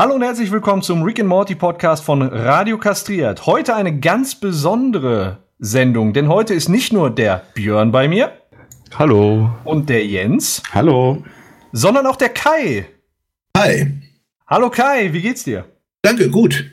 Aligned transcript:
Hallo 0.00 0.14
und 0.14 0.22
herzlich 0.22 0.50
willkommen 0.50 0.80
zum 0.80 1.02
Rick 1.02 1.20
and 1.20 1.28
Morty 1.28 1.54
Podcast 1.54 2.02
von 2.02 2.22
Radio 2.22 2.78
Kastriert. 2.78 3.44
Heute 3.44 3.74
eine 3.74 4.00
ganz 4.00 4.34
besondere 4.34 5.44
Sendung, 5.58 6.14
denn 6.14 6.26
heute 6.28 6.54
ist 6.54 6.70
nicht 6.70 6.90
nur 6.90 7.10
der 7.10 7.42
Björn 7.52 7.92
bei 7.92 8.08
mir. 8.08 8.32
Hallo. 8.98 9.50
Und 9.64 9.90
der 9.90 10.06
Jens. 10.06 10.62
Hallo. 10.72 11.22
Sondern 11.72 12.06
auch 12.06 12.16
der 12.16 12.30
Kai. 12.30 12.86
Hi. 13.54 13.92
Hallo 14.46 14.70
Kai, 14.70 15.12
wie 15.12 15.20
geht's 15.20 15.44
dir? 15.44 15.66
Danke, 16.00 16.30
gut. 16.30 16.64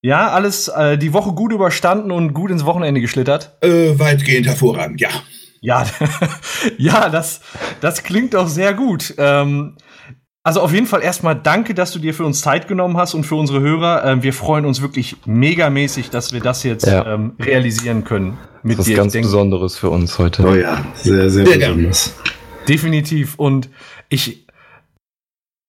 Ja, 0.00 0.30
alles 0.30 0.68
äh, 0.68 0.96
die 0.96 1.12
Woche 1.12 1.32
gut 1.32 1.52
überstanden 1.52 2.12
und 2.12 2.32
gut 2.32 2.52
ins 2.52 2.64
Wochenende 2.64 3.00
geschlittert? 3.00 3.56
Äh, 3.60 3.98
weitgehend 3.98 4.46
hervorragend, 4.46 5.00
ja. 5.00 5.10
Ja, 5.62 5.84
ja, 6.78 7.08
das, 7.08 7.40
das 7.80 8.04
klingt 8.04 8.34
doch 8.34 8.46
sehr 8.46 8.72
gut. 8.72 9.14
Ähm, 9.18 9.78
also 10.44 10.60
auf 10.60 10.72
jeden 10.72 10.86
Fall 10.86 11.02
erstmal 11.02 11.36
danke, 11.36 11.72
dass 11.72 11.92
du 11.92 11.98
dir 11.98 12.14
für 12.14 12.24
uns 12.24 12.40
Zeit 12.40 12.66
genommen 12.66 12.96
hast 12.96 13.14
und 13.14 13.24
für 13.24 13.36
unsere 13.36 13.60
Hörer. 13.60 14.04
Ähm, 14.04 14.22
wir 14.22 14.32
freuen 14.32 14.64
uns 14.64 14.82
wirklich 14.82 15.16
megamäßig, 15.24 16.10
dass 16.10 16.32
wir 16.32 16.40
das 16.40 16.64
jetzt 16.64 16.86
ja. 16.86 17.14
ähm, 17.14 17.32
realisieren 17.38 18.04
können. 18.04 18.38
Mit 18.62 18.78
das 18.78 18.86
ist 18.86 18.92
dir. 18.92 18.96
ganz 18.96 19.12
denke, 19.12 19.28
Besonderes 19.28 19.76
für 19.76 19.90
uns 19.90 20.18
heute. 20.18 20.44
Oh 20.44 20.54
ja, 20.54 20.84
sehr, 20.94 21.30
sehr, 21.30 21.46
sehr 21.46 21.58
besonders. 21.58 22.16
Definitiv. 22.68 23.34
Und 23.36 23.68
ich, 24.08 24.46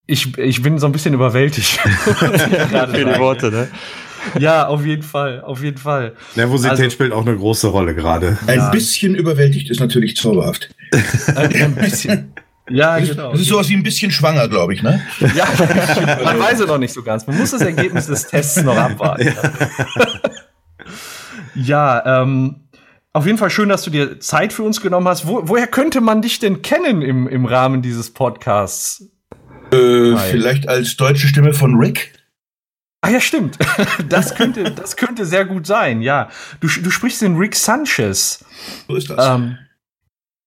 ich, 0.07 0.37
ich 0.37 0.61
bin 0.61 0.79
so 0.79 0.87
ein 0.87 0.91
bisschen 0.91 1.13
überwältigt. 1.13 1.79
für 1.79 3.05
die 3.05 3.19
Worte, 3.19 3.51
ne? 3.51 3.67
Ja, 4.39 4.67
auf 4.67 4.85
jeden 4.85 5.03
Fall, 5.03 5.41
auf 5.41 5.61
jeden 5.61 5.77
Fall. 5.77 6.13
Nervosität 6.35 6.79
also, 6.79 6.89
spielt 6.89 7.11
auch 7.11 7.25
eine 7.25 7.35
große 7.35 7.67
Rolle 7.67 7.93
gerade. 7.93 8.37
Ein 8.47 8.59
ja. 8.59 8.69
bisschen 8.69 9.15
überwältigt 9.15 9.69
ist 9.69 9.79
natürlich 9.79 10.15
zauberhaft. 10.15 10.69
Ein, 11.35 11.53
ein 11.53 11.75
bisschen. 11.75 12.33
Ja, 12.69 12.99
das, 12.99 13.09
genau. 13.09 13.31
Das 13.31 13.41
ist 13.41 13.47
sowas 13.47 13.67
wie 13.69 13.75
ein 13.75 13.83
bisschen 13.83 14.11
schwanger, 14.11 14.47
glaube 14.47 14.73
ich, 14.73 14.83
ne? 14.83 15.01
Ja, 15.35 15.45
man 16.23 16.39
weiß 16.39 16.61
es 16.61 16.67
noch 16.67 16.77
nicht 16.77 16.93
so 16.93 17.03
ganz. 17.03 17.27
Man 17.27 17.37
muss 17.37 17.51
das 17.51 17.61
Ergebnis 17.61 18.07
des 18.07 18.27
Tests 18.27 18.61
noch 18.63 18.77
abwarten. 18.77 19.33
Ja, 21.55 22.01
ja 22.05 22.21
ähm, 22.21 22.67
auf 23.11 23.25
jeden 23.25 23.37
Fall 23.37 23.49
schön, 23.49 23.69
dass 23.69 23.83
du 23.83 23.89
dir 23.89 24.19
Zeit 24.19 24.53
für 24.53 24.63
uns 24.63 24.81
genommen 24.81 25.07
hast. 25.07 25.27
Wo, 25.27 25.41
woher 25.47 25.67
könnte 25.67 25.99
man 26.01 26.21
dich 26.21 26.39
denn 26.39 26.61
kennen 26.61 27.01
im, 27.01 27.27
im 27.27 27.45
Rahmen 27.45 27.81
dieses 27.81 28.11
Podcasts? 28.11 29.09
Äh, 29.71 30.15
vielleicht 30.15 30.67
als 30.69 30.95
deutsche 30.95 31.27
Stimme 31.27 31.53
von 31.53 31.75
Rick? 31.75 32.13
Ah 33.01 33.09
ja, 33.09 33.19
stimmt. 33.19 33.57
Das 34.09 34.35
könnte, 34.35 34.71
das 34.71 34.95
könnte 34.95 35.25
sehr 35.25 35.45
gut 35.45 35.67
sein, 35.67 36.01
ja. 36.01 36.29
Du, 36.61 36.67
du 36.67 36.89
sprichst 36.89 37.21
den 37.21 37.35
Rick 37.35 37.55
Sanchez. 37.55 38.45
So 38.87 38.95
ist 38.95 39.09
das. 39.09 39.27
Ähm, 39.27 39.57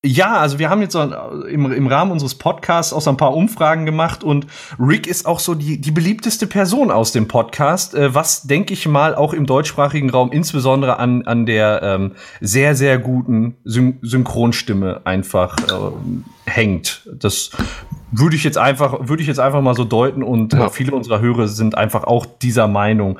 ja, 0.05 0.37
also 0.37 0.59
wir 0.59 0.69
haben 0.69 0.81
jetzt 0.81 0.93
so 0.93 1.01
im, 1.01 1.71
im 1.71 1.87
Rahmen 1.87 2.11
unseres 2.11 2.35
Podcasts 2.35 2.93
auch 2.93 3.01
so 3.01 3.09
ein 3.09 3.17
paar 3.17 3.33
Umfragen 3.33 3.85
gemacht 3.85 4.23
und 4.23 4.45
Rick 4.79 5.07
ist 5.07 5.25
auch 5.25 5.39
so 5.39 5.55
die, 5.55 5.81
die 5.81 5.91
beliebteste 5.91 6.45
Person 6.45 6.91
aus 6.91 7.11
dem 7.11 7.27
Podcast, 7.27 7.95
äh, 7.95 8.13
was 8.13 8.43
denke 8.43 8.73
ich 8.73 8.87
mal 8.87 9.15
auch 9.15 9.33
im 9.33 9.47
deutschsprachigen 9.47 10.09
Raum 10.09 10.31
insbesondere 10.31 10.99
an, 10.99 11.23
an 11.23 11.45
der 11.47 11.81
ähm, 11.81 12.11
sehr, 12.41 12.75
sehr 12.75 12.99
guten 12.99 13.57
Syn 13.63 13.97
Synchronstimme 14.01 15.01
einfach 15.03 15.57
äh, 15.57 15.91
hängt. 16.45 17.09
Das 17.13 17.49
würde 18.11 18.35
ich 18.35 18.43
jetzt 18.43 18.57
einfach, 18.57 19.07
würde 19.07 19.21
ich 19.21 19.27
jetzt 19.27 19.39
einfach 19.39 19.61
mal 19.61 19.75
so 19.75 19.83
deuten 19.83 20.21
und 20.21 20.53
äh, 20.53 20.57
ja. 20.57 20.65
äh, 20.67 20.69
viele 20.69 20.95
unserer 20.95 21.21
Hörer 21.21 21.47
sind 21.47 21.75
einfach 21.75 22.03
auch 22.03 22.25
dieser 22.25 22.67
Meinung. 22.67 23.19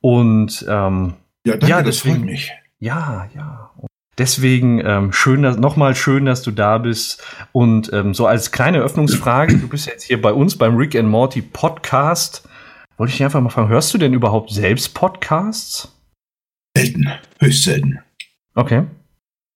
Und 0.00 0.66
ähm, 0.68 1.14
ja, 1.44 1.52
danke, 1.52 1.68
ja 1.68 1.82
deswegen, 1.82 1.84
das 1.84 2.00
freut 2.00 2.24
mich. 2.24 2.52
Ja, 2.80 3.28
ja. 3.34 3.67
Deswegen 4.18 4.82
ähm, 4.84 5.12
schön, 5.12 5.42
dass, 5.42 5.58
nochmal 5.58 5.94
schön, 5.94 6.24
dass 6.24 6.42
du 6.42 6.50
da 6.50 6.78
bist. 6.78 7.22
Und 7.52 7.92
ähm, 7.92 8.14
so 8.14 8.26
als 8.26 8.50
kleine 8.50 8.80
Öffnungsfrage, 8.80 9.56
du 9.56 9.68
bist 9.68 9.86
jetzt 9.86 10.02
hier 10.02 10.20
bei 10.20 10.32
uns 10.32 10.58
beim 10.58 10.76
Rick 10.76 10.96
and 10.96 11.08
Morty 11.08 11.40
Podcast. 11.40 12.42
Wollte 12.96 13.10
ich 13.10 13.18
dich 13.18 13.24
einfach 13.24 13.40
mal 13.40 13.50
fragen, 13.50 13.68
hörst 13.68 13.94
du 13.94 13.98
denn 13.98 14.12
überhaupt 14.12 14.50
selbst 14.50 14.92
Podcasts? 14.92 15.96
Selten, 16.76 17.08
höchst 17.38 17.62
selten. 17.62 18.00
Okay. 18.56 18.82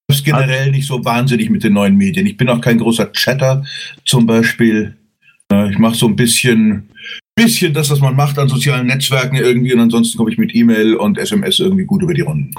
Das 0.06 0.18
ist 0.18 0.24
generell 0.24 0.70
nicht 0.70 0.86
so 0.86 1.04
wahnsinnig 1.04 1.50
mit 1.50 1.64
den 1.64 1.72
neuen 1.72 1.96
Medien. 1.96 2.26
Ich 2.26 2.36
bin 2.36 2.48
auch 2.48 2.60
kein 2.60 2.78
großer 2.78 3.10
Chatter 3.12 3.64
zum 4.04 4.26
Beispiel. 4.26 4.96
Ich 5.70 5.78
mache 5.78 5.96
so 5.96 6.06
ein 6.06 6.14
bisschen, 6.14 6.88
bisschen 7.34 7.74
das, 7.74 7.90
was 7.90 8.00
man 8.00 8.14
macht 8.14 8.38
an 8.38 8.48
sozialen 8.48 8.86
Netzwerken 8.86 9.36
irgendwie 9.36 9.74
und 9.74 9.80
ansonsten 9.80 10.18
komme 10.18 10.30
ich 10.30 10.38
mit 10.38 10.54
E-Mail 10.54 10.94
und 10.94 11.18
SMS 11.18 11.58
irgendwie 11.58 11.84
gut 11.84 12.02
über 12.02 12.14
die 12.14 12.20
Runden. 12.20 12.54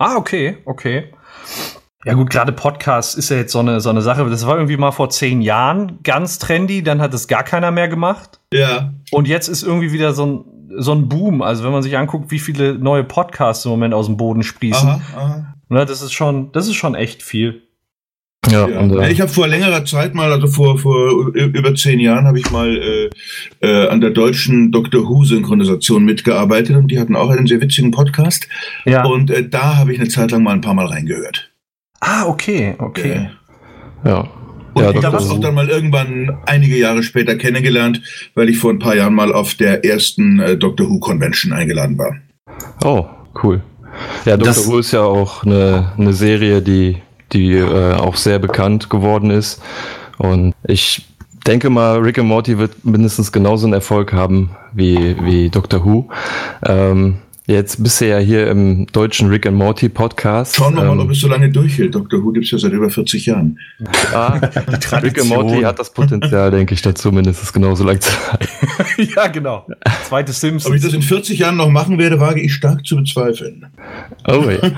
Ah, 0.00 0.16
okay, 0.16 0.56
okay. 0.64 1.12
Ja 2.06 2.14
gut, 2.14 2.30
gerade 2.30 2.52
Podcast 2.52 3.18
ist 3.18 3.28
ja 3.28 3.36
jetzt 3.36 3.52
so 3.52 3.58
eine, 3.58 3.82
so 3.82 3.90
eine 3.90 4.00
Sache. 4.00 4.24
Das 4.30 4.46
war 4.46 4.54
irgendwie 4.54 4.78
mal 4.78 4.92
vor 4.92 5.10
zehn 5.10 5.42
Jahren 5.42 5.98
ganz 6.02 6.38
trendy, 6.38 6.82
dann 6.82 7.02
hat 7.02 7.12
es 7.12 7.28
gar 7.28 7.42
keiner 7.44 7.70
mehr 7.70 7.86
gemacht. 7.88 8.40
Ja. 8.50 8.94
Und 9.10 9.28
jetzt 9.28 9.48
ist 9.48 9.62
irgendwie 9.62 9.92
wieder 9.92 10.14
so 10.14 10.24
ein, 10.24 10.44
so 10.78 10.92
ein 10.92 11.10
Boom. 11.10 11.42
Also 11.42 11.64
wenn 11.64 11.72
man 11.72 11.82
sich 11.82 11.98
anguckt, 11.98 12.30
wie 12.30 12.38
viele 12.38 12.78
neue 12.78 13.04
Podcasts 13.04 13.66
im 13.66 13.72
Moment 13.72 13.92
aus 13.92 14.06
dem 14.06 14.16
Boden 14.16 14.42
sprießen. 14.42 14.88
Aha, 14.88 15.00
aha. 15.14 15.54
Ne, 15.68 15.84
das 15.84 16.00
ist 16.00 16.14
schon, 16.14 16.50
das 16.52 16.66
ist 16.66 16.76
schon 16.76 16.94
echt 16.94 17.22
viel. 17.22 17.68
Ja, 18.48 18.66
ja. 18.66 18.80
Und, 18.80 18.96
äh, 18.96 19.10
ich 19.10 19.20
habe 19.20 19.30
vor 19.30 19.46
längerer 19.46 19.84
Zeit 19.84 20.14
mal, 20.14 20.32
also 20.32 20.46
vor, 20.46 20.78
vor 20.78 21.28
über 21.34 21.74
zehn 21.74 22.00
Jahren, 22.00 22.26
habe 22.26 22.38
ich 22.38 22.50
mal 22.50 22.74
äh, 22.74 23.10
äh, 23.60 23.88
an 23.88 24.00
der 24.00 24.10
deutschen 24.10 24.72
Doctor 24.72 25.08
Who-Synchronisation 25.08 26.04
mitgearbeitet 26.04 26.76
und 26.76 26.88
die 26.88 26.98
hatten 26.98 27.16
auch 27.16 27.28
einen 27.28 27.46
sehr 27.46 27.60
witzigen 27.60 27.90
Podcast. 27.90 28.48
Ja. 28.86 29.04
Und 29.04 29.30
äh, 29.30 29.46
da 29.46 29.76
habe 29.76 29.92
ich 29.92 30.00
eine 30.00 30.08
Zeit 30.08 30.30
lang 30.30 30.42
mal 30.42 30.52
ein 30.52 30.62
paar 30.62 30.74
Mal 30.74 30.86
reingehört. 30.86 31.50
Ah, 32.00 32.26
okay, 32.26 32.76
okay. 32.78 33.28
ja. 34.04 34.26
Und 34.72 34.84
ja, 34.84 34.90
ich 34.92 35.04
habe 35.04 35.16
es 35.16 35.28
auch 35.28 35.40
dann 35.40 35.54
mal 35.54 35.68
irgendwann 35.68 36.38
einige 36.46 36.78
Jahre 36.78 37.02
später 37.02 37.34
kennengelernt, 37.34 38.00
weil 38.34 38.48
ich 38.48 38.58
vor 38.58 38.70
ein 38.70 38.78
paar 38.78 38.94
Jahren 38.94 39.14
mal 39.14 39.32
auf 39.32 39.54
der 39.54 39.84
ersten 39.84 40.38
äh, 40.38 40.56
Doctor 40.56 40.88
Who 40.88 41.00
Convention 41.00 41.52
eingeladen 41.52 41.98
war. 41.98 42.16
Oh, 42.84 43.04
cool. 43.42 43.62
Ja, 44.24 44.36
Doctor 44.36 44.46
das 44.46 44.66
Who 44.66 44.78
ist 44.78 44.92
ja 44.92 45.02
auch 45.02 45.42
eine, 45.42 45.92
eine 45.98 46.12
Serie, 46.12 46.62
die 46.62 47.02
die 47.32 47.54
äh, 47.54 47.94
auch 47.94 48.16
sehr 48.16 48.38
bekannt 48.38 48.90
geworden 48.90 49.30
ist. 49.30 49.62
Und 50.18 50.54
ich 50.64 51.06
denke 51.46 51.70
mal, 51.70 51.98
Rick 51.98 52.18
and 52.18 52.28
Morty 52.28 52.58
wird 52.58 52.84
mindestens 52.84 53.32
genauso 53.32 53.66
einen 53.66 53.74
Erfolg 53.74 54.12
haben 54.12 54.50
wie, 54.72 55.16
wie 55.22 55.48
Doctor 55.48 55.84
Who. 55.84 56.08
Ähm, 56.64 57.18
Jetzt 57.50 57.82
bist 57.82 58.00
du 58.00 58.06
ja 58.06 58.18
hier 58.18 58.46
im 58.46 58.86
deutschen 58.92 59.28
Rick 59.28 59.44
and 59.44 59.56
Morty 59.56 59.88
Podcast. 59.88 60.54
Schauen 60.54 60.76
wir 60.76 60.82
ähm, 60.82 60.96
mal, 60.96 61.00
ob 61.00 61.10
es 61.10 61.18
so 61.18 61.26
lange 61.26 61.50
durchhält. 61.50 61.92
Dr. 61.92 62.22
Who 62.22 62.30
gibt 62.30 62.44
es 62.44 62.52
ja 62.52 62.58
seit 62.58 62.70
über 62.70 62.88
40 62.88 63.26
Jahren. 63.26 63.58
Ah, 64.14 64.34
Rick 65.02 65.20
and 65.20 65.30
Morty 65.30 65.62
hat 65.62 65.80
das 65.80 65.92
Potenzial, 65.92 66.52
denke 66.52 66.74
ich, 66.74 66.82
dazu 66.82 67.10
mindestens 67.10 67.52
genauso 67.52 67.82
lang 67.82 68.00
zu 68.00 68.12
halten. 68.30 68.46
ja, 69.16 69.26
genau. 69.26 69.66
Zweite 70.04 70.32
Simpsons. 70.32 70.66
Ob 70.70 70.76
ich 70.76 70.82
das 70.82 70.92
in 70.92 71.02
40 71.02 71.40
Jahren 71.40 71.56
noch 71.56 71.70
machen 71.70 71.98
werde, 71.98 72.20
wage 72.20 72.40
ich 72.40 72.54
stark 72.54 72.86
zu 72.86 72.94
bezweifeln. 72.94 73.66
Oh 74.28 74.44
ja, 74.48 74.70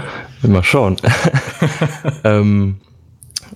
mal 0.49 0.65
schauen. 0.65 0.97
ähm, 2.25 2.77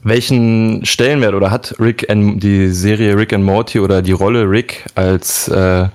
welchen 0.03 0.85
Stellenwert 0.85 1.33
oder 1.33 1.51
hat 1.51 1.75
Rick 1.81 2.11
and 2.11 2.43
die 2.43 2.69
Serie 2.69 3.17
Rick 3.17 3.33
and 3.33 3.45
Morty 3.45 3.81
oder 3.81 4.03
die 4.03 4.13
Rolle 4.13 4.43
Rick 4.43 4.85
als 4.95 5.49
äh, 5.49 5.89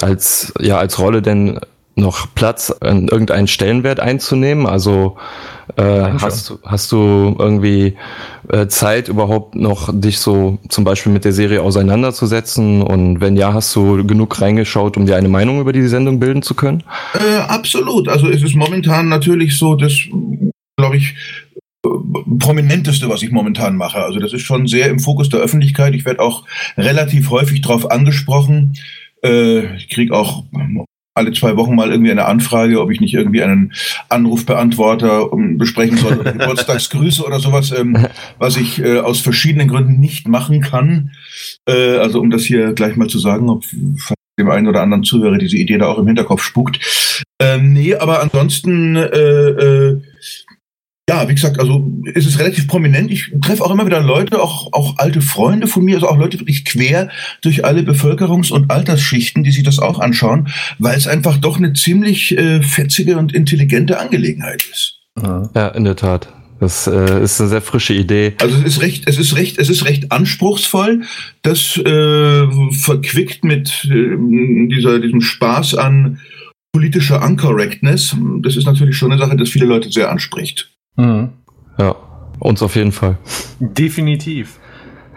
als 0.00 0.54
ja 0.58 0.78
als 0.78 0.98
Rolle 0.98 1.20
denn 1.20 1.60
noch 1.98 2.26
Platz, 2.34 2.70
an 2.80 3.08
irgendeinen 3.08 3.46
Stellenwert 3.46 4.00
einzunehmen? 4.00 4.66
Also 4.66 5.16
äh, 5.76 5.82
hast, 5.82 6.50
du, 6.50 6.58
hast 6.64 6.92
du 6.92 7.36
irgendwie 7.38 7.96
äh, 8.48 8.66
Zeit, 8.68 9.08
überhaupt 9.08 9.54
noch 9.54 9.90
dich 9.92 10.18
so 10.18 10.58
zum 10.68 10.84
Beispiel 10.84 11.12
mit 11.12 11.24
der 11.24 11.32
Serie 11.32 11.62
auseinanderzusetzen? 11.62 12.82
Und 12.82 13.20
wenn 13.20 13.36
ja, 13.36 13.52
hast 13.52 13.74
du 13.76 14.06
genug 14.06 14.40
reingeschaut, 14.40 14.96
um 14.96 15.06
dir 15.06 15.16
eine 15.16 15.28
Meinung 15.28 15.60
über 15.60 15.72
die 15.72 15.86
Sendung 15.86 16.20
bilden 16.20 16.42
zu 16.42 16.54
können? 16.54 16.82
Äh, 17.14 17.38
absolut. 17.38 18.08
Also 18.08 18.28
es 18.28 18.42
ist 18.42 18.54
momentan 18.54 19.08
natürlich 19.08 19.58
so, 19.58 19.74
das 19.74 19.92
glaube 20.76 20.96
ich, 20.96 21.14
prominenteste, 22.38 23.08
was 23.08 23.22
ich 23.22 23.30
momentan 23.30 23.76
mache. 23.76 23.98
Also 23.98 24.18
das 24.18 24.32
ist 24.32 24.42
schon 24.42 24.66
sehr 24.66 24.88
im 24.88 24.98
Fokus 24.98 25.28
der 25.28 25.40
Öffentlichkeit. 25.40 25.94
Ich 25.94 26.04
werde 26.04 26.20
auch 26.20 26.44
relativ 26.76 27.30
häufig 27.30 27.60
darauf 27.60 27.90
angesprochen. 27.90 28.74
Äh, 29.22 29.76
ich 29.76 29.88
kriege 29.88 30.14
auch 30.14 30.44
alle 31.18 31.32
zwei 31.32 31.56
Wochen 31.56 31.74
mal 31.74 31.90
irgendwie 31.90 32.10
eine 32.10 32.24
Anfrage, 32.24 32.80
ob 32.80 32.90
ich 32.90 33.00
nicht 33.00 33.14
irgendwie 33.14 33.42
einen 33.42 33.72
Anrufbeantworter 34.08 35.28
besprechen 35.56 35.98
soll 35.98 36.16
Geburtstagsgrüße 36.18 37.24
oder 37.24 37.40
sowas, 37.40 37.72
ähm, 37.72 38.06
was 38.38 38.56
ich 38.56 38.80
äh, 38.80 39.00
aus 39.00 39.20
verschiedenen 39.20 39.68
Gründen 39.68 40.00
nicht 40.00 40.28
machen 40.28 40.60
kann. 40.60 41.10
Äh, 41.66 41.98
also 41.98 42.20
um 42.20 42.30
das 42.30 42.42
hier 42.44 42.72
gleich 42.72 42.96
mal 42.96 43.08
zu 43.08 43.18
sagen, 43.18 43.50
ob 43.50 43.64
dem 44.38 44.50
einen 44.50 44.68
oder 44.68 44.82
anderen 44.82 45.04
Zuhörer 45.04 45.36
diese 45.36 45.56
Idee 45.56 45.78
da 45.78 45.86
auch 45.86 45.98
im 45.98 46.06
Hinterkopf 46.06 46.42
spukt. 46.42 46.78
Ähm, 47.40 47.72
nee, 47.72 47.94
aber 47.94 48.22
ansonsten 48.22 48.96
äh, 48.96 49.08
äh, 49.08 50.00
ja, 51.08 51.26
wie 51.26 51.34
gesagt, 51.34 51.58
also 51.58 51.90
ist 52.04 52.26
es 52.26 52.38
relativ 52.38 52.68
prominent. 52.68 53.10
Ich 53.10 53.32
treffe 53.40 53.64
auch 53.64 53.70
immer 53.70 53.86
wieder 53.86 54.02
Leute, 54.02 54.42
auch, 54.42 54.72
auch 54.72 54.98
alte 54.98 55.22
Freunde 55.22 55.66
von 55.66 55.82
mir, 55.82 55.94
also 55.94 56.08
auch 56.08 56.18
Leute 56.18 56.38
wirklich 56.38 56.66
quer 56.66 57.08
durch 57.40 57.64
alle 57.64 57.80
Bevölkerungs- 57.80 58.52
und 58.52 58.70
Altersschichten, 58.70 59.42
die 59.42 59.50
sich 59.50 59.62
das 59.62 59.78
auch 59.78 60.00
anschauen, 60.00 60.48
weil 60.78 60.98
es 60.98 61.08
einfach 61.08 61.38
doch 61.38 61.56
eine 61.56 61.72
ziemlich 61.72 62.36
äh, 62.36 62.62
fetzige 62.62 63.16
und 63.16 63.32
intelligente 63.32 63.98
Angelegenheit 63.98 64.62
ist. 64.70 64.98
Ja, 65.54 65.68
in 65.68 65.84
der 65.84 65.96
Tat. 65.96 66.28
Das 66.60 66.86
äh, 66.86 67.22
ist 67.22 67.40
eine 67.40 67.48
sehr 67.50 67.62
frische 67.62 67.94
Idee. 67.94 68.34
Also 68.40 68.58
es 68.58 68.64
ist 68.64 68.82
recht, 68.82 69.04
es 69.06 69.16
ist 69.16 69.36
recht, 69.36 69.58
es 69.58 69.70
ist 69.70 69.84
recht 69.84 70.10
anspruchsvoll. 70.12 71.02
Das 71.42 71.76
äh, 71.76 72.46
verquickt 72.72 73.44
mit 73.44 73.88
äh, 73.90 74.16
dieser, 74.68 74.98
diesem 74.98 75.20
Spaß 75.20 75.76
an 75.76 76.20
politischer 76.72 77.24
Uncorrectness. 77.24 78.16
Das 78.42 78.56
ist 78.56 78.66
natürlich 78.66 78.96
schon 78.96 79.12
eine 79.12 79.20
Sache, 79.20 79.36
das 79.36 79.48
viele 79.48 79.66
Leute 79.66 79.90
sehr 79.90 80.10
anspricht. 80.10 80.70
Mhm. 80.98 81.32
Ja, 81.78 81.94
uns 82.40 82.62
auf 82.62 82.74
jeden 82.76 82.92
Fall. 82.92 83.16
Definitiv. 83.60 84.58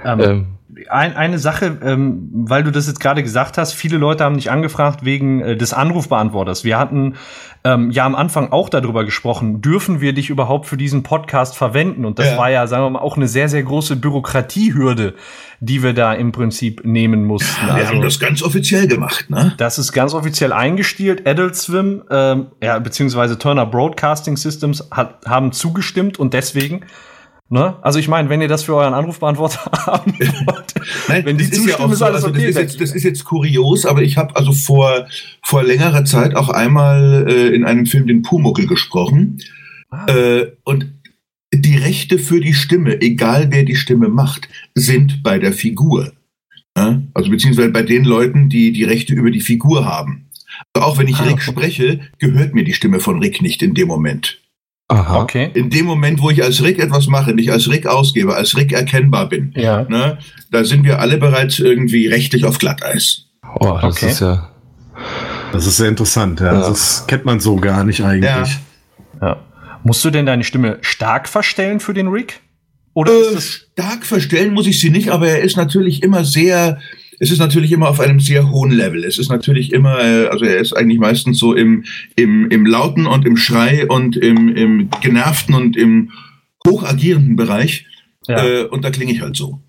Ähm, 0.06 0.20
ähm 0.20 0.46
ein, 0.90 1.16
eine 1.16 1.40
Sache, 1.40 1.78
ähm, 1.84 2.30
weil 2.32 2.64
du 2.64 2.72
das 2.72 2.88
jetzt 2.88 3.00
gerade 3.00 3.24
gesagt 3.24 3.58
hast, 3.58 3.74
viele 3.74 3.98
Leute 3.98 4.24
haben 4.24 4.36
dich 4.36 4.52
angefragt 4.52 5.04
wegen 5.04 5.42
äh, 5.42 5.58
des 5.58 5.74
Anrufbeantworters. 5.74 6.64
Wir 6.64 6.78
hatten 6.80 7.16
ähm, 7.64 7.92
ja 7.92 8.06
am 8.06 8.16
Anfang 8.16 8.52
auch 8.52 8.70
darüber 8.70 9.06
gesprochen, 9.06 9.62
dürfen 9.62 10.02
wir 10.02 10.14
dich 10.14 10.30
überhaupt 10.30 10.66
für 10.66 10.78
diesen 10.78 11.04
Podcast 11.04 11.58
verwenden? 11.58 12.06
Und 12.06 12.20
das 12.20 12.28
ja. 12.28 12.38
war 12.38 12.50
ja, 12.50 12.68
sagen 12.68 12.84
wir 12.86 12.90
mal, 12.92 13.00
auch 13.00 13.18
eine 13.18 13.28
sehr, 13.28 13.50
sehr 13.50 13.64
große 13.64 13.98
Bürokratiehürde, 13.98 15.16
die 15.60 15.84
wir 15.84 15.94
da 15.94 16.14
im 16.14 16.32
Prinzip 16.32 16.82
nehmen 16.86 17.26
mussten. 17.26 17.68
Ja, 17.68 17.76
wir 17.76 17.82
also, 17.82 17.94
haben 17.94 18.02
das 18.02 18.20
ganz 18.20 18.42
offiziell 18.42 18.88
gemacht, 18.88 19.30
ne? 19.30 19.54
Das 19.58 19.78
ist 19.78 19.92
ganz 19.92 20.14
offiziell 20.14 20.54
eingestielt. 20.54 21.28
Adult 21.28 21.56
Swim, 21.56 22.04
ähm, 22.10 22.48
ja, 22.64 22.80
beziehungsweise 22.80 23.38
Turner 23.38 23.66
Broadcasting 23.66 24.38
Systems 24.38 24.88
hat, 24.90 25.26
haben 25.28 25.52
zugestimmt 25.52 26.18
und 26.20 26.34
deswegen 26.34 26.82
Ne? 27.52 27.76
Also 27.82 28.00
ich 28.00 28.08
meine, 28.08 28.30
wenn 28.30 28.42
ihr 28.42 28.48
das 28.48 28.64
für 28.64 28.76
euren 28.76 28.94
Anrufbeantworter 28.94 29.70
haben 29.86 30.14
wollt, 30.18 30.74
Nein, 31.10 31.26
wenn 31.26 31.38
die 31.38 31.52
zustimmen, 31.52 31.68
ist, 31.68 31.80
ja 31.80 31.86
ist 31.92 32.02
alles 32.02 32.24
also 32.24 32.28
okay. 32.30 32.48
Das 32.48 32.56
ist, 32.56 32.58
jetzt, 32.58 32.82
das 32.82 32.92
ist 32.94 33.04
jetzt 33.04 33.26
kurios, 33.26 33.86
aber 33.86 34.04
ich 34.04 34.16
habe 34.16 34.34
also 34.38 34.54
vor, 34.54 35.06
vor 35.44 35.62
längerer 35.62 36.06
Zeit 36.06 36.34
auch 36.38 36.48
einmal 36.48 37.26
äh, 37.28 37.50
in 37.50 37.66
einem 37.66 37.86
Film 37.88 38.08
den 38.08 38.22
Pumuckel 38.22 38.68
gesprochen. 38.68 39.40
Ah. 39.90 40.06
Äh, 40.08 40.54
und 40.64 40.94
die 41.54 41.76
Rechte 41.76 42.20
für 42.20 42.40
die 42.40 42.54
Stimme, 42.54 43.02
egal 43.02 43.48
wer 43.52 43.66
die 43.66 43.76
Stimme 43.76 44.08
macht, 44.08 44.48
sind 44.74 45.22
bei 45.22 45.38
der 45.38 45.52
Figur. 45.52 46.14
Ja? 46.78 47.02
Also 47.14 47.30
beziehungsweise 47.30 47.72
bei 47.72 47.84
den 47.84 48.06
Leuten, 48.06 48.48
die 48.48 48.72
die 48.72 48.86
Rechte 48.86 49.14
über 49.14 49.30
die 49.30 49.42
Figur 49.42 49.84
haben. 49.84 50.30
Also 50.72 50.88
auch 50.88 50.98
wenn 50.98 51.10
ich 51.10 51.18
ah, 51.18 51.24
Rick 51.24 51.42
spreche, 51.42 52.00
gehört 52.18 52.54
mir 52.54 52.64
die 52.64 52.74
Stimme 52.74 53.02
von 53.02 53.20
Rick 53.20 53.42
nicht 53.42 53.62
in 53.62 53.74
dem 53.74 53.90
Moment. 53.90 54.41
Aha. 54.92 55.22
Okay. 55.22 55.52
In 55.54 55.70
dem 55.70 55.86
Moment, 55.86 56.22
wo 56.22 56.30
ich 56.30 56.44
als 56.44 56.62
Rick 56.62 56.78
etwas 56.78 57.08
mache, 57.08 57.34
nicht 57.34 57.52
als 57.52 57.70
Rick 57.70 57.88
ausgebe, 57.88 58.36
als 58.36 58.58
Rick 58.58 58.74
erkennbar 58.74 59.30
bin, 59.30 59.54
ja. 59.56 59.84
ne, 59.84 60.18
da 60.52 60.66
sind 60.66 60.84
wir 60.84 61.00
alle 61.00 61.18
bereits 61.18 61.60
irgendwie 61.60 62.08
rechtlich 62.08 62.44
auf 62.44 62.58
Glatteis. 62.58 63.28
Oh, 63.60 63.78
das 63.82 63.96
okay. 63.96 64.10
ist 64.10 64.20
ja. 64.20 64.50
Das 65.54 65.66
ist 65.66 65.78
sehr 65.78 65.88
interessant, 65.88 66.40
ja. 66.40 66.54
ja. 66.54 66.60
Das 66.60 67.06
kennt 67.08 67.26
man 67.26 67.40
so 67.40 67.56
gar 67.56 67.84
nicht 67.84 68.04
eigentlich. 68.04 68.60
Ja. 69.22 69.28
ja. 69.28 69.38
Musst 69.84 70.04
du 70.04 70.10
denn 70.10 70.26
deine 70.26 70.44
Stimme 70.44 70.78
stark 70.82 71.28
verstellen 71.30 71.80
für 71.80 71.94
den 71.94 72.08
Rick? 72.08 72.42
Oder 72.94 73.14
äh, 73.14 73.42
stark 73.42 74.06
verstellen 74.06 74.54
muss 74.54 74.68
ich 74.68 74.80
sie 74.80 74.90
nicht, 74.90 75.10
aber 75.10 75.28
er 75.30 75.42
ist 75.42 75.56
natürlich 75.56 76.04
immer 76.04 76.26
sehr 76.26 76.80
es 77.22 77.30
ist 77.30 77.38
natürlich 77.38 77.72
immer 77.72 77.88
auf 77.88 78.00
einem 78.00 78.20
sehr 78.20 78.50
hohen 78.50 78.72
Level. 78.72 79.06
Es 79.06 79.20
ist 79.20 79.30
natürlich 79.30 79.72
immer, 79.72 80.04
äh, 80.04 80.26
also 80.26 80.44
er 80.44 80.58
ist 80.58 80.74
eigentlich 80.74 80.98
meistens 80.98 81.38
so 81.38 81.54
im, 81.54 81.86
im, 82.16 82.50
im 82.50 82.66
Lauten 82.66 83.06
und 83.06 83.28
im 83.28 83.38
Schrei 83.38 83.86
und 83.88 84.18
im, 84.18 84.50
im 84.56 84.90
Genervten 85.02 85.54
und 85.54 85.78
im 85.78 86.12
hochagierenden 86.68 87.36
Bereich. 87.36 87.86
Ja. 88.28 88.44
Äh, 88.44 88.64
und 88.64 88.84
da 88.84 88.90
klinge 88.90 89.14
ich 89.14 89.22
halt 89.22 89.38
so. 89.38 89.60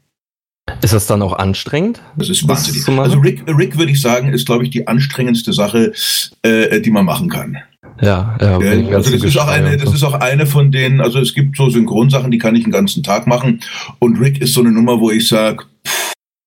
Ist 0.81 0.95
das 0.95 1.07
dann 1.07 1.21
auch 1.21 1.35
anstrengend? 1.35 2.01
Das 2.17 2.31
ist 2.31 2.49
wahnsinnig. 2.49 2.89
Also 2.99 3.19
Rick, 3.19 3.43
Rick 3.47 3.77
würde 3.77 3.93
ich 3.93 4.01
sagen, 4.01 4.33
ist, 4.33 4.47
glaube 4.47 4.65
ich, 4.65 4.71
die 4.71 4.87
anstrengendste 4.87 5.53
Sache, 5.53 5.93
äh, 6.41 6.81
die 6.81 6.91
man 6.91 7.05
machen 7.05 7.29
kann. 7.29 7.59
Ja, 8.01 8.39
ja. 8.41 8.63
ja 8.63 8.97
also 8.97 9.11
das 9.11 9.25
ist 9.25 9.37
auch 9.37 9.49
eine, 9.49 9.77
das 9.77 9.93
ist 9.93 10.05
auch 10.05 10.15
eine 10.15 10.47
von 10.47 10.73
denen, 10.73 11.03
also 11.03 11.19
es 11.19 11.35
gibt 11.35 11.59
so 11.59 11.69
Synchronsachen, 11.69 12.31
die 12.31 12.39
kann 12.39 12.57
ich 12.57 12.63
den 12.63 12.73
ganzen 12.73 13.03
Tag 13.03 13.27
machen. 13.27 13.61
Und 13.99 14.19
Rick 14.21 14.41
ist 14.41 14.55
so 14.55 14.61
eine 14.61 14.73
Nummer, 14.73 14.99
wo 15.01 15.11
ich 15.11 15.29
sage, 15.29 15.65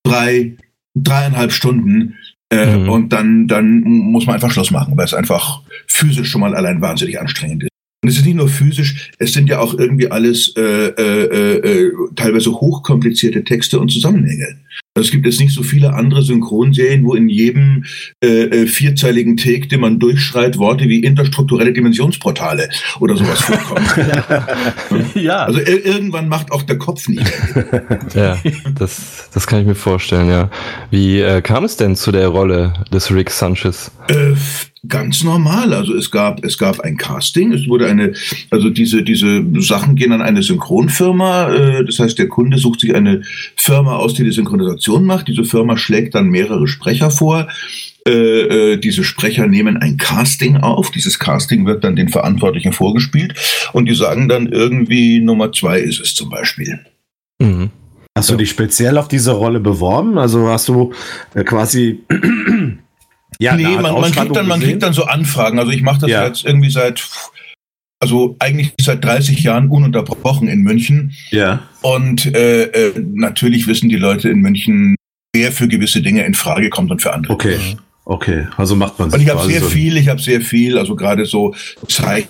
drei, 0.02 0.56
dreieinhalb 0.96 1.52
Stunden 1.52 2.14
äh, 2.50 2.76
mhm. 2.76 2.88
und 2.88 3.12
dann, 3.12 3.46
dann 3.46 3.80
muss 3.80 4.26
man 4.26 4.34
einfach 4.34 4.50
Schluss 4.50 4.70
machen, 4.70 4.96
weil 4.96 5.04
es 5.04 5.14
einfach 5.14 5.62
physisch 5.86 6.30
schon 6.30 6.40
mal 6.40 6.54
allein 6.54 6.80
wahnsinnig 6.80 7.20
anstrengend 7.20 7.64
ist. 7.64 7.70
Und 8.02 8.10
es 8.10 8.18
ist 8.18 8.26
nicht 8.26 8.36
nur 8.36 8.48
physisch, 8.48 9.10
es 9.18 9.32
sind 9.32 9.48
ja 9.48 9.58
auch 9.58 9.74
irgendwie 9.74 10.10
alles 10.10 10.54
äh, 10.56 10.62
äh, 10.62 11.56
äh, 11.56 11.92
teilweise 12.14 12.52
hochkomplizierte 12.52 13.44
Texte 13.44 13.80
und 13.80 13.90
Zusammenhänge. 13.90 14.58
Also 14.96 15.08
es 15.08 15.10
gibt 15.12 15.26
jetzt 15.26 15.40
nicht 15.40 15.52
so 15.52 15.62
viele 15.62 15.92
andere 15.92 16.22
Synchronserien, 16.22 17.04
wo 17.04 17.14
in 17.14 17.28
jedem 17.28 17.84
äh, 18.22 18.44
äh, 18.44 18.66
vierzeiligen 18.66 19.36
Take, 19.36 19.68
den 19.68 19.80
man 19.80 19.98
durchschreit, 19.98 20.56
Worte 20.56 20.88
wie 20.88 21.00
interstrukturelle 21.00 21.74
Dimensionsportale 21.74 22.70
oder 22.98 23.16
sowas 23.16 23.42
vorkommen. 23.42 23.86
ja. 25.14 25.44
Also 25.44 25.60
irgendwann 25.60 26.28
macht 26.28 26.50
auch 26.50 26.62
der 26.62 26.78
Kopf 26.78 27.08
nicht. 27.08 27.30
ja, 28.14 28.38
das, 28.78 29.28
das 29.34 29.46
kann 29.46 29.60
ich 29.60 29.66
mir 29.66 29.74
vorstellen, 29.74 30.30
ja. 30.30 30.50
Wie 30.90 31.20
äh, 31.20 31.42
kam 31.42 31.64
es 31.64 31.76
denn 31.76 31.94
zu 31.94 32.10
der 32.10 32.28
Rolle 32.28 32.72
des 32.90 33.12
Rick 33.12 33.30
Sanchez? 33.30 33.90
Äh, 34.08 34.34
ganz 34.88 35.24
normal. 35.24 35.72
Also 35.72 35.94
es 35.94 36.10
gab, 36.10 36.44
es 36.44 36.58
gab 36.58 36.80
ein 36.80 36.96
Casting, 36.96 37.52
es 37.52 37.68
wurde 37.68 37.86
eine, 37.86 38.14
also 38.50 38.70
diese, 38.70 39.02
diese 39.02 39.44
Sachen 39.60 39.96
gehen 39.96 40.12
an 40.12 40.22
eine 40.22 40.42
Synchronfirma. 40.42 41.52
Äh, 41.52 41.84
das 41.84 41.98
heißt, 41.98 42.18
der 42.18 42.28
Kunde 42.28 42.58
sucht 42.58 42.80
sich 42.80 42.94
eine 42.94 43.22
Firma 43.56 43.96
aus, 43.96 44.14
die 44.14 44.24
die 44.24 44.32
Synchronisation 44.32 45.04
macht. 45.04 45.28
Diese 45.28 45.44
Firma 45.44 45.76
schlägt 45.76 46.14
dann 46.14 46.28
mehrere 46.28 46.66
Sprecher 46.68 47.10
vor. 47.10 47.48
Äh, 48.06 48.12
äh, 48.72 48.76
diese 48.76 49.02
Sprecher 49.02 49.46
nehmen 49.46 49.76
ein 49.76 49.96
Casting 49.96 50.58
auf. 50.58 50.90
Dieses 50.90 51.18
Casting 51.18 51.66
wird 51.66 51.82
dann 51.82 51.96
den 51.96 52.08
Verantwortlichen 52.08 52.72
vorgespielt 52.72 53.34
und 53.72 53.86
die 53.86 53.94
sagen 53.94 54.28
dann 54.28 54.46
irgendwie 54.46 55.20
Nummer 55.20 55.52
zwei 55.52 55.80
ist 55.80 56.00
es 56.00 56.14
zum 56.14 56.30
Beispiel. 56.30 56.80
Mhm. 57.40 57.70
Hast 58.16 58.30
du 58.30 58.36
dich 58.36 58.48
speziell 58.48 58.96
auf 58.96 59.08
diese 59.08 59.32
Rolle 59.32 59.60
beworben? 59.60 60.16
Also 60.16 60.48
hast 60.48 60.68
du 60.68 60.92
quasi 61.44 62.00
ja, 63.40 63.56
nee, 63.56 63.64
man, 63.64 63.82
man, 63.82 64.12
kriegt 64.12 64.36
dann, 64.36 64.46
man 64.46 64.60
kriegt 64.60 64.82
dann 64.82 64.92
so 64.92 65.04
Anfragen. 65.04 65.58
Also 65.58 65.72
ich 65.72 65.82
mache 65.82 66.00
das 66.00 66.10
ja. 66.10 66.26
jetzt 66.26 66.44
irgendwie 66.44 66.70
seit, 66.70 67.06
also 68.00 68.36
eigentlich 68.38 68.72
seit 68.80 69.04
30 69.04 69.40
Jahren 69.40 69.68
ununterbrochen 69.68 70.48
in 70.48 70.62
München. 70.62 71.12
Ja. 71.30 71.60
Und 71.82 72.26
äh, 72.34 72.64
äh, 72.64 72.92
natürlich 73.12 73.66
wissen 73.66 73.88
die 73.88 73.96
Leute 73.96 74.28
in 74.28 74.40
München, 74.40 74.96
wer 75.34 75.52
für 75.52 75.68
gewisse 75.68 76.02
Dinge 76.02 76.24
in 76.24 76.34
Frage 76.34 76.70
kommt 76.70 76.90
und 76.90 77.02
für 77.02 77.12
andere. 77.12 77.32
Okay. 77.32 77.58
Okay, 78.08 78.46
also 78.56 78.76
macht 78.76 79.00
man 79.00 79.10
Und 79.10 79.20
ich 79.20 79.28
habe 79.28 79.44
sehr 79.44 79.60
so 79.60 79.66
viel, 79.66 79.96
ich 79.96 80.08
habe 80.08 80.20
sehr 80.20 80.40
viel, 80.40 80.78
also 80.78 80.94
gerade 80.94 81.26
so 81.26 81.56
Zeichen 81.88 82.28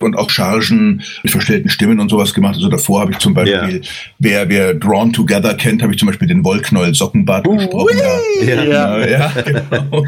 und 0.00 0.16
auch 0.16 0.30
Chargen 0.30 1.02
mit 1.22 1.30
verstellten 1.30 1.68
Stimmen 1.68 2.00
und 2.00 2.08
sowas 2.08 2.34
gemacht. 2.34 2.56
Also 2.56 2.68
davor 2.68 3.00
habe 3.00 3.12
ich 3.12 3.18
zum 3.18 3.34
Beispiel, 3.34 3.80
ja. 3.82 3.88
wer, 4.18 4.48
wer 4.48 4.74
Drawn 4.74 5.12
Together 5.12 5.54
kennt, 5.54 5.82
habe 5.82 5.92
ich 5.92 5.98
zum 5.98 6.06
Beispiel 6.06 6.26
den 6.26 6.44
Wollknäuel 6.44 6.94
Sockenbart 6.94 7.46
uh, 7.46 7.56
gesprochen. 7.56 7.96
Ja, 8.42 8.64
ja. 8.64 8.98
ja, 9.06 9.32
genau. 9.42 10.04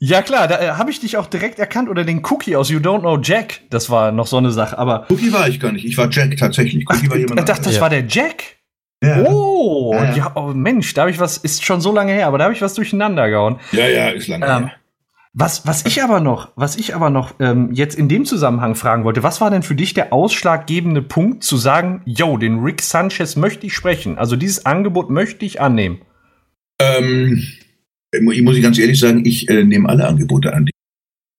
Ja 0.00 0.22
klar, 0.22 0.48
da 0.48 0.60
äh, 0.60 0.68
habe 0.72 0.90
ich 0.90 1.00
dich 1.00 1.16
auch 1.16 1.26
direkt 1.26 1.58
erkannt 1.58 1.88
oder 1.88 2.04
den 2.04 2.22
Cookie 2.24 2.56
aus 2.56 2.68
You 2.68 2.78
Don't 2.78 3.00
Know 3.00 3.18
Jack. 3.20 3.62
Das 3.70 3.88
war 3.88 4.12
noch 4.12 4.26
so 4.26 4.36
eine 4.36 4.52
Sache, 4.52 4.78
aber 4.78 5.06
Cookie 5.08 5.32
war 5.32 5.48
ich 5.48 5.58
gar 5.58 5.72
nicht. 5.72 5.86
Ich 5.86 5.96
war 5.96 6.10
Jack 6.10 6.36
tatsächlich. 6.36 6.84
Cookie 6.88 7.06
Ach, 7.06 7.10
war 7.10 7.16
jemand. 7.16 7.40
Ich 7.40 7.46
dachte, 7.46 7.64
das 7.64 7.76
ja. 7.76 7.80
war 7.80 7.90
der 7.90 8.04
Jack. 8.06 8.58
Ja. 9.02 9.24
Oh, 9.28 9.94
ja, 9.94 10.14
ja. 10.14 10.32
oh, 10.34 10.52
Mensch, 10.54 10.92
da 10.92 11.02
habe 11.02 11.10
ich 11.10 11.20
was, 11.20 11.38
ist 11.38 11.64
schon 11.64 11.80
so 11.80 11.92
lange 11.92 12.12
her, 12.12 12.26
aber 12.26 12.38
da 12.38 12.44
habe 12.44 12.54
ich 12.54 12.60
was 12.60 12.74
durcheinander 12.74 13.30
gehauen. 13.30 13.60
Ja, 13.70 13.86
ja, 13.86 14.08
ist 14.08 14.26
lange 14.26 14.44
ähm, 14.44 14.66
her. 14.66 14.72
Was, 15.40 15.68
was 15.68 15.86
ich 15.86 16.02
aber 16.02 16.18
noch, 16.18 16.50
was 16.56 16.74
ich 16.74 16.96
aber 16.96 17.10
noch 17.10 17.36
ähm, 17.38 17.70
jetzt 17.72 17.94
in 17.94 18.08
dem 18.08 18.24
Zusammenhang 18.24 18.74
fragen 18.74 19.04
wollte, 19.04 19.22
was 19.22 19.40
war 19.40 19.52
denn 19.52 19.62
für 19.62 19.76
dich 19.76 19.94
der 19.94 20.12
ausschlaggebende 20.12 21.00
Punkt 21.00 21.44
zu 21.44 21.56
sagen, 21.56 22.02
yo, 22.06 22.38
den 22.38 22.58
Rick 22.58 22.82
Sanchez 22.82 23.36
möchte 23.36 23.64
ich 23.64 23.72
sprechen, 23.72 24.18
also 24.18 24.34
dieses 24.34 24.66
Angebot 24.66 25.10
möchte 25.10 25.46
ich 25.46 25.60
annehmen? 25.60 26.00
Ähm, 26.80 27.46
ich 28.10 28.42
muss 28.42 28.56
ich 28.56 28.62
ganz 28.64 28.78
ehrlich 28.78 28.98
sagen, 28.98 29.24
ich 29.24 29.48
äh, 29.48 29.62
nehme 29.62 29.88
alle 29.88 30.08
Angebote 30.08 30.52
an. 30.52 30.68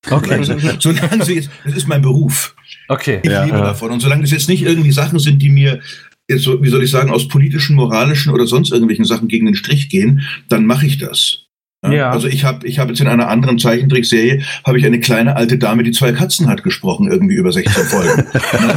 Okay. 0.10 0.44
solange 0.80 1.26
sie 1.26 1.36
jetzt, 1.36 1.50
das 1.66 1.76
ist 1.76 1.90
mein 1.90 2.02
Beruf. 2.02 2.56
Okay. 2.88 3.20
Ich 3.22 3.30
ja, 3.30 3.44
liebe 3.44 3.58
ja. 3.58 3.66
davon. 3.66 3.92
Und 3.92 4.00
solange 4.00 4.24
es 4.24 4.32
jetzt 4.32 4.48
nicht 4.48 4.64
irgendwie 4.64 4.94
Sachen 4.94 5.20
sind, 5.20 5.42
die 5.42 5.50
mir 5.50 5.82
jetzt, 6.30 6.48
wie 6.48 6.70
soll 6.70 6.84
ich 6.84 6.90
sagen, 6.90 7.12
aus 7.12 7.28
politischen, 7.28 7.76
moralischen 7.76 8.32
oder 8.32 8.48
sonst 8.48 8.72
irgendwelchen 8.72 9.04
Sachen 9.04 9.28
gegen 9.28 9.46
den 9.46 9.56
Strich 9.56 9.90
gehen, 9.90 10.22
dann 10.48 10.66
mache 10.66 10.86
ich 10.86 11.00
das. 11.00 11.49
Ja. 11.88 12.12
Also 12.12 12.28
ich 12.28 12.44
habe 12.44 12.68
ich 12.68 12.78
hab 12.78 12.90
jetzt 12.90 13.00
in 13.00 13.08
einer 13.08 13.30
anderen 13.30 13.58
Zeichentrickserie 13.58 14.44
habe 14.66 14.78
ich 14.78 14.86
eine 14.86 15.00
kleine 15.00 15.38
alte 15.38 15.58
Dame, 15.58 15.84
die 15.84 15.92
zwei 15.92 16.12
Katzen 16.12 16.48
hat, 16.48 16.62
gesprochen, 16.62 17.10
irgendwie 17.10 17.36
über 17.36 17.52
16 17.52 17.84
Folgen. 17.86 18.26
Ne? 18.60 18.76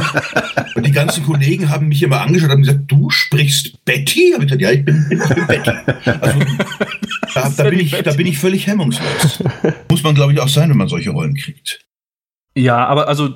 und 0.75 0.85
die 0.85 0.91
ganzen 0.91 1.25
Kollegen 1.25 1.69
haben 1.69 1.89
mich 1.89 2.01
immer 2.03 2.21
angeschaut 2.21 2.51
und 2.51 2.61
gesagt, 2.61 2.83
du 2.87 3.09
sprichst 3.09 3.83
Betty? 3.85 4.31
Hab 4.33 4.41
ich 4.41 4.47
gesagt, 4.47 4.61
ja, 4.61 4.71
ich 4.71 4.85
bin, 4.85 5.05
ich 5.09 5.19
bin 5.19 5.47
Betty. 5.47 5.71
Also 6.21 6.39
da, 7.33 7.49
da 7.57 7.69
bin 7.69 7.79
ich, 7.79 7.91
da 7.91 8.13
bin 8.13 8.27
ich 8.27 8.37
völlig 8.37 8.67
hemmungslos. 8.67 9.43
Muss 9.89 10.03
man, 10.03 10.15
glaube 10.15 10.33
ich, 10.33 10.39
auch 10.39 10.47
sein, 10.47 10.69
wenn 10.69 10.77
man 10.77 10.87
solche 10.87 11.09
Rollen 11.09 11.35
kriegt. 11.35 11.85
Ja, 12.55 12.85
aber 12.85 13.07
also, 13.07 13.29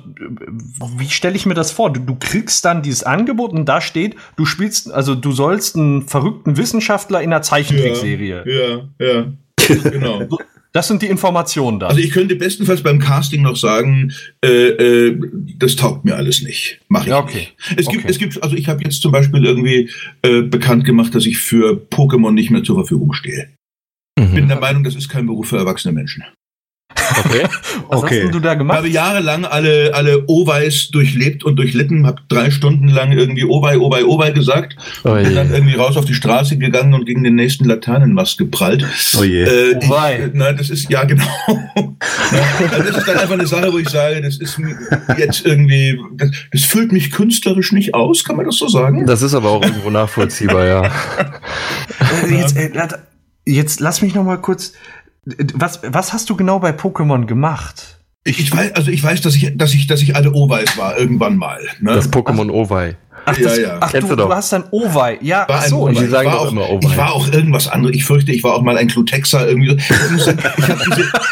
wie 0.96 1.10
stelle 1.10 1.34
ich 1.34 1.44
mir 1.44 1.54
das 1.54 1.72
vor? 1.72 1.92
Du, 1.92 2.00
du, 2.00 2.14
kriegst 2.14 2.64
dann 2.64 2.82
dieses 2.82 3.02
Angebot 3.02 3.52
und 3.52 3.66
da 3.66 3.80
steht, 3.80 4.14
du 4.36 4.44
spielst, 4.44 4.92
also 4.92 5.16
du 5.16 5.32
sollst 5.32 5.76
einen 5.76 6.02
verrückten 6.02 6.56
Wissenschaftler 6.56 7.20
in 7.20 7.32
einer 7.32 7.42
Zeichentrickserie. 7.42 8.44
Ja, 8.46 9.04
ja. 9.04 9.12
ja. 9.12 9.32
Genau. 9.74 10.26
Das 10.72 10.86
sind 10.86 11.00
die 11.00 11.06
Informationen 11.06 11.80
da. 11.80 11.86
Also 11.86 11.98
ich 11.98 12.10
könnte 12.10 12.36
bestenfalls 12.36 12.82
beim 12.82 12.98
Casting 12.98 13.40
noch 13.40 13.56
sagen, 13.56 14.12
äh, 14.44 14.48
äh, 14.68 15.18
das 15.56 15.76
taugt 15.76 16.04
mir 16.04 16.14
alles 16.14 16.42
nicht. 16.42 16.78
Mach 16.88 17.02
ich 17.04 17.08
Ja, 17.08 17.20
okay. 17.20 17.38
nicht. 17.38 17.54
Es 17.78 17.86
gibt, 17.88 18.02
Okay. 18.04 18.06
es 18.10 18.18
gibt, 18.18 18.42
also 18.42 18.54
ich 18.54 18.68
habe 18.68 18.84
jetzt 18.84 19.00
zum 19.00 19.10
Beispiel 19.10 19.46
irgendwie 19.46 19.88
äh, 20.20 20.42
bekannt 20.42 20.84
gemacht, 20.84 21.14
dass 21.14 21.24
ich 21.24 21.38
für 21.38 21.72
Pokémon 21.90 22.32
nicht 22.32 22.50
mehr 22.50 22.62
zur 22.64 22.76
Verfügung 22.76 23.14
stehe. 23.14 23.48
Ich 24.20 24.30
bin 24.34 24.44
Mhm. 24.44 24.48
der 24.48 24.60
Meinung, 24.60 24.84
das 24.84 24.94
ist 24.94 25.08
kein 25.08 25.24
Beruf 25.26 25.48
für 25.48 25.56
erwachsene 25.56 25.94
Menschen. 25.94 26.22
Okay. 27.24 27.42
Was 27.88 28.02
okay. 28.02 28.16
hast 28.16 28.24
denn 28.24 28.32
du 28.32 28.40
da 28.40 28.52
Ich 28.52 28.58
gemacht? 28.58 28.78
habe 28.78 28.88
jahrelang 28.88 29.44
alle, 29.44 29.92
alle 29.94 30.24
Owei's 30.26 30.88
durchlebt 30.90 31.44
und 31.44 31.56
durchlitten, 31.56 32.06
habe 32.06 32.22
drei 32.28 32.50
Stunden 32.50 32.88
lang 32.88 33.12
irgendwie 33.12 33.44
Owei, 33.44 33.76
Owei, 33.78 34.04
Owei 34.04 34.30
gesagt. 34.30 34.76
Oh 35.04 35.14
Bin 35.14 35.34
dann 35.34 35.52
irgendwie 35.52 35.74
raus 35.74 35.96
auf 35.96 36.04
die 36.06 36.14
Straße 36.14 36.56
gegangen 36.58 36.94
und 36.94 37.04
gegen 37.06 37.24
den 37.24 37.34
nächsten 37.34 37.64
Laternenmast 37.66 38.38
geprallt. 38.38 38.86
Oh 39.18 39.22
je. 39.24 39.42
Äh, 39.42 39.76
Owei. 39.84 40.24
ich, 40.26 40.30
na, 40.34 40.52
das 40.52 40.70
ist, 40.70 40.90
ja 40.90 41.04
genau. 41.04 41.24
also 41.46 42.82
das 42.88 42.96
ist 42.98 43.08
dann 43.08 43.18
einfach 43.18 43.34
eine 43.34 43.46
Sache, 43.46 43.72
wo 43.72 43.78
ich 43.78 43.88
sage, 43.88 44.20
das 44.22 44.38
ist 44.38 44.58
jetzt 45.18 45.44
irgendwie, 45.44 46.00
das, 46.14 46.30
das 46.52 46.64
füllt 46.64 46.92
mich 46.92 47.10
künstlerisch 47.10 47.72
nicht 47.72 47.94
aus, 47.94 48.24
kann 48.24 48.36
man 48.36 48.46
das 48.46 48.56
so 48.56 48.68
sagen? 48.68 49.06
Das 49.06 49.22
ist 49.22 49.34
aber 49.34 49.50
auch 49.50 49.62
irgendwo 49.62 49.90
nachvollziehbar, 49.90 50.66
ja. 50.66 50.82
Äh, 50.84 52.34
jetzt, 52.38 52.56
äh, 52.56 52.68
lat- 52.68 53.02
jetzt 53.46 53.80
lass 53.80 54.02
mich 54.02 54.14
noch 54.14 54.24
mal 54.24 54.38
kurz. 54.38 54.72
Was, 55.54 55.80
was 55.82 56.12
hast 56.12 56.30
du 56.30 56.36
genau 56.36 56.58
bei 56.58 56.70
Pokémon 56.70 57.26
gemacht? 57.26 57.98
Ich, 58.24 58.40
ich 58.40 58.54
weiß, 58.54 58.72
also 58.72 58.90
ich 58.90 59.02
weiß, 59.02 59.20
dass 59.22 59.34
ich, 59.36 59.56
dass 59.56 59.72
ich, 59.74 59.86
dass 59.86 60.02
ich 60.02 60.14
alle 60.14 60.32
Owei's 60.32 60.76
war, 60.76 60.98
irgendwann 60.98 61.36
mal. 61.36 61.60
Ne? 61.80 61.94
Das 61.94 62.12
Pokémon 62.12 62.50
Owei. 62.50 62.96
Ach, 63.24 63.36
Ja, 63.36 63.44
das, 63.44 63.58
ja. 63.58 63.76
ach 63.80 63.90
Kennst 63.90 64.10
du, 64.10 64.16
du 64.16 64.22
doch. 64.22 64.28
du 64.28 64.34
hast 64.34 64.54
ein 64.54 64.64
Owei. 64.70 65.18
Ja, 65.22 65.46
war 65.48 65.58
ach 65.58 65.62
ein 65.64 65.70
so. 65.70 65.88
Owei. 65.88 66.04
Ich 66.04 66.12
war 66.12 66.40
auch, 66.40 66.52
immer 66.52 66.68
Owei. 66.68 66.88
Ich 66.88 66.96
war 66.96 67.12
auch 67.12 67.32
irgendwas 67.32 67.68
anderes. 67.68 67.96
Ich 67.96 68.04
fürchte, 68.04 68.32
ich 68.32 68.42
war 68.42 68.54
auch 68.54 68.62
mal 68.62 68.76
ein 68.76 68.88
Clutexa 68.88 69.46
irgendwie. 69.46 69.76
Ich 69.76 69.90
habe 69.90 70.10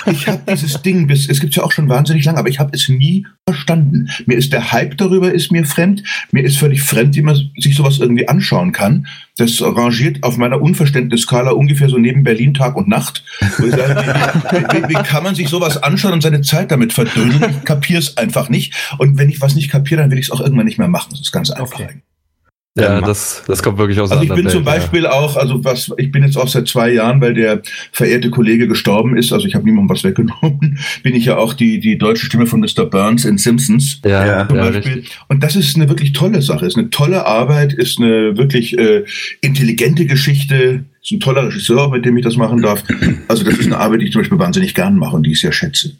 diese, 0.06 0.26
hab 0.26 0.46
dieses 0.46 0.82
Ding 0.82 1.06
bis, 1.06 1.28
es 1.28 1.40
gibt's 1.40 1.56
ja 1.56 1.62
auch 1.64 1.72
schon 1.72 1.88
wahnsinnig 1.88 2.24
lange, 2.24 2.38
aber 2.38 2.48
ich 2.48 2.58
habe 2.58 2.70
es 2.74 2.88
nie 2.88 3.26
verstanden. 3.48 4.08
Mir 4.26 4.36
ist 4.36 4.52
der 4.52 4.72
Hype 4.72 4.96
darüber 4.96 5.32
ist 5.32 5.52
mir 5.52 5.64
fremd. 5.64 6.02
Mir 6.32 6.44
ist 6.44 6.56
völlig 6.58 6.82
fremd, 6.82 7.14
wie 7.16 7.22
man 7.22 7.50
sich 7.58 7.76
sowas 7.76 7.98
irgendwie 7.98 8.28
anschauen 8.28 8.72
kann. 8.72 9.06
Das 9.36 9.60
rangiert 9.60 10.22
auf 10.22 10.38
meiner 10.38 10.62
Unverständnisskala 10.62 11.50
ungefähr 11.50 11.90
so 11.90 11.98
neben 11.98 12.22
Berlin 12.22 12.54
Tag 12.54 12.74
und 12.74 12.88
Nacht. 12.88 13.22
Ich 13.40 13.70
sage, 13.70 13.96
wie, 14.50 14.56
wie, 14.56 14.88
wie 14.88 15.02
kann 15.02 15.22
man 15.22 15.34
sich 15.34 15.48
sowas 15.48 15.82
anschauen 15.82 16.14
und 16.14 16.22
seine 16.22 16.40
Zeit 16.40 16.70
damit 16.70 16.94
verdödeln? 16.94 17.44
Ich 17.50 17.64
kapier's 17.64 18.16
einfach 18.16 18.48
nicht. 18.48 18.74
Und 18.98 19.18
wenn 19.18 19.28
ich 19.28 19.42
was 19.42 19.54
nicht 19.54 19.70
kapiere, 19.70 20.00
dann 20.00 20.10
will 20.10 20.18
ich 20.18 20.26
es 20.26 20.30
auch 20.30 20.40
irgendwann 20.40 20.64
nicht 20.64 20.78
mehr 20.78 20.88
machen. 20.88 21.08
Das 21.10 21.20
ist 21.20 21.32
ganz 21.32 21.50
einfach. 21.50 21.80
Okay. 21.80 22.00
Ja, 22.78 23.00
das, 23.00 23.42
das 23.46 23.62
kommt 23.62 23.78
wirklich 23.78 23.98
aus 24.00 24.10
Also 24.10 24.22
ich 24.22 24.28
bin 24.28 24.38
anderen 24.38 24.58
zum 24.58 24.66
Welt, 24.66 24.80
Beispiel 24.80 25.06
auch, 25.06 25.36
also 25.36 25.64
was, 25.64 25.90
ich 25.96 26.12
bin 26.12 26.22
jetzt 26.22 26.36
auch 26.36 26.48
seit 26.48 26.68
zwei 26.68 26.92
Jahren, 26.92 27.22
weil 27.22 27.32
der 27.32 27.62
verehrte 27.90 28.28
Kollege 28.28 28.68
gestorben 28.68 29.16
ist, 29.16 29.32
also 29.32 29.46
ich 29.46 29.54
habe 29.54 29.64
niemandem 29.64 29.88
was 29.88 30.04
weggenommen, 30.04 30.78
bin 31.02 31.14
ich 31.14 31.24
ja 31.24 31.38
auch 31.38 31.54
die, 31.54 31.80
die 31.80 31.96
deutsche 31.96 32.26
Stimme 32.26 32.46
von 32.46 32.60
Mr. 32.60 32.84
Burns 32.84 33.24
in 33.24 33.38
Simpsons. 33.38 34.00
Ja, 34.04 34.10
ja, 34.10 34.26
Ja, 34.26 34.48
Zum 34.48 34.56
ja 34.58 34.64
Beispiel. 34.64 34.92
richtig. 34.92 35.18
Und 35.28 35.42
das 35.42 35.56
ist 35.56 35.76
eine 35.76 35.88
wirklich 35.88 36.12
tolle 36.12 36.42
Sache, 36.42 36.66
ist 36.66 36.76
eine 36.76 36.90
tolle 36.90 37.24
Arbeit, 37.24 37.72
ist 37.72 37.98
eine 37.98 38.36
wirklich 38.36 38.78
äh, 38.78 39.04
intelligente 39.40 40.04
Geschichte, 40.04 40.84
ist 41.02 41.12
ein 41.12 41.20
toller 41.20 41.46
Regisseur, 41.46 41.90
mit 41.90 42.04
dem 42.04 42.16
ich 42.18 42.24
das 42.24 42.36
machen 42.36 42.60
darf. 42.60 42.82
Also 43.28 43.44
das 43.44 43.58
ist 43.58 43.66
eine 43.66 43.78
Arbeit, 43.78 44.02
die 44.02 44.06
ich 44.06 44.12
zum 44.12 44.20
Beispiel 44.20 44.38
wahnsinnig 44.38 44.74
gern 44.74 44.96
mache 44.96 45.16
und 45.16 45.22
die 45.24 45.32
ich 45.32 45.40
sehr 45.40 45.52
schätze. 45.52 45.92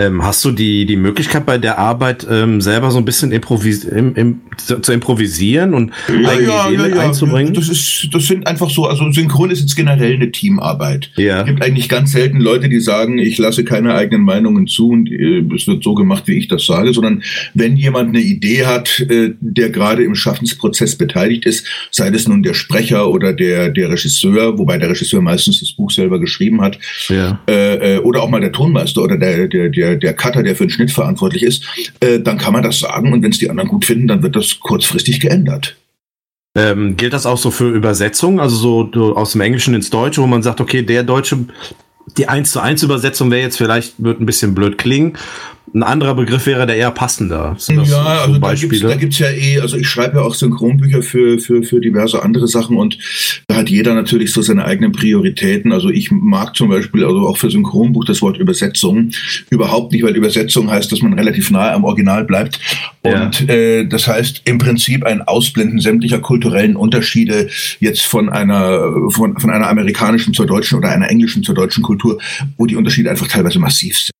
Ähm, 0.00 0.24
hast 0.24 0.42
du 0.46 0.50
die, 0.50 0.86
die 0.86 0.96
Möglichkeit 0.96 1.44
bei 1.44 1.58
der 1.58 1.78
Arbeit 1.78 2.26
ähm, 2.30 2.62
selber 2.62 2.90
so 2.90 2.96
ein 2.96 3.04
bisschen 3.04 3.32
improvis 3.32 3.84
im, 3.84 4.14
im, 4.14 4.40
zu, 4.56 4.80
zu 4.80 4.92
improvisieren 4.92 5.74
und 5.74 5.92
eigene 6.08 6.52
Ideen 6.68 6.82
mit 6.82 6.98
einzubringen? 6.98 7.52
Das 7.52 7.68
ist, 7.68 8.08
das 8.10 8.26
sind 8.26 8.46
einfach 8.46 8.70
so, 8.70 8.86
also 8.86 9.10
Synchron 9.12 9.50
ist 9.50 9.60
jetzt 9.60 9.76
generell 9.76 10.14
eine 10.14 10.30
Teamarbeit. 10.32 11.10
ja. 11.16 11.40
Es 11.40 11.46
gibt 11.46 11.62
eigentlich 11.62 11.90
ganz 11.90 12.12
selten 12.12 12.40
Leute, 12.40 12.70
die 12.70 12.80
sagen, 12.80 13.18
ich 13.18 13.36
lasse 13.36 13.62
keine 13.62 13.94
eigenen 13.94 14.24
Meinungen 14.24 14.66
zu 14.66 14.88
und 14.88 15.10
äh, 15.10 15.44
es 15.54 15.66
wird 15.66 15.84
so 15.84 15.94
gemacht, 15.94 16.24
wie 16.26 16.38
ich 16.38 16.48
das 16.48 16.64
sage, 16.64 16.94
sondern 16.94 17.22
wenn 17.52 17.76
jemand 17.76 18.08
eine 18.08 18.20
Idee 18.20 18.64
hat, 18.64 19.00
äh, 19.00 19.34
der 19.40 19.68
gerade 19.68 20.02
im 20.02 20.14
Schaffensprozess 20.14 20.96
beteiligt 20.96 21.44
ist, 21.44 21.66
sei 21.90 22.10
das 22.10 22.26
nun 22.26 22.42
der 22.42 22.54
Sprecher 22.54 23.10
oder 23.10 23.34
der, 23.34 23.68
der 23.68 23.90
Regisseur, 23.90 24.56
wobei 24.56 24.78
der 24.78 24.88
Regisseur 24.88 25.20
meistens 25.20 25.60
das 25.60 25.72
Buch 25.72 25.90
selber 25.90 26.18
geschrieben 26.18 26.62
hat, 26.62 26.78
ja. 27.08 27.38
äh, 27.46 27.96
äh, 27.96 27.98
oder 27.98 28.22
auch 28.22 28.30
mal 28.30 28.40
der 28.40 28.52
Tonmeister 28.52 29.02
oder 29.02 29.18
der, 29.18 29.46
der, 29.46 29.68
der, 29.68 29.89
der 29.96 30.14
Cutter, 30.14 30.42
der 30.42 30.56
für 30.56 30.66
den 30.66 30.70
Schnitt 30.70 30.90
verantwortlich 30.90 31.42
ist, 31.42 31.64
äh, 32.00 32.20
dann 32.20 32.38
kann 32.38 32.52
man 32.52 32.62
das 32.62 32.80
sagen 32.80 33.12
und 33.12 33.22
wenn 33.22 33.30
es 33.30 33.38
die 33.38 33.50
anderen 33.50 33.68
gut 33.68 33.84
finden, 33.84 34.08
dann 34.08 34.22
wird 34.22 34.36
das 34.36 34.60
kurzfristig 34.60 35.20
geändert. 35.20 35.76
Ähm, 36.56 36.96
gilt 36.96 37.12
das 37.12 37.26
auch 37.26 37.38
so 37.38 37.50
für 37.50 37.70
Übersetzungen, 37.70 38.40
also 38.40 38.56
so, 38.56 38.90
so 38.92 39.16
aus 39.16 39.32
dem 39.32 39.40
Englischen 39.40 39.74
ins 39.74 39.90
Deutsche, 39.90 40.20
wo 40.20 40.26
man 40.26 40.42
sagt, 40.42 40.60
okay, 40.60 40.82
der 40.82 41.04
deutsche, 41.04 41.38
die 42.16 42.28
1 42.28 42.52
zu 42.52 42.60
1 42.60 42.82
Übersetzung 42.82 43.30
wäre 43.30 43.42
jetzt 43.42 43.58
vielleicht, 43.58 43.94
wird 43.98 44.20
ein 44.20 44.26
bisschen 44.26 44.54
blöd 44.54 44.78
klingen. 44.78 45.16
Ein 45.72 45.84
anderer 45.84 46.16
Begriff 46.16 46.46
wäre 46.46 46.66
der 46.66 46.76
eher 46.76 46.90
passender. 46.90 47.56
Ja, 47.68 47.84
so 47.86 47.96
also 47.96 48.38
da 48.38 48.54
gibt's, 48.54 48.80
da 48.80 48.96
gibt's 48.96 49.18
ja 49.20 49.30
eh, 49.30 49.60
also 49.60 49.76
ich 49.76 49.88
schreibe 49.88 50.16
ja 50.16 50.22
auch 50.22 50.34
Synchronbücher 50.34 51.00
für, 51.02 51.38
für, 51.38 51.62
für 51.62 51.80
diverse 51.80 52.24
andere 52.24 52.48
Sachen 52.48 52.76
und 52.76 52.98
da 53.46 53.56
hat 53.56 53.70
jeder 53.70 53.94
natürlich 53.94 54.32
so 54.32 54.42
seine 54.42 54.64
eigenen 54.64 54.90
Prioritäten. 54.90 55.72
Also 55.72 55.88
ich 55.88 56.10
mag 56.10 56.56
zum 56.56 56.70
Beispiel 56.70 57.04
also 57.04 57.20
auch 57.20 57.38
für 57.38 57.50
Synchronbuch 57.50 58.04
das 58.04 58.20
Wort 58.20 58.36
Übersetzung 58.38 59.10
überhaupt 59.50 59.92
nicht, 59.92 60.02
weil 60.02 60.16
Übersetzung 60.16 60.68
heißt, 60.68 60.90
dass 60.90 61.02
man 61.02 61.12
relativ 61.12 61.52
nahe 61.52 61.72
am 61.72 61.84
Original 61.84 62.24
bleibt. 62.24 62.58
Ja. 63.04 63.26
Und 63.26 63.48
äh, 63.48 63.86
das 63.86 64.08
heißt 64.08 64.42
im 64.46 64.58
Prinzip 64.58 65.04
ein 65.04 65.22
Ausblenden 65.22 65.78
sämtlicher 65.78 66.18
kulturellen 66.18 66.74
Unterschiede 66.74 67.48
jetzt 67.78 68.02
von 68.02 68.28
einer, 68.28 69.10
von, 69.10 69.38
von 69.38 69.50
einer 69.50 69.68
amerikanischen 69.68 70.34
zur 70.34 70.46
deutschen 70.46 70.78
oder 70.78 70.88
einer 70.88 71.08
englischen 71.08 71.44
zur 71.44 71.54
deutschen 71.54 71.84
Kultur, 71.84 71.99
wo 72.56 72.66
die 72.66 72.76
Unterschiede 72.76 73.10
einfach 73.10 73.28
teilweise 73.28 73.58
massiv 73.58 73.98
sind. 73.98 74.10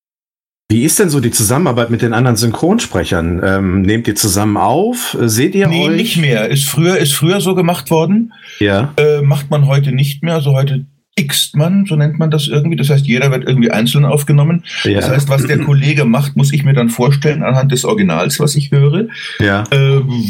Wie 0.71 0.83
ist 0.85 0.99
denn 0.99 1.09
so 1.09 1.19
die 1.19 1.31
Zusammenarbeit 1.31 1.89
mit 1.89 2.01
den 2.01 2.13
anderen 2.13 2.37
Synchronsprechern? 2.37 3.41
Ähm, 3.43 3.81
nehmt 3.81 4.07
ihr 4.07 4.15
zusammen 4.15 4.55
auf? 4.55 5.17
Äh, 5.19 5.27
Seht 5.27 5.53
ihr 5.53 5.67
Nee, 5.67 5.87
euch? 5.89 5.95
nicht 5.97 6.17
mehr. 6.17 6.47
Ist 6.49 6.63
früher, 6.63 6.97
ist 6.97 7.13
früher 7.13 7.41
so 7.41 7.55
gemacht 7.55 7.91
worden. 7.91 8.31
Ja. 8.59 8.93
äh, 8.95 9.21
macht 9.21 9.49
man 9.49 9.67
heute 9.67 9.91
nicht 9.91 10.23
mehr. 10.23 10.35
Also 10.35 10.53
heute 10.53 10.85
ixt 11.17 11.57
man, 11.57 11.85
so 11.85 11.97
nennt 11.97 12.19
man 12.19 12.31
das 12.31 12.47
irgendwie. 12.47 12.77
Das 12.77 12.89
heißt, 12.89 13.05
jeder 13.05 13.31
wird 13.31 13.43
irgendwie 13.45 13.69
einzeln 13.69 14.05
aufgenommen. 14.05 14.63
Ja. 14.85 15.01
Das 15.01 15.09
heißt, 15.09 15.27
was 15.29 15.45
der 15.45 15.59
Kollege 15.59 16.05
macht, 16.05 16.37
muss 16.37 16.53
ich 16.53 16.63
mir 16.63 16.73
dann 16.73 16.87
vorstellen 16.87 17.43
anhand 17.43 17.73
des 17.73 17.83
Originals, 17.83 18.39
was 18.39 18.55
ich 18.55 18.71
höre. 18.71 19.07
ja. 19.41 19.65
Ähm, 19.71 20.23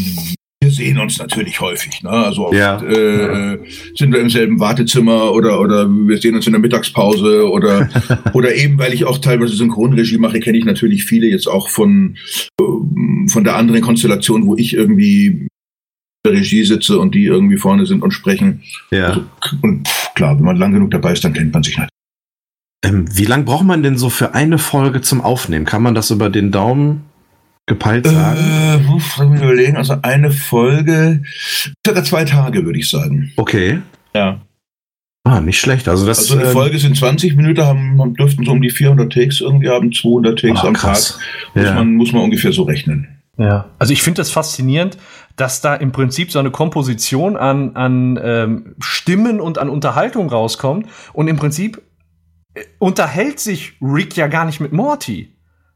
wir 0.64 0.70
sehen 0.72 1.00
uns 1.00 1.18
natürlich 1.18 1.60
häufig. 1.60 2.04
Ne? 2.04 2.10
Also 2.10 2.48
oft, 2.48 2.56
Ja. 2.56 2.82
äh, 2.84 3.58
sind 3.96 4.14
wir 4.14 4.20
im 4.22 4.30
selben 4.30 4.60
Wartezimmer 4.60 5.32
oder 5.32 5.60
oder 5.60 5.88
wir 5.90 6.18
sehen 6.20 6.36
uns 6.36 6.46
in 6.46 6.54
der 6.54 6.62
Mittagspause 6.62 7.50
oder 7.50 7.90
oder 8.34 8.54
eben, 8.56 8.78
weil 8.78 8.94
ich 8.94 9.06
auch 9.06 9.18
teilweise 9.18 9.56
Synchronregie 9.56 10.18
mache, 10.20 10.40
kenne 10.40 10.58
ich 10.60 10.66
natürlich 10.66 11.06
viele 11.06 11.28
jetzt 11.28 11.48
auch 11.48 11.68
von 11.70 12.18
von 12.60 13.44
der 13.44 13.56
anderen 13.56 13.82
Konstellation, 13.82 14.46
wo 14.46 14.56
ich 14.56 14.74
irgendwie 14.74 15.26
in 15.28 15.48
der 16.24 16.34
Regie 16.34 16.64
sitze 16.64 17.00
und 17.00 17.16
die 17.16 17.26
irgendwie 17.26 17.58
vorne 17.58 17.86
sind 17.88 18.04
und 18.04 18.12
sprechen. 18.12 18.62
ja. 18.92 19.08
Also, 19.08 19.22
und 19.64 19.90
klar, 20.14 20.38
wenn 20.38 20.46
man 20.46 20.58
lang 20.58 20.74
genug 20.74 20.92
dabei 20.92 21.14
ist, 21.14 21.24
dann 21.24 21.34
kennt 21.34 21.54
man 21.54 21.64
sich 21.64 21.80
halt. 21.80 21.90
Ähm, 22.86 23.06
wie 23.16 23.26
lang 23.26 23.46
braucht 23.46 23.66
man 23.66 23.82
denn 23.84 23.98
so 23.98 24.10
für 24.12 24.36
eine 24.36 24.58
Folge 24.60 25.02
zum 25.02 25.22
Aufnehmen? 25.22 25.66
Kann 25.66 25.82
man 25.84 25.96
das 25.96 26.12
über 26.12 26.30
den 26.30 26.52
Daumen 26.52 27.04
gepeilt 27.72 28.06
sagen? 28.06 28.40
Äh, 28.40 28.92
uff, 28.94 29.16
lass 29.18 29.30
mich 29.30 29.42
überlegen, 29.42 29.78
also 29.78 29.96
eine 30.02 30.32
Folge, 30.32 31.24
circa 31.86 32.04
zwei 32.04 32.26
Tage, 32.26 32.66
würde 32.66 32.80
ich 32.80 32.90
sagen. 32.90 33.32
Okay. 33.38 33.82
Ja. 34.14 34.42
Ah, 35.24 35.40
nicht 35.40 35.60
schlecht. 35.60 35.88
Also 35.88 36.06
das 36.06 36.18
Also 36.20 36.34
eine 36.36 36.46
ähm, 36.46 36.52
Folge 36.52 36.80
sind 36.80 36.98
20 36.98 37.36
Minuten, 37.36 37.64
haben, 37.64 38.00
haben- 38.02 38.16
dürften 38.16 38.44
so 38.44 38.52
um 38.52 38.62
die 38.62 38.72
400 38.72 39.12
Takes 39.14 39.40
irgendwie 39.40 39.70
haben, 39.70 39.94
200 39.94 40.40
Takes 40.40 40.62
ah, 40.62 40.68
am 40.68 40.74
krass. 40.74 41.18
Tag. 41.18 41.56
Muss, 41.56 41.66
Ja. 41.66 41.74
man, 41.76 41.94
muss 41.96 42.12
man 42.12 42.24
ungefähr 42.24 42.52
so 42.52 42.64
rechnen. 42.64 43.08
Ja. 43.38 43.66
Also 43.80 43.94
ich 43.94 44.02
finde 44.04 44.20
das 44.22 44.32
faszinierend, 44.32 44.98
dass 45.38 45.62
da 45.62 45.76
im 45.76 45.92
Prinzip 45.92 46.32
so 46.32 46.40
eine 46.40 46.52
Komposition 46.52 47.38
an, 47.38 47.76
an 47.76 48.20
ähm, 48.22 48.76
Stimmen 48.80 49.40
und 49.40 49.58
an 49.60 49.70
Unterhaltung 49.70 50.30
rauskommt. 50.30 50.88
Und 51.14 51.28
im 51.28 51.38
Prinzip 51.38 51.82
äh, 52.54 52.62
unterhält 52.80 53.40
sich 53.40 53.74
Rick 53.82 54.18
ja 54.18 54.28
gar 54.28 54.46
nicht 54.46 54.60
mit 54.60 54.74
Morty, 54.74 55.32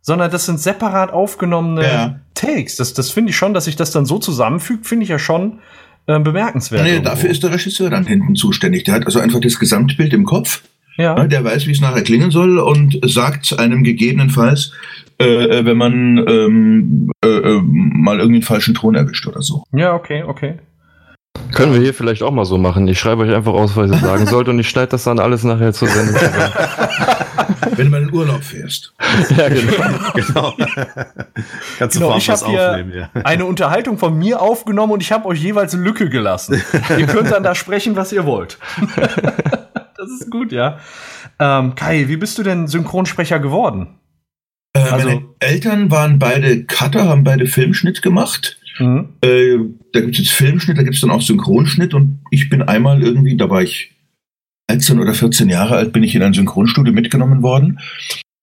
sondern 0.06 0.30
das 0.30 0.46
sind 0.46 0.60
separat 0.60 1.12
aufgenommene 1.12 1.84
Ja. 1.84 2.20
Takes. 2.36 2.76
Das, 2.76 2.94
das 2.94 3.10
finde 3.10 3.32
ich 3.32 3.38
schon, 3.38 3.56
dass 3.56 3.66
sich 3.66 3.76
das 3.76 3.90
dann 3.90 4.06
so 4.06 4.20
zusammenfügt, 4.20 4.86
finde 4.86 5.04
ich 5.04 5.10
ja 5.10 5.18
schon 5.18 5.60
ähm, 6.08 6.24
bemerkenswert. 6.24 6.84
Nee, 6.84 6.92
irgendwo. 6.92 7.10
dafür 7.10 7.32
ist 7.32 7.42
der 7.42 7.52
Regisseur 7.52 7.90
dann 7.90 8.06
hinten 8.06 8.36
zuständig. 8.36 8.84
Der 8.84 8.94
hat 8.94 9.06
also 9.08 9.20
einfach 9.20 9.40
das 9.40 9.58
Gesamtbild 9.58 10.14
im 10.14 10.26
Kopf. 10.26 10.62
ja. 10.98 11.26
Der 11.26 11.44
weiß, 11.44 11.66
wie 11.66 11.72
es 11.72 11.82
nachher 11.82 12.04
klingen 12.04 12.30
soll 12.30 12.60
und 12.60 13.00
sagt 13.04 13.58
einem 13.58 13.84
gegebenenfalls, 13.84 14.74
äh, 15.20 15.26
äh, 15.26 15.66
wenn 15.66 15.78
man 15.78 16.24
ähm, 16.28 17.12
äh, 17.24 17.28
äh, 17.28 17.62
mal 17.64 18.20
irgendwie 18.20 18.38
einen 18.38 18.44
falschen 18.44 18.76
Ton 18.76 18.94
erwischt 18.94 19.26
oder 19.26 19.42
so. 19.42 19.64
ja, 19.72 19.96
okay, 19.96 20.22
okay. 20.22 20.60
Können 21.56 21.74
wir 21.74 21.80
hier 21.80 21.94
vielleicht 21.94 22.22
auch 22.22 22.32
mal 22.32 22.46
so 22.46 22.58
machen. 22.58 22.88
Ich 22.88 23.00
schreibe 23.00 23.24
euch 23.24 23.34
einfach 23.34 23.54
aus, 23.54 23.76
was 23.76 23.90
ihr 23.90 23.98
sagen 23.98 24.28
sollt 24.28 24.50
und 24.50 24.60
ich 24.60 24.70
schneide 24.70 24.90
das 24.90 25.06
dann 25.06 25.20
alles 25.20 25.44
nachher 25.44 25.74
zur 25.74 25.88
Sendung. 25.88 26.16
Wenn 27.76 27.86
du 27.86 27.92
mal 27.92 28.04
in 28.04 28.14
Urlaub 28.14 28.44
fährst. 28.44 28.94
ja, 29.38 29.50
genau. 29.50 29.74
genau. 30.14 30.54
Kannst 31.78 31.96
du 31.96 32.00
Genau, 32.00 32.18
ich 32.18 32.28
was 32.28 32.42
habe 32.44 32.52
hier 32.52 32.70
aufnehmen, 32.70 32.94
ja. 32.94 33.10
eine 33.24 33.46
Unterhaltung 33.46 33.98
von 33.98 34.18
mir 34.18 34.42
aufgenommen 34.42 34.94
und 34.94 35.02
ich 35.02 35.12
habe 35.12 35.26
euch 35.28 35.42
jeweils 35.42 35.74
eine 35.74 35.84
Lücke 35.84 36.10
gelassen. 36.10 36.62
ihr 36.98 37.08
könnt 37.08 37.32
dann 37.32 37.44
da 37.44 37.56
sprechen, 37.56 37.96
was 37.96 38.12
ihr 38.12 38.26
wollt. 38.26 38.58
das 38.98 39.16
das 39.98 40.10
ist 40.22 40.32
gut, 40.32 40.52
ja. 40.52 40.80
Ähm, 41.40 41.76
Kai, 41.76 42.08
wie 42.08 42.18
bist 42.18 42.38
du 42.38 42.44
denn 42.44 42.68
Synchronsprecher 42.68 43.40
geworden? 43.40 44.00
Äh, 44.74 44.80
also, 44.80 45.08
meine 45.08 45.26
Eltern 45.40 45.90
waren 45.92 46.20
beide 46.20 46.66
Cutter, 46.66 47.08
haben 47.08 47.24
beide 47.24 47.48
Filmschnitt 47.48 48.02
gemacht. 48.02 48.60
Mhm. 48.80 49.10
Äh, 49.22 49.58
da 49.94 50.02
gibt 50.02 50.14
es 50.14 50.20
jetzt 50.20 50.32
Filmschnitt, 50.32 50.78
da 50.78 50.84
gibt 50.84 50.96
es 50.96 51.02
dann 51.02 51.12
auch 51.12 51.22
Synchronschnitt 51.22 51.94
und 51.94 52.20
ich 52.32 52.50
bin 52.50 52.62
einmal 52.62 53.02
irgendwie, 53.02 53.38
da 53.38 53.50
war 53.50 53.62
ich 53.62 53.92
13 54.70 55.00
oder 55.00 55.14
14 55.14 55.50
Jahre 55.50 55.76
alt, 55.76 55.94
bin 55.94 56.04
ich 56.04 56.16
in 56.16 56.24
ein 56.24 56.34
Synchronstudio 56.34 56.94
mitgenommen 56.94 57.44
worden 57.44 57.80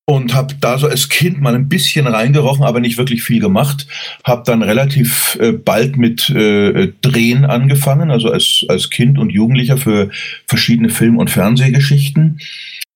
und 0.05 0.35
habe 0.35 0.55
da 0.61 0.79
so 0.79 0.89
als 0.89 1.09
Kind 1.09 1.41
mal 1.41 1.55
ein 1.55 1.69
bisschen 1.69 2.07
reingerochen, 2.07 2.65
aber 2.65 2.81
nicht 2.81 2.99
wirklich 2.99 3.23
viel 3.23 3.41
gemacht. 3.41 3.87
Habe 4.25 4.43
dann 4.45 4.63
relativ 4.63 5.39
äh, 5.41 5.53
bald 5.53 5.97
mit 5.97 6.29
äh, 6.31 6.93
Drehen 7.03 7.45
angefangen, 7.45 8.11
also 8.11 8.31
als, 8.31 8.65
als 8.69 8.91
Kind 8.91 9.19
und 9.19 9.31
Jugendlicher 9.31 9.77
für 9.77 10.11
verschiedene 10.47 10.89
Film- 10.89 11.19
und 11.19 11.31
Fernsehgeschichten. 11.31 12.41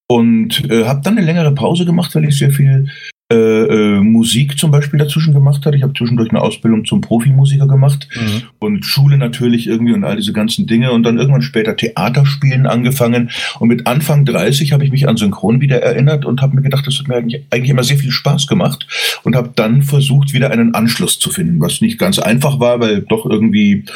Und 0.09 0.71
äh, 0.71 0.85
habe 0.85 1.01
dann 1.03 1.17
eine 1.17 1.27
längere 1.27 1.53
Pause 1.53 1.85
gemacht, 1.85 2.15
weil 2.15 2.25
ich 2.25 2.39
sehr 2.39 2.51
viel 2.51 2.89
äh, 3.33 3.37
äh, 3.37 4.01
Musik 4.03 4.57
zum 4.57 4.71
Beispiel 4.71 5.01
dazwischen 5.01 5.35
gemacht 5.35 5.67
hat. 5.67 5.75
Ich 5.75 5.83
habe 5.83 5.93
zwischendurch 5.95 6.31
eine 6.31 6.41
Ausbildung 6.41 6.85
zum 6.85 7.01
Profimusiker 7.01 7.67
gemacht 7.67 8.07
mhm. 8.15 8.43
und 8.61 8.85
Schule 8.85 9.19
natürlich 9.19 9.67
irgendwie 9.67 9.95
und 9.95 10.05
all 10.05 10.15
diese 10.15 10.33
ganzen 10.33 10.69
Dinge 10.69 10.93
und 10.93 11.03
dann 11.03 11.19
irgendwann 11.19 11.43
später 11.43 11.77
Theaterspielen 11.77 12.67
angefangen 12.67 13.31
und 13.59 13.67
mit 13.67 13.89
Anfang 13.89 14.27
30 14.27 14.71
habe 14.71 14.85
ich 14.85 14.93
mich 14.93 15.09
an 15.09 15.17
Synchron 15.17 15.61
wieder 15.61 15.83
erinnert 15.83 16.25
und 16.25 16.41
habe 16.41 16.55
mir 16.55 16.63
gedacht, 16.63 16.87
das 16.87 17.01
hat 17.01 17.09
mir 17.09 17.17
eigentlich, 17.17 17.43
eigentlich 17.51 17.71
immer 17.71 17.83
sehr 17.83 17.99
viel 17.99 18.13
Spaß 18.13 18.47
gemacht 18.47 18.87
und 19.25 19.35
habe 19.35 19.51
dann 19.57 19.83
versucht, 19.83 20.33
wieder 20.33 20.53
einen 20.53 20.75
Anschluss 20.75 21.19
zu 21.19 21.31
finden, 21.31 21.61
was 21.61 21.81
nicht 21.81 21.99
ganz 21.99 22.21
einfach 22.21 22.61
war, 22.61 22.79
weil 22.79 23.03
doch 23.03 23.27
irgendwie 23.29 23.87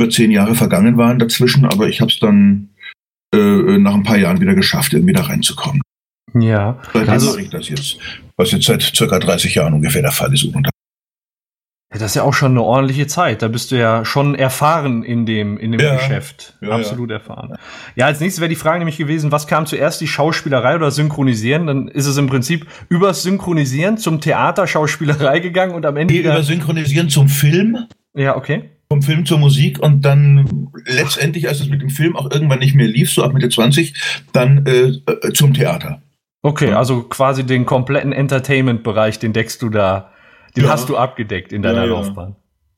über 0.00 0.10
zehn 0.10 0.32
Jahre 0.32 0.56
vergangen 0.56 0.96
waren 0.96 1.20
dazwischen, 1.20 1.66
aber 1.66 1.88
ich 1.88 2.00
habe 2.00 2.10
es 2.10 2.18
dann 2.18 2.70
äh, 3.32 3.78
nach 3.78 3.94
ein 3.94 4.02
paar 4.02 4.18
Jahren 4.18 4.40
wieder 4.40 4.56
geschafft, 4.56 4.92
irgendwie 4.92 5.14
da 5.14 5.22
reinzukommen. 5.22 5.82
Ja, 6.34 6.78
also 6.94 7.38
ich 7.38 7.50
das 7.50 7.68
jetzt, 7.68 7.98
was 8.42 8.52
jetzt 8.52 8.66
seit 8.66 8.82
circa 8.82 9.18
30 9.18 9.54
Jahren 9.54 9.74
ungefähr 9.74 10.02
der 10.02 10.12
Fall 10.12 10.32
ist. 10.32 10.44
Ja, 11.92 11.98
das 11.98 12.12
ist 12.12 12.14
ja 12.14 12.22
auch 12.22 12.32
schon 12.32 12.52
eine 12.52 12.62
ordentliche 12.62 13.06
Zeit. 13.06 13.42
Da 13.42 13.48
bist 13.48 13.70
du 13.70 13.78
ja 13.78 14.04
schon 14.04 14.34
erfahren 14.34 15.02
in 15.04 15.26
dem, 15.26 15.58
in 15.58 15.72
dem 15.72 15.80
ja, 15.80 15.96
Geschäft. 15.96 16.56
Ja, 16.62 16.70
Absolut 16.70 17.10
ja. 17.10 17.16
erfahren. 17.16 17.54
Ja, 17.96 18.06
als 18.06 18.18
nächstes 18.20 18.40
wäre 18.40 18.48
die 18.48 18.56
Frage 18.56 18.78
nämlich 18.78 18.96
gewesen, 18.96 19.30
was 19.30 19.46
kam 19.46 19.66
zuerst, 19.66 20.00
die 20.00 20.06
Schauspielerei 20.06 20.74
oder 20.74 20.90
Synchronisieren? 20.90 21.66
Dann 21.66 21.88
ist 21.88 22.06
es 22.06 22.16
im 22.16 22.28
Prinzip 22.28 22.66
übers 22.88 23.22
Synchronisieren 23.22 23.98
zum 23.98 24.22
Theater, 24.22 24.66
Schauspielerei 24.66 25.40
gegangen 25.40 25.74
und 25.74 25.84
am 25.84 25.96
Ende. 25.98 26.14
Nee, 26.14 26.20
über 26.20 26.42
Synchronisieren 26.42 27.10
zum 27.10 27.28
Film. 27.28 27.86
Ja, 28.14 28.36
okay. 28.36 28.70
Vom 28.90 29.02
Film 29.02 29.26
zur 29.26 29.38
Musik 29.38 29.78
und 29.78 30.02
dann 30.02 30.68
letztendlich, 30.86 31.48
als 31.48 31.60
es 31.60 31.68
mit 31.68 31.82
dem 31.82 31.90
Film 31.90 32.16
auch 32.16 32.30
irgendwann 32.30 32.58
nicht 32.58 32.74
mehr 32.74 32.88
lief, 32.88 33.10
so 33.12 33.22
ab 33.22 33.32
Mitte 33.34 33.48
20, 33.50 33.94
dann 34.32 34.66
äh, 34.66 34.92
äh, 35.10 35.32
zum 35.32 35.54
Theater. 35.54 36.02
Okay, 36.42 36.72
also 36.72 37.04
quasi 37.04 37.46
den 37.46 37.66
kompletten 37.66 38.12
Entertainment-Bereich, 38.12 39.20
den 39.20 39.32
deckst 39.32 39.62
du 39.62 39.68
da, 39.68 40.10
den 40.56 40.64
ja. 40.64 40.70
hast 40.70 40.88
du 40.88 40.96
abgedeckt 40.96 41.52
in 41.52 41.62
deiner 41.62 41.84
ja, 41.84 41.90
Laufbahn. 41.90 42.30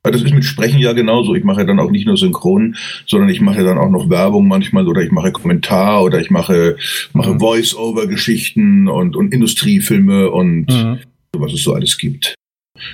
Ja. 0.05 0.11
Das 0.11 0.23
ist 0.23 0.35
mit 0.35 0.45
Sprechen 0.45 0.81
ja 0.81 0.93
genauso. 0.93 1.35
Ich 1.35 1.45
mache 1.45 1.61
ja 1.61 1.67
dann 1.67 1.81
auch 1.81 1.91
nicht 1.91 2.07
nur 2.07 2.19
Synchron, 2.19 2.77
sondern 3.07 3.31
ich 3.31 3.41
mache 3.41 3.65
dann 3.65 3.79
auch 3.79 3.89
noch 3.89 4.11
Werbung 4.11 4.47
manchmal 4.47 4.87
oder 4.87 5.01
ich 5.01 5.11
mache 5.11 5.33
Kommentar 5.33 6.03
oder 6.03 6.21
ich 6.21 6.31
mache, 6.31 6.77
mache 7.15 7.33
mhm. 7.33 7.41
Voice-Over-Geschichten 7.41 8.87
und, 8.87 9.17
und 9.17 9.33
Industriefilme 9.33 10.31
und 10.31 10.67
mhm. 10.67 10.99
was 11.33 11.55
es 11.55 11.63
so 11.63 11.73
alles 11.73 11.97
gibt. 11.97 12.35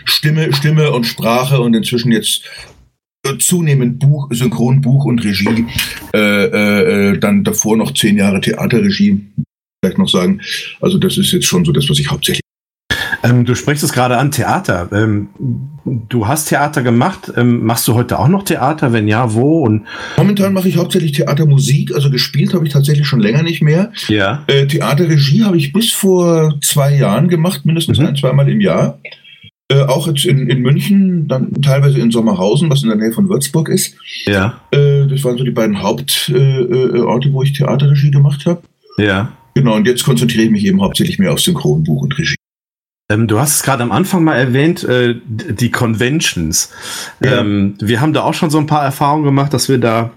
Stimme, 0.05 0.53
Stimme 0.53 0.93
und 0.93 1.05
Sprache 1.05 1.61
und 1.61 1.75
inzwischen 1.75 2.13
jetzt 2.13 2.45
zunehmend 3.41 3.99
Buch, 3.99 4.29
Synchron, 4.31 4.81
Buch 4.81 5.05
und 5.05 5.25
Regie. 5.25 5.67
Äh, 6.15 6.45
äh, 6.45 7.19
dann 7.19 7.43
davor 7.43 7.77
noch 7.77 7.93
zehn 7.93 8.17
Jahre 8.19 8.41
Theaterregie 8.41 9.21
vielleicht 9.83 9.99
noch 9.99 10.09
sagen. 10.09 10.41
Also 10.81 10.99
das 10.99 11.17
ist 11.19 11.33
jetzt 11.33 11.47
schon 11.47 11.65
so 11.65 11.73
das, 11.73 11.89
was 11.89 11.99
ich 11.99 12.11
hauptsächlich. 12.11 12.41
Ähm, 13.23 13.45
du 13.45 13.55
sprichst 13.55 13.83
es 13.83 13.93
gerade 13.93 14.17
an 14.17 14.31
Theater. 14.31 14.89
Ähm, 14.93 15.29
du 15.85 16.27
hast 16.27 16.49
Theater 16.49 16.83
gemacht. 16.83 17.33
Ähm, 17.37 17.65
machst 17.65 17.87
du 17.89 17.95
heute 17.95 18.19
auch 18.19 18.29
noch 18.29 18.45
Theater? 18.45 18.93
Wenn 18.93 19.09
ja, 19.09 19.35
wo? 19.35 19.61
Und 19.61 19.85
Momentan 20.17 20.53
mache 20.53 20.69
ich 20.69 20.77
hauptsächlich 20.77 21.13
Theatermusik. 21.13 21.95
Also 21.95 22.11
gespielt 22.11 22.55
habe 22.55 22.67
ich 22.67 22.73
tatsächlich 22.73 23.07
schon 23.07 23.21
länger 23.21 23.43
nicht 23.43 23.63
mehr. 23.63 23.93
Ja. 24.09 24.45
Äh, 24.47 24.67
Theaterregie 24.67 25.45
habe 25.45 25.57
ich 25.57 25.73
bis 25.73 25.93
vor 25.93 26.59
zwei 26.63 26.95
Jahren 26.95 27.29
gemacht, 27.29 27.65
mindestens 27.65 27.99
mhm. 27.99 28.07
ein, 28.07 28.17
zweimal 28.17 28.49
im 28.49 28.61
Jahr. 28.61 28.99
Äh, 29.69 29.83
auch 29.83 30.07
jetzt 30.07 30.25
in, 30.25 30.49
in 30.49 30.61
München, 30.61 31.29
dann 31.29 31.53
teilweise 31.63 32.01
in 32.01 32.11
Sommerhausen, 32.11 32.71
was 32.71 32.83
in 32.83 32.89
der 32.89 32.99
Nähe 32.99 33.13
von 33.13 33.29
Würzburg 33.29 33.69
ist. 33.69 33.95
Ja. 34.27 34.61
Äh, 34.73 35.07
das 35.07 35.25
waren 35.25 35.39
so 35.39 35.45
die 35.45 35.51
beiden 35.51 35.83
Hauptorte, 35.83 36.33
äh, 36.35 36.99
äh, 36.99 37.33
wo 37.33 37.43
ich 37.43 37.53
Theaterregie 37.53 38.11
gemacht 38.11 38.47
habe. 38.47 38.63
Ja. 38.99 39.33
Genau, 39.55 39.75
und 39.77 39.87
jetzt 39.87 40.05
konzentriere 40.05 40.45
ich 40.45 40.51
mich 40.51 40.65
eben 40.65 40.81
hauptsächlich 40.81 41.19
mehr 41.19 41.33
auf 41.33 41.41
Synchronbuch 41.41 42.03
und 42.03 42.19
Regie. 42.19 42.37
Ähm, 43.11 43.27
du 43.27 43.39
hast 43.39 43.57
es 43.57 43.63
gerade 43.63 43.83
am 43.83 43.91
Anfang 43.91 44.23
mal 44.23 44.37
erwähnt, 44.37 44.85
äh, 44.85 45.17
die 45.27 45.71
Conventions. 45.71 46.73
Ja. 47.23 47.41
Ähm, 47.41 47.75
wir 47.81 48.01
haben 48.01 48.13
da 48.13 48.23
auch 48.23 48.35
schon 48.35 48.51
so 48.51 48.59
ein 48.59 48.67
paar 48.67 48.85
Erfahrungen 48.85 49.25
gemacht, 49.25 49.53
dass 49.53 49.69
wir 49.69 49.79
da 49.79 50.13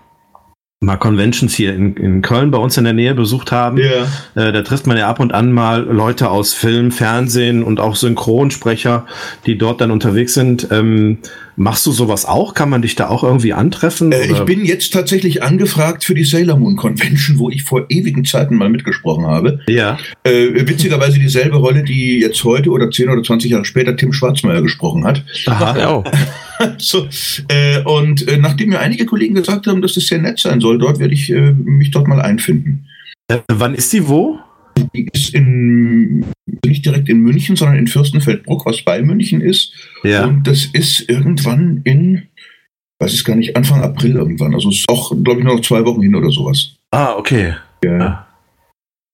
mal 0.84 0.98
Conventions 0.98 1.56
hier 1.56 1.74
in, 1.74 1.96
in 1.96 2.22
Köln 2.22 2.52
bei 2.52 2.58
uns 2.58 2.78
in 2.78 2.84
der 2.84 2.94
Nähe 2.94 3.16
besucht 3.16 3.52
haben. 3.52 3.78
Ja. 3.78 4.08
Äh, 4.36 4.52
da 4.52 4.62
trifft 4.62 4.88
man 4.88 4.98
ja 4.98 5.08
ab 5.08 5.20
und 5.20 5.34
an 5.34 5.52
mal 5.52 5.82
Leute 5.84 6.30
aus 6.30 6.54
Film, 6.54 6.92
Fernsehen 6.92 7.64
und 7.64 7.80
auch 7.80 7.96
Synchronsprecher, 7.96 9.06
die 9.46 9.58
dort 9.58 9.82
dann 9.82 9.92
unterwegs 9.92 10.34
sind. 10.34 10.68
Ähm, 10.72 11.20
machst 11.56 11.86
du 11.86 11.92
sowas 11.92 12.26
auch? 12.26 12.54
Kann 12.54 12.70
man 12.70 12.82
dich 12.82 12.96
da 12.96 13.08
auch 13.08 13.24
irgendwie 13.24 13.54
antreffen? 13.54 14.12
Äh, 14.12 14.26
ich 14.26 14.40
bin 14.42 14.66
jetzt 14.66 14.94
tatsächlich 14.94 15.44
angefragt 15.44 16.04
für 16.04 16.14
die 16.14 16.26
Sailor 16.26 16.58
Moon 16.58 16.76
Convention, 16.76 17.40
wo 17.40 17.50
ich 17.50 17.64
vor 17.64 17.86
ewigen 17.90 18.26
Zeiten 18.26 18.56
mal 18.56 18.70
mitgesprochen 18.70 19.26
habe. 19.26 19.60
Ja. 19.68 19.98
Äh, 20.24 20.68
witzigerweise 20.68 21.20
dieselbe 21.20 21.58
Rolle, 21.58 21.84
die 21.84 22.20
jetzt 22.20 22.44
heute 22.44 22.70
oder 22.70 22.90
10 22.92 23.10
oder 23.10 23.24
20 23.24 23.52
Jahre 23.52 23.66
später 23.66 23.96
Tim 23.96 24.14
Schwarzmeier 24.14 24.62
gesprochen 24.62 25.06
hat. 25.06 25.24
Aha, 25.48 25.78
ja. 25.78 26.04
so, 26.78 27.08
äh, 27.48 27.82
und 27.84 28.28
äh, 28.28 28.38
nachdem 28.38 28.70
mir 28.70 28.80
einige 28.80 29.06
Kollegen 29.06 29.36
gesagt 29.36 29.68
haben, 29.68 29.82
dass 29.82 29.94
das 29.94 30.08
sehr 30.08 30.20
nett 30.20 30.40
sein 30.40 30.60
soll, 30.60 30.78
dort 30.78 31.00
werde 31.00 31.14
ich 31.14 31.30
äh, 31.30 31.54
mich 31.54 31.92
dort 31.92 32.08
mal 32.08 32.22
einfinden. 32.22 32.88
Äh, 33.28 33.40
wann 33.52 33.76
ist 33.76 33.92
die 33.94 34.08
wo? 34.08 34.40
Die 34.96 35.08
ist 35.14 35.34
in, 35.34 36.26
nicht 36.66 36.86
direkt 36.86 37.08
in 37.10 37.20
München, 37.20 37.56
sondern 37.56 37.78
in 37.78 37.88
Fürstenfeldbruck, 37.88 38.66
was 38.66 38.82
bei 38.82 39.02
München 39.02 39.42
ist. 39.42 39.74
Ja. 40.04 40.26
Und 40.26 40.48
das 40.48 40.66
ist 40.66 41.08
irgendwann 41.10 41.82
in, 41.84 42.24
weiß 43.00 43.14
ich 43.14 43.24
gar 43.24 43.36
nicht, 43.36 43.56
Anfang 43.56 43.82
April 43.82 44.16
irgendwann. 44.16 44.54
Also 44.56 44.70
ist 44.70 44.90
auch, 44.90 45.12
glaube 45.24 45.40
ich, 45.40 45.46
nur 45.46 45.56
noch 45.56 45.62
zwei 45.62 45.86
Wochen 45.86 46.02
hin 46.02 46.16
oder 46.16 46.32
sowas. 46.32 46.76
Ah, 46.92 47.14
okay. 47.16 47.54
Ja. 47.84 48.28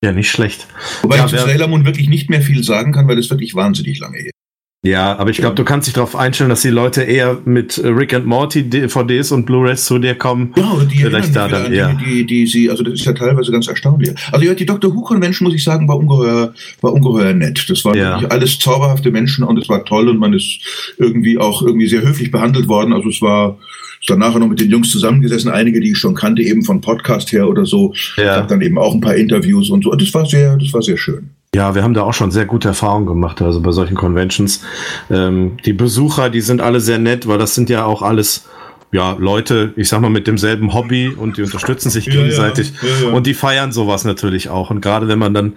Ja, 0.02 0.14
nicht 0.14 0.32
schlecht. 0.32 0.66
Wobei 1.02 1.18
ja, 1.18 1.26
ich 1.26 1.32
zu 1.32 1.38
Sailor 1.38 1.68
Moon 1.68 1.86
wirklich 1.86 2.08
nicht 2.08 2.30
mehr 2.30 2.42
viel 2.42 2.64
sagen 2.64 2.94
kann, 2.94 3.10
weil 3.10 3.20
es 3.20 3.30
wirklich 3.30 3.54
wahnsinnig 3.54 4.00
lange 4.00 4.18
her 4.18 4.32
ja, 4.82 5.18
aber 5.18 5.30
ich 5.30 5.38
glaube, 5.38 5.56
du 5.56 5.66
kannst 5.66 5.88
dich 5.88 5.94
darauf 5.94 6.16
einstellen, 6.16 6.50
dass 6.50 6.62
die 6.62 6.70
Leute 6.70 7.04
eher 7.04 7.38
mit 7.44 7.78
äh, 7.78 7.88
Rick 7.90 8.14
and 8.14 8.26
Morty 8.26 8.70
DVDs 8.70 9.34
und 9.34 9.46
Blu-rays 9.46 9.84
zu 9.84 10.00
dir 10.00 10.16
kommen. 10.16 10.54
Ja, 10.56 10.74
die 10.90 11.00
vielleicht 11.00 11.36
da 11.36 11.50
dann 11.50 11.74
eher. 11.74 11.94
Die, 11.96 12.06
die, 12.06 12.26
die, 12.26 12.48
sie, 12.48 12.70
also 12.70 12.84
das 12.84 12.94
ist 12.94 13.06
ja 13.06 13.12
teilweise 13.12 13.52
ganz 13.52 13.68
erstaunlich. 13.68 14.12
Also 14.32 14.46
ja, 14.46 14.54
die 14.54 14.66
Doctor 14.66 14.96
Who 14.96 15.02
Convention 15.02 15.46
muss 15.46 15.56
ich 15.56 15.66
sagen, 15.66 15.86
war 15.90 15.98
ungeheuer, 15.98 16.54
war 16.80 16.94
ungeheuer 16.94 17.34
nett. 17.34 17.70
Das 17.70 17.84
waren 17.84 17.98
ja. 17.98 18.20
alles 18.30 18.58
zauberhafte 18.58 19.12
Menschen 19.12 19.44
und 19.44 19.58
es 19.58 19.68
war 19.68 19.84
toll 19.84 20.08
und 20.08 20.18
man 20.18 20.32
ist 20.32 20.60
irgendwie 20.98 21.38
auch 21.38 21.62
irgendwie 21.62 21.88
sehr 21.88 22.02
höflich 22.02 22.32
behandelt 22.32 22.70
worden. 22.70 22.94
Also 22.94 23.10
es 23.10 23.22
war, 23.22 23.58
ich 24.00 24.08
dann 24.08 24.20
nachher 24.20 24.40
noch 24.40 24.48
mit 24.48 24.62
den 24.62 24.70
Jungs 24.70 24.92
zusammengesessen, 24.92 25.52
einige, 25.52 25.82
die 25.82 25.92
ich 25.92 25.98
schon 25.98 26.16
kannte, 26.16 26.42
eben 26.42 26.64
von 26.64 26.80
Podcast 26.80 27.34
her 27.34 27.50
oder 27.50 27.66
so. 27.66 27.94
Ja. 28.16 28.38
Hab 28.38 28.48
dann 28.48 28.62
eben 28.62 28.78
auch 28.78 28.94
ein 28.94 29.02
paar 29.02 29.16
Interviews 29.16 29.70
und 29.72 29.84
so. 29.84 29.92
Das 29.92 30.14
war 30.14 30.26
sehr, 30.26 30.56
das 30.56 30.72
war 30.72 30.82
sehr 30.82 30.98
schön. 30.98 31.32
Ja, 31.56 31.74
wir 31.74 31.84
haben 31.84 31.96
da 31.96 32.04
auch 32.04 32.14
schon 32.14 32.30
sehr 32.30 32.46
gute 32.46 32.68
Erfahrungen 32.68 33.08
gemacht, 33.08 33.42
also 33.42 33.60
bei 33.62 33.72
solchen 33.72 33.96
Conventions. 33.96 34.62
Ähm, 35.10 35.58
die 35.66 35.74
Besucher, 35.74 36.30
die 36.30 36.42
sind 36.42 36.62
alle 36.62 36.80
sehr 36.80 37.00
nett, 37.00 37.28
weil 37.28 37.40
das 37.40 37.56
sind 37.56 37.70
ja 37.72 37.86
auch 37.86 38.04
alles 38.04 38.46
ja, 38.92 39.16
Leute, 39.20 39.74
ich 39.76 39.90
sag 39.90 40.02
mal, 40.02 40.10
mit 40.10 40.28
demselben 40.28 40.74
Hobby 40.74 41.10
und 41.10 41.38
die 41.38 41.44
unterstützen 41.44 41.90
sich 41.90 42.06
gegenseitig 42.06 42.74
ja, 42.82 42.88
ja, 42.88 43.10
ja, 43.10 43.14
und 43.14 43.28
die 43.28 43.34
feiern 43.34 43.72
sowas 43.72 44.04
natürlich 44.04 44.50
auch. 44.50 44.72
Und 44.72 44.82
gerade 44.82 45.08
wenn 45.08 45.20
man 45.20 45.34
dann 45.34 45.54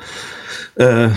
äh, 0.76 1.08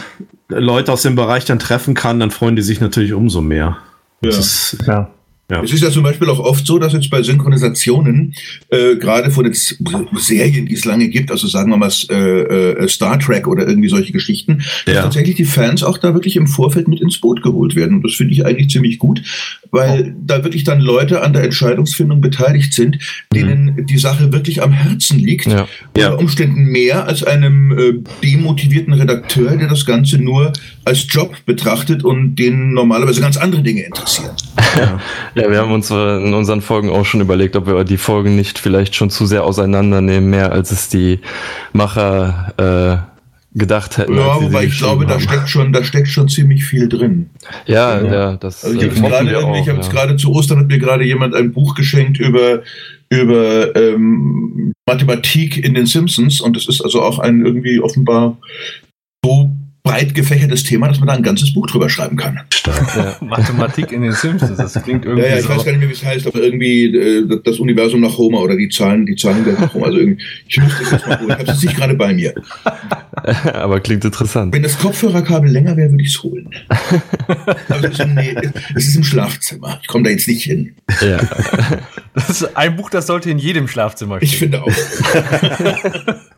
Leute 0.48 0.94
aus 0.94 1.02
dem 1.02 1.16
Bereich 1.16 1.46
dann 1.46 1.60
treffen 1.60 1.94
kann, 1.94 2.20
dann 2.20 2.32
freuen 2.32 2.56
die 2.56 2.62
sich 2.62 2.80
natürlich 2.80 3.14
umso 3.14 3.42
mehr. 3.42 3.78
Das 4.22 4.38
ist, 4.38 4.78
ja. 4.88 5.10
Ja. 5.50 5.62
Es 5.62 5.72
ist 5.72 5.84
ja 5.84 5.92
zum 5.92 6.02
Beispiel 6.02 6.28
auch 6.30 6.40
oft 6.40 6.66
so, 6.66 6.80
dass 6.80 6.94
jetzt 6.94 7.12
bei 7.12 7.22
Synchronisationen, 7.22 8.34
äh, 8.70 8.96
gerade 8.96 9.30
von 9.30 9.46
jetzt 9.46 9.78
Serien, 10.16 10.66
die 10.66 10.74
es 10.74 10.86
lange 10.86 11.08
gibt, 11.08 11.30
also 11.30 11.48
sagen 11.48 11.70
wir 11.70 11.78
mal 11.78 11.92
äh, 12.10 12.14
äh, 12.14 12.88
Star 12.88 13.20
Trek 13.20 13.48
oder 13.48 13.68
irgendwie 13.68 13.90
solche 13.90 14.12
Geschichten, 14.12 14.64
ja. 14.88 14.94
dass 14.94 15.04
tatsächlich 15.04 15.36
die 15.36 15.46
Fans 15.46 15.84
auch 15.84 16.00
da 16.00 16.16
wirklich 16.16 16.36
im 16.36 16.48
Vorfeld 16.48 16.88
mit 16.88 17.00
ins 17.00 17.20
Boot 17.20 17.44
geholt 17.44 17.76
werden. 17.76 17.98
Und 17.98 18.04
das 18.04 18.16
finde 18.16 18.34
ich 18.34 18.44
eigentlich 18.44 18.70
ziemlich 18.70 18.98
gut, 18.98 19.22
weil 19.76 20.14
oh. 20.16 20.22
da 20.26 20.44
wirklich 20.44 20.64
dann 20.64 20.80
Leute 20.80 21.22
an 21.22 21.34
der 21.34 21.44
Entscheidungsfindung 21.44 22.22
beteiligt 22.22 22.74
sind, 22.74 22.98
denen 23.34 23.76
mhm. 23.76 23.86
die 23.86 23.98
Sache 23.98 24.32
wirklich 24.32 24.64
am 24.64 24.72
Herzen 24.72 25.20
liegt. 25.20 25.48
Ja. 25.48 25.68
Unter 25.94 26.10
ja. 26.10 26.14
Umständen 26.14 26.66
mehr 26.66 27.06
als 27.06 27.24
einem 27.24 27.78
äh, 27.78 27.94
demotivierten 28.24 28.94
Redakteur, 28.94 29.58
der 29.58 29.68
das 29.68 29.86
Ganze 29.86 30.18
nur 30.18 30.54
als 30.86 31.06
Job 31.10 31.36
betrachtet 31.46 32.04
und 32.04 32.36
den 32.36 32.74
normalerweise 32.74 33.20
ganz 33.20 33.36
andere 33.38 33.62
Dinge 33.62 33.84
interessieren. 33.84 34.36
Ja, 34.78 35.00
ja 35.36 35.52
wir 35.52 35.60
haben 35.60 35.74
uns 35.74 35.92
in 35.92 36.34
unseren 36.34 36.62
Folgen 36.62 36.90
auch 36.90 37.06
schon 37.06 37.20
überlegt, 37.22 37.56
ob 37.56 37.68
wir 37.68 37.84
die 37.84 37.98
Folgen 37.98 38.36
nicht 38.36 38.58
vielleicht 38.58 38.96
schon 38.96 39.10
zu 39.10 39.26
sehr 39.26 39.44
auseinandernehmen, 39.44 40.30
mehr 40.30 40.54
als 40.54 40.72
es 40.72 40.88
die 40.88 41.20
Macher 41.74 42.54
äh, 43.06 43.15
gedacht 43.56 43.98
hätten. 43.98 44.16
Ja, 44.18 44.42
wobei 44.42 44.66
ich 44.66 44.78
glaube, 44.78 45.04
haben. 45.04 45.10
da 45.10 45.20
steckt 45.20 45.50
schon, 45.50 45.72
da 45.72 45.84
steckt 45.84 46.10
schon 46.10 46.28
ziemlich 46.28 46.66
viel 46.66 46.90
drin. 46.90 47.30
Ja, 47.66 48.02
ja, 48.02 48.14
ja 48.14 48.38
das. 48.38 48.64
Also 48.66 48.78
ich 48.78 49.02
habe 49.02 49.26
ich 49.26 49.70
habe 49.70 49.82
ja. 49.82 49.88
gerade 49.88 50.18
zu 50.18 50.34
Ostern 50.34 50.60
hat 50.60 50.68
mir 50.68 50.78
gerade 50.78 51.06
jemand 51.06 51.34
ein 51.34 51.54
Buch 51.54 51.74
geschenkt 51.74 52.20
über 52.20 52.62
über 53.10 53.76
ähm, 53.76 54.74
Mathematik 54.88 55.64
in 55.64 55.74
den 55.74 55.86
Simpsons 55.86 56.42
und 56.42 56.56
das 56.56 56.68
ist 56.68 56.82
also 56.82 57.02
auch 57.02 57.20
ein 57.20 57.46
irgendwie 57.46 57.80
offenbar 57.80 58.38
so 59.24 59.55
breit 59.86 60.16
gefächertes 60.16 60.64
Thema, 60.64 60.88
dass 60.88 60.98
man 60.98 61.08
da 61.08 61.14
ein 61.14 61.22
ganzes 61.22 61.54
Buch 61.54 61.68
drüber 61.68 61.90
schreiben 61.90 62.18
kann. 62.18 62.42
Stark. 62.52 62.96
Ja. 62.98 63.18
Mathematik 63.26 63.92
in 63.92 64.02
den 64.02 64.14
Simpsons, 64.14 64.58
das 64.58 64.74
klingt 64.84 65.06
irgendwie. 65.06 65.24
Ja, 65.24 65.34
ja 65.34 65.38
ich 65.38 65.44
so 65.44 65.50
weiß 65.50 65.64
gar 65.64 65.72
nicht 65.72 65.80
mehr, 65.80 65.90
wie 65.90 65.94
es 65.94 66.04
heißt, 66.04 66.26
aber 66.26 66.40
irgendwie 66.40 66.86
äh, 66.86 67.42
das 67.44 67.60
Universum 67.60 68.02
nach 68.02 68.18
Homer 68.18 68.42
oder 68.42 68.58
die 68.58 68.68
Zahlen, 68.68 69.06
die 69.06 69.16
Zahlen 69.16 69.46
nach 69.60 69.74
Homer. 69.76 69.86
Also 69.86 70.00
irgendwie, 70.00 70.24
ich 70.48 70.58
muss 70.58 70.74
das 70.80 70.92
jetzt 70.92 71.08
mal 71.08 71.20
holen. 71.20 71.30
Ich 71.30 71.38
habe 71.38 71.52
es 71.52 71.64
nicht 71.64 71.76
gerade 71.78 71.94
bei 71.94 72.14
mir. 72.14 72.34
aber 73.54 73.80
klingt 73.80 74.04
interessant. 74.04 74.56
Wenn 74.56 74.64
das 74.64 74.78
Kopfhörerkabel 74.80 75.52
länger 75.52 75.78
wäre, 75.78 75.92
würde 75.92 76.04
ich 76.04 76.16
es 76.16 76.24
holen. 76.24 76.50
aber 77.70 77.84
es 77.84 78.00
ist, 78.00 78.08
nee, 78.08 78.36
es 78.74 78.88
ist 78.88 78.96
im 78.96 79.04
Schlafzimmer. 79.04 79.80
Ich 79.84 79.88
komme 79.88 80.06
da 80.06 80.10
jetzt 80.10 80.28
nicht 80.28 80.44
hin. 80.44 80.74
Ja. 81.02 81.20
Das 82.16 82.30
ist 82.32 82.58
ein 82.58 82.76
Buch, 82.76 82.90
das 82.90 83.06
sollte 83.06 83.30
in 83.30 83.38
jedem 83.38 83.68
Schlafzimmer 83.68 84.18
stehen. 84.18 84.28
Ich 84.28 84.38
finde 84.38 84.64
auch. 84.64 84.72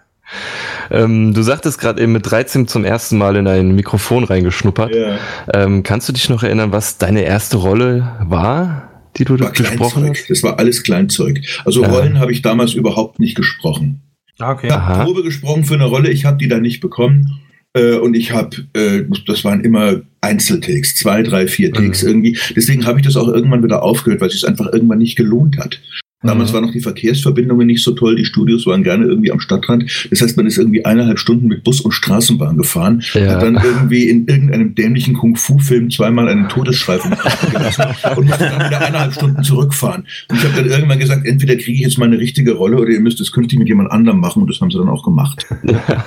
Ähm, 0.91 1.33
du 1.33 1.41
sagtest 1.41 1.79
gerade 1.79 2.01
eben 2.01 2.11
mit 2.11 2.29
13 2.29 2.67
zum 2.67 2.83
ersten 2.83 3.17
Mal 3.17 3.35
in 3.35 3.47
ein 3.47 3.75
Mikrofon 3.75 4.23
reingeschnuppert. 4.23 4.95
Ja. 4.95 5.17
Ähm, 5.53 5.83
kannst 5.83 6.07
du 6.09 6.13
dich 6.13 6.29
noch 6.29 6.43
erinnern, 6.43 6.71
was 6.71 6.97
deine 6.97 7.23
erste 7.23 7.57
Rolle 7.57 8.15
war, 8.23 8.89
die 9.17 9.25
du 9.25 9.39
war 9.39 9.51
gesprochen 9.51 10.03
Kleinzeug. 10.03 10.17
hast? 10.17 10.29
Das 10.29 10.43
war 10.43 10.59
alles 10.59 10.83
Kleinzeug. 10.83 11.41
Also 11.65 11.81
ja. 11.81 11.89
Rollen 11.89 12.19
habe 12.19 12.31
ich 12.31 12.41
damals 12.41 12.73
überhaupt 12.73 13.19
nicht 13.19 13.35
gesprochen. 13.35 14.01
Ah, 14.39 14.51
okay. 14.51 14.67
Ich 14.67 14.73
habe 14.73 15.05
Probe 15.05 15.23
gesprochen 15.23 15.63
für 15.63 15.73
eine 15.73 15.85
Rolle, 15.85 16.09
ich 16.09 16.25
habe 16.25 16.37
die 16.37 16.47
dann 16.47 16.61
nicht 16.61 16.79
bekommen. 16.79 17.39
Äh, 17.73 17.95
und 17.95 18.15
ich 18.15 18.31
habe, 18.31 18.57
äh, 18.73 19.03
das 19.25 19.43
waren 19.43 19.61
immer 19.61 20.01
Einzeltakes, 20.21 20.95
zwei, 20.95 21.23
drei, 21.23 21.47
vier 21.47 21.71
Takes 21.73 22.03
mhm. 22.03 22.09
irgendwie. 22.09 22.37
Deswegen 22.55 22.85
habe 22.85 22.99
ich 22.99 23.05
das 23.05 23.17
auch 23.17 23.27
irgendwann 23.27 23.63
wieder 23.63 23.83
aufgehört, 23.83 24.21
weil 24.21 24.27
es 24.27 24.33
sich 24.33 24.47
einfach 24.47 24.71
irgendwann 24.71 24.99
nicht 24.99 25.17
gelohnt 25.17 25.57
hat. 25.57 25.79
Damals 26.23 26.49
mhm. 26.49 26.55
waren 26.55 26.65
noch 26.65 26.71
die 26.71 26.79
Verkehrsverbindungen 26.79 27.67
nicht 27.67 27.83
so 27.83 27.91
toll, 27.91 28.15
die 28.15 28.25
Studios 28.25 28.65
waren 28.65 28.83
gerne 28.83 29.05
irgendwie 29.05 29.31
am 29.31 29.39
Stadtrand. 29.39 30.07
Das 30.09 30.21
heißt, 30.21 30.35
man 30.35 30.47
ist 30.47 30.57
irgendwie 30.57 30.83
eineinhalb 30.83 31.19
Stunden 31.19 31.47
mit 31.47 31.63
Bus 31.63 31.81
und 31.81 31.91
Straßenbahn 31.91 32.57
gefahren, 32.57 33.03
ja. 33.13 33.33
hat 33.33 33.43
dann 33.43 33.55
irgendwie 33.63 34.09
in 34.09 34.25
irgendeinem 34.25 34.73
dämlichen 34.73 35.13
Kung-Fu-Film 35.13 35.91
zweimal 35.91 36.27
einen 36.27 36.49
Todesschrei 36.49 36.97
vom 36.97 37.11
gelassen 37.51 37.83
und 38.15 38.25
musste 38.27 38.45
dann 38.45 38.67
wieder 38.67 38.81
eineinhalb 38.81 39.13
Stunden 39.13 39.43
zurückfahren. 39.43 40.07
Und 40.29 40.37
ich 40.37 40.43
habe 40.43 40.55
dann 40.55 40.65
irgendwann 40.65 40.99
gesagt, 40.99 41.23
entweder 41.23 41.55
kriege 41.55 41.73
ich 41.73 41.81
jetzt 41.81 41.99
mal 41.99 42.05
eine 42.05 42.17
richtige 42.17 42.53
Rolle 42.53 42.77
oder 42.77 42.89
ihr 42.89 42.99
müsst 42.99 43.21
es 43.21 43.31
künftig 43.31 43.59
mit 43.59 43.67
jemand 43.67 43.91
anderem 43.91 44.19
machen 44.19 44.41
und 44.41 44.49
das 44.49 44.59
haben 44.59 44.71
sie 44.71 44.79
dann 44.79 44.89
auch 44.89 45.03
gemacht. 45.03 45.45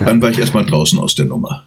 Dann 0.01 0.21
war 0.21 0.31
ich 0.31 0.41
erstmal 0.41 0.67
draußen 0.67 0.99
aus 0.99 1.15
der 1.15 1.27
Nummer. 1.27 1.65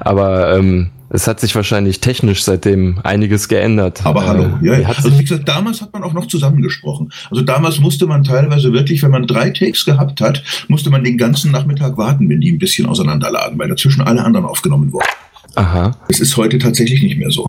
Aber 0.00 0.56
ähm, 0.56 0.90
es 1.12 1.26
hat 1.26 1.40
sich 1.40 1.54
wahrscheinlich 1.56 2.00
technisch 2.00 2.44
seitdem 2.44 3.00
einiges 3.02 3.48
geändert. 3.48 4.06
Aber 4.06 4.26
hallo, 4.26 4.44
äh, 4.62 4.66
ja, 4.66 4.78
ja. 4.78 4.88
Also 4.88 5.18
wie 5.18 5.24
gesagt, 5.24 5.48
damals 5.48 5.82
hat 5.82 5.92
man 5.92 6.04
auch 6.04 6.12
noch 6.12 6.26
zusammengesprochen. 6.26 7.12
Also 7.30 7.42
damals 7.42 7.80
musste 7.80 8.06
man 8.06 8.22
teilweise 8.22 8.72
wirklich, 8.72 9.02
wenn 9.02 9.10
man 9.10 9.26
drei 9.26 9.50
Takes 9.50 9.84
gehabt 9.84 10.20
hat, 10.20 10.42
musste 10.68 10.88
man 10.88 11.02
den 11.02 11.18
ganzen 11.18 11.50
Nachmittag 11.50 11.96
warten, 11.96 12.28
wenn 12.28 12.40
die 12.40 12.52
ein 12.52 12.58
bisschen 12.58 12.86
auseinanderlagen, 12.86 13.58
weil 13.58 13.68
dazwischen 13.68 14.02
alle 14.02 14.24
anderen 14.24 14.46
aufgenommen 14.46 14.92
wurden. 14.92 15.08
Aha. 15.56 15.96
Es 16.08 16.20
ist 16.20 16.36
heute 16.36 16.58
tatsächlich 16.58 17.02
nicht 17.02 17.18
mehr 17.18 17.32
so. 17.32 17.46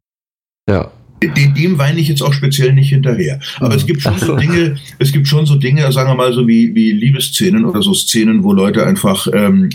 Ja. 0.67 0.89
Dem, 1.23 1.53
dem 1.53 1.77
weine 1.77 1.99
ich 1.99 2.07
jetzt 2.07 2.23
auch 2.23 2.33
speziell 2.33 2.73
nicht 2.73 2.89
hinterher. 2.89 3.39
Aber 3.57 3.69
mhm. 3.69 3.75
es 3.75 3.85
gibt 3.85 4.01
schon 4.01 4.17
so 4.17 4.35
Dinge, 4.37 4.77
es 4.97 5.11
gibt 5.11 5.27
schon 5.27 5.45
so 5.45 5.55
Dinge, 5.55 5.91
sagen 5.91 6.09
wir 6.09 6.15
mal 6.15 6.33
so 6.33 6.47
wie, 6.47 6.73
wie 6.73 6.93
Liebesszenen 6.93 7.65
oder 7.65 7.83
so 7.83 7.93
Szenen, 7.93 8.43
wo 8.43 8.53
Leute 8.53 8.87
einfach 8.87 9.27
ähm, 9.31 9.69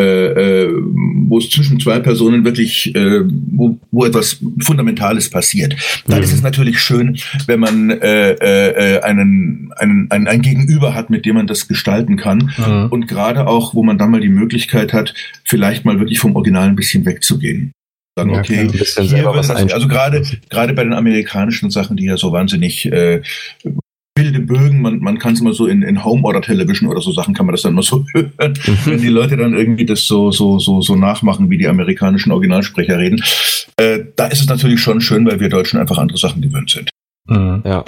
äh, 0.00 0.64
äh, 0.64 0.82
wo 1.28 1.38
es 1.38 1.50
zwischen 1.50 1.78
zwei 1.78 2.00
Personen 2.00 2.44
wirklich, 2.44 2.92
äh, 2.96 3.20
wo, 3.52 3.78
wo 3.92 4.04
etwas 4.04 4.38
Fundamentales 4.60 5.30
passiert. 5.30 5.76
Dann 6.08 6.18
mhm. 6.18 6.24
ist 6.24 6.32
es 6.32 6.42
natürlich 6.42 6.80
schön, 6.80 7.16
wenn 7.46 7.60
man 7.60 7.90
äh, 7.90 8.32
äh, 8.32 9.00
einen, 9.02 9.72
einen, 9.76 10.10
ein, 10.10 10.26
ein 10.26 10.42
Gegenüber 10.42 10.94
hat, 10.94 11.10
mit 11.10 11.24
dem 11.26 11.36
man 11.36 11.46
das 11.46 11.68
gestalten 11.68 12.16
kann. 12.16 12.52
Mhm. 12.56 12.88
Und 12.90 13.06
gerade 13.06 13.46
auch, 13.46 13.74
wo 13.74 13.84
man 13.84 13.96
dann 13.96 14.10
mal 14.10 14.20
die 14.20 14.28
Möglichkeit 14.28 14.92
hat, 14.92 15.14
vielleicht 15.44 15.84
mal 15.84 16.00
wirklich 16.00 16.18
vom 16.18 16.34
Original 16.34 16.68
ein 16.68 16.76
bisschen 16.76 17.06
wegzugehen 17.06 17.72
sagen, 18.16 18.30
ja, 18.30 18.38
okay, 18.38 18.70
das, 18.78 18.96
also 18.96 19.88
gerade 19.88 20.22
gerade 20.48 20.72
bei 20.72 20.84
den 20.84 20.92
amerikanischen 20.92 21.70
Sachen, 21.70 21.96
die 21.96 22.04
ja 22.04 22.16
so 22.16 22.32
wahnsinnig 22.32 22.86
äh, 22.86 23.22
wilde 24.16 24.40
Bögen, 24.40 24.80
man, 24.80 25.00
man 25.00 25.18
kann 25.18 25.34
es 25.34 25.40
mal 25.40 25.52
so 25.52 25.66
in, 25.66 25.82
in 25.82 26.04
Home 26.04 26.22
oder 26.22 26.40
Television 26.40 26.88
oder 26.88 27.00
so 27.00 27.10
Sachen 27.12 27.34
kann 27.34 27.46
man 27.46 27.54
das 27.54 27.62
dann 27.62 27.74
mal 27.74 27.82
so 27.82 28.04
hören, 28.14 28.54
wenn 28.84 29.00
die 29.00 29.08
Leute 29.08 29.36
dann 29.36 29.54
irgendwie 29.54 29.84
das 29.84 30.06
so, 30.06 30.30
so, 30.30 30.58
so, 30.58 30.80
so 30.80 30.94
nachmachen, 30.94 31.50
wie 31.50 31.58
die 31.58 31.68
amerikanischen 31.68 32.30
Originalsprecher 32.30 32.98
reden. 32.98 33.22
Äh, 33.76 34.00
da 34.16 34.26
ist 34.26 34.40
es 34.40 34.48
natürlich 34.48 34.80
schon 34.80 35.00
schön, 35.00 35.26
weil 35.26 35.40
wir 35.40 35.48
Deutschen 35.48 35.80
einfach 35.80 35.98
andere 35.98 36.18
Sachen 36.18 36.42
gewöhnt 36.42 36.70
sind. 36.70 36.90
Mhm. 37.26 37.62
Ja. 37.64 37.84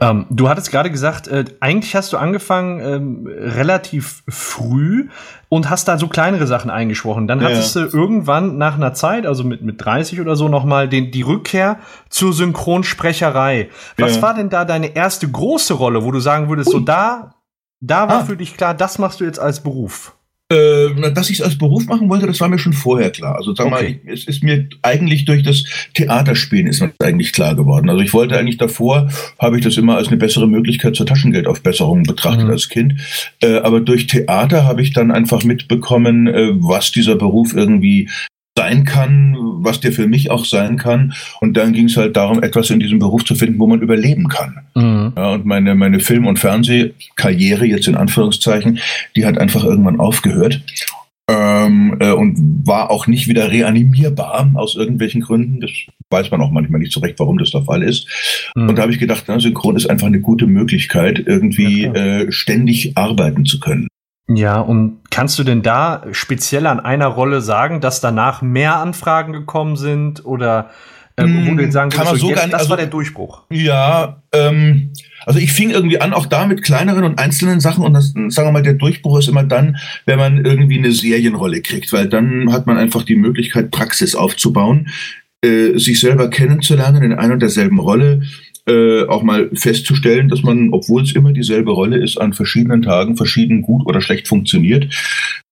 Ähm, 0.00 0.26
du 0.30 0.48
hattest 0.48 0.70
gerade 0.70 0.90
gesagt, 0.90 1.28
äh, 1.28 1.44
eigentlich 1.60 1.94
hast 1.94 2.12
du 2.12 2.16
angefangen 2.16 2.80
ähm, 2.80 3.26
relativ 3.26 4.22
früh 4.28 5.08
und 5.48 5.70
hast 5.70 5.86
da 5.86 5.98
so 5.98 6.08
kleinere 6.08 6.46
Sachen 6.46 6.70
eingesprochen. 6.70 7.28
Dann 7.28 7.40
ja. 7.40 7.46
hattest 7.46 7.76
du 7.76 7.80
irgendwann 7.80 8.58
nach 8.58 8.74
einer 8.74 8.94
Zeit, 8.94 9.26
also 9.26 9.44
mit, 9.44 9.62
mit 9.62 9.84
30 9.84 10.20
oder 10.20 10.34
so, 10.34 10.48
nochmal 10.48 10.88
die 10.88 11.22
Rückkehr 11.22 11.78
zur 12.08 12.32
Synchronsprecherei. 12.32 13.70
Was 13.96 14.16
ja. 14.16 14.22
war 14.22 14.34
denn 14.34 14.48
da 14.48 14.64
deine 14.64 14.96
erste 14.96 15.30
große 15.30 15.74
Rolle, 15.74 16.04
wo 16.04 16.10
du 16.10 16.20
sagen 16.20 16.48
würdest, 16.48 16.68
Ui. 16.68 16.72
so 16.72 16.80
da, 16.80 17.34
da 17.80 18.08
war 18.08 18.20
ah. 18.20 18.24
für 18.24 18.36
dich 18.36 18.56
klar, 18.56 18.74
das 18.74 18.98
machst 18.98 19.20
du 19.20 19.24
jetzt 19.24 19.38
als 19.38 19.60
Beruf? 19.60 20.16
Äh, 20.52 21.12
dass 21.12 21.30
ich 21.30 21.38
es 21.38 21.42
als 21.42 21.56
Beruf 21.56 21.86
machen 21.86 22.08
wollte, 22.10 22.26
das 22.26 22.40
war 22.40 22.48
mir 22.48 22.58
schon 22.58 22.72
vorher 22.72 23.10
klar. 23.10 23.36
Also 23.36 23.54
sag 23.54 23.66
okay. 23.66 24.00
mal, 24.04 24.12
es 24.12 24.24
ist 24.24 24.42
mir 24.42 24.68
eigentlich 24.82 25.24
durch 25.24 25.42
das 25.42 25.64
Theaterspielen 25.94 26.66
ist 26.66 26.82
mir 26.82 26.92
eigentlich 27.02 27.32
klar 27.32 27.54
geworden. 27.54 27.88
Also 27.88 28.02
ich 28.02 28.12
wollte 28.12 28.38
eigentlich 28.38 28.58
davor, 28.58 29.08
habe 29.38 29.58
ich 29.58 29.64
das 29.64 29.76
immer 29.78 29.96
als 29.96 30.08
eine 30.08 30.18
bessere 30.18 30.46
Möglichkeit 30.46 30.94
zur 30.94 31.06
Taschengeldaufbesserung 31.06 32.02
betrachtet 32.02 32.44
mhm. 32.44 32.50
als 32.50 32.68
Kind. 32.68 32.94
Äh, 33.42 33.58
aber 33.58 33.80
durch 33.80 34.06
Theater 34.06 34.64
habe 34.64 34.82
ich 34.82 34.92
dann 34.92 35.10
einfach 35.10 35.42
mitbekommen, 35.44 36.26
äh, 36.26 36.50
was 36.54 36.92
dieser 36.92 37.16
Beruf 37.16 37.54
irgendwie 37.54 38.08
sein 38.56 38.84
kann, 38.84 39.34
was 39.64 39.80
der 39.80 39.92
für 39.92 40.06
mich 40.06 40.30
auch 40.30 40.44
sein 40.44 40.76
kann. 40.76 41.12
Und 41.40 41.56
dann 41.56 41.72
ging 41.72 41.86
es 41.86 41.96
halt 41.96 42.16
darum, 42.16 42.42
etwas 42.42 42.70
in 42.70 42.80
diesem 42.80 42.98
Beruf 42.98 43.24
zu 43.24 43.34
finden, 43.34 43.58
wo 43.58 43.66
man 43.66 43.80
überleben 43.80 44.28
kann. 44.28 44.58
Mhm. 44.74 45.12
Ja, 45.16 45.30
und 45.30 45.44
meine, 45.44 45.74
meine 45.74 46.00
Film- 46.00 46.26
und 46.26 46.38
Fernsehkarriere, 46.38 47.66
jetzt 47.66 47.88
in 47.88 47.96
Anführungszeichen, 47.96 48.78
die 49.16 49.26
hat 49.26 49.38
einfach 49.38 49.64
irgendwann 49.64 50.00
aufgehört. 50.00 50.62
Ähm, 51.28 51.96
äh, 52.00 52.10
und 52.10 52.66
war 52.66 52.90
auch 52.90 53.06
nicht 53.06 53.28
wieder 53.28 53.50
reanimierbar 53.50 54.50
aus 54.54 54.74
irgendwelchen 54.74 55.20
Gründen. 55.20 55.60
Das 55.60 55.70
weiß 56.10 56.30
man 56.32 56.40
auch 56.42 56.50
manchmal 56.50 56.80
nicht 56.80 56.92
so 56.92 57.00
recht, 57.00 57.18
warum 57.20 57.38
das 57.38 57.52
der 57.52 57.62
Fall 57.62 57.82
ist. 57.82 58.08
Mhm. 58.56 58.68
Und 58.68 58.76
da 58.76 58.82
habe 58.82 58.92
ich 58.92 58.98
gedacht, 58.98 59.24
na, 59.28 59.38
Synchron 59.38 59.76
ist 59.76 59.88
einfach 59.88 60.08
eine 60.08 60.20
gute 60.20 60.46
Möglichkeit, 60.46 61.22
irgendwie 61.24 61.82
ja, 61.82 61.94
äh, 61.94 62.32
ständig 62.32 62.96
arbeiten 62.96 63.44
zu 63.44 63.60
können. 63.60 63.86
Ja, 64.28 64.60
und 64.60 65.00
kannst 65.10 65.38
du 65.38 65.44
denn 65.44 65.62
da 65.62 66.04
speziell 66.12 66.66
an 66.66 66.80
einer 66.80 67.06
Rolle 67.06 67.40
sagen, 67.40 67.80
dass 67.80 68.00
danach 68.00 68.40
mehr 68.40 68.76
Anfragen 68.76 69.32
gekommen 69.32 69.76
sind 69.76 70.24
oder 70.24 70.70
äh, 71.16 71.24
wo 71.24 71.26
hm, 71.26 71.56
du 71.56 71.62
jetzt 71.64 71.72
sagen 71.72 71.90
kann 71.90 72.06
man 72.06 72.16
so 72.16 72.28
jetzt, 72.28 72.36
gar 72.36 72.44
nicht, 72.44 72.54
das 72.54 72.60
also, 72.60 72.70
war 72.70 72.76
der 72.78 72.86
Durchbruch? 72.86 73.42
Ja, 73.50 74.22
ähm, 74.32 74.92
also 75.26 75.38
ich 75.38 75.52
fing 75.52 75.70
irgendwie 75.70 76.00
an, 76.00 76.14
auch 76.14 76.26
da 76.26 76.46
mit 76.46 76.62
kleineren 76.62 77.04
und 77.04 77.18
einzelnen 77.18 77.60
Sachen 77.60 77.84
und 77.84 77.92
das, 77.92 78.14
sagen 78.28 78.48
wir 78.48 78.52
mal, 78.52 78.62
der 78.62 78.74
Durchbruch 78.74 79.18
ist 79.18 79.28
immer 79.28 79.44
dann, 79.44 79.76
wenn 80.06 80.18
man 80.18 80.44
irgendwie 80.44 80.78
eine 80.78 80.92
Serienrolle 80.92 81.60
kriegt, 81.60 81.92
weil 81.92 82.08
dann 82.08 82.50
hat 82.52 82.66
man 82.66 82.78
einfach 82.78 83.02
die 83.02 83.16
Möglichkeit, 83.16 83.70
Praxis 83.70 84.14
aufzubauen, 84.14 84.88
äh, 85.44 85.78
sich 85.78 86.00
selber 86.00 86.30
kennenzulernen 86.30 87.02
in 87.02 87.12
einer 87.12 87.34
und 87.34 87.42
derselben 87.42 87.78
Rolle, 87.78 88.22
äh, 88.68 89.04
auch 89.06 89.22
mal 89.22 89.50
festzustellen, 89.54 90.28
dass 90.28 90.42
man, 90.42 90.70
obwohl 90.72 91.02
es 91.02 91.12
immer 91.12 91.32
dieselbe 91.32 91.72
Rolle 91.72 91.96
ist, 91.96 92.20
an 92.20 92.32
verschiedenen 92.32 92.82
Tagen 92.82 93.16
verschieden 93.16 93.62
gut 93.62 93.86
oder 93.86 94.00
schlecht 94.00 94.28
funktioniert. 94.28 94.92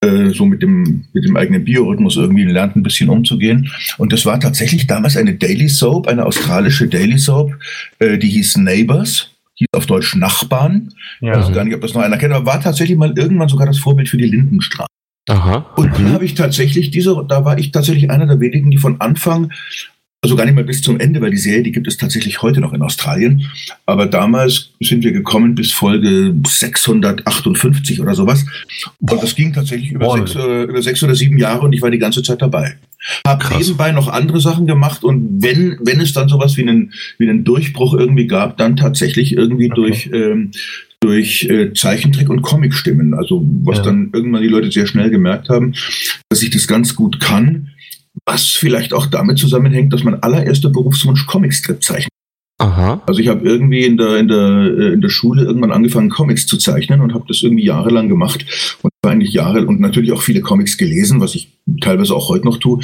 Äh, 0.01 0.31
so 0.31 0.47
mit 0.47 0.63
dem, 0.63 1.07
mit 1.13 1.25
dem 1.25 1.37
eigenen 1.37 1.65
Biorhythmus 1.65 2.17
irgendwie 2.17 2.45
lernt, 2.45 2.77
ein 2.77 2.83
bisschen 2.83 3.09
umzugehen. 3.09 3.71
Und 3.99 4.13
das 4.13 4.25
war 4.27 4.39
tatsächlich 4.39 4.87
damals 4.87 5.17
eine 5.17 5.35
Daily 5.35 5.69
Soap, 5.69 6.09
eine 6.09 6.25
australische 6.25 6.89
Daily 6.89 7.19
Soap, 7.19 7.57
äh, 7.99 8.17
die 8.17 8.29
hieß 8.29 8.59
Neighbors 8.59 9.31
hieß 9.61 9.69
auf 9.73 9.87
Deutsch 9.87 10.17
Nachbarn. 10.17 10.89
Ja. 11.21 11.33
Ich 11.33 11.47
weiß 11.47 11.55
gar 11.55 11.65
nicht, 11.65 11.75
ob 11.75 11.83
das 11.83 11.95
noch 11.95 12.01
einer 12.01 12.17
kennt, 12.17 12.33
aber 12.33 12.47
war 12.47 12.61
tatsächlich 12.61 12.97
mal 12.97 13.13
irgendwann 13.17 13.49
sogar 13.49 13.67
das 13.67 13.79
Vorbild 13.79 14.09
für 14.09 14.17
die 14.17 14.25
Lindenstraße. 14.25 14.89
Aha. 15.29 15.67
Und 15.77 15.95
dann 15.95 16.05
mhm. 16.05 16.13
habe 16.13 16.25
ich 16.25 16.35
tatsächlich 16.35 16.91
diese, 16.91 17.25
da 17.29 17.45
war 17.45 17.59
ich 17.59 17.71
tatsächlich 17.71 18.11
einer 18.11 18.27
der 18.27 18.41
wenigen, 18.41 18.71
die 18.71 18.79
von 18.79 19.01
Anfang 19.01 19.53
also 20.23 20.37
gar 20.37 20.45
nicht 20.45 20.55
mal 20.55 20.65
bis 20.65 20.83
zum 20.83 21.01
Ende, 21.01 21.21
weil 21.23 21.31
die 21.31 21.39
Serie, 21.39 21.63
die 21.63 21.73
gibt 21.73 21.87
es 21.89 21.97
tatsächlich 21.97 22.43
heute 22.43 22.61
noch 22.61 22.75
in 22.75 22.83
Australien. 22.83 23.43
Aber 23.87 24.05
damals 24.07 24.71
sind 24.81 25.03
wir 25.03 25.13
gekommen 25.13 25.55
bis 25.55 25.73
Folge 25.73 26.35
658 26.47 28.01
oder 28.01 28.15
sowas. 28.15 28.45
Und 29.01 29.23
das 29.23 29.35
ging 29.35 29.53
tatsächlich 29.53 29.93
über 29.93 30.13
sechs, 30.19 30.35
äh, 30.35 30.65
über 30.65 30.83
sechs 30.83 31.03
oder 31.03 31.15
sieben 31.15 31.39
Jahre 31.39 31.63
und 31.63 31.73
ich 31.73 31.81
war 31.83 31.91
die 31.91 31.99
ganze 31.99 32.23
Zeit 32.23 32.43
dabei. 32.43 32.77
Hab 33.27 33.41
Krass. 33.41 33.59
nebenbei 33.67 33.93
noch 33.93 34.09
andere 34.09 34.41
Sachen 34.43 34.67
gemacht 34.67 35.05
und 35.05 35.43
wenn, 35.43 35.79
wenn 35.83 36.01
es 36.01 36.13
dann 36.13 36.29
sowas 36.29 36.59
wie 36.59 36.63
einen, 36.69 36.93
wie 37.17 37.27
einen 37.29 37.45
Durchbruch 37.45 37.95
irgendwie 37.95 38.27
gab, 38.27 38.59
dann 38.59 38.77
tatsächlich 38.77 39.33
irgendwie 39.33 39.71
durch, 39.71 40.11
ähm, 40.13 40.51
durch 41.01 41.45
äh, 41.45 41.73
Zeichentrick 41.73 42.29
und 42.29 42.43
Comicstimmen. 42.43 43.15
Also 43.15 43.43
was 43.65 43.79
Ja. 43.79 43.85
dann 43.85 44.11
irgendwann 44.13 44.43
die 44.43 44.49
Leute 44.49 44.71
sehr 44.71 44.87
schnell 44.87 45.09
gemerkt 45.09 45.49
haben, 45.49 45.73
dass 46.29 46.43
ich 46.43 46.51
das 46.51 46.67
ganz 46.69 46.95
gut 46.95 47.21
kann. 47.21 47.71
Was 48.27 48.47
vielleicht 48.47 48.93
auch 48.93 49.07
damit 49.07 49.39
zusammenhängt, 49.39 49.93
dass 49.93 50.05
mein 50.05 50.23
allererster 50.23 50.69
Berufswunsch 50.69 51.27
Comicstrip 51.27 51.83
zeichnen. 51.83 52.11
Aha. 52.61 53.01
Also 53.07 53.21
ich 53.21 53.29
habe 53.29 53.49
irgendwie 53.49 53.87
in 53.87 53.97
der, 53.97 54.19
in, 54.19 54.29
der, 54.29 54.39
äh, 54.39 54.93
in 54.93 55.01
der 55.01 55.09
Schule 55.09 55.45
irgendwann 55.45 55.73
angefangen, 55.73 56.11
Comics 56.11 56.47
zu 56.47 56.59
zeichnen 56.59 57.01
und 57.01 57.15
habe 57.15 57.25
das 57.27 57.43
irgendwie 57.43 57.65
jahrelang 57.65 58.11
gemacht 58.11 58.45
und 58.83 58.91
war 59.03 59.13
eigentlich 59.13 59.33
Jahre 59.33 59.65
und 59.65 59.81
natürlich 59.81 60.13
auch 60.13 60.21
viele 60.21 60.43
Comics 60.43 60.77
gelesen, 60.77 61.21
was 61.21 61.35
ich 61.35 61.59
teilweise 61.81 62.15
auch 62.15 62.29
heute 62.29 62.45
noch 62.45 62.59
tue. 62.59 62.81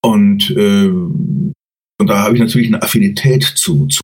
Und, 0.00 0.50
äh, 0.56 0.86
und 0.86 2.06
da 2.06 2.20
habe 2.20 2.34
ich 2.34 2.40
natürlich 2.40 2.68
eine 2.68 2.82
Affinität 2.82 3.42
zu, 3.42 3.86
zu 3.88 4.00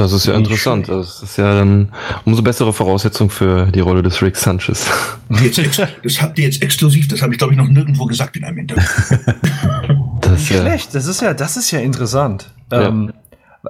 Das 0.00 0.12
ist 0.12 0.26
ja 0.26 0.34
interessant. 0.34 0.88
Das 0.88 1.22
ist 1.22 1.36
ja 1.36 1.54
dann 1.54 1.92
umso 2.24 2.42
bessere 2.42 2.72
Voraussetzung 2.72 3.30
für 3.30 3.66
die 3.66 3.80
Rolle 3.80 4.02
des 4.02 4.20
Rick 4.22 4.36
Sanchez. 4.36 4.86
Jetzt 5.42 5.58
ex- 5.58 5.80
das 6.02 6.22
habt 6.22 6.38
ihr 6.38 6.46
jetzt 6.46 6.62
exklusiv, 6.62 7.06
das 7.08 7.22
habe 7.22 7.32
ich 7.32 7.38
glaube 7.38 7.52
ich 7.52 7.58
noch 7.58 7.68
nirgendwo 7.68 8.06
gesagt 8.06 8.36
in 8.36 8.44
einem 8.44 8.58
Interview. 8.58 8.82
Das 10.22 10.42
ist 10.42 10.50
ja, 10.50 10.60
schlecht, 10.60 10.94
das 10.94 11.06
ist 11.06 11.22
ja, 11.22 11.34
das 11.34 11.56
ist 11.56 11.70
ja 11.72 11.80
interessant. 11.80 12.50
Ja. 12.70 12.82
Ähm, 12.88 13.12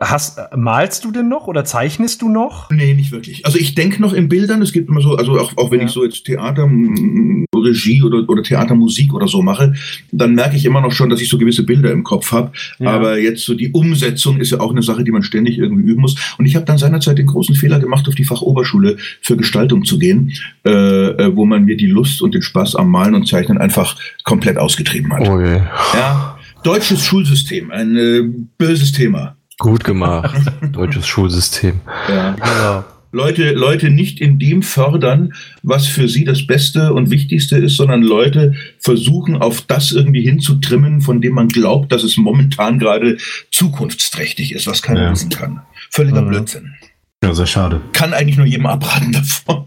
hast, 0.00 0.38
malst 0.57 1.05
du 1.05 1.11
denn 1.11 1.29
noch 1.29 1.46
oder 1.46 1.64
zeichnest 1.64 2.22
du 2.22 2.29
noch? 2.29 2.70
Nee, 2.70 2.94
nicht 2.94 3.11
wirklich. 3.12 3.44
Also 3.46 3.59
ich 3.59 3.74
denke 3.74 4.00
noch 4.00 4.12
in 4.12 4.29
Bildern, 4.29 4.62
es 4.62 4.72
gibt 4.72 4.88
immer 4.88 5.00
so, 5.00 5.16
also 5.16 5.38
auch, 5.38 5.57
auch 5.57 5.70
wenn 5.70 5.81
Ja. 5.81 5.87
ich 5.87 5.92
so 5.92 6.05
jetzt 6.05 6.24
Theater, 6.24 6.64
m, 6.64 7.44
Regie 7.55 8.03
oder, 8.03 8.29
oder 8.29 8.42
Theatermusik 8.42 9.12
oder 9.12 9.26
so 9.29 9.42
mache, 9.42 9.74
dann 10.12 10.35
merke 10.35 10.57
ich 10.57 10.64
immer 10.64 10.81
noch 10.81 10.92
schon, 10.92 11.11
dass 11.11 11.20
ich 11.20 11.29
so 11.29 11.38
gewisse 11.38 11.64
Bilder 11.64 11.90
im 11.92 12.05
Kopf 12.05 12.33
habe. 12.33 12.53
Ja. 12.79 12.90
Aber 12.90 13.18
jetzt 13.18 13.44
so 13.44 13.55
die 13.55 13.70
Umsetzung 13.72 14.38
ist 14.40 14.50
ja 14.53 14.61
auch 14.61 14.70
eine 14.70 14.83
Sache, 14.83 15.05
die 15.05 15.11
man 15.11 15.22
ständig 15.22 15.59
irgendwie 15.59 15.90
üben 15.90 16.00
muss. 16.03 16.16
Und 16.38 16.46
ich 16.46 16.55
habe 16.57 16.64
dann 16.64 16.79
seinerzeit 16.79 17.18
den 17.18 17.26
großen 17.26 17.55
Fehler 17.55 17.79
gemacht, 17.81 18.07
auf 18.09 18.14
die 18.14 18.24
Fachoberschule 18.24 18.96
für 19.22 19.37
Gestaltung 19.37 19.85
zu 19.85 19.98
gehen, 19.98 20.33
äh, 20.64 20.70
äh, 20.70 21.37
wo 21.37 21.44
man 21.44 21.64
mir 21.64 21.76
die 21.76 21.87
Lust 21.88 22.22
und 22.22 22.35
den 22.35 22.42
Spaß 22.42 22.76
am 22.76 22.90
Malen 22.90 23.14
und 23.14 23.26
Zeichnen 23.26 23.59
einfach 23.59 23.96
komplett 24.24 24.57
ausgetrieben 24.57 25.12
hat. 25.12 25.29
oh 25.29 25.40
je. 25.40 25.57
Ja, 25.94 26.38
deutsches 26.62 27.05
Schulsystem, 27.05 27.70
ein 27.70 27.96
äh, 27.96 28.22
böses 28.59 28.92
Thema. 28.92 29.37
Gut 29.61 29.85
gemacht. 29.85 30.35
Deutsches 30.73 31.07
Schulsystem. 31.07 31.81
Ja. 32.09 32.33
Genau. 32.33 32.85
Leute, 33.12 33.51
Leute 33.53 33.90
nicht 33.90 34.20
in 34.20 34.38
dem 34.38 34.62
fördern, 34.62 35.35
was 35.64 35.87
für 35.87 36.09
sie 36.09 36.25
das 36.25 36.46
Beste 36.46 36.92
und 36.94 37.11
Wichtigste 37.11 37.57
ist, 37.59 37.77
sondern 37.77 38.03
Leute 38.03 38.55
versuchen, 38.79 39.37
auf 39.37 39.62
das 39.62 39.90
irgendwie 39.92 40.23
hinzutrimmen, 40.23 41.01
von 41.03 41.20
dem 41.20 41.35
man 41.35 41.49
glaubt, 41.49 41.90
dass 41.92 42.05
es 42.05 42.16
momentan 42.16 42.79
gerade 42.79 43.18
zukunftsträchtig 43.51 44.53
ist, 44.53 44.66
was 44.66 44.81
keiner 44.83 45.03
Ja. 45.05 45.11
wissen 45.12 45.29
kann. 45.31 45.61
Völliger 45.90 46.23
Mhm. 46.23 46.29
Blödsinn. 46.29 46.75
Ja, 47.23 47.35
sehr 47.35 47.46
schade. 47.46 47.81
Kann 47.92 48.14
eigentlich 48.14 48.37
nur 48.38 48.46
jedem 48.46 48.66
abraten 48.66 49.12
davon. 49.12 49.64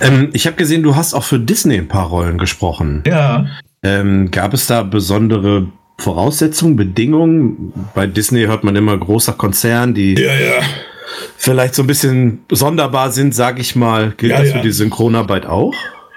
Ähm, 0.00 0.28
ich 0.34 0.46
habe 0.46 0.56
gesehen, 0.56 0.82
du 0.82 0.94
hast 0.94 1.14
auch 1.14 1.24
für 1.24 1.40
Disney 1.40 1.78
ein 1.78 1.88
paar 1.88 2.06
Rollen 2.06 2.38
gesprochen. 2.38 3.02
Ja. 3.06 3.46
Ähm, 3.82 4.30
gab 4.30 4.54
es 4.54 4.66
da 4.66 4.82
besondere 4.82 5.66
Voraussetzungen, 5.98 6.76
Bedingungen? 6.76 7.72
Bei 7.94 8.06
Disney 8.06 8.44
hört 8.44 8.64
man 8.64 8.76
immer 8.76 8.96
großer 8.96 9.32
Konzern, 9.32 9.94
die 9.94 10.14
Ja, 10.14 10.32
ja. 10.32 10.62
vielleicht 11.36 11.74
so 11.74 11.82
ein 11.82 11.86
bisschen 11.86 12.40
sonderbar 12.50 13.10
sind, 13.10 13.34
sag 13.34 13.58
ich 13.58 13.74
mal. 13.76 14.12
Gilt 14.16 14.32
Ja, 14.32 14.42
das 14.42 14.52
für 14.52 14.60
die 14.60 14.70
Synchronarbeit 14.70 15.46
auch? 15.46 15.74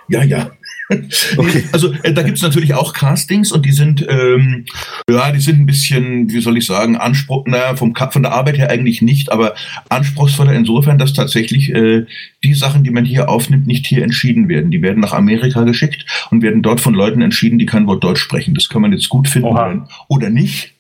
Ja, 0.07 0.23
ja. 0.23 0.51
Okay. 1.37 1.63
Also 1.71 1.93
äh, 2.03 2.13
da 2.13 2.21
gibt's 2.23 2.41
natürlich 2.41 2.73
auch 2.73 2.93
Castings 2.93 3.51
und 3.51 3.65
die 3.65 3.71
sind, 3.71 4.05
ähm, 4.09 4.65
ja, 5.09 5.31
die 5.31 5.39
sind 5.39 5.59
ein 5.59 5.65
bisschen, 5.65 6.31
wie 6.31 6.41
soll 6.41 6.57
ich 6.57 6.65
sagen, 6.65 6.97
Anspruch, 6.97 7.45
vom, 7.75 7.93
Ka- 7.93 8.11
von 8.11 8.23
der 8.23 8.33
Arbeit 8.33 8.57
her 8.57 8.69
eigentlich 8.69 9.01
nicht, 9.01 9.31
aber 9.31 9.55
anspruchsvoller 9.89 10.53
insofern, 10.53 10.97
dass 10.97 11.13
tatsächlich 11.13 11.73
äh, 11.73 12.05
die 12.43 12.53
Sachen, 12.53 12.83
die 12.83 12.91
man 12.91 13.05
hier 13.05 13.29
aufnimmt, 13.29 13.67
nicht 13.67 13.85
hier 13.87 14.03
entschieden 14.03 14.49
werden. 14.49 14.71
Die 14.71 14.81
werden 14.81 14.99
nach 14.99 15.13
Amerika 15.13 15.63
geschickt 15.63 16.05
und 16.29 16.41
werden 16.41 16.61
dort 16.61 16.81
von 16.81 16.93
Leuten 16.93 17.21
entschieden, 17.21 17.59
die 17.59 17.65
kein 17.65 17.87
Wort 17.87 18.03
Deutsch 18.03 18.21
sprechen. 18.21 18.53
Das 18.53 18.67
kann 18.69 18.81
man 18.81 18.91
jetzt 18.91 19.09
gut 19.09 19.27
finden 19.27 19.47
Oha. 19.47 19.71
oder, 19.71 19.87
oder 20.09 20.29
nicht. 20.29 20.73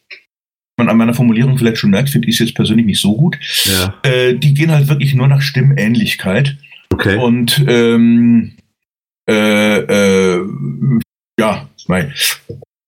Man 0.77 0.89
an 0.89 0.97
meiner 0.97 1.13
Formulierung 1.13 1.57
vielleicht 1.57 1.77
schon 1.77 1.91
merkt, 1.91 2.09
finde 2.09 2.27
ich 2.27 2.39
jetzt 2.39 2.55
persönlich 2.55 2.85
nicht 2.85 3.01
so 3.01 3.15
gut. 3.15 3.37
Ja. 3.65 3.93
Äh, 4.03 4.35
die 4.35 4.53
gehen 4.53 4.71
halt 4.71 4.87
wirklich 4.87 5.13
nur 5.13 5.27
nach 5.27 5.41
Stimmähnlichkeit. 5.41 6.57
Okay. 6.91 7.17
Und 7.17 7.63
ähm, 7.67 8.53
äh, 9.29 9.79
äh, 10.35 10.41
ja, 11.39 11.69
mei. 11.87 12.11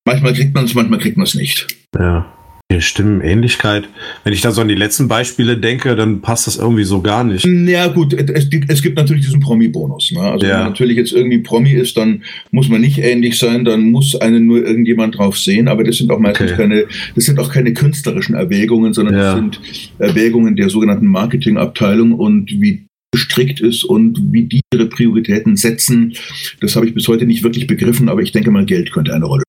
manchmal 0.06 0.34
kriegt 0.34 0.54
man 0.54 0.66
es, 0.66 0.74
manchmal 0.76 1.00
kriegt 1.00 1.18
man 1.18 1.26
es 1.26 1.36
nicht. 1.36 1.68
Ja. 1.98 2.32
Die 2.72 2.82
Stimmenähnlichkeit. 2.82 3.88
Wenn 4.24 4.34
ich 4.34 4.42
da 4.42 4.50
so 4.52 4.62
an 4.62 4.68
die 4.68 4.74
letzten 4.74 5.08
Beispiele 5.08 5.58
denke, 5.58 5.96
dann 5.96 6.22
passt 6.22 6.48
das 6.48 6.56
irgendwie 6.58 6.86
so 6.86 7.02
gar 7.04 7.24
nicht. 7.24 7.46
Ja 7.46 7.86
gut, 7.88 8.14
es, 8.14 8.50
gibt- 8.50 8.72
es 8.72 8.82
gibt 8.82 8.98
natürlich 8.98 9.26
diesen 9.26 9.42
Promi-Bonus. 9.42 10.12
Ne? 10.14 10.22
Also 10.22 10.46
Ja. 10.46 10.54
wenn 10.54 10.60
man 10.62 10.68
natürlich 10.70 10.98
jetzt 10.98 11.12
irgendwie 11.14 11.38
Promi 11.40 11.72
ist, 11.74 11.98
dann 11.98 12.24
muss 12.50 12.70
man 12.70 12.82
nicht 12.82 12.98
ähnlich 12.98 13.38
sein, 13.38 13.64
dann 13.64 13.92
muss 13.92 14.16
einen 14.16 14.48
nur 14.48 14.66
irgendjemand 14.66 15.18
drauf 15.20 15.38
sehen. 15.38 15.68
Aber 15.68 15.84
das 15.84 15.98
sind 15.98 16.10
auch 16.12 16.18
meistens 16.20 16.52
Okay. 16.54 16.62
keine, 16.62 16.86
das 17.14 17.26
sind 17.26 17.40
auch 17.40 17.52
keine 17.52 17.74
künstlerischen 17.74 18.34
Erwägungen, 18.34 18.94
sondern 18.94 19.16
Ja. 19.18 19.22
das 19.24 19.36
sind 19.36 19.62
Erwägungen 20.00 20.56
der 20.56 20.70
sogenannten 20.70 21.08
Marketingabteilung 21.08 22.14
und 22.14 22.50
wie 22.60 22.86
gestrickt 23.14 23.62
ist 23.62 23.84
und 23.86 24.20
wie 24.34 24.44
die 24.46 24.62
ihre 24.74 24.88
Prioritäten 24.88 25.56
setzen. 25.56 26.14
Das 26.60 26.76
habe 26.76 26.88
ich 26.88 26.94
bis 26.94 27.08
heute 27.08 27.26
nicht 27.26 27.44
wirklich 27.44 27.68
begriffen, 27.68 28.10
aber 28.10 28.22
ich 28.22 28.32
denke 28.32 28.52
mal, 28.52 28.66
Geld 28.66 28.92
könnte 28.92 29.14
eine 29.14 29.26
Rolle 29.26 29.44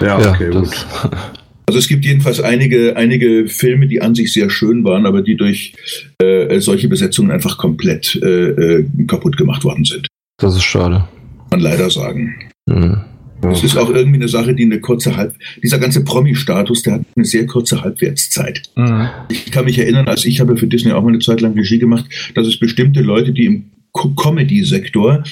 Ja, 0.00 0.18
Ja, 0.20 0.30
okay, 0.32 0.50
gut. 0.50 0.66
das, 0.66 0.86
Also 1.66 1.78
es 1.80 1.86
gibt 1.86 2.04
jedenfalls 2.06 2.40
einige, 2.40 2.96
einige 2.96 3.46
Filme, 3.46 3.86
die 3.86 4.00
an 4.00 4.14
sich 4.14 4.32
sehr 4.32 4.48
schön 4.48 4.84
waren, 4.84 5.04
aber 5.04 5.20
die 5.20 5.36
durch 5.36 5.74
äh, 6.18 6.60
solche 6.60 6.88
Besetzungen 6.88 7.30
einfach 7.30 7.58
komplett 7.58 8.16
äh, 8.22 8.48
äh, 8.78 8.86
kaputt 9.06 9.36
gemacht 9.36 9.64
worden 9.64 9.84
sind. 9.84 10.08
das 10.40 10.56
ist 10.56 10.64
schade. 10.64 11.04
Kann 11.50 11.60
man 11.60 11.60
leider 11.60 11.90
sagen. 11.90 12.34
Hm. 12.70 13.00
Es 13.42 13.62
ist 13.62 13.76
auch 13.76 13.90
irgendwie 13.90 14.16
eine 14.16 14.28
Sache, 14.28 14.54
die 14.54 14.64
eine 14.64 14.80
kurze 14.80 15.16
Halb... 15.16 15.34
Dieser 15.62 15.78
ganze 15.78 16.04
Promi-Status, 16.04 16.82
der 16.82 16.94
hat 16.94 17.02
eine 17.14 17.24
sehr 17.24 17.46
kurze 17.46 17.82
Halbwertszeit. 17.82 18.62
Mhm. 18.76 19.08
Ich 19.30 19.50
kann 19.50 19.64
mich 19.64 19.78
erinnern, 19.78 20.08
als 20.08 20.24
ich 20.24 20.40
habe 20.40 20.56
für 20.56 20.66
Disney 20.66 20.92
auch 20.92 21.02
mal 21.02 21.10
eine 21.10 21.20
Zeit 21.20 21.40
lang 21.40 21.54
Regie 21.54 21.78
gemacht, 21.78 22.06
dass 22.34 22.46
es 22.46 22.58
bestimmte 22.58 23.00
Leute, 23.00 23.32
die 23.32 23.44
im 23.46 23.64
Co- 23.92 24.10
Comedy-Sektor, 24.10 25.22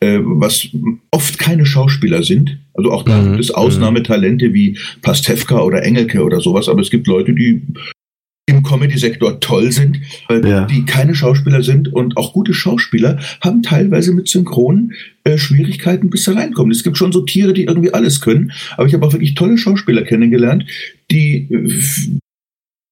äh, 0.00 0.18
was 0.22 0.68
oft 1.12 1.38
keine 1.38 1.64
Schauspieler 1.64 2.22
sind, 2.22 2.58
also 2.74 2.90
auch 2.90 3.04
da 3.04 3.20
Mhm, 3.20 3.30
gibt 3.32 3.40
es 3.40 3.50
Ausnahmetalente 3.52 4.52
wie 4.52 4.76
Pastewka 5.00 5.60
oder 5.60 5.82
Engelke 5.84 6.22
oder 6.24 6.40
sowas, 6.40 6.68
aber 6.68 6.80
es 6.80 6.90
gibt 6.90 7.06
Leute, 7.06 7.32
die 7.32 7.62
im 8.46 8.62
Comedy-Sektor 8.62 9.38
toll 9.40 9.70
sind, 9.70 10.00
äh, 10.28 10.40
Ja. 10.46 10.64
die 10.66 10.84
keine 10.84 11.14
Schauspieler 11.14 11.62
sind 11.62 11.92
und 11.92 12.16
auch 12.16 12.32
gute 12.32 12.52
Schauspieler 12.54 13.18
haben 13.40 13.62
teilweise 13.62 14.12
mit 14.12 14.28
Synchron 14.28 14.92
äh, 15.24 15.38
Schwierigkeiten, 15.38 16.10
bis 16.10 16.24
sie 16.24 16.34
reinkommen. 16.34 16.72
Es 16.72 16.82
gibt 16.82 16.98
schon 16.98 17.12
so 17.12 17.20
Tiere, 17.20 17.52
die 17.52 17.64
irgendwie 17.64 17.94
alles 17.94 18.20
können, 18.20 18.52
aber 18.76 18.86
ich 18.86 18.94
habe 18.94 19.06
auch 19.06 19.12
wirklich 19.12 19.34
tolle 19.34 19.58
Schauspieler 19.58 20.02
kennengelernt, 20.02 20.66
die 21.10 21.48
äh, 21.52 22.18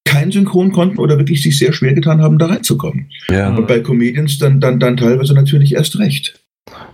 kein 0.04 0.30
Synchron 0.30 0.72
konnten 0.72 0.98
oder 0.98 1.18
wirklich 1.18 1.42
sich 1.42 1.58
sehr 1.58 1.72
schwer 1.72 1.94
getan 1.94 2.20
haben, 2.20 2.38
da 2.38 2.46
reinzukommen. 2.46 3.06
Ja. 3.28 3.54
Und 3.54 3.66
bei 3.66 3.80
Comedians 3.80 4.38
dann, 4.38 4.60
dann, 4.60 4.78
dann 4.80 4.96
teilweise 4.96 5.34
natürlich 5.34 5.74
erst 5.74 5.98
recht. 5.98 6.40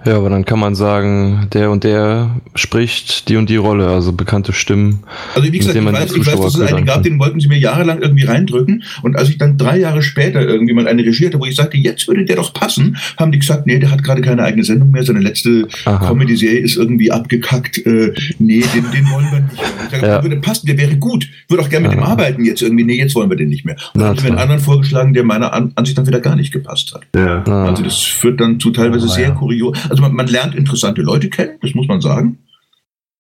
Ja, 0.05 0.17
aber 0.17 0.31
dann 0.31 0.45
kann 0.45 0.59
man 0.59 0.75
sagen, 0.75 1.49
der 1.53 1.71
und 1.71 1.85
der 1.85 2.37
spricht 2.55 3.29
die 3.29 3.37
und 3.37 3.51
die 3.51 3.57
Rolle, 3.57 3.89
also 3.89 4.13
bekannte 4.13 4.53
Stimmen. 4.53 5.01
Also 5.35 5.53
wie 5.53 5.59
gesagt, 5.59 5.77
dem 5.77 5.87
ich 5.89 5.93
weiß, 5.93 6.13
die 6.13 6.21
ich 6.21 6.27
weiß, 6.27 6.41
dass 6.41 6.55
es 6.57 6.73
einen 6.73 6.85
gab, 6.87 7.03
den 7.03 7.19
wollten 7.19 7.41
sie 7.41 7.49
mir 7.49 7.59
jahrelang 7.59 8.01
irgendwie 8.01 8.25
reindrücken. 8.25 8.83
Und 9.03 9.17
als 9.17 9.29
ich 9.29 9.39
dann 9.39 9.57
drei 9.59 9.79
Jahre 9.79 10.03
später 10.03 10.41
irgendwie 10.43 10.75
mal 10.75 10.87
eine 10.87 11.03
Regie 11.03 11.27
hatte, 11.27 11.41
wo 11.41 11.45
ich 11.47 11.57
sagte, 11.57 11.77
jetzt 11.77 12.07
würde 12.09 12.25
der 12.25 12.37
doch 12.37 12.53
passen, 12.53 12.97
haben 13.19 13.33
die 13.33 13.39
gesagt, 13.39 13.67
nee, 13.67 13.79
der 13.79 13.91
hat 13.91 14.03
gerade 14.03 14.21
keine 14.21 14.43
eigene 14.43 14.65
Sendung 14.65 14.91
mehr, 14.91 15.03
seine 15.03 15.21
letzte. 15.21 15.67
Comedy-Serie 15.85 16.61
ist 16.61 16.77
irgendwie 16.77 17.11
abgekackt. 17.11 17.79
Äh, 17.87 18.13
nee, 18.39 18.63
den, 18.75 18.85
den 18.93 19.11
wollen 19.11 19.27
wir 19.33 19.41
nicht. 19.41 19.63
Ich 19.85 19.91
sage, 19.91 20.07
Ja. 20.07 20.23
würde 20.23 20.37
passen, 20.37 20.67
der 20.67 20.79
wäre 20.79 20.97
gut. 20.97 21.29
Würde 21.49 21.63
auch 21.63 21.69
gerne 21.69 21.89
mit 21.89 21.97
dem 21.97 22.01
Ja. 22.01 22.07
arbeiten 22.07 22.45
jetzt 22.45 22.63
irgendwie. 22.63 22.85
Nee, 22.85 22.97
jetzt 22.99 23.15
wollen 23.15 23.31
wir 23.31 23.37
den 23.37 23.49
nicht 23.49 23.65
mehr. 23.65 23.77
Und 23.95 24.01
dann 24.01 24.09
haben 24.11 24.19
sie 24.19 24.25
mir 24.25 24.31
einen 24.31 24.39
anderen 24.39 24.61
vorgeschlagen, 24.61 25.15
der 25.15 25.25
meiner 25.25 25.53
An 25.53 25.73
Ansicht 25.75 25.97
nach 25.99 26.07
wieder 26.07 26.21
gar 26.21 26.37
nicht 26.37 26.53
gepasst 26.53 26.95
hat. 26.95 27.03
Ja. 27.17 27.43
Also 27.45 27.83
das 27.83 28.01
führt 28.03 28.41
dann 28.41 28.61
zu 28.61 28.71
teilweise 28.71 29.09
sehr 29.09 29.31
kurios. 29.33 29.77
Also 29.89 29.96
man, 30.01 30.13
man 30.15 30.27
lernt 30.27 30.55
interessante 30.55 31.03
Leute 31.03 31.29
kennen, 31.31 31.59
das 31.63 31.75
muss 31.75 31.89
man 31.89 32.01
sagen. 32.01 32.39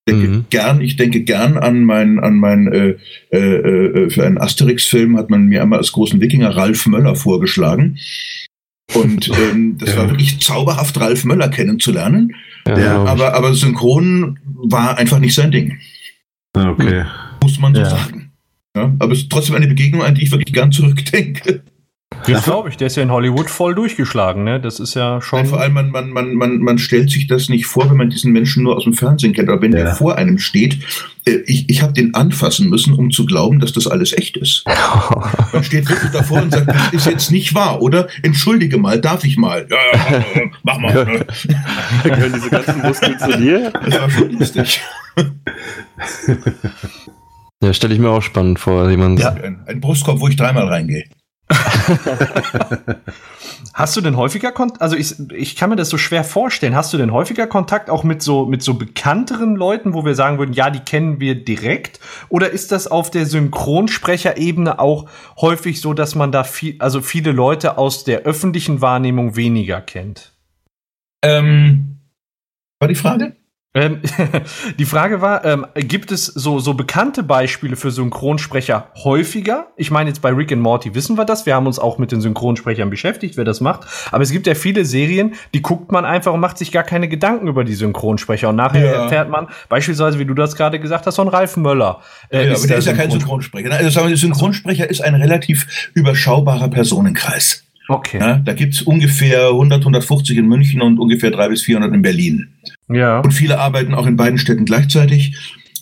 Ich 0.08 0.14
denke 0.14 0.28
Mhm. 0.28 0.44
gern, 0.50 0.80
ich 0.80 0.96
denke 0.96 1.22
gern 1.22 1.58
an 1.58 1.82
mein, 1.84 2.20
an 2.20 2.36
mein 2.36 2.68
äh, 2.72 2.94
äh, 3.30 3.36
äh, 3.38 4.10
für 4.10 4.24
einen 4.24 4.38
Asterix-Film 4.38 5.16
hat 5.16 5.30
man 5.30 5.46
mir 5.46 5.62
einmal 5.62 5.80
als 5.80 5.90
großen 5.92 6.20
Wikinger 6.20 6.50
Ralf 6.56 6.86
Möller 6.86 7.16
vorgeschlagen. 7.16 7.98
Und 8.94 9.28
ähm, 9.52 9.76
das 9.78 9.90
Ja. 9.94 9.98
war 9.98 10.10
wirklich 10.10 10.38
zauberhaft, 10.40 11.00
Ralf 11.00 11.24
Möller 11.24 11.48
kennenzulernen. 11.48 12.34
ja, 12.68 12.78
Ja. 12.78 13.04
Aber, 13.04 13.34
aber 13.34 13.52
Synchron 13.54 14.38
war 14.54 14.96
einfach 14.96 15.18
nicht 15.18 15.34
sein 15.34 15.50
Ding, 15.50 15.78
Ah, 16.56 16.70
Okay. 16.70 17.04
muss 17.42 17.58
man 17.58 17.74
so 17.74 17.80
Ja. 17.80 17.90
sagen. 17.90 18.30
Ja, 18.76 18.94
aber 18.98 19.12
es 19.12 19.20
ist 19.20 19.30
trotzdem 19.30 19.56
eine 19.56 19.66
Begegnung, 19.66 20.02
an 20.02 20.14
die 20.14 20.22
ich 20.22 20.30
wirklich 20.30 20.52
gern 20.54 20.70
zurückdenke. 20.70 21.62
Das 22.26 22.44
glaube 22.44 22.68
ich, 22.70 22.76
der 22.76 22.88
ist 22.88 22.96
ja 22.96 23.02
in 23.02 23.10
Hollywood 23.10 23.48
voll 23.50 23.74
durchgeschlagen, 23.74 24.42
ne? 24.44 24.60
Das 24.60 24.80
ist 24.80 24.94
ja 24.94 25.20
schon. 25.20 25.40
Nein, 25.40 25.46
vor 25.48 25.60
allem, 25.60 25.72
man, 25.74 25.90
man, 25.90 26.10
man, 26.10 26.34
man, 26.34 26.58
man 26.58 26.78
stellt 26.78 27.10
sich 27.10 27.26
das 27.26 27.48
nicht 27.48 27.66
vor, 27.66 27.88
wenn 27.90 27.96
man 27.96 28.10
diesen 28.10 28.32
Menschen 28.32 28.64
nur 28.64 28.76
aus 28.76 28.84
dem 28.84 28.94
Fernsehen 28.94 29.32
kennt, 29.32 29.48
aber 29.48 29.62
wenn 29.62 29.72
Ja. 29.72 29.84
der 29.84 29.94
vor 29.94 30.16
einem 30.16 30.38
steht, 30.38 30.78
äh, 31.26 31.36
ich, 31.46 31.68
ich 31.70 31.82
habe 31.82 31.92
den 31.92 32.14
anfassen 32.14 32.68
müssen, 32.68 32.94
um 32.94 33.10
zu 33.10 33.26
glauben, 33.26 33.60
dass 33.60 33.72
das 33.72 33.86
alles 33.86 34.12
echt 34.12 34.36
ist. 34.36 34.64
Man 35.52 35.62
steht 35.64 35.88
wirklich 35.88 36.10
davor 36.10 36.42
und 36.42 36.52
sagt, 36.52 36.68
das 36.68 36.92
ist 36.92 37.06
jetzt 37.06 37.30
nicht 37.30 37.54
wahr, 37.54 37.80
oder? 37.80 38.08
Entschuldige 38.22 38.76
mal, 38.78 39.00
darf 39.00 39.24
ich 39.24 39.36
mal? 39.36 39.66
Ja, 39.70 39.76
ja, 40.18 40.24
mach 40.64 40.78
mal. 40.78 40.92
ne? 41.04 41.26
Gehören 42.02 42.32
diese 42.34 42.50
ganzen 42.50 42.82
Muskeln 42.82 43.18
zu 43.18 43.38
dir? 43.38 43.70
Das 43.70 44.00
war 44.00 44.10
schon 44.10 44.30
lustig. 44.32 44.80
Ja, 47.62 47.72
stelle 47.72 47.94
ich 47.94 48.00
mir 48.00 48.10
auch 48.10 48.22
spannend 48.22 48.58
vor, 48.58 48.90
jemand. 48.90 49.18
Ja. 49.20 49.30
Ein, 49.32 49.62
ein 49.66 49.80
Brustkorb, 49.80 50.20
wo 50.20 50.28
ich 50.28 50.36
dreimal 50.36 50.68
reingehe. 50.68 51.04
Hast 53.72 53.96
du 53.96 54.00
denn 54.00 54.16
häufiger 54.16 54.50
Kontakt? 54.52 54.82
Also 54.82 54.96
ich, 54.96 55.14
ich 55.32 55.54
kann 55.54 55.70
mir 55.70 55.76
das 55.76 55.88
so 55.90 55.98
schwer 55.98 56.24
vorstellen. 56.24 56.74
Hast 56.74 56.92
du 56.92 56.98
denn 56.98 57.12
häufiger 57.12 57.46
Kontakt 57.46 57.88
auch 57.90 58.02
mit 58.02 58.22
so 58.22 58.46
mit 58.46 58.62
so 58.62 58.74
bekannteren 58.74 59.54
Leuten, 59.54 59.94
wo 59.94 60.04
wir 60.04 60.14
sagen 60.14 60.38
würden, 60.38 60.52
ja, 60.52 60.70
die 60.70 60.80
kennen 60.80 61.20
wir 61.20 61.44
direkt? 61.44 62.00
Oder 62.28 62.50
ist 62.50 62.72
das 62.72 62.88
auf 62.88 63.10
der 63.10 63.26
Synchronsprecherebene 63.26 64.80
auch 64.80 65.08
häufig 65.40 65.80
so, 65.80 65.94
dass 65.94 66.14
man 66.14 66.32
da 66.32 66.42
viel, 66.44 66.76
also 66.80 67.00
viele 67.00 67.32
Leute 67.32 67.78
aus 67.78 68.04
der 68.04 68.20
öffentlichen 68.20 68.80
Wahrnehmung 68.80 69.36
weniger 69.36 69.80
kennt? 69.80 70.32
Ähm, 71.22 72.00
war 72.80 72.88
die 72.88 72.94
Frage? 72.94 73.36
Ähm, 73.76 74.00
die 74.78 74.86
Frage 74.86 75.20
war, 75.20 75.44
ähm, 75.44 75.66
gibt 75.74 76.10
es 76.10 76.24
so, 76.26 76.60
so 76.60 76.72
bekannte 76.72 77.22
Beispiele 77.22 77.76
für 77.76 77.90
Synchronsprecher 77.90 78.88
häufiger? 79.04 79.66
Ich 79.76 79.90
meine, 79.90 80.08
jetzt 80.08 80.22
bei 80.22 80.30
Rick 80.30 80.50
and 80.50 80.62
Morty 80.62 80.94
wissen 80.94 81.18
wir 81.18 81.26
das. 81.26 81.44
Wir 81.44 81.54
haben 81.54 81.66
uns 81.66 81.78
auch 81.78 81.98
mit 81.98 82.10
den 82.10 82.22
Synchronsprechern 82.22 82.88
beschäftigt, 82.88 83.36
wer 83.36 83.44
das 83.44 83.60
macht. 83.60 83.86
Aber 84.10 84.22
es 84.22 84.30
gibt 84.30 84.46
ja 84.46 84.54
viele 84.54 84.86
Serien, 84.86 85.34
die 85.52 85.60
guckt 85.60 85.92
man 85.92 86.06
einfach 86.06 86.32
und 86.32 86.40
macht 86.40 86.56
sich 86.56 86.72
gar 86.72 86.84
keine 86.84 87.06
Gedanken 87.06 87.48
über 87.48 87.64
die 87.64 87.74
Synchronsprecher. 87.74 88.48
Und 88.48 88.56
nachher 88.56 88.84
Ja. 88.84 89.02
erfährt 89.02 89.28
man, 89.28 89.48
beispielsweise, 89.68 90.18
wie 90.18 90.24
du 90.24 90.32
das 90.32 90.56
gerade 90.56 90.80
gesagt 90.80 91.06
hast, 91.06 91.20
ein 91.20 91.28
Ralf 91.28 91.56
Möller. 91.58 92.00
äh, 92.30 92.48
ja, 92.48 92.56
aber 92.56 92.66
der 92.66 92.78
ist 92.78 92.86
ja 92.86 92.94
kein 92.94 93.10
Synchronsprecher. 93.10 93.70
Also 93.72 93.90
sagen 93.90 94.06
wir, 94.06 94.10
der 94.10 94.18
Synchronsprecher 94.18 94.88
ist 94.88 95.02
ein 95.02 95.14
relativ 95.14 95.90
überschaubarer 95.92 96.68
Personenkreis. 96.68 97.65
Okay. 97.88 98.18
Ja, 98.18 98.36
da 98.38 98.52
gibt's 98.52 98.82
ungefähr 98.82 99.48
100, 99.48 99.80
150 99.80 100.36
in 100.38 100.46
München 100.48 100.82
und 100.82 100.98
ungefähr 100.98 101.30
300 101.30 101.50
bis 101.50 101.62
400 101.62 101.94
in 101.94 102.02
Berlin. 102.02 102.48
Ja. 102.88 103.20
Und 103.20 103.32
viele 103.32 103.58
arbeiten 103.60 103.94
auch 103.94 104.06
in 104.06 104.16
beiden 104.16 104.38
Städten 104.38 104.64
gleichzeitig. 104.64 105.36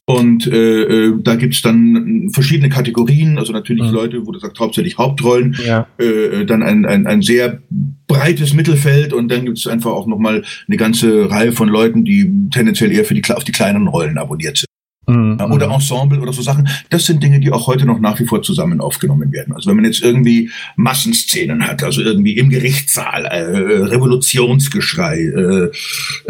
Und 0.06 0.46
äh, 0.46 0.82
äh, 0.82 1.14
da 1.22 1.34
gibt's 1.36 1.62
dann 1.62 2.28
verschiedene 2.34 2.68
Kategorien, 2.68 3.38
also 3.38 3.54
natürlich 3.54 3.84
Mhm. 3.88 3.94
Leute, 3.94 4.26
wo 4.26 4.32
du 4.32 4.38
sagst, 4.38 4.60
hauptsächlich 4.60 4.98
Hauptrollen, 4.98 5.56
Ja. 5.64 5.86
äh, 5.98 6.44
dann 6.44 6.62
ein, 6.62 6.84
ein, 6.84 7.06
ein 7.06 7.22
sehr 7.22 7.62
breites 8.06 8.52
Mittelfeld 8.52 9.14
und 9.14 9.30
dann 9.32 9.46
gibt's 9.46 9.66
einfach 9.66 9.92
auch 9.92 10.06
nochmal 10.06 10.42
eine 10.68 10.76
ganze 10.76 11.30
Reihe 11.30 11.52
von 11.52 11.68
Leuten, 11.70 12.04
die 12.04 12.30
tendenziell 12.50 12.92
eher 12.92 13.06
für 13.06 13.14
die, 13.14 13.22
auf 13.32 13.44
die 13.44 13.52
kleineren 13.52 13.88
Rollen 13.88 14.18
abonniert 14.18 14.58
sind. 14.58 14.68
Mhm. 15.06 15.38
Oder 15.52 15.70
Ensemble 15.70 16.20
oder 16.20 16.32
so 16.32 16.42
Sachen. 16.42 16.68
Das 16.90 17.04
sind 17.04 17.22
Dinge, 17.22 17.40
die 17.40 17.52
auch 17.52 17.66
heute 17.66 17.84
noch 17.84 17.98
nach 18.00 18.18
wie 18.20 18.24
vor 18.24 18.42
zusammen 18.42 18.80
aufgenommen 18.80 19.32
werden. 19.32 19.54
Also 19.54 19.68
wenn 19.68 19.76
man 19.76 19.84
jetzt 19.84 20.02
irgendwie 20.02 20.50
Massenszenen 20.76 21.66
hat, 21.66 21.82
also 21.82 22.00
irgendwie 22.00 22.36
im 22.38 22.48
Gerichtssaal, 22.50 23.26
äh, 23.26 23.84
Revolutionsgeschrei, 23.84 25.18
äh, 25.18 25.70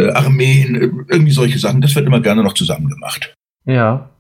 äh, 0.03 0.11
Armeen, 0.13 0.75
äh, 0.75 0.91
irgendwie 1.09 1.33
solche 1.33 1.59
Sachen, 1.59 1.81
das 1.81 1.95
wird 1.95 2.07
immer 2.07 2.21
gerne 2.21 2.43
noch 2.43 2.55
zusammen 2.55 2.89
gemacht. 2.89 3.35
Ja. 3.65 4.11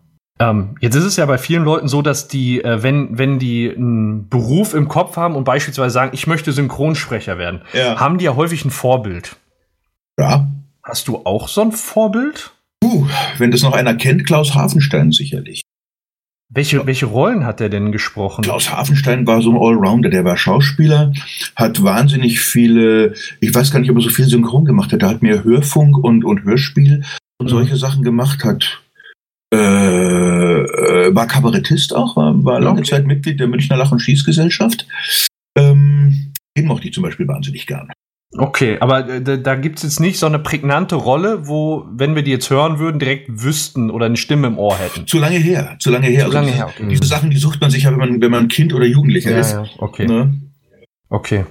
Ähm, 0.40 0.76
jetzt 0.80 0.96
ist 0.96 1.04
es 1.04 1.16
ja 1.16 1.26
bei 1.26 1.38
vielen 1.38 1.62
Leuten 1.64 1.86
so, 1.86 2.02
dass 2.02 2.26
die, 2.26 2.62
äh, 2.62 2.82
wenn, 2.82 3.16
wenn 3.18 3.38
die 3.38 3.70
einen 3.74 4.28
Beruf 4.28 4.74
im 4.74 4.88
Kopf 4.88 5.16
haben 5.16 5.36
und 5.36 5.44
beispielsweise 5.44 5.92
sagen, 5.92 6.10
ich 6.12 6.26
möchte 6.26 6.52
Synchronsprecher 6.52 7.38
werden, 7.38 7.60
Ja. 7.72 8.00
haben 8.00 8.18
die 8.18 8.24
ja 8.24 8.34
häufig 8.34 8.64
ein 8.64 8.70
Vorbild. 8.70 9.36
Ja. 10.18 10.48
Hast 10.82 11.08
du 11.08 11.18
auch 11.24 11.48
so 11.48 11.60
ein 11.62 11.72
Vorbild? 11.72 12.52
Puh, 12.84 13.06
wenn 13.38 13.50
das 13.50 13.62
noch 13.62 13.72
einer 13.72 13.94
kennt, 13.94 14.26
Klaus 14.26 14.54
Hafenstein 14.54 15.10
sicherlich. 15.10 15.62
Welche, 16.52 16.84
welche 16.86 17.06
Rollen 17.06 17.46
hat 17.46 17.62
er 17.62 17.70
denn 17.70 17.92
gesprochen? 17.92 18.42
Klaus 18.42 18.70
Hafenstein 18.70 19.26
war 19.26 19.40
so 19.40 19.52
ein 19.52 19.56
Allrounder, 19.56 20.10
der 20.10 20.26
war 20.26 20.36
Schauspieler, 20.36 21.10
hat 21.56 21.82
wahnsinnig 21.82 22.40
viele, 22.40 23.14
ich 23.40 23.54
weiß 23.54 23.70
gar 23.70 23.80
nicht, 23.80 23.90
ob 23.90 23.96
er 23.96 24.02
so 24.02 24.10
viel 24.10 24.26
Synchron 24.26 24.66
gemacht 24.66 24.92
hat, 24.92 25.02
er 25.02 25.08
hat 25.08 25.22
mehr 25.22 25.42
Hörfunk 25.44 25.96
und, 25.96 26.26
und 26.26 26.44
Hörspiel 26.44 27.02
und 27.38 27.46
Mhm. 27.46 27.48
solche 27.48 27.76
Sachen 27.78 28.02
gemacht, 28.02 28.44
hat 28.44 28.82
äh, 29.54 29.56
äh, 29.56 31.14
war 31.14 31.26
Kabarettist 31.26 31.94
auch, 31.96 32.16
war, 32.16 32.44
war 32.44 32.60
lange 32.60 32.80
Okay. 32.80 32.90
Zeit 32.90 33.06
Mitglied 33.06 33.40
der 33.40 33.46
Münchner 33.48 33.78
Lach- 33.78 33.92
und 33.92 34.00
Schießgesellschaft. 34.00 34.86
Ähm, 35.56 36.32
den 36.54 36.66
mochte 36.66 36.88
ich 36.88 36.92
zum 36.92 37.02
Beispiel 37.02 37.26
wahnsinnig 37.26 37.66
gern. 37.66 37.90
Okay, 38.36 38.78
aber 38.80 39.08
äh, 39.08 39.22
da, 39.22 39.36
da 39.36 39.54
gibt 39.54 39.78
es 39.78 39.84
jetzt 39.84 40.00
nicht 40.00 40.18
so 40.18 40.26
eine 40.26 40.38
prägnante 40.38 40.96
Rolle, 40.96 41.46
wo, 41.46 41.86
wenn 41.92 42.14
wir 42.16 42.22
die 42.22 42.32
jetzt 42.32 42.50
hören 42.50 42.78
würden, 42.78 42.98
direkt 42.98 43.28
wüssten 43.28 43.90
oder 43.90 44.06
eine 44.06 44.16
Stimme 44.16 44.48
im 44.48 44.58
Ohr 44.58 44.76
hätten. 44.76 45.06
Zu 45.06 45.18
lange 45.18 45.38
her, 45.38 45.76
zu 45.78 45.90
lange 45.90 46.08
her. 46.08 46.26
Zu 46.26 46.32
lange 46.32 46.46
diese, 46.46 46.58
her, 46.58 46.66
okay. 46.68 46.88
diese 46.88 47.04
Sachen, 47.04 47.30
die 47.30 47.36
sucht 47.36 47.60
man 47.60 47.70
sich 47.70 47.84
ja, 47.84 47.90
wenn 47.90 47.98
man, 47.98 48.20
wenn 48.20 48.30
man 48.30 48.48
Kind 48.48 48.74
oder 48.74 48.86
Jugendlicher 48.86 49.38
ist. 49.38 49.56
okay. 49.78 50.06
Ne? 50.06 50.34
Okay. 51.10 51.44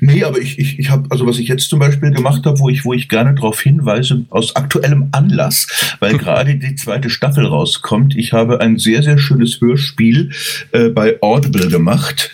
Nee, 0.00 0.24
aber 0.24 0.38
ich, 0.38 0.58
ich, 0.58 0.78
ich 0.78 0.90
habe, 0.90 1.06
also 1.10 1.26
was 1.26 1.38
ich 1.38 1.48
jetzt 1.48 1.68
zum 1.68 1.78
Beispiel 1.78 2.10
gemacht 2.10 2.44
habe, 2.46 2.58
wo 2.58 2.68
ich, 2.68 2.84
wo 2.84 2.92
ich 2.92 3.08
gerne 3.08 3.34
darauf 3.34 3.60
hinweise, 3.60 4.24
aus 4.30 4.56
aktuellem 4.56 5.08
Anlass, 5.12 5.96
weil 6.00 6.16
gerade 6.18 6.56
die 6.56 6.74
zweite 6.74 7.10
Staffel 7.10 7.46
rauskommt, 7.46 8.16
ich 8.16 8.32
habe 8.32 8.60
ein 8.60 8.78
sehr, 8.78 9.02
sehr 9.02 9.18
schönes 9.18 9.60
Hörspiel 9.60 10.30
äh, 10.72 10.88
bei 10.88 11.18
Audible 11.20 11.68
gemacht. 11.68 12.30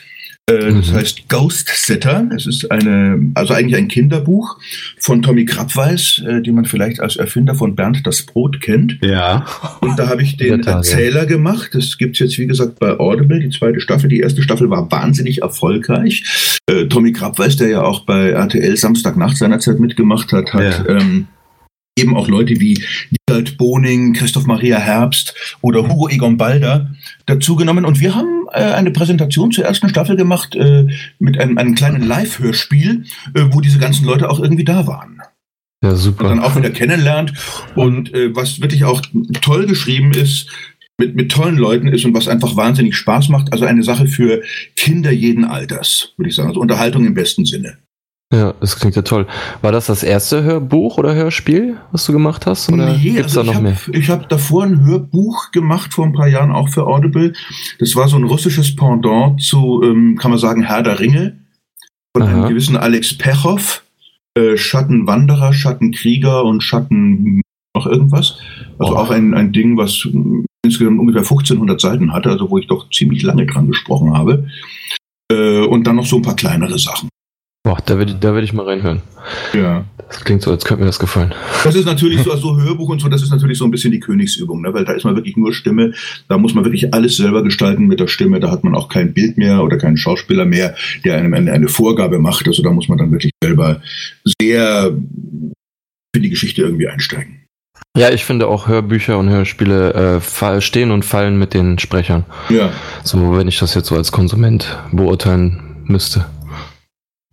Äh, 0.50 0.72
Das 0.74 0.90
Mhm. 0.90 0.94
heißt 0.96 1.28
Ghost 1.30 1.68
Sitter. 1.74 2.28
Es 2.36 2.46
ist 2.46 2.70
eine, 2.70 3.30
also 3.34 3.54
eigentlich 3.54 3.76
ein 3.76 3.88
Kinderbuch 3.88 4.58
von 5.00 5.22
Tommy 5.22 5.46
Krabweis, 5.46 6.22
äh, 6.26 6.42
den 6.42 6.54
man 6.54 6.66
vielleicht 6.66 7.00
als 7.00 7.16
Erfinder 7.16 7.54
von 7.54 7.74
Bernd 7.74 8.06
das 8.06 8.22
Brot 8.24 8.60
kennt. 8.60 8.98
Ja. 9.02 9.46
Und 9.80 9.98
da 9.98 10.08
habe 10.08 10.22
ich 10.22 10.36
den. 10.36 10.62
Erzähler 10.62 11.24
gemacht. 11.24 11.70
Das 11.72 11.96
gibt's 11.96 12.18
jetzt, 12.18 12.38
wie 12.38 12.46
gesagt, 12.46 12.78
bei 12.78 12.98
Audible, 12.98 13.40
die 13.40 13.48
zweite 13.50 13.80
Staffel. 13.80 14.08
Die 14.10 14.20
erste 14.20 14.42
Staffel 14.42 14.68
war 14.68 14.90
wahnsinnig 14.90 15.40
erfolgreich. 15.40 16.58
Äh, 16.66 16.86
Tommy 16.86 17.12
Krabweis, 17.12 17.56
der 17.56 17.68
ja 17.68 17.82
auch 17.82 18.04
bei 18.04 18.30
RTL 18.30 18.76
Samstagnacht 18.76 19.36
seinerzeit 19.38 19.80
mitgemacht 19.80 20.30
hat, 20.32 20.52
hat 20.52 20.84
Ja. 20.86 20.96
ähm, 20.96 21.26
eben 21.98 22.16
auch 22.16 22.28
Leute 22.28 22.60
wie 22.60 22.82
Gerald 23.26 23.56
Boning, 23.56 24.12
Christoph 24.14 24.46
Maria 24.46 24.78
Herbst 24.78 25.34
oder 25.62 25.88
Hugo 25.88 26.08
Egon 26.08 26.36
Balder 26.36 26.90
dazugenommen. 27.26 27.84
Und 27.84 28.00
wir 28.00 28.14
haben 28.14 28.43
eine 28.60 28.90
Präsentation 28.90 29.50
zur 29.50 29.64
ersten 29.64 29.88
Staffel 29.88 30.16
gemacht 30.16 30.54
äh, 30.54 30.86
mit 31.18 31.38
einem, 31.38 31.58
einem 31.58 31.74
kleinen 31.74 32.06
Live-Hörspiel, 32.06 33.04
äh, 33.34 33.44
wo 33.50 33.60
diese 33.60 33.78
ganzen 33.78 34.04
Leute 34.04 34.30
auch 34.30 34.40
irgendwie 34.40 34.64
da 34.64 34.86
waren 34.86 35.20
Ja, 35.82 35.90
und 35.90 35.96
super. 35.96 36.28
dann 36.28 36.40
auch 36.40 36.56
wieder 36.56 36.70
kennenlernt. 36.70 37.32
Und 37.74 38.14
äh, 38.14 38.34
was 38.34 38.60
wirklich 38.60 38.84
auch 38.84 39.02
toll 39.40 39.66
geschrieben 39.66 40.12
ist, 40.12 40.48
mit, 40.98 41.16
mit 41.16 41.32
tollen 41.32 41.56
Leuten 41.56 41.88
ist 41.88 42.04
und 42.04 42.14
was 42.14 42.28
einfach 42.28 42.56
wahnsinnig 42.56 42.96
Spaß 42.96 43.28
macht. 43.28 43.52
Also 43.52 43.64
eine 43.64 43.82
Sache 43.82 44.06
für 44.06 44.42
Kinder 44.76 45.10
jeden 45.10 45.44
Alters, 45.44 46.12
würde 46.16 46.28
ich 46.28 46.36
sagen. 46.36 46.48
Also 46.48 46.60
Unterhaltung 46.60 47.04
im 47.04 47.14
besten 47.14 47.44
Sinne. 47.44 47.78
Ja, 48.34 48.54
das 48.60 48.76
klingt 48.78 48.96
ja 48.96 49.02
toll. 49.02 49.26
War 49.62 49.70
das 49.70 49.86
das 49.86 50.02
erste 50.02 50.42
Hörbuch 50.42 50.98
oder 50.98 51.14
Hörspiel, 51.14 51.76
was 51.92 52.04
du 52.06 52.12
gemacht 52.12 52.46
hast? 52.46 52.70
Oder 52.72 52.96
Nee, 52.96 53.10
gibt's 53.12 53.36
also 53.36 53.40
da 53.40 53.46
noch 53.46 53.54
ich 53.54 53.60
mehr? 53.60 53.74
hab, 53.76 53.94
Ich 53.94 54.10
habe 54.10 54.26
davor 54.28 54.64
ein 54.64 54.84
Hörbuch 54.84 55.50
gemacht, 55.52 55.94
vor 55.94 56.04
ein 56.04 56.12
paar 56.12 56.26
Jahren 56.28 56.50
auch 56.50 56.68
für 56.68 56.86
Audible. 56.86 57.32
Das 57.78 57.94
war 57.94 58.08
so 58.08 58.16
ein 58.16 58.24
russisches 58.24 58.74
Pendant 58.74 59.40
zu, 59.40 59.82
ähm, 59.84 60.16
kann 60.18 60.30
man 60.30 60.40
sagen, 60.40 60.62
Herr 60.62 60.82
der 60.82 60.98
Ringe. 60.98 61.38
Von 62.16 62.26
einem 62.26 62.40
Aha. 62.42 62.48
gewissen 62.48 62.76
Alex 62.76 63.16
Pechow. 63.16 63.82
Äh, 64.36 64.56
Schattenwanderer, 64.56 65.52
Schattenkrieger 65.52 66.44
und 66.44 66.60
Schatten 66.62 67.40
noch 67.76 67.86
irgendwas. 67.86 68.38
Also 68.78 68.94
Boah. 68.94 69.02
auch 69.02 69.10
ein, 69.10 69.32
ein 69.34 69.52
Ding, 69.52 69.76
was 69.76 70.04
ähm, 70.06 70.44
insgesamt 70.64 70.98
ungefähr 70.98 71.22
1500 71.22 71.80
Seiten 71.80 72.12
hatte, 72.12 72.30
also 72.30 72.50
wo 72.50 72.58
ich 72.58 72.66
doch 72.66 72.90
ziemlich 72.90 73.22
lange 73.22 73.46
dran 73.46 73.68
gesprochen 73.68 74.12
habe. 74.16 74.48
Äh, 75.30 75.60
und 75.60 75.84
dann 75.86 75.96
noch 75.96 76.06
so 76.06 76.16
ein 76.16 76.22
paar 76.22 76.36
kleinere 76.36 76.78
Sachen. 76.78 77.08
Boah, 77.64 77.78
da 77.86 77.96
würde 77.96 78.14
da 78.14 78.34
würd 78.34 78.44
ich 78.44 78.52
mal 78.52 78.66
reinhören. 78.66 79.00
Ja. 79.54 79.86
Das 80.08 80.22
klingt 80.22 80.42
so, 80.42 80.50
als 80.50 80.66
könnte 80.66 80.82
mir 80.82 80.86
das 80.86 80.98
gefallen. 80.98 81.34
Das 81.64 81.74
ist 81.74 81.86
natürlich 81.86 82.20
so, 82.22 82.30
also 82.30 82.60
Hörbuch 82.60 82.90
und 82.90 83.00
so, 83.00 83.08
das 83.08 83.22
ist 83.22 83.30
natürlich 83.30 83.56
so 83.56 83.64
ein 83.64 83.70
bisschen 83.70 83.90
die 83.90 84.00
Königsübung, 84.00 84.60
ne? 84.60 84.74
weil 84.74 84.84
da 84.84 84.92
ist 84.92 85.04
man 85.04 85.16
wirklich 85.16 85.38
nur 85.38 85.54
Stimme, 85.54 85.94
da 86.28 86.36
muss 86.36 86.54
man 86.54 86.64
wirklich 86.64 86.92
alles 86.92 87.16
selber 87.16 87.42
gestalten 87.42 87.86
mit 87.86 88.00
der 88.00 88.06
Stimme, 88.06 88.38
da 88.38 88.50
hat 88.50 88.64
man 88.64 88.74
auch 88.74 88.90
kein 88.90 89.14
Bild 89.14 89.38
mehr 89.38 89.62
oder 89.62 89.78
keinen 89.78 89.96
Schauspieler 89.96 90.44
mehr, 90.44 90.74
der 91.06 91.16
einem 91.16 91.32
eine, 91.32 91.52
eine 91.52 91.68
Vorgabe 91.68 92.18
macht, 92.18 92.46
also 92.46 92.62
da 92.62 92.70
muss 92.70 92.88
man 92.88 92.98
dann 92.98 93.12
wirklich 93.12 93.32
selber 93.42 93.80
sehr 94.40 94.92
für 96.14 96.20
die 96.20 96.30
Geschichte 96.30 96.62
irgendwie 96.62 96.88
einsteigen. 96.88 97.40
Ja, 97.96 98.10
ich 98.10 98.24
finde 98.24 98.48
auch 98.48 98.68
Hörbücher 98.68 99.18
und 99.18 99.30
Hörspiele 99.30 100.20
äh, 100.20 100.60
stehen 100.60 100.90
und 100.90 101.04
fallen 101.04 101.38
mit 101.38 101.54
den 101.54 101.78
Sprechern. 101.78 102.24
Ja, 102.50 102.70
So, 103.04 103.36
wenn 103.36 103.48
ich 103.48 103.58
das 103.58 103.74
jetzt 103.74 103.88
so 103.88 103.96
als 103.96 104.12
Konsument 104.12 104.76
beurteilen 104.92 105.60
müsste. 105.84 106.26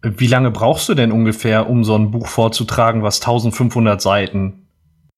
Wie 0.04 0.28
lange 0.28 0.52
brauchst 0.52 0.90
du 0.90 0.96
denn 0.96 1.12
ungefähr, 1.12 1.70
um 1.70 1.84
so 1.84 1.96
ein 1.96 2.12
Buch 2.12 2.28
vorzutragen, 2.28 3.04
was 3.04 3.22
1500 3.22 4.02
Seiten 4.02 4.68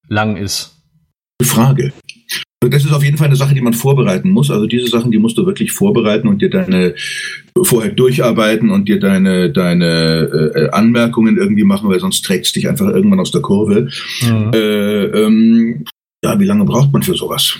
lang 0.07 0.35
ist? 0.35 0.73
Frage. 1.41 1.93
das 2.61 2.85
ist 2.85 2.93
auf 2.93 3.03
jeden 3.03 3.17
Fall 3.17 3.27
eine 3.27 3.35
Sache, 3.35 3.53
die 3.53 3.61
man 3.61 3.73
vorbereiten 3.73 4.29
muss. 4.29 4.49
Also 4.49 4.65
diese 4.67 4.87
Sachen, 4.87 5.11
die 5.11 5.19
musst 5.19 5.37
du 5.37 5.45
wirklich 5.45 5.71
vorbereiten 5.71 6.27
und 6.27 6.41
dir 6.41 6.49
deine 6.49 6.95
vorher 7.61 7.91
durcharbeiten 7.91 8.69
und 8.69 8.87
dir 8.87 8.99
deine 8.99 9.51
deine 9.51 10.51
äh, 10.55 10.69
Anmerkungen 10.69 11.37
irgendwie 11.37 11.63
machen, 11.63 11.89
weil 11.89 11.99
sonst 11.99 12.23
trägt 12.23 12.45
es 12.45 12.53
dich 12.53 12.67
einfach 12.67 12.87
irgendwann 12.87 13.19
aus 13.19 13.31
der 13.31 13.41
Kurve. 13.41 13.89
Mhm. 14.21 14.51
Äh, 14.53 15.03
ähm, 15.05 15.85
ja, 16.23 16.39
wie 16.39 16.45
lange 16.45 16.65
braucht 16.65 16.91
man 16.91 17.03
für 17.03 17.15
sowas? 17.15 17.57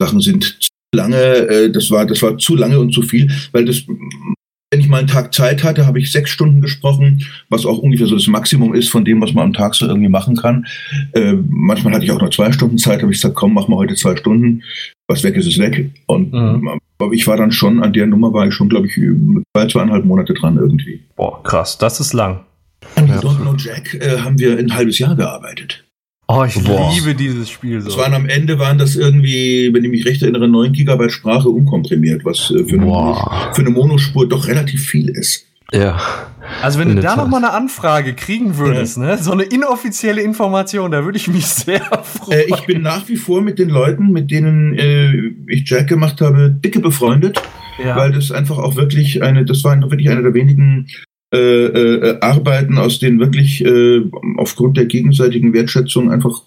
Sachen 0.00 0.20
sind 0.20 0.44
zu 0.44 0.68
lange, 0.94 1.16
äh, 1.16 1.70
das 1.70 1.90
war 1.90 2.06
das 2.06 2.22
war 2.22 2.36
zu 2.38 2.54
lange 2.54 2.78
und 2.78 2.92
zu 2.92 3.02
viel, 3.02 3.30
weil 3.52 3.64
das 3.64 3.84
wenn 4.70 4.80
ich 4.80 4.88
mal 4.88 4.98
einen 4.98 5.08
Tag 5.08 5.32
Zeit 5.32 5.64
hatte, 5.64 5.86
habe 5.86 5.98
ich 5.98 6.12
sechs 6.12 6.30
Stunden 6.30 6.60
gesprochen, 6.60 7.24
was 7.48 7.64
auch 7.64 7.78
ungefähr 7.78 8.06
so 8.06 8.16
das 8.16 8.26
Maximum 8.26 8.74
ist 8.74 8.90
von 8.90 9.04
dem, 9.04 9.20
was 9.20 9.32
man 9.32 9.46
am 9.46 9.52
Tag 9.54 9.74
so 9.74 9.86
irgendwie 9.86 10.08
machen 10.08 10.36
kann. 10.36 10.66
Äh, 11.12 11.34
manchmal 11.48 11.94
hatte 11.94 12.04
ich 12.04 12.10
auch 12.10 12.20
nur 12.20 12.30
zwei 12.30 12.52
Stunden 12.52 12.76
Zeit, 12.76 13.00
habe 13.00 13.12
ich 13.12 13.18
gesagt, 13.18 13.34
komm, 13.34 13.54
mach 13.54 13.68
mal 13.68 13.76
heute 13.76 13.94
zwei 13.94 14.14
Stunden. 14.16 14.62
Was 15.08 15.22
weg 15.24 15.36
ist, 15.36 15.46
ist 15.46 15.58
weg. 15.58 15.90
Und 16.06 16.32
mhm. 16.32 16.80
ich 17.12 17.26
war 17.26 17.38
dann 17.38 17.50
schon, 17.50 17.82
an 17.82 17.94
der 17.94 18.06
Nummer 18.06 18.32
war 18.34 18.46
ich 18.46 18.52
schon, 18.52 18.68
glaube 18.68 18.88
ich, 18.88 19.00
zwei, 19.56 19.66
zweieinhalb 19.66 20.04
Monate 20.04 20.34
dran 20.34 20.58
irgendwie. 20.58 21.00
Boah, 21.16 21.42
krass, 21.42 21.78
das 21.78 22.00
ist 22.00 22.12
lang. 22.12 22.44
An 22.96 23.08
ja. 23.08 23.18
Don't 23.20 23.40
Know 23.40 23.54
Jack 23.56 23.94
äh, 23.94 24.18
haben 24.18 24.38
wir 24.38 24.58
ein 24.58 24.74
halbes 24.74 24.98
Jahr 24.98 25.16
gearbeitet. 25.16 25.87
Oh, 26.30 26.44
ich 26.44 26.62
Boah. 26.62 26.92
liebe 26.92 27.14
dieses 27.14 27.48
Spiel 27.48 27.80
so. 27.80 27.88
Es 27.88 27.96
waren 27.96 28.12
am 28.12 28.28
Ende 28.28 28.58
waren 28.58 28.76
das 28.76 28.96
irgendwie, 28.96 29.70
wenn 29.72 29.82
ich 29.82 29.90
mich 29.90 30.04
recht 30.04 30.20
erinnere, 30.20 30.46
9 30.46 30.72
Gigabyte 30.72 31.10
Sprache 31.10 31.48
unkomprimiert, 31.48 32.22
was 32.22 32.50
äh, 32.50 32.64
für, 32.64 32.78
eine, 32.78 33.54
für 33.54 33.62
eine 33.62 33.70
Monospur 33.70 34.28
doch 34.28 34.46
relativ 34.46 34.86
viel 34.86 35.08
ist. 35.08 35.46
Ja. 35.72 35.98
Also 36.62 36.78
wenn 36.78 36.94
du 36.94 37.00
da 37.00 37.16
noch 37.16 37.28
mal 37.28 37.38
eine 37.38 37.52
Anfrage 37.52 38.14
kriegen 38.14 38.58
würdest, 38.58 38.98
ja. 38.98 39.04
ne, 39.04 39.18
so 39.18 39.32
eine 39.32 39.44
inoffizielle 39.44 40.20
Information, 40.20 40.90
da 40.90 41.02
würde 41.04 41.16
ich 41.16 41.28
mich 41.28 41.46
sehr 41.46 41.80
freuen. 41.80 42.38
Äh, 42.38 42.44
ich 42.48 42.66
bin 42.66 42.82
nach 42.82 43.08
wie 43.08 43.16
vor 43.16 43.40
mit 43.40 43.58
den 43.58 43.70
Leuten, 43.70 44.12
mit 44.12 44.30
denen 44.30 44.78
äh, 44.78 45.32
ich 45.46 45.68
Jack 45.68 45.88
gemacht 45.88 46.20
habe, 46.20 46.50
dicke 46.50 46.80
befreundet, 46.80 47.40
ja. 47.82 47.96
weil 47.96 48.12
das 48.12 48.32
einfach 48.32 48.58
auch 48.58 48.76
wirklich 48.76 49.22
eine, 49.22 49.46
das 49.46 49.64
war 49.64 49.78
wirklich 49.90 50.10
eine 50.10 50.22
der 50.22 50.34
wenigen 50.34 50.88
äh, 51.34 51.38
äh, 51.38 52.20
Arbeiten, 52.20 52.78
aus 52.78 52.98
denen 52.98 53.20
wirklich 53.20 53.64
äh, 53.64 54.02
aufgrund 54.38 54.76
der 54.78 54.86
gegenseitigen 54.86 55.52
Wertschätzung 55.52 56.10
einfach 56.10 56.42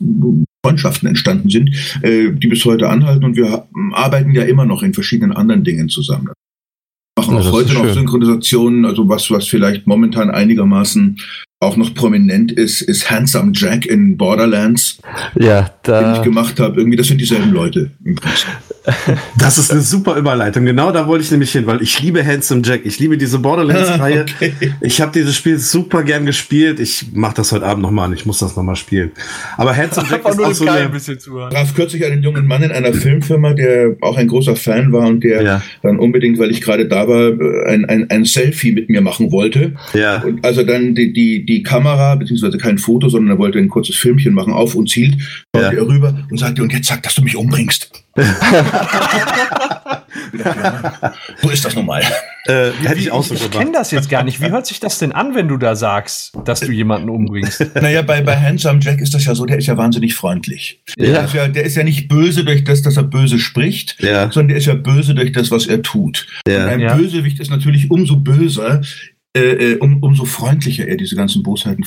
Freundschaften 0.65 1.07
entstanden 1.07 1.49
sind, 1.49 1.69
äh, 2.01 2.31
die 2.31 2.47
bis 2.47 2.65
heute 2.65 2.89
anhalten 2.89 3.23
und 3.23 3.35
wir 3.35 3.67
arbeiten 3.93 4.33
ja 4.33 4.43
immer 4.43 4.65
noch 4.65 4.83
in 4.83 4.93
verschiedenen 4.93 5.33
anderen 5.33 5.63
Dingen 5.63 5.89
zusammen. 5.89 6.29
Machen 7.17 7.37
auch 7.37 7.45
ja, 7.45 7.51
heute 7.51 7.73
noch 7.73 7.93
Synchronisationen, 7.93 8.85
also 8.85 9.07
was, 9.07 9.29
was 9.29 9.47
vielleicht 9.47 9.85
momentan 9.85 10.31
einigermaßen 10.31 11.17
auch 11.61 11.77
noch 11.77 11.93
prominent 11.93 12.51
ist, 12.51 12.81
ist 12.81 13.11
Handsome 13.11 13.51
Jack 13.53 13.85
in 13.85 14.17
Borderlands. 14.17 14.97
Ja, 15.39 15.69
da. 15.83 16.01
Den 16.01 16.15
ich 16.15 16.21
gemacht 16.23 16.59
habe. 16.59 16.79
Irgendwie, 16.79 16.97
das 16.97 17.07
sind 17.07 17.21
dieselben 17.21 17.51
Leute. 17.51 17.91
Das 19.37 19.59
ist 19.59 19.71
eine 19.71 19.81
super 19.81 20.15
Überleitung. 20.15 20.65
Genau 20.65 20.91
da 20.91 21.05
wollte 21.05 21.23
ich 21.23 21.29
nämlich 21.29 21.51
hin, 21.51 21.67
weil 21.67 21.83
ich 21.83 22.01
liebe 22.01 22.25
Handsome 22.25 22.63
Jack. 22.65 22.81
Ich 22.83 22.99
liebe 22.99 23.15
diese 23.15 23.37
Borderlands-Reihe. 23.37 24.25
okay. 24.35 24.53
Ich 24.81 25.01
habe 25.01 25.11
dieses 25.11 25.35
Spiel 25.35 25.59
super 25.59 26.03
gern 26.03 26.25
gespielt. 26.25 26.79
Ich 26.79 27.13
mache 27.13 27.35
das 27.35 27.51
heute 27.51 27.65
Abend 27.65 27.83
nochmal 27.83 28.07
an. 28.07 28.13
Ich 28.13 28.25
muss 28.25 28.39
das 28.39 28.55
nochmal 28.55 28.75
spielen. 28.75 29.11
Aber 29.57 29.75
Handsome 29.75 30.07
Jack 30.09 30.25
ist 30.27 30.39
auch 30.39 30.53
so 30.53 30.67
eine... 30.67 30.79
ein 30.79 30.91
bisschen 30.91 31.19
zu 31.19 31.31
traf 31.51 31.75
kürzlich 31.75 32.03
einen 32.05 32.23
jungen 32.23 32.47
Mann 32.47 32.63
in 32.63 32.71
einer 32.71 32.91
Filmfirma, 32.91 33.53
der 33.53 33.95
auch 34.01 34.17
ein 34.17 34.27
großer 34.27 34.55
Fan 34.55 34.91
war 34.91 35.07
und 35.07 35.23
der 35.23 35.43
ja. 35.43 35.61
dann 35.83 35.99
unbedingt, 35.99 36.39
weil 36.39 36.49
ich 36.49 36.61
gerade 36.61 36.87
da 36.87 37.07
war, 37.07 37.33
ein, 37.67 37.85
ein, 37.85 38.09
ein 38.09 38.25
Selfie 38.25 38.71
mit 38.71 38.89
mir 38.89 39.01
machen 39.01 39.31
wollte. 39.31 39.73
Ja. 39.93 40.23
Und 40.23 40.43
also 40.43 40.63
dann 40.63 40.95
die, 40.95 41.13
die, 41.13 41.45
die 41.51 41.63
Kamera, 41.63 42.15
beziehungsweise 42.15 42.57
kein 42.57 42.77
Foto, 42.77 43.09
sondern 43.09 43.35
er 43.35 43.39
wollte 43.39 43.59
ein 43.59 43.69
kurzes 43.69 43.95
Filmchen 43.95 44.33
machen, 44.33 44.53
auf 44.53 44.75
uns 44.75 44.93
hielt, 44.93 45.21
schaute 45.55 45.75
ja. 45.75 45.81
er 45.81 45.87
rüber 45.87 46.17
und 46.29 46.37
sagte, 46.37 46.61
und 46.63 46.71
jetzt 46.71 46.87
sag, 46.87 47.03
dass 47.03 47.15
du 47.15 47.21
mich 47.21 47.35
umbringst. 47.35 47.91
so 51.41 51.49
ist 51.49 51.63
das 51.63 51.75
nun 51.75 51.85
mal. 51.85 52.01
Äh, 52.45 52.71
hätte 52.83 52.99
ich 52.99 53.11
auch 53.11 53.23
so 53.23 53.35
Ich, 53.35 53.51
kenne 53.51 53.71
das 53.71 53.91
jetzt 53.91 54.09
gar 54.09 54.23
nicht. 54.23 54.41
Wie 54.41 54.49
hört 54.49 54.65
sich 54.65 54.79
das 54.79 54.97
denn 54.97 55.11
an, 55.11 55.35
wenn 55.35 55.47
du 55.47 55.57
da 55.57 55.75
sagst, 55.75 56.33
dass 56.43 56.61
du 56.61 56.71
jemanden 56.71 57.09
umbringst? 57.09 57.67
Naja, 57.81 58.01
bei, 58.01 58.21
bei 58.21 58.37
Handsome 58.37 58.79
Jack 58.81 58.99
ist 58.99 59.13
das 59.13 59.25
ja 59.25 59.33
so, 59.33 59.45
der 59.45 59.57
ist 59.57 59.67
ja 59.67 59.77
wahnsinnig 59.77 60.13
freundlich. 60.13 60.81
Ja. 60.97 61.05
Der, 61.05 61.25
ist 61.25 61.33
ja, 61.33 61.47
der 61.47 61.63
ist 61.63 61.75
ja 61.75 61.83
nicht 61.83 62.07
böse 62.07 62.43
durch 62.43 62.63
das, 62.63 62.81
dass 62.81 62.97
er 62.97 63.03
böse 63.03 63.39
spricht, 63.39 63.97
ja. 64.01 64.31
sondern 64.31 64.49
der 64.49 64.57
ist 64.57 64.65
ja 64.65 64.73
böse 64.73 65.15
durch 65.15 65.31
das, 65.31 65.51
was 65.51 65.67
er 65.67 65.81
tut. 65.81 66.27
Ja. 66.47 66.63
Und 66.63 66.69
ein 66.69 66.79
ja. 66.81 66.95
Bösewicht 66.95 67.39
ist 67.39 67.49
natürlich 67.49 67.89
umso 67.89 68.17
böser, 68.17 68.81
äh, 69.35 69.73
äh, 69.73 69.77
um, 69.79 70.01
umso 70.03 70.25
freundlicher 70.25 70.87
er 70.87 70.97
diese 70.97 71.15
ganzen 71.15 71.43
Bosheiten. 71.43 71.85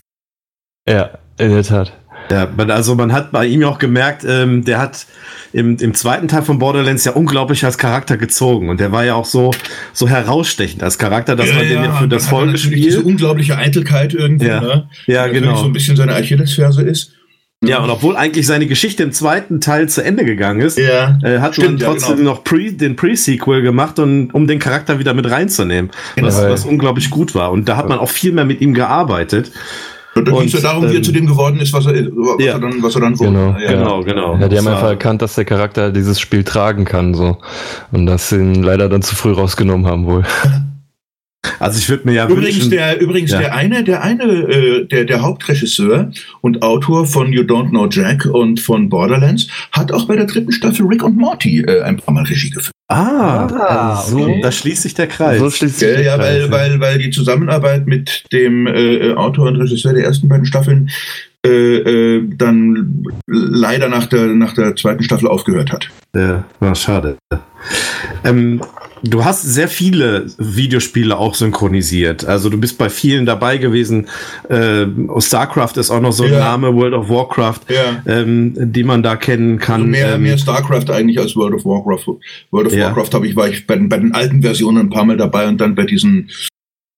Ja, 0.88 1.18
in 1.38 1.50
der 1.50 1.62
Tat. 1.62 1.92
Ja, 2.30 2.48
also 2.68 2.94
man 2.94 3.12
hat 3.12 3.32
bei 3.32 3.46
ihm 3.46 3.64
auch 3.64 3.78
gemerkt, 3.78 4.24
ähm, 4.26 4.64
der 4.64 4.78
hat 4.78 5.06
im, 5.52 5.76
im 5.76 5.92
zweiten 5.94 6.26
Teil 6.26 6.42
von 6.42 6.58
Borderlands 6.58 7.04
ja 7.04 7.12
unglaublich 7.12 7.64
als 7.64 7.76
Charakter 7.76 8.16
gezogen 8.16 8.70
und 8.70 8.80
der 8.80 8.92
war 8.92 9.04
ja 9.04 9.14
auch 9.14 9.26
so 9.26 9.50
so 9.92 10.08
herausstechend 10.08 10.82
als 10.82 10.98
Charakter, 10.98 11.36
dass 11.36 11.50
ja, 11.50 11.56
man 11.56 11.64
ja, 11.64 11.70
den 11.70 11.84
ja 11.84 11.96
für 11.96 12.08
das 12.08 12.28
Folge 12.28 12.56
spielt. 12.56 12.76
Diese 12.76 13.02
unglaubliche 13.02 13.58
Eitelkeit 13.58 14.14
irgendwie, 14.14 14.46
ja. 14.46 14.60
ne? 14.60 14.88
Ja, 15.06 15.26
genau. 15.26 15.56
so 15.56 15.66
ein 15.66 15.72
bisschen 15.72 15.96
seine 15.96 16.14
Achillesferse 16.14 16.82
ist. 16.82 17.12
Ja, 17.66 17.82
und 17.82 17.90
obwohl 17.90 18.16
eigentlich 18.16 18.46
seine 18.46 18.66
Geschichte 18.66 19.02
im 19.02 19.12
zweiten 19.12 19.60
Teil 19.60 19.88
zu 19.88 20.02
Ende 20.02 20.24
gegangen 20.24 20.60
ist, 20.60 20.78
ja, 20.78 21.18
äh, 21.22 21.38
hat 21.38 21.54
stimmt, 21.54 21.80
man 21.80 21.92
trotzdem 21.92 22.10
ja, 22.10 22.16
genau. 22.16 22.30
noch 22.32 22.44
pre, 22.44 22.72
den 22.72 22.96
Pre-Sequel 22.96 23.62
gemacht, 23.62 23.98
und, 23.98 24.32
um 24.32 24.46
den 24.46 24.58
Charakter 24.58 24.98
wieder 24.98 25.14
mit 25.14 25.30
reinzunehmen, 25.30 25.90
genau. 26.14 26.28
was, 26.28 26.42
was 26.42 26.64
unglaublich 26.64 27.10
gut 27.10 27.34
war. 27.34 27.50
Und 27.52 27.68
da 27.68 27.76
hat 27.76 27.88
man 27.88 27.98
auch 27.98 28.10
viel 28.10 28.32
mehr 28.32 28.44
mit 28.44 28.60
ihm 28.60 28.74
gearbeitet. 28.74 29.52
Und 30.14 30.28
da 30.28 30.32
ging 30.32 30.44
es 30.44 30.52
ja 30.52 30.60
darum, 30.60 30.88
wie 30.90 30.96
er 30.96 31.02
zu 31.02 31.12
dem 31.12 31.26
geworden 31.26 31.58
ist, 31.58 31.72
was 31.72 31.86
er, 31.86 31.94
was 31.94 32.44
ja. 32.44 32.52
er, 32.52 32.58
dann, 32.60 32.82
was 32.82 32.94
er 32.94 33.00
dann 33.00 33.18
wurde. 33.18 33.30
Genau, 33.30 33.58
ja. 33.58 33.72
genau, 33.72 34.02
genau. 34.02 34.36
Ja, 34.36 34.48
die 34.48 34.58
haben 34.58 34.68
einfach 34.68 34.88
erkannt, 34.88 35.22
dass 35.22 35.34
der 35.34 35.44
Charakter 35.44 35.90
dieses 35.90 36.20
Spiel 36.20 36.44
tragen 36.44 36.84
kann, 36.84 37.14
so. 37.14 37.38
Und 37.90 38.06
dass 38.06 38.28
sie 38.28 38.36
ihn 38.36 38.62
leider 38.62 38.88
dann 38.88 39.02
zu 39.02 39.16
früh 39.16 39.32
rausgenommen 39.32 39.86
haben 39.86 40.06
wohl. 40.06 40.22
Also 41.58 41.78
ich 41.78 41.88
würde 41.88 42.06
mir 42.06 42.14
ja 42.14 42.28
übrigens 42.28 42.56
wünschen, 42.56 42.70
der 42.70 43.00
übrigens 43.00 43.30
ja. 43.30 43.38
der 43.38 43.54
eine 43.54 43.84
der 43.84 44.02
eine 44.02 44.24
äh, 44.24 44.86
der 44.86 45.04
der 45.04 45.22
Hauptregisseur 45.22 46.10
und 46.40 46.62
Autor 46.62 47.06
von 47.06 47.32
You 47.32 47.42
Don't 47.42 47.70
Know 47.70 47.88
Jack 47.88 48.26
und 48.26 48.60
von 48.60 48.88
Borderlands 48.88 49.48
hat 49.72 49.92
auch 49.92 50.06
bei 50.06 50.16
der 50.16 50.26
dritten 50.26 50.52
Staffel 50.52 50.86
Rick 50.86 51.02
und 51.02 51.16
Morty 51.16 51.60
äh, 51.60 51.82
ein 51.82 51.96
paar 51.96 52.14
Mal 52.14 52.24
Regie 52.24 52.50
geführt. 52.50 52.74
Ah, 52.88 53.46
ah 53.46 54.02
so 54.02 54.18
okay. 54.20 54.40
da 54.42 54.52
schließt 54.52 54.82
sich 54.82 54.94
der 54.94 55.06
Kreis. 55.06 55.38
So 55.38 55.50
schließt 55.50 55.78
sich 55.78 55.88
der 55.88 56.02
ja, 56.02 56.16
Kreis, 56.16 56.26
weil 56.26 56.40
ja. 56.42 56.50
weil 56.50 56.80
weil 56.80 56.98
die 56.98 57.10
Zusammenarbeit 57.10 57.86
mit 57.86 58.24
dem 58.32 58.66
äh, 58.66 59.14
Autor 59.14 59.48
und 59.48 59.56
Regisseur 59.56 59.94
der 59.94 60.04
ersten 60.04 60.28
beiden 60.28 60.44
Staffeln 60.44 60.90
äh, 61.46 61.48
äh, 61.48 62.28
dann 62.36 63.04
leider 63.26 63.88
nach 63.88 64.06
der 64.06 64.26
nach 64.28 64.54
der 64.54 64.76
zweiten 64.76 65.02
Staffel 65.02 65.28
aufgehört 65.28 65.72
hat. 65.72 65.90
Ja, 66.14 66.44
war 66.60 66.74
schade. 66.74 67.16
Ähm, 68.24 68.62
du 69.04 69.24
hast 69.24 69.42
sehr 69.42 69.68
viele 69.68 70.26
Videospiele 70.38 71.16
auch 71.16 71.34
synchronisiert. 71.34 72.24
Also 72.24 72.48
du 72.48 72.58
bist 72.58 72.78
bei 72.78 72.88
vielen 72.88 73.26
dabei 73.26 73.58
gewesen. 73.58 74.06
Äh, 74.48 74.86
StarCraft 75.18 75.76
ist 75.76 75.90
auch 75.90 76.00
noch 76.00 76.12
so 76.12 76.24
ein 76.24 76.32
Name, 76.32 76.74
World 76.74 76.94
of 76.94 77.08
Warcraft, 77.08 77.60
ja. 77.68 78.02
ähm, 78.06 78.54
die 78.56 78.84
man 78.84 79.02
da 79.02 79.16
kennen 79.16 79.58
kann. 79.58 79.82
Also 79.82 79.90
mehr, 79.90 80.14
ähm, 80.14 80.22
mehr 80.22 80.38
StarCraft 80.38 80.90
eigentlich 80.90 81.18
als 81.18 81.36
World 81.36 81.54
of 81.54 81.64
Warcraft. 81.64 82.18
World 82.50 82.66
of 82.68 82.74
ja. 82.74 82.86
Warcraft 82.86 83.14
habe 83.14 83.26
ich, 83.26 83.36
war 83.36 83.48
ich 83.48 83.66
bei, 83.66 83.76
bei, 83.76 83.98
den 83.98 84.14
alten 84.14 84.42
Versionen 84.42 84.78
ein 84.78 84.90
paar 84.90 85.04
Mal 85.04 85.16
dabei 85.16 85.46
und 85.48 85.60
dann 85.60 85.74
bei 85.74 85.84
diesen 85.84 86.30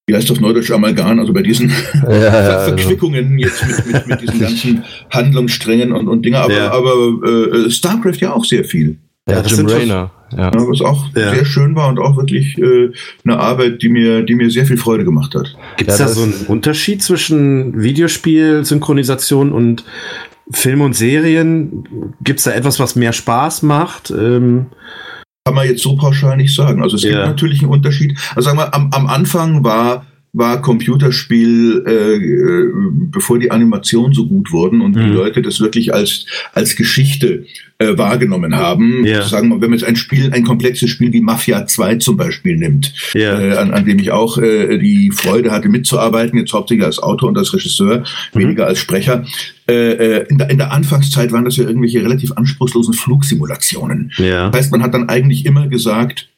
wie 0.09 0.15
heißt 0.15 0.31
das 0.31 0.39
Neudeutsch 0.39 0.71
Amalgam, 0.71 1.19
also 1.19 1.33
bei 1.33 1.43
diesen 1.43 1.73
ja, 2.09 2.15
ja, 2.15 2.59
Verquickungen 2.61 3.41
jetzt 3.41 3.67
mit, 3.67 3.87
mit, 3.87 4.07
mit 4.07 4.21
diesen 4.21 4.39
ganzen 4.41 4.85
Handlungssträngen 5.11 5.91
und, 5.91 6.07
und 6.07 6.25
Dinge, 6.25 6.39
aber, 6.39 6.71
aber 6.71 7.67
äh, 7.67 7.71
StarCraft 7.73 8.21
ja 8.21 8.33
auch 8.33 8.45
sehr 8.45 8.63
viel. 8.65 8.99
Ja, 9.29 9.43
das 9.43 9.57
Jim 9.57 9.67
Raynor. 9.67 10.13
Ja. 10.37 10.51
Was 10.55 10.81
auch 10.81 11.07
ja. 11.15 11.35
sehr 11.35 11.45
schön 11.45 11.75
war 11.75 11.89
und 11.89 11.99
auch 11.99 12.17
wirklich 12.17 12.59
äh, 12.59 12.91
eine 13.25 13.39
Arbeit, 13.39 13.83
die 13.83 13.89
mir, 13.89 14.23
die 14.23 14.35
mir 14.35 14.51
sehr 14.51 14.67
viel 14.67 14.77
Freude 14.77 15.05
gemacht 15.05 15.35
hat. 15.35 15.57
Gibt 15.77 15.91
es 15.91 15.99
ja, 15.99 16.07
da 16.07 16.13
so 16.13 16.23
einen 16.23 16.47
Unterschied 16.47 17.03
zwischen 17.03 17.81
Videospiel, 17.81 18.65
Synchronisation 18.65 19.53
und 19.53 19.85
Film 20.51 20.81
und 20.81 20.95
Serien? 20.95 22.15
Gibt 22.23 22.39
es 22.39 22.45
da 22.45 22.53
etwas, 22.53 22.79
was 22.79 22.97
mehr 22.97 23.13
Spaß 23.13 23.63
macht? 23.63 24.11
Ähm 24.11 24.67
Kann 25.45 25.55
man 25.55 25.67
jetzt 25.67 25.83
so 25.83 25.97
pauschal 25.97 26.37
nicht 26.37 26.55
sagen. 26.55 26.83
Also 26.83 26.97
es 26.97 27.03
ja. 27.03 27.11
gibt 27.11 27.27
natürlich 27.27 27.63
einen 27.63 27.71
Unterschied. 27.71 28.19
Also 28.35 28.49
sagen 28.49 28.59
wir, 28.59 28.75
am, 28.75 28.91
am 28.93 29.07
Anfang 29.07 29.65
war 29.65 30.07
war 30.37 30.61
Computerspiel, 30.61 31.83
äh, 31.87 32.17
äh, 32.17 32.73
bevor 33.11 33.39
die 33.39 33.51
Animationen 33.51 34.13
so 34.13 34.27
gut 34.27 34.53
wurden 34.53 34.83
und 34.83 34.95
mhm. 34.95 35.01
die 35.01 35.09
Leute 35.09 35.41
das 35.41 35.61
wirklich 35.61 35.95
als, 35.95 36.27
als 36.53 36.77
Geschichte 36.77 37.47
äh, 37.79 37.97
wahrgenommen 37.97 38.55
haben. 38.55 39.07
Ja. 39.07 39.23
Sagen 39.23 39.49
wir, 39.49 39.63
wenn 39.63 39.71
man 39.71 39.79
jetzt 39.79 39.89
ein 39.89 39.97
Spiel, 39.97 40.31
ein 40.33 40.45
komplexes 40.45 40.91
Spiel 40.91 41.13
wie 41.15 41.23
Mafia 41.23 41.67
2 41.67 41.97
zum 41.97 42.19
Beispiel 42.19 42.59
nimmt, 42.59 42.93
ja. 43.15 43.41
äh, 43.41 43.57
an, 43.57 43.73
an 43.73 43.87
dem 43.87 43.99
ich 43.99 44.13
auch 44.13 44.37
äh, 44.37 44.77
die 44.77 45.11
Freude 45.11 45.51
hatte 45.51 45.71
mitzuarbeiten, 45.71 46.39
jetzt 46.39 46.53
hauptsächlich 46.53 46.85
als 46.85 46.99
Autor 46.99 47.31
und 47.31 47.39
als 47.39 47.55
Regisseur, 47.55 48.05
mhm. 48.35 48.39
weniger 48.39 48.67
als 48.67 48.79
Sprecher. 48.79 49.25
Äh, 49.67 49.75
äh, 49.93 50.27
in, 50.29 50.37
der, 50.37 50.51
in 50.51 50.59
der 50.59 50.71
Anfangszeit 50.71 51.33
waren 51.33 51.47
das 51.47 51.57
ja 51.57 51.65
irgendwelche 51.65 52.03
relativ 52.03 52.33
anspruchslosen 52.33 52.93
Flugsimulationen. 52.93 54.13
Ja. 54.19 54.51
Das 54.51 54.61
heißt, 54.61 54.73
man 54.73 54.83
hat 54.83 54.93
dann 54.93 55.09
eigentlich 55.09 55.47
immer 55.47 55.67
gesagt, 55.67 56.29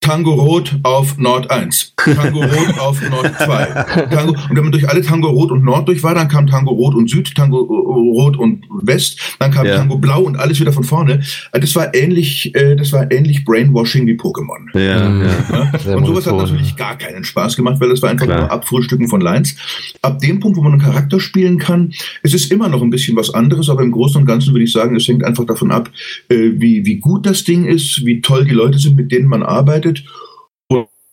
Tango 0.00 0.34
Rot 0.34 0.76
auf 0.82 1.18
Nord 1.18 1.50
1, 1.50 1.94
Tango 2.14 2.40
Rot 2.40 2.78
auf 2.78 3.10
Nord 3.10 3.32
2. 3.38 3.64
Tango, 4.10 4.32
und 4.32 4.56
wenn 4.56 4.62
man 4.62 4.72
durch 4.72 4.88
alle 4.88 5.02
Tango 5.02 5.28
Rot 5.28 5.50
und 5.50 5.64
Nord 5.64 5.88
durch 5.88 6.02
war, 6.02 6.14
dann 6.14 6.28
kam 6.28 6.46
Tango 6.46 6.72
Rot 6.72 6.94
und 6.94 7.10
Süd, 7.10 7.34
Tango 7.34 7.58
Rot 7.58 8.36
und 8.36 8.64
West, 8.82 9.20
dann 9.38 9.50
kam 9.50 9.66
ja. 9.66 9.76
Tango 9.76 9.98
Blau 9.98 10.22
und 10.22 10.36
alles 10.36 10.60
wieder 10.60 10.72
von 10.72 10.84
vorne. 10.84 11.20
Äh, 11.52 11.60
das 11.60 11.74
war 11.74 11.94
ähnlich, 11.94 12.54
äh, 12.54 12.76
das 12.76 12.92
war 12.92 13.10
ähnlich 13.10 13.44
Brainwashing 13.44 14.06
wie 14.06 14.14
Pokémon. 14.14 14.78
Ja, 14.78 15.08
mhm. 15.08 15.22
ja. 15.22 15.70
ja. 15.84 15.96
Und 15.96 16.06
sowas 16.06 16.26
hat 16.26 16.36
natürlich 16.36 16.76
gar 16.76 16.96
keinen 16.96 17.24
Spaß 17.24 17.56
gemacht, 17.56 17.80
weil 17.80 17.90
das 17.90 18.02
war 18.02 18.10
einfach 18.10 18.26
Klar. 18.26 18.40
nur 18.40 18.50
Abfrühstücken 18.50 19.08
von 19.08 19.20
Lines. 19.20 19.56
Ab 20.02 20.18
dem 20.20 20.40
Punkt, 20.40 20.56
wo 20.56 20.62
man 20.62 20.72
einen 20.72 20.82
Charakter 20.82 21.20
spielen 21.20 21.58
kann, 21.58 21.92
es 22.22 22.34
ist 22.34 22.52
immer 22.52 22.68
noch 22.68 22.82
ein 22.82 22.90
bisschen 22.90 23.16
was 23.16 23.32
anderes, 23.32 23.68
aber 23.70 23.82
im 23.82 23.92
Großen 23.92 24.20
und 24.20 24.26
Ganzen 24.26 24.52
würde 24.52 24.64
ich 24.64 24.72
sagen, 24.72 24.96
es 24.96 25.08
hängt 25.08 25.24
einfach 25.24 25.44
davon 25.44 25.70
ab, 25.70 25.90
äh, 26.28 26.52
wie, 26.54 26.84
wie 26.84 26.96
gut 26.96 27.26
das 27.26 27.44
Ding 27.44 27.64
ist, 27.64 28.04
wie 28.04 28.20
toll 28.20 28.44
die 28.44 28.54
Leute 28.54 28.78
sind, 28.78 28.96
mit 28.96 29.12
denen 29.12 29.28
man 29.28 29.42
arbeitet 29.42 30.04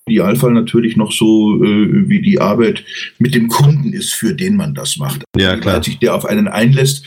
Idealfall 0.07 0.51
natürlich 0.51 0.97
noch 0.97 1.11
so, 1.11 1.63
äh, 1.63 2.09
wie 2.09 2.21
die 2.21 2.39
Arbeit 2.39 2.83
mit 3.19 3.35
dem 3.35 3.47
Kunden 3.47 3.93
ist, 3.93 4.13
für 4.13 4.33
den 4.33 4.57
man 4.57 4.73
das 4.73 4.97
macht. 4.97 5.23
Ja, 5.37 5.55
klar. 5.55 5.75
Als 5.75 5.85
sich 5.85 5.99
der 5.99 6.13
auf 6.13 6.25
einen 6.25 6.47
einlässt, 6.47 7.05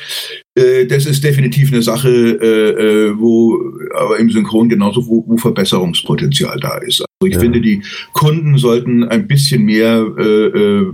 äh, 0.55 0.87
das 0.87 1.05
ist 1.05 1.23
definitiv 1.23 1.73
eine 1.73 1.83
Sache, 1.83 2.09
äh, 2.09 2.71
äh, 3.09 3.19
wo 3.19 3.59
aber 3.99 4.19
im 4.19 4.31
Synchron 4.31 4.69
genauso, 4.69 5.07
wo, 5.07 5.25
wo 5.27 5.37
Verbesserungspotenzial 5.37 6.59
da 6.59 6.79
ist. 6.79 7.01
Also 7.01 7.27
ich 7.27 7.35
ja. 7.35 7.41
finde, 7.41 7.61
die 7.61 7.83
Kunden 8.15 8.57
sollten 8.57 9.05
ein 9.05 9.27
bisschen 9.27 9.65
mehr 9.65 10.07
äh, 10.19 10.47
äh, 10.47 10.93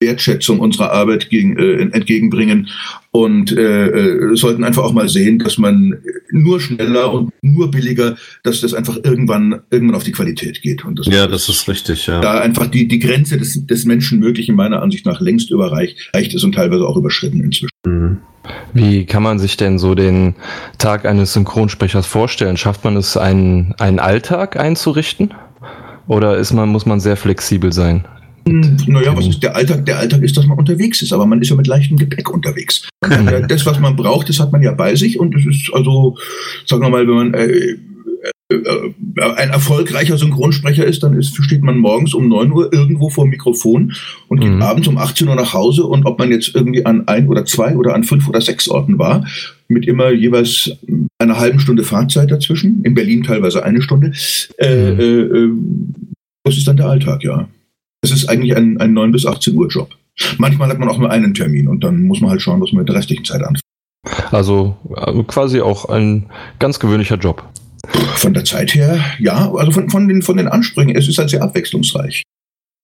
Wertschätzung 0.00 0.60
unserer 0.60 0.92
Arbeit 0.92 1.28
gegen, 1.28 1.58
äh, 1.58 1.80
entgegenbringen 1.80 2.68
und 3.10 3.50
äh, 3.52 3.86
äh, 3.88 4.36
sollten 4.36 4.62
einfach 4.62 4.84
auch 4.84 4.92
mal 4.92 5.08
sehen, 5.08 5.38
dass 5.40 5.58
man 5.58 5.98
nur 6.30 6.60
schneller 6.60 7.12
und 7.12 7.32
nur 7.42 7.70
billiger, 7.70 8.16
dass 8.44 8.60
das 8.60 8.74
einfach 8.74 8.96
irgendwann 9.02 9.60
irgendwann 9.70 9.96
auf 9.96 10.04
die 10.04 10.12
Qualität 10.12 10.62
geht. 10.62 10.84
Und 10.84 10.98
das 10.98 11.06
ja, 11.06 11.26
das 11.26 11.48
ist 11.48 11.68
richtig. 11.68 12.06
Ja. 12.06 12.20
Da 12.20 12.40
einfach 12.40 12.66
die 12.66 12.86
die 12.86 13.00
Grenze 13.00 13.38
des 13.38 13.66
des 13.66 13.84
Menschenmöglichen 13.86 14.54
meiner 14.54 14.82
Ansicht 14.82 15.04
nach 15.04 15.20
längst 15.20 15.50
überreicht 15.50 16.12
ist 16.14 16.44
und 16.44 16.54
teilweise 16.54 16.86
auch 16.86 16.96
überschritten 16.96 17.42
inzwischen. 17.42 17.72
Mhm. 17.84 18.18
Wie 18.72 19.04
kann 19.04 19.22
man 19.22 19.38
sich 19.38 19.56
denn 19.56 19.78
so 19.78 19.94
den 19.94 20.34
Tag 20.78 21.04
eines 21.04 21.32
Synchronsprechers 21.32 22.06
vorstellen? 22.06 22.56
Schafft 22.56 22.84
man 22.84 22.96
es, 22.96 23.16
einen, 23.16 23.74
einen 23.78 23.98
Alltag 23.98 24.56
einzurichten? 24.56 25.34
Oder 26.06 26.38
ist 26.38 26.52
man, 26.54 26.70
muss 26.70 26.86
man 26.86 27.00
sehr 27.00 27.16
flexibel 27.16 27.72
sein? 27.72 28.06
Naja, 28.48 29.16
was 29.16 29.26
ist 29.26 29.42
der 29.42 29.54
Alltag? 29.54 29.86
Der 29.86 29.98
Alltag 29.98 30.22
ist, 30.22 30.36
dass 30.36 30.46
man 30.46 30.58
unterwegs 30.58 31.02
ist, 31.02 31.12
aber 31.12 31.26
man 31.26 31.40
ist 31.40 31.50
ja 31.50 31.56
mit 31.56 31.66
leichtem 31.66 31.96
Gepäck 31.96 32.30
unterwegs. 32.30 32.88
Mhm. 33.04 33.46
Das, 33.48 33.66
was 33.66 33.78
man 33.78 33.96
braucht, 33.96 34.28
das 34.28 34.40
hat 34.40 34.52
man 34.52 34.62
ja 34.62 34.72
bei 34.72 34.94
sich 34.94 35.18
und 35.18 35.34
es 35.34 35.46
ist 35.46 35.70
also, 35.72 36.16
sagen 36.66 36.82
wir 36.82 36.90
mal, 36.90 37.06
wenn 37.06 37.14
man 37.14 37.34
äh, 37.34 37.76
äh, 38.50 38.92
ein 39.36 39.50
erfolgreicher 39.50 40.16
Synchronsprecher 40.16 40.84
ist, 40.86 41.02
dann 41.02 41.12
ist, 41.12 41.36
steht 41.44 41.62
man 41.62 41.76
morgens 41.76 42.14
um 42.14 42.28
9 42.28 42.50
Uhr 42.52 42.72
irgendwo 42.72 43.10
vor 43.10 43.24
dem 43.24 43.30
Mikrofon 43.30 43.92
und 44.28 44.40
geht 44.40 44.52
mhm. 44.52 44.62
abends 44.62 44.88
um 44.88 44.96
18 44.96 45.28
Uhr 45.28 45.34
nach 45.34 45.52
Hause 45.52 45.84
und 45.84 46.06
ob 46.06 46.18
man 46.18 46.30
jetzt 46.30 46.54
irgendwie 46.54 46.86
an 46.86 47.06
ein 47.08 47.28
oder 47.28 47.44
zwei 47.44 47.76
oder 47.76 47.94
an 47.94 48.04
fünf 48.04 48.26
oder 48.26 48.40
sechs 48.40 48.68
Orten 48.68 48.98
war, 48.98 49.26
mit 49.68 49.86
immer 49.86 50.10
jeweils 50.12 50.70
einer 51.18 51.38
halben 51.38 51.60
Stunde 51.60 51.84
Fahrzeit 51.84 52.30
dazwischen, 52.30 52.82
in 52.84 52.94
Berlin 52.94 53.22
teilweise 53.22 53.64
eine 53.64 53.82
Stunde, 53.82 54.12
äh, 54.56 54.92
mhm. 54.92 55.00
äh, 55.00 55.04
äh 55.04 55.50
das 56.44 56.56
ist 56.56 56.66
dann 56.66 56.78
der 56.78 56.86
Alltag, 56.86 57.22
ja. 57.24 57.46
Es 58.02 58.12
ist 58.12 58.28
eigentlich 58.28 58.56
ein, 58.56 58.78
ein 58.80 58.92
9 58.92 59.12
bis 59.12 59.26
18 59.26 59.54
Uhr 59.56 59.68
Job. 59.68 59.90
Manchmal 60.38 60.68
hat 60.68 60.78
man 60.78 60.88
auch 60.88 60.98
nur 60.98 61.10
einen 61.10 61.34
Termin 61.34 61.68
und 61.68 61.82
dann 61.84 62.02
muss 62.02 62.20
man 62.20 62.30
halt 62.30 62.42
schauen, 62.42 62.60
was 62.60 62.72
man 62.72 62.80
mit 62.80 62.88
der 62.88 62.96
restlichen 62.96 63.24
Zeit 63.24 63.42
anfängt. 63.42 63.62
Also, 64.30 64.76
also 64.94 65.22
quasi 65.24 65.60
auch 65.60 65.86
ein 65.86 66.26
ganz 66.58 66.78
gewöhnlicher 66.78 67.16
Job. 67.16 67.48
Von 68.16 68.34
der 68.34 68.44
Zeit 68.44 68.74
her, 68.74 69.00
ja, 69.18 69.52
also 69.52 69.70
von, 69.70 69.88
von, 69.88 70.08
den, 70.08 70.22
von 70.22 70.36
den 70.36 70.48
Ansprüchen, 70.48 70.94
es 70.94 71.08
ist 71.08 71.18
halt 71.18 71.30
sehr 71.30 71.42
abwechslungsreich. 71.42 72.22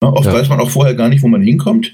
Ja, 0.03 0.11
oft 0.11 0.27
ja. 0.27 0.33
weiß 0.33 0.49
man 0.49 0.61
auch 0.61 0.71
vorher 0.71 0.95
gar 0.95 1.09
nicht, 1.09 1.23
wo 1.23 1.29
man 1.29 1.43
hinkommt. 1.43 1.93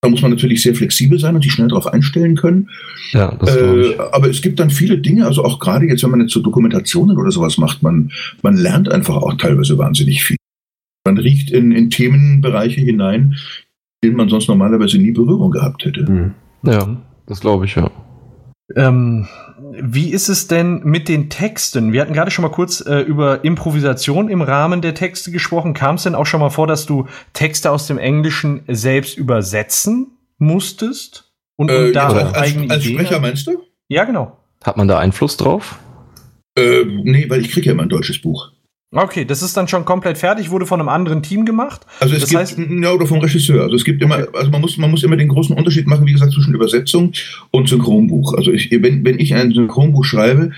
Da 0.00 0.08
muss 0.08 0.22
man 0.22 0.32
natürlich 0.32 0.62
sehr 0.62 0.74
flexibel 0.74 1.18
sein 1.18 1.36
und 1.36 1.42
sich 1.42 1.52
schnell 1.52 1.68
darauf 1.68 1.86
einstellen 1.86 2.34
können. 2.34 2.68
Ja, 3.12 3.36
das 3.36 3.56
äh, 3.56 3.96
aber 4.10 4.28
es 4.28 4.42
gibt 4.42 4.58
dann 4.58 4.70
viele 4.70 4.98
Dinge, 4.98 5.26
also 5.26 5.44
auch 5.44 5.60
gerade 5.60 5.86
jetzt, 5.86 6.02
wenn 6.02 6.10
man 6.10 6.22
jetzt 6.22 6.32
so 6.32 6.40
Dokumentationen 6.40 7.16
oder 7.16 7.30
sowas 7.30 7.56
macht, 7.56 7.82
man, 7.84 8.10
man 8.42 8.56
lernt 8.56 8.90
einfach 8.90 9.16
auch 9.16 9.34
teilweise 9.34 9.78
wahnsinnig 9.78 10.24
viel. 10.24 10.36
Man 11.04 11.18
riecht 11.18 11.50
in, 11.50 11.72
in 11.72 11.90
Themenbereiche 11.90 12.80
hinein, 12.80 13.36
denen 14.02 14.16
man 14.16 14.28
sonst 14.28 14.48
normalerweise 14.48 14.98
nie 14.98 15.12
Berührung 15.12 15.50
gehabt 15.50 15.84
hätte. 15.84 16.06
Hm. 16.06 16.34
Ja, 16.64 16.96
das 17.26 17.40
glaube 17.40 17.64
ich, 17.64 17.74
ja. 17.74 17.90
Ähm, 18.76 19.28
wie 19.80 20.10
ist 20.10 20.28
es 20.28 20.48
denn 20.48 20.82
mit 20.84 21.08
den 21.08 21.28
Texten? 21.28 21.92
Wir 21.92 22.00
hatten 22.00 22.12
gerade 22.12 22.30
schon 22.30 22.42
mal 22.42 22.50
kurz 22.50 22.80
äh, 22.80 23.00
über 23.00 23.44
Improvisation 23.44 24.28
im 24.28 24.42
Rahmen 24.42 24.80
der 24.80 24.94
Texte 24.94 25.30
gesprochen. 25.30 25.74
Kam 25.74 25.96
es 25.96 26.04
denn 26.04 26.14
auch 26.14 26.26
schon 26.26 26.40
mal 26.40 26.50
vor, 26.50 26.66
dass 26.66 26.86
du 26.86 27.06
Texte 27.32 27.70
aus 27.70 27.86
dem 27.86 27.98
Englischen 27.98 28.62
selbst 28.68 29.18
übersetzen 29.18 30.12
musstest? 30.38 31.32
Und, 31.56 31.70
und 31.70 31.76
äh, 31.76 31.92
da 31.92 32.08
auch 32.08 32.34
eigene 32.34 32.64
als, 32.64 32.70
als 32.70 32.84
Sprecher 32.84 33.20
meinst 33.20 33.46
du? 33.46 33.62
Ja, 33.88 34.04
genau. 34.04 34.38
Hat 34.64 34.76
man 34.76 34.88
da 34.88 34.98
Einfluss 34.98 35.36
drauf? 35.36 35.78
Äh, 36.56 36.84
nee, 36.84 37.28
weil 37.28 37.40
ich 37.40 37.50
kriege 37.50 37.66
ja 37.66 37.72
immer 37.72 37.82
ein 37.82 37.88
deutsches 37.88 38.20
Buch. 38.20 38.52
Okay, 38.94 39.24
das 39.24 39.42
ist 39.42 39.56
dann 39.56 39.68
schon 39.68 39.86
komplett 39.86 40.18
fertig, 40.18 40.50
wurde 40.50 40.66
von 40.66 40.78
einem 40.78 40.90
anderen 40.90 41.22
Team 41.22 41.46
gemacht. 41.46 41.80
Also 41.98 42.14
es 42.14 42.20
das 42.20 42.28
gibt, 42.28 42.40
heißt, 42.40 42.58
ja, 42.58 42.92
oder 42.92 43.06
vom 43.06 43.20
Regisseur. 43.20 43.62
Also 43.62 43.76
es 43.76 43.84
gibt 43.84 44.02
immer, 44.02 44.26
also 44.34 44.50
man 44.50 44.60
muss, 44.60 44.76
man 44.76 44.90
muss 44.90 45.02
immer 45.02 45.16
den 45.16 45.28
großen 45.28 45.56
Unterschied 45.56 45.86
machen, 45.86 46.06
wie 46.06 46.12
gesagt, 46.12 46.32
zwischen 46.32 46.54
Übersetzung 46.54 47.12
und 47.50 47.70
Synchronbuch. 47.70 48.34
Also 48.34 48.52
ich, 48.52 48.70
wenn, 48.70 49.02
wenn 49.02 49.18
ich 49.18 49.34
ein 49.34 49.50
Synchronbuch 49.52 50.04
schreibe, 50.04 50.50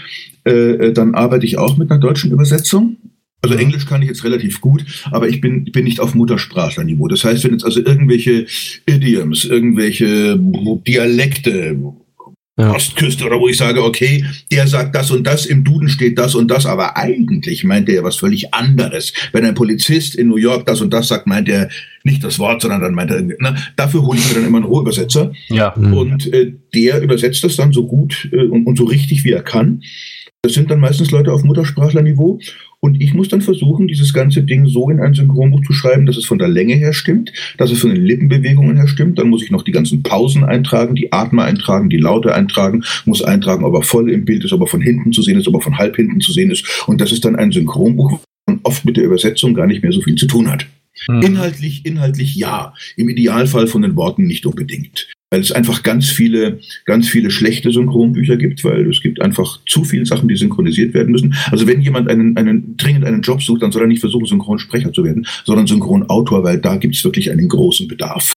äh, 0.43 0.93
dann 0.93 1.14
arbeite 1.14 1.47
ich 1.47 1.59
auch 1.59 1.76
mit 1.76 1.93
einer 1.93 2.01
deutschen 2.01 2.32
Übersetzung. 2.32 2.97
Also 3.41 3.57
Englisch 3.57 3.87
kann 3.87 4.03
ich 4.03 4.09
jetzt 4.09 4.24
relativ 4.24 4.61
gut, 4.61 4.85
aber 5.12 5.28
ich 5.28 5.41
bin, 5.41 5.66
bin 5.66 5.85
nicht 5.85 6.01
auf 6.01 6.14
Muttersprachlerniveau. 6.14 7.07
Das 7.09 7.24
heißt, 7.24 7.45
wenn 7.45 7.53
jetzt 7.53 7.64
also 7.64 7.80
irgendwelche 7.80 8.47
Idioms, 8.87 9.45
irgendwelche 9.45 10.37
Dialekte 10.39 11.76
ja. 12.57 12.73
Ostküste 12.73 13.25
oder 13.25 13.41
wo 13.41 13.49
ich 13.49 13.57
sage, 13.57 13.83
okay, 13.83 14.25
der 14.53 14.67
sagt 14.69 14.95
das 14.95 15.11
und 15.11 15.27
das, 15.27 15.47
im 15.47 15.65
Duden 15.65 15.89
steht 15.89 16.19
das 16.19 16.35
und 16.35 16.49
das, 16.49 16.67
aber 16.67 16.97
eigentlich 16.97 17.65
meint 17.65 17.89
er 17.89 17.97
ja 17.97 18.05
was 18.05 18.17
völlig 18.17 18.55
anderes. 18.55 19.13
Wenn 19.33 19.45
ein 19.45 19.55
Polizist 19.55 20.15
in 20.15 20.29
New 20.29 20.37
York 20.37 20.65
das 20.67 20.81
und 20.81 20.93
das 20.93 21.09
sagt, 21.09 21.27
meint 21.27 21.49
er 21.49 21.69
nicht 22.05 22.23
das 22.23 22.39
Wort, 22.39 22.63
sondern 22.63 22.81
dann 22.81 22.95
meint 22.95 23.11
er, 23.11 23.23
ne, 23.23 23.57
dafür 23.77 24.03
hole 24.03 24.19
ich 24.19 24.29
mir 24.29 24.35
dann 24.35 24.47
immer 24.47 24.59
einen 24.59 24.67
Rohübersetzer. 24.67 25.33
Ja. 25.49 25.73
Und 25.73 26.33
äh, 26.33 26.53
der 26.75 27.03
übersetzt 27.03 27.43
das 27.43 27.57
dann 27.57 27.73
so 27.73 27.87
gut 27.87 28.29
äh, 28.33 28.45
und, 28.45 28.67
und 28.67 28.77
so 28.77 28.85
richtig, 28.85 29.25
wie 29.25 29.33
er 29.33 29.43
kann. 29.43 29.83
Das 30.43 30.53
sind 30.53 30.71
dann 30.71 30.79
meistens 30.79 31.11
Leute 31.11 31.33
auf 31.33 31.43
Muttersprachlerniveau. 31.43 32.39
Und 32.85 33.01
ich 33.01 33.14
muss 33.14 33.28
dann 33.28 33.41
versuchen, 33.41 33.89
dieses 33.89 34.12
ganze 34.12 34.43
Ding 34.43 34.66
so 34.66 34.91
in 34.91 35.01
ein 35.01 35.14
Synchronbuch 35.14 35.62
zu 35.64 35.72
schreiben, 35.72 36.05
dass 36.05 36.18
es 36.18 36.26
von 36.26 36.39
der 36.39 36.49
Länge 36.49 36.74
her 36.74 36.93
stimmt, 36.93 37.32
dass 37.57 37.70
es 37.70 37.80
von 37.80 37.89
den 37.89 38.05
Lippenbewegungen 38.05 38.76
her 38.76 38.89
stimmt. 38.89 39.18
Dann 39.18 39.30
muss 39.30 39.43
ich 39.43 39.51
noch 39.51 39.62
die 39.62 39.72
ganzen 39.72 40.03
Pausen 40.03 40.45
eintragen, 40.45 40.95
die 40.95 41.11
Atme 41.11 41.45
eintragen, 41.45 41.89
die 41.89 41.97
Laute 41.97 42.35
eintragen, 42.35 42.85
muss 43.07 43.22
eintragen, 43.22 43.64
ob 43.64 43.72
er 43.72 43.80
voll 43.80 44.11
im 44.11 44.26
Bild 44.26 44.45
ist, 44.45 44.53
ob 44.53 44.61
er 44.61 44.66
von 44.66 44.82
hinten 44.82 45.12
zu 45.12 45.22
sehen 45.22 45.39
ist, 45.39 45.49
ob 45.49 45.55
er 45.55 45.62
von 45.62 45.78
halb 45.78 45.97
hinten 45.97 46.20
zu 46.20 46.30
sehen 46.30 46.51
ist. 46.51 46.85
Und 46.87 47.01
das 47.01 47.11
ist 47.11 47.24
dann 47.24 47.37
ein 47.37 47.53
Synchronbuch, 47.53 48.20
das 48.45 48.59
oft 48.64 48.85
mit 48.85 48.99
der 48.99 49.05
Übersetzung 49.05 49.55
gar 49.55 49.66
nicht 49.66 49.82
mehr 49.82 49.93
so 49.93 50.03
viel 50.03 50.16
zu 50.16 50.26
tun 50.26 50.53
hat. 50.53 50.66
Hm. 51.07 51.22
Inhaltlich, 51.22 51.87
inhaltlich 51.87 52.37
ja. 52.37 52.74
Im 52.99 53.09
Idealfall 53.09 53.66
von 53.66 53.80
den 53.80 53.97
Worten 53.97 54.26
nicht 54.26 54.45
unbedingt 54.45 55.09
weil 55.35 55.41
es 55.41 55.51
einfach 55.51 55.82
ganz 55.82 56.11
viele, 56.11 56.61
ganz 56.85 57.09
viele 57.09 57.28
schlechte 57.28 57.72
Synchronbücher 57.72 58.37
gibt, 58.37 58.62
weil 58.62 58.89
es 58.89 59.01
gibt 59.01 59.20
einfach 59.20 59.59
zu 59.66 59.82
viele 59.82 60.07
Sachen, 60.07 60.28
die 60.28 60.37
synchronisiert 60.37 60.95
werden 60.95 61.11
müssen. 61.11 61.35
Also 61.51 61.66
wenn 61.66 61.80
jemand 61.80 62.09
einen, 62.09 62.37
einen 62.37 62.76
dringend 62.76 63.05
einen 63.05 63.20
Job 63.20 63.43
sucht, 63.43 63.62
dann 63.62 63.72
soll 63.72 63.82
er 63.82 63.89
nicht 63.89 63.99
versuchen, 63.99 64.26
Synchronsprecher 64.26 64.93
zu 64.93 65.03
werden, 65.03 65.26
sondern 65.45 65.66
Synchronautor, 65.66 66.45
weil 66.45 66.59
da 66.59 66.76
gibt 66.76 66.95
es 66.95 67.03
wirklich 67.03 67.32
einen 67.32 67.49
großen 67.49 67.89
Bedarf. 67.89 68.32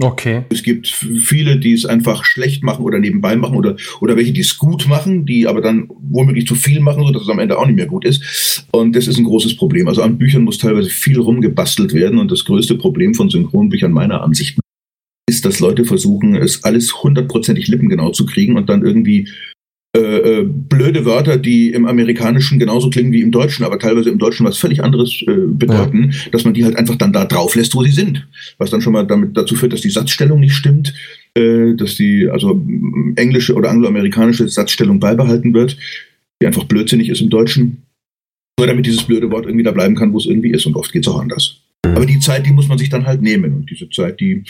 Okay. 0.00 0.44
Es 0.48 0.62
gibt 0.62 0.86
viele, 0.86 1.58
die 1.58 1.74
es 1.74 1.84
einfach 1.84 2.24
schlecht 2.24 2.62
machen 2.62 2.82
oder 2.82 2.98
nebenbei 2.98 3.36
machen 3.36 3.56
oder, 3.56 3.76
oder 4.00 4.16
welche, 4.16 4.32
die 4.32 4.40
es 4.40 4.56
gut 4.56 4.88
machen, 4.88 5.26
die 5.26 5.46
aber 5.46 5.60
dann 5.60 5.90
womöglich 6.00 6.46
zu 6.46 6.54
viel 6.54 6.80
machen, 6.80 7.04
sodass 7.04 7.24
es 7.24 7.28
am 7.28 7.40
Ende 7.40 7.58
auch 7.58 7.66
nicht 7.66 7.76
mehr 7.76 7.86
gut 7.86 8.06
ist. 8.06 8.64
Und 8.72 8.96
das 8.96 9.06
ist 9.06 9.18
ein 9.18 9.24
großes 9.24 9.56
Problem. 9.56 9.86
Also 9.86 10.00
an 10.00 10.16
Büchern 10.16 10.44
muss 10.44 10.56
teilweise 10.56 10.88
viel 10.88 11.18
rumgebastelt 11.18 11.92
werden 11.92 12.18
und 12.18 12.30
das 12.30 12.46
größte 12.46 12.76
Problem 12.76 13.12
von 13.12 13.28
Synchronbüchern 13.28 13.92
meiner 13.92 14.22
Ansicht 14.22 14.56
nach 14.56 14.67
ist, 15.28 15.44
dass 15.44 15.60
Leute 15.60 15.84
versuchen, 15.84 16.34
es 16.34 16.64
alles 16.64 17.02
hundertprozentig 17.02 17.68
lippengenau 17.68 18.10
zu 18.10 18.26
kriegen 18.26 18.56
und 18.56 18.68
dann 18.68 18.84
irgendwie 18.84 19.28
äh, 19.96 20.40
äh, 20.40 20.44
blöde 20.44 21.06
Wörter, 21.06 21.38
die 21.38 21.70
im 21.72 21.86
Amerikanischen 21.86 22.58
genauso 22.58 22.90
klingen 22.90 23.10
wie 23.10 23.22
im 23.22 23.30
Deutschen, 23.30 23.64
aber 23.64 23.78
teilweise 23.78 24.10
im 24.10 24.18
Deutschen 24.18 24.44
was 24.44 24.58
völlig 24.58 24.84
anderes 24.84 25.22
äh, 25.22 25.46
bedeuten, 25.46 26.10
ja. 26.12 26.30
dass 26.30 26.44
man 26.44 26.52
die 26.52 26.64
halt 26.64 26.76
einfach 26.76 26.96
dann 26.96 27.12
da 27.12 27.24
drauf 27.24 27.54
lässt, 27.54 27.74
wo 27.74 27.82
sie 27.82 27.90
sind. 27.90 28.26
Was 28.58 28.70
dann 28.70 28.82
schon 28.82 28.92
mal 28.92 29.06
damit 29.06 29.36
dazu 29.36 29.54
führt, 29.54 29.72
dass 29.72 29.80
die 29.80 29.90
Satzstellung 29.90 30.40
nicht 30.40 30.52
stimmt, 30.52 30.92
äh, 31.34 31.74
dass 31.74 31.96
die 31.96 32.28
also 32.30 32.62
englische 33.16 33.54
oder 33.54 33.70
angloamerikanische 33.70 34.46
Satzstellung 34.48 35.00
beibehalten 35.00 35.54
wird, 35.54 35.78
die 36.42 36.46
einfach 36.46 36.64
blödsinnig 36.64 37.08
ist 37.08 37.22
im 37.22 37.30
Deutschen. 37.30 37.82
Nur 38.58 38.66
damit 38.66 38.84
dieses 38.84 39.04
blöde 39.04 39.30
Wort 39.30 39.46
irgendwie 39.46 39.64
da 39.64 39.72
bleiben 39.72 39.94
kann, 39.94 40.12
wo 40.12 40.18
es 40.18 40.26
irgendwie 40.26 40.50
ist. 40.50 40.66
Und 40.66 40.76
oft 40.76 40.92
geht 40.92 41.06
es 41.06 41.12
auch 41.12 41.20
anders. 41.20 41.60
Aber 41.86 42.04
die 42.04 42.20
Zeit, 42.20 42.44
die 42.44 42.52
muss 42.52 42.68
man 42.68 42.76
sich 42.76 42.90
dann 42.90 43.06
halt 43.06 43.22
nehmen. 43.22 43.54
Und 43.54 43.70
diese 43.70 43.88
Zeit, 43.88 44.20
die 44.20 44.44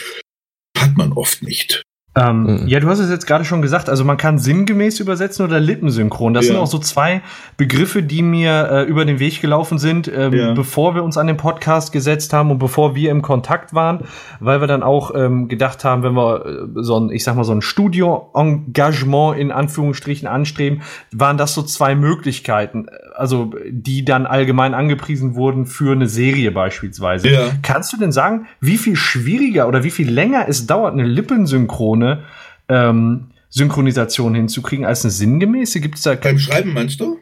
hat 0.81 0.97
man 0.97 1.13
oft 1.13 1.43
nicht. 1.43 1.83
Ähm, 2.19 2.43
mhm. 2.43 2.67
Ja, 2.67 2.81
du 2.81 2.89
hast 2.89 2.99
es 2.99 3.11
jetzt 3.11 3.27
gerade 3.27 3.45
schon 3.45 3.63
gesagt, 3.63 3.89
also 3.89 4.05
man 4.05 4.17
kann 4.17 4.39
sinngemäß 4.39 5.01
übersetzen 5.01 5.45
oder 5.45 5.61
lippensynchron. 5.61 6.35
Das 6.35 6.47
ja. 6.47 6.53
sind 6.53 6.61
auch 6.61 6.67
so 6.67 6.79
zwei 6.79 7.23
Begriffe, 7.57 8.03
die 8.03 8.23
mir 8.23 8.69
äh, 8.71 8.83
über 8.85 9.05
den 9.05 9.19
Weg 9.19 9.41
gelaufen 9.41 9.79
sind, 9.79 10.11
ähm, 10.15 10.33
ja. 10.33 10.53
bevor 10.55 10.95
wir 10.95 11.05
uns 11.05 11.17
an 11.17 11.27
den 11.27 11.37
Podcast 11.37 11.93
gesetzt 11.93 12.33
haben 12.33 12.51
und 12.51 12.59
bevor 12.59 12.95
wir 12.95 13.11
im 13.11 13.23
Kontakt 13.23 13.75
waren, 13.75 14.01
weil 14.41 14.61
wir 14.61 14.67
dann 14.67 14.83
auch 14.83 15.15
ähm, 15.15 15.49
gedacht 15.49 15.85
haben, 15.85 16.03
wenn 16.03 16.15
wir 16.15 16.47
äh, 16.47 16.83
so 16.83 16.99
ein, 16.99 17.11
ich 17.11 17.25
sag 17.25 17.37
mal, 17.37 17.45
so 17.45 17.53
ein 17.53 17.63
Studio-Engagement 17.63 19.39
in 19.39 19.53
Anführungsstrichen 19.53 20.27
anstreben, 20.27 20.83
waren 21.13 21.37
das 21.37 21.55
so 21.55 21.63
zwei 21.63 21.95
Möglichkeiten, 21.95 22.87
also 23.15 23.53
die 23.71 24.05
dann 24.05 24.27
allgemein 24.27 24.75
angepriesen 24.75 25.35
wurden 25.35 25.67
für 25.67 25.93
eine 25.93 26.09
Serie 26.09 26.51
beispielsweise. 26.51 27.29
Ja. 27.29 27.41
Kannst 27.63 27.93
du 27.93 27.97
denn 27.97 28.13
sagen, 28.13 28.47
wie 28.61 28.79
viel 28.79 28.97
schwieriger 28.97 29.69
oder 29.69 29.85
wie 29.85 29.91
viel 29.91 30.11
länger 30.11 30.47
es 30.49 30.67
dauert, 30.67 30.93
eine 30.93 31.05
Lippensynchrone 31.05 32.08
ähm, 32.69 33.29
Synchronisation 33.51 34.35
hinzukriegen 34.35 34.85
als 34.85 35.05
eine 35.05 35.11
sinngemäße? 35.11 35.81
Gibt 35.81 35.97
es 35.97 36.03
da 36.03 36.15
beim 36.15 36.39
Schreiben 36.39 36.73
meinst 36.73 37.01
du? 37.01 37.19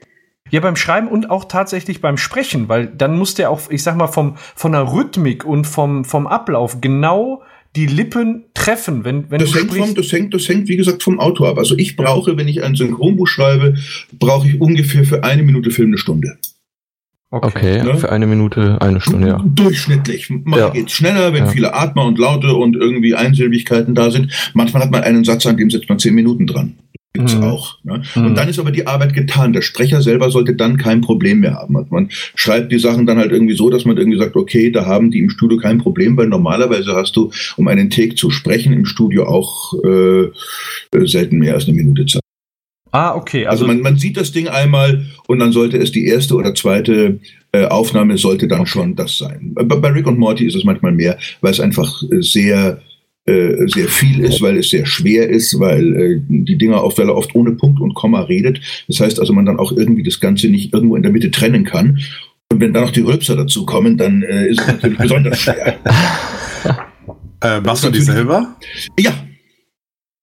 Ja, 0.51 0.61
beim 0.61 0.77
Schreiben 0.77 1.09
und 1.09 1.29
auch 1.31 1.47
tatsächlich 1.47 2.01
beim 2.01 2.17
Sprechen, 2.17 2.69
weil 2.69 2.87
dann 2.87 3.19
muss 3.19 3.35
der 3.35 3.51
auch, 3.51 3.69
ich 3.69 3.83
sag 3.83 3.97
mal, 3.97 4.07
vom, 4.07 4.37
von 4.55 4.73
der 4.73 4.93
Rhythmik 4.93 5.45
und 5.45 5.67
vom, 5.67 6.05
vom 6.05 6.27
Ablauf 6.27 6.81
genau 6.81 7.43
die 7.75 7.87
Lippen 7.87 8.45
treffen, 8.55 9.05
wenn, 9.05 9.31
wenn 9.31 9.39
das 9.39 9.51
du 9.51 9.59
hängt 9.59 9.71
sprichst. 9.71 9.89
Vom, 9.89 9.95
das, 9.97 10.13
hängt, 10.13 10.35
das 10.35 10.49
hängt, 10.49 10.69
wie 10.69 10.77
gesagt, 10.77 11.03
vom 11.03 11.21
Autor 11.21 11.49
ab. 11.49 11.59
Also 11.59 11.77
ich 11.77 11.97
brauche, 11.97 12.37
wenn 12.37 12.49
ich 12.49 12.63
ein 12.63 12.75
Synchronbuch 12.75 13.27
schreibe, 13.27 13.75
brauche 14.19 14.49
ich 14.49 14.61
ungefähr 14.61 15.05
für 15.05 15.25
eine 15.25 15.43
Minute 15.43 15.71
Film 15.71 15.89
eine 15.89 15.99
Stunde. 15.99 16.39
Okay, 17.43 17.81
okay 17.81 17.85
ne? 17.85 17.97
für 17.97 18.11
eine 18.11 18.27
Minute, 18.27 18.79
eine 18.81 19.01
Stunde, 19.01 19.29
ja. 19.29 19.45
Durchschnittlich. 19.45 20.31
Mal 20.31 20.59
ja. 20.59 20.71
geht's 20.71 20.93
schneller, 20.93 21.33
wenn 21.33 21.45
ja. 21.45 21.51
viele 21.51 21.75
Atmer 21.75 22.05
und 22.05 22.19
Laute 22.19 22.55
und 22.55 22.77
irgendwie 22.77 23.15
Einsilbigkeiten 23.15 23.95
da 23.95 24.11
sind. 24.11 24.33
Manchmal 24.55 24.83
hat 24.83 24.91
man 24.91 25.03
einen 25.03 25.25
Satz, 25.25 25.47
an 25.47 25.57
dem 25.57 25.71
setzt 25.71 25.89
man 25.89 25.99
zehn 25.99 26.15
Minuten 26.15 26.47
dran. 26.47 26.75
Gibt's 27.17 27.35
mhm. 27.35 27.45
auch. 27.45 27.79
Ne? 27.83 28.03
Mhm. 28.15 28.27
Und 28.27 28.35
dann 28.35 28.49
ist 28.49 28.59
aber 28.59 28.71
die 28.71 28.87
Arbeit 28.87 29.15
getan. 29.15 29.55
Der 29.55 29.63
Sprecher 29.63 30.03
selber 30.03 30.31
sollte 30.31 30.55
dann 30.55 30.77
kein 30.77 31.01
Problem 31.01 31.41
mehr 31.41 31.55
haben. 31.55 31.77
Also 31.77 31.89
man 31.91 32.09
schreibt 32.11 32.71
die 32.73 32.79
Sachen 32.79 33.07
dann 33.07 33.19
halt 33.19 33.33
irgendwie 33.33 33.57
so, 33.57 33.71
dass 33.71 33.87
man 33.87 33.97
irgendwie 33.97 34.19
sagt, 34.19 34.37
okay, 34.37 34.71
da 34.71 34.85
haben 34.85 35.11
die 35.11 35.21
im 35.21 35.31
Studio 35.31 35.59
kein 35.59 35.79
Problem, 35.79 36.17
weil 36.17 36.29
normalerweise 36.29 36.95
hast 36.95 37.17
du, 37.17 37.31
um 37.57 37.69
einen 37.69 37.89
Take 37.89 38.17
zu 38.17 38.31
sprechen, 38.31 38.73
im 38.73 38.85
Studio 38.85 39.27
auch 39.27 39.73
äh, 39.83 40.27
selten 41.07 41.39
mehr 41.39 41.55
als 41.55 41.67
eine 41.67 41.77
Minute 41.77 42.05
Zeit. 42.05 42.26
Ah, 42.97 43.15
okay. 43.15 43.45
Also, 43.45 43.65
also 43.65 43.75
man, 43.75 43.83
man 43.83 43.99
sieht 43.99 44.17
das 44.17 44.33
Ding 44.33 44.49
einmal 44.49 45.05
und 45.27 45.39
dann 45.39 45.53
sollte 45.53 45.77
es 45.77 45.93
die 45.93 46.07
erste 46.07 46.35
oder 46.35 46.55
zweite 46.55 47.21
äh, 47.53 47.67
Aufnahme 47.67 48.17
sollte 48.17 48.49
dann 48.49 48.65
schon 48.65 48.97
das 48.97 49.19
sein. 49.19 49.53
Bei, 49.55 49.77
bei 49.77 49.89
Rick 49.89 50.07
und 50.07 50.19
Morty 50.19 50.47
ist 50.47 50.57
es 50.57 50.65
manchmal 50.65 50.93
mehr, 50.93 51.19
weil 51.43 51.53
es 51.53 51.61
einfach 51.61 52.03
äh, 52.11 52.23
sehr 52.23 52.81
äh, 53.27 53.67
sehr 53.67 53.89
viel 53.89 54.21
ist, 54.21 54.41
weil 54.41 54.57
es 54.57 54.71
sehr 54.71 54.87
schwer 54.87 55.29
ist, 55.29 55.61
weil 55.61 55.97
äh, 55.97 56.21
die 56.27 56.57
Dinger 56.57 56.83
oft, 56.83 56.97
weil 56.97 57.09
er 57.09 57.17
oft 57.17 57.35
ohne 57.35 57.53
Punkt 57.53 57.81
und 57.81 57.93
Komma 57.93 58.23
redet. 58.23 58.61
Das 58.89 59.01
heißt 59.01 59.21
also, 59.21 59.35
man 59.35 59.45
dann 59.45 59.59
auch 59.59 59.73
irgendwie 59.73 60.03
das 60.03 60.19
Ganze 60.19 60.49
nicht 60.49 60.73
irgendwo 60.73 60.97
in 60.97 61.03
der 61.03 61.13
Mitte 61.13 61.31
trennen 61.31 61.65
kann. 61.65 61.99
Und 62.51 62.61
wenn 62.61 62.73
dann 62.73 62.85
noch 62.85 62.93
die 62.93 63.03
Rülpser 63.03 63.37
dazu 63.37 63.67
kommen, 63.67 63.99
dann 63.99 64.23
äh, 64.23 64.49
ist 64.49 64.61
es 64.61 64.67
natürlich 64.69 64.99
besonders 64.99 65.39
schwer. 65.39 65.77
Äh, 67.43 67.61
machst 67.61 67.85
du 67.85 67.91
die 67.91 68.01
selber? 68.01 68.57
Ja, 68.99 69.13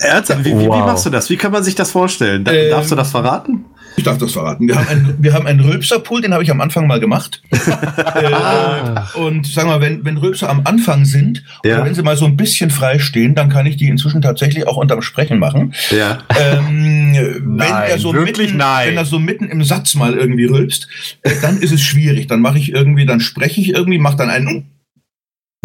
Ernsthaft? 0.03 0.45
Wie, 0.45 0.53
wow. 0.53 0.61
wie, 0.61 0.79
machst 0.79 1.05
du 1.05 1.09
das? 1.09 1.29
Wie 1.29 1.37
kann 1.37 1.51
man 1.51 1.63
sich 1.63 1.75
das 1.75 1.91
vorstellen? 1.91 2.45
Ähm, 2.47 2.69
Darfst 2.69 2.91
du 2.91 2.95
das 2.95 3.11
verraten? 3.11 3.65
Ich 3.95 4.03
darf 4.03 4.17
das 4.17 4.31
verraten. 4.31 4.67
Wir 4.67 4.75
haben 4.75 4.87
einen, 4.87 5.15
wir 5.19 5.33
haben 5.33 5.45
einen 5.45 5.59
Rülpserpool, 5.59 6.21
den 6.21 6.33
habe 6.33 6.43
ich 6.43 6.51
am 6.51 6.61
Anfang 6.61 6.87
mal 6.87 6.99
gemacht. 6.99 7.41
äh, 7.51 9.17
und 9.19 9.45
sagen 9.45 9.69
wir 9.69 9.77
mal, 9.77 9.81
wenn, 9.81 10.03
wenn 10.03 10.17
Rülpser 10.17 10.49
am 10.49 10.61
Anfang 10.65 11.05
sind, 11.05 11.43
ja. 11.63 11.75
oder 11.75 11.85
wenn 11.85 11.93
sie 11.93 12.01
mal 12.01 12.17
so 12.17 12.25
ein 12.25 12.35
bisschen 12.35 12.71
frei 12.71 12.99
stehen, 12.99 13.35
dann 13.35 13.49
kann 13.49 13.65
ich 13.65 13.77
die 13.77 13.87
inzwischen 13.87 14.21
tatsächlich 14.21 14.67
auch 14.67 14.77
unterm 14.77 15.01
Sprechen 15.01 15.37
machen. 15.39 15.73
Ja. 15.91 16.19
Ähm, 16.29 17.13
wenn 17.13 17.55
nein, 17.55 17.89
er 17.89 17.99
so 17.99 18.13
wirklich 18.13 18.47
mitten, 18.47 18.57
nein. 18.57 18.89
Wenn 18.89 18.97
er 18.97 19.05
so 19.05 19.19
mitten 19.19 19.45
im 19.45 19.63
Satz 19.63 19.93
mal 19.95 20.13
irgendwie 20.13 20.45
rülpst, 20.45 20.87
äh, 21.21 21.31
dann 21.41 21.57
ist 21.57 21.71
es 21.71 21.81
schwierig. 21.81 22.27
Dann 22.27 22.41
mache 22.41 22.57
ich 22.57 22.71
irgendwie, 22.71 23.05
dann 23.05 23.19
spreche 23.19 23.61
ich 23.61 23.73
irgendwie, 23.73 23.99
mache 23.99 24.17
dann 24.17 24.29
einen 24.29 24.72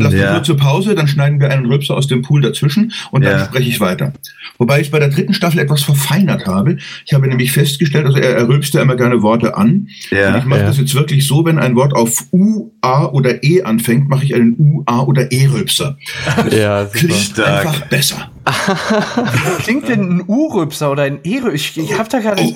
Lass 0.01 0.15
ja. 0.15 0.29
eine 0.29 0.37
kurze 0.37 0.55
Pause, 0.55 0.95
dann 0.95 1.09
schneiden 1.09 1.41
wir 1.41 1.51
einen 1.51 1.67
Rülpser 1.67 1.97
aus 1.97 2.07
dem 2.07 2.23
Pool 2.23 2.41
dazwischen 2.41 2.93
und 3.11 3.25
dann 3.25 3.39
ja. 3.39 3.45
spreche 3.47 3.69
ich 3.69 3.81
weiter. 3.81 4.13
Wobei 4.57 4.81
ich 4.81 4.93
bei 4.93 5.01
der 5.01 5.09
dritten 5.09 5.35
Staffel 5.35 5.59
etwas 5.59 5.83
verfeinert 5.83 6.47
habe. 6.47 6.77
Ich 7.05 7.15
habe 7.15 7.27
nämlich 7.27 7.51
festgestellt, 7.51 8.07
also 8.07 8.19
er, 8.19 8.37
er 8.37 8.49
rülpst 8.49 8.75
ja 8.75 8.83
immer 8.83 8.95
gerne 8.95 9.23
Worte 9.23 9.57
an. 9.57 9.89
Ja, 10.11 10.33
und 10.33 10.39
ich 10.39 10.45
mache 10.45 10.61
ja. 10.61 10.67
das 10.67 10.79
jetzt 10.79 10.95
wirklich 10.95 11.27
so, 11.27 11.45
wenn 11.45 11.59
ein 11.59 11.75
Wort 11.75 11.97
auf 11.97 12.27
U, 12.31 12.71
A 12.81 13.07
oder 13.07 13.43
E 13.43 13.63
anfängt, 13.63 14.09
mache 14.09 14.25
ich 14.25 14.35
einen 14.37 14.55
U, 14.57 14.85
A 14.87 15.01
oder 15.01 15.33
E-Rülpser. 15.33 15.97
Ja, 16.51 16.85
Klingt 16.87 17.39
einfach 17.41 17.87
besser. 17.89 18.31
Klingt 19.63 19.89
denn 19.89 20.19
ein 20.19 20.25
U-Rülpser 20.27 20.93
oder 20.93 21.03
ein 21.03 21.19
E-Rülpser? 21.25 21.55
Ich, 21.55 21.79
ich 21.79 21.99
habe 21.99 22.09
da 22.09 22.21
gerade... 22.21 22.43
Oh. 22.43 22.55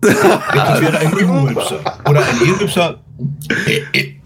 Das 0.54 0.80
wäre 0.80 0.98
ein 0.98 1.12
U-Rülpser. 1.12 1.80
Oder 2.08 2.20
ein 2.20 2.48
E-Rülpser. 2.48 3.00
E, 3.66 3.98
e. 3.98 4.17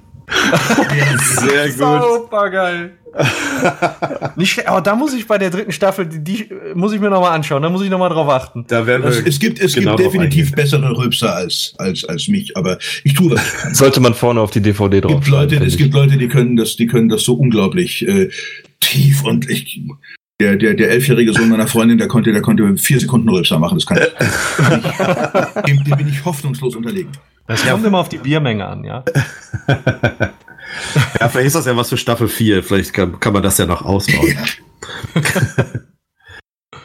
Sehr 1.41 1.69
gut. 1.69 2.23
Super 2.23 2.51
geil. 2.51 2.93
Nicht, 4.37 4.67
aber 4.67 4.81
da 4.81 4.97
muss 4.97 5.13
ich 5.13 5.27
bei 5.27 5.37
der 5.39 5.51
dritten 5.51 5.73
Staffel, 5.73 6.07
die, 6.07 6.23
die 6.23 6.49
muss 6.75 6.93
ich 6.93 7.01
mir 7.01 7.11
nochmal 7.11 7.33
anschauen, 7.33 7.63
da 7.63 7.69
muss 7.69 7.83
ich 7.83 7.91
nochmal 7.91 8.09
drauf 8.09 8.29
achten. 8.29 8.65
Da 8.69 8.87
werden 8.87 9.03
wir 9.03 9.11
es, 9.11 9.21
es 9.21 9.39
gibt, 9.39 9.61
es 9.61 9.75
genau 9.75 9.97
gibt 9.97 10.09
definitiv 10.09 10.53
bessere 10.53 10.97
Rülpser 10.97 11.35
als, 11.35 11.75
als, 11.79 12.05
als 12.05 12.29
mich, 12.29 12.57
aber 12.57 12.79
ich 13.05 13.15
tue 13.15 13.31
das. 13.31 13.43
Sollte 13.77 14.01
man 14.01 14.15
vorne 14.15 14.41
auf 14.41 14.51
die 14.51 14.63
DVD 14.63 15.01
drauf 15.03 15.13
gibt 15.13 15.29
Leute, 15.29 15.57
Es 15.57 15.77
gibt 15.77 15.93
Leute, 15.95 16.17
die 16.17 16.29
können 16.29 16.57
das, 16.57 16.77
die 16.77 16.87
können 16.87 17.09
das 17.09 17.23
so 17.23 17.35
unglaublich 17.35 18.07
äh, 18.07 18.31
tief 18.81 19.25
und 19.25 19.49
ich, 19.51 19.81
der, 20.43 20.57
der, 20.57 20.75
der 20.75 20.91
elfjährige 20.91 21.33
Sohn 21.33 21.49
meiner 21.49 21.69
Freundin, 21.69 21.99
der 21.99 22.09
konnte, 22.09 22.33
der 22.33 22.43
konnte 22.43 22.77
vier 22.77 22.99
Sekunden 22.99 23.29
Rülpser 23.29 23.61
machen, 23.61 23.79
das 23.79 23.87
kann 23.87 23.99
ich. 23.99 25.63
dem, 25.67 25.85
dem 25.85 25.97
bin 25.97 26.09
ich 26.09 26.25
hoffnungslos 26.25 26.75
unterlegen. 26.75 27.13
Das 27.47 27.65
kommt 27.65 27.85
immer 27.85 27.99
auf 27.99 28.09
die 28.09 28.19
Biermenge 28.19 28.67
an, 28.67 28.83
ja. 28.85 29.05
ja, 31.21 31.29
vielleicht 31.29 31.47
ist 31.47 31.55
das 31.55 31.67
ja 31.67 31.77
was 31.77 31.91
für 31.91 31.97
Staffel 31.97 32.29
4. 32.29 32.63
Vielleicht 32.63 32.93
kann, 32.93 33.21
kann 33.21 33.33
man 33.33 33.43
das 33.43 33.59
ja 33.59 33.67
noch 33.67 33.83
ausbauen. 33.83 34.37
Ja. 35.15 35.23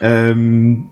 ähm, 0.00 0.90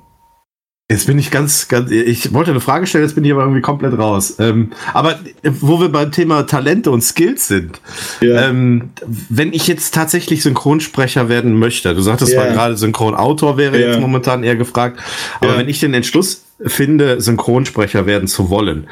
Jetzt 0.88 1.08
bin 1.08 1.18
ich 1.18 1.32
ganz, 1.32 1.66
ganz, 1.66 1.90
ich 1.90 2.32
wollte 2.32 2.52
eine 2.52 2.60
Frage 2.60 2.86
stellen, 2.86 3.02
jetzt 3.02 3.14
bin 3.16 3.24
ich 3.24 3.32
aber 3.32 3.42
irgendwie 3.42 3.60
komplett 3.60 3.98
raus. 3.98 4.36
Ähm, 4.38 4.70
aber 4.94 5.18
wo 5.42 5.80
wir 5.80 5.88
beim 5.88 6.12
Thema 6.12 6.44
Talente 6.44 6.92
und 6.92 7.02
Skills 7.02 7.48
sind, 7.48 7.80
ja. 8.20 8.48
ähm, 8.48 8.90
wenn 9.28 9.52
ich 9.52 9.66
jetzt 9.66 9.94
tatsächlich 9.94 10.44
Synchronsprecher 10.44 11.28
werden 11.28 11.58
möchte, 11.58 11.92
du 11.92 12.02
sagtest 12.02 12.34
ja. 12.34 12.44
mal 12.44 12.52
gerade 12.52 12.76
Synchronautor 12.76 13.56
wäre 13.56 13.80
ja. 13.80 13.88
jetzt 13.88 14.00
momentan 14.00 14.44
eher 14.44 14.54
gefragt, 14.54 15.00
aber 15.40 15.58
wenn 15.58 15.68
ich 15.68 15.80
den 15.80 15.92
Entschluss 15.92 16.44
finde, 16.64 17.20
Synchronsprecher 17.20 18.06
werden 18.06 18.28
zu 18.28 18.48
wollen, 18.48 18.86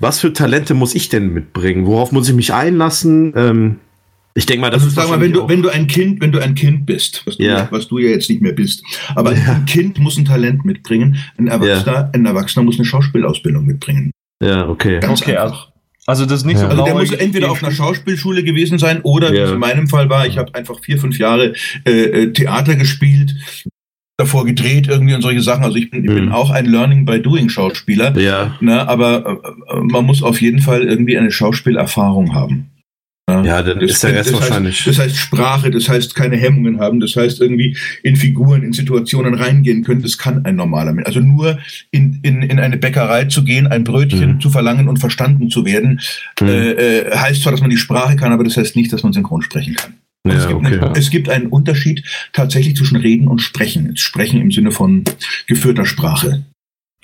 was 0.00 0.20
für 0.20 0.34
Talente 0.34 0.74
muss 0.74 0.94
ich 0.94 1.08
denn 1.08 1.32
mitbringen? 1.32 1.86
Worauf 1.86 2.12
muss 2.12 2.28
ich 2.28 2.34
mich 2.34 2.52
einlassen? 2.52 3.32
Ähm, 3.34 3.76
ich 4.34 4.46
denke 4.46 4.60
mal, 4.60 4.70
das 4.70 4.82
also, 4.82 4.88
ist 4.88 4.94
sag 4.94 5.08
mal, 5.08 5.20
wenn 5.20 5.32
du, 5.32 5.48
wenn 5.48 5.62
du 5.62 5.68
ein 5.68 5.86
Kind, 5.86 6.20
wenn 6.20 6.32
du 6.32 6.38
ein 6.38 6.54
Kind 6.54 6.86
bist, 6.86 7.22
was 7.26 7.36
du, 7.36 7.44
ja. 7.44 7.68
was 7.70 7.88
du 7.88 7.98
ja 7.98 8.10
jetzt 8.10 8.30
nicht 8.30 8.42
mehr 8.42 8.52
bist, 8.52 8.82
aber 9.14 9.34
ja. 9.34 9.54
ein 9.54 9.64
Kind 9.66 9.98
muss 9.98 10.16
ein 10.16 10.24
Talent 10.24 10.64
mitbringen, 10.64 11.16
ein 11.36 11.48
Erwachsener, 11.48 11.92
ja. 11.92 12.10
ein 12.12 12.26
Erwachsener 12.26 12.64
muss 12.64 12.76
eine 12.76 12.84
Schauspielausbildung 12.84 13.64
mitbringen. 13.64 14.12
Ja, 14.42 14.68
okay. 14.68 15.00
Ganz 15.00 15.22
okay, 15.22 15.36
einfach. 15.36 15.70
Also 16.06 16.26
das 16.26 16.40
ist 16.40 16.46
nicht 16.46 16.56
ja. 16.56 16.62
so 16.62 16.68
Also 16.68 16.84
der 16.84 16.94
muss 16.94 17.12
entweder 17.12 17.50
auf 17.50 17.62
einer 17.62 17.72
Schauspielschule 17.72 18.42
gewesen 18.42 18.78
sein 18.78 19.00
oder 19.02 19.28
ja. 19.28 19.34
wie 19.34 19.38
es 19.38 19.50
in 19.52 19.58
meinem 19.58 19.88
Fall 19.88 20.08
war, 20.08 20.26
ich 20.26 20.38
habe 20.38 20.54
einfach 20.54 20.80
vier, 20.80 20.98
fünf 20.98 21.18
Jahre 21.18 21.54
äh, 21.84 21.90
äh, 21.90 22.32
Theater 22.32 22.74
gespielt, 22.74 23.34
davor 24.16 24.44
gedreht 24.44 24.88
irgendwie 24.88 25.14
und 25.14 25.22
solche 25.22 25.42
Sachen. 25.42 25.64
Also 25.64 25.76
ich 25.76 25.90
bin, 25.90 26.02
mhm. 26.02 26.08
ich 26.08 26.14
bin 26.14 26.32
auch 26.32 26.50
ein 26.50 26.66
Learning 26.66 27.04
by 27.04 27.20
Doing 27.20 27.48
Schauspieler. 27.48 28.16
Ja. 28.18 28.56
Ne, 28.60 28.88
aber 28.88 29.40
äh, 29.72 29.80
man 29.80 30.04
muss 30.04 30.22
auf 30.22 30.40
jeden 30.40 30.60
Fall 30.60 30.82
irgendwie 30.82 31.18
eine 31.18 31.30
Schauspielerfahrung 31.30 32.34
haben. 32.34 32.69
Ja, 33.44 33.62
dann 33.62 33.80
das 33.80 33.92
ist 33.92 34.02
der 34.02 34.14
Rest 34.14 34.32
das 34.32 34.40
wahrscheinlich. 34.40 34.78
Heißt, 34.78 34.88
das 34.88 34.98
heißt 34.98 35.16
Sprache, 35.16 35.70
das 35.70 35.88
heißt 35.88 36.14
keine 36.14 36.36
Hemmungen 36.36 36.80
haben, 36.80 37.00
das 37.00 37.16
heißt 37.16 37.40
irgendwie 37.40 37.76
in 38.02 38.16
Figuren, 38.16 38.62
in 38.62 38.72
Situationen 38.72 39.34
reingehen 39.34 39.84
können. 39.84 40.02
Das 40.02 40.18
kann 40.18 40.44
ein 40.44 40.56
normaler 40.56 40.92
Mensch. 40.92 41.06
Also 41.06 41.20
nur 41.20 41.58
in, 41.90 42.20
in, 42.22 42.42
in 42.42 42.58
eine 42.58 42.76
Bäckerei 42.76 43.24
zu 43.26 43.44
gehen, 43.44 43.66
ein 43.66 43.84
Brötchen 43.84 44.34
mhm. 44.34 44.40
zu 44.40 44.50
verlangen 44.50 44.88
und 44.88 44.98
verstanden 44.98 45.50
zu 45.50 45.64
werden, 45.64 46.00
mhm. 46.40 46.48
äh, 46.48 46.70
äh, 46.70 47.16
heißt 47.16 47.42
zwar, 47.42 47.52
dass 47.52 47.60
man 47.60 47.70
die 47.70 47.76
Sprache 47.76 48.16
kann, 48.16 48.32
aber 48.32 48.44
das 48.44 48.56
heißt 48.56 48.76
nicht, 48.76 48.92
dass 48.92 49.02
man 49.02 49.12
synchron 49.12 49.42
sprechen 49.42 49.74
kann. 49.74 49.94
Ja, 50.26 50.34
es, 50.34 50.46
gibt 50.46 50.58
okay, 50.58 50.66
eine, 50.66 50.76
ja. 50.76 50.92
es 50.96 51.10
gibt 51.10 51.28
einen 51.30 51.46
Unterschied 51.46 52.04
tatsächlich 52.32 52.76
zwischen 52.76 52.96
Reden 52.96 53.26
und 53.26 53.38
Sprechen. 53.38 53.96
Sprechen 53.96 54.40
im 54.40 54.50
Sinne 54.50 54.70
von 54.70 55.04
geführter 55.46 55.86
Sprache. 55.86 56.44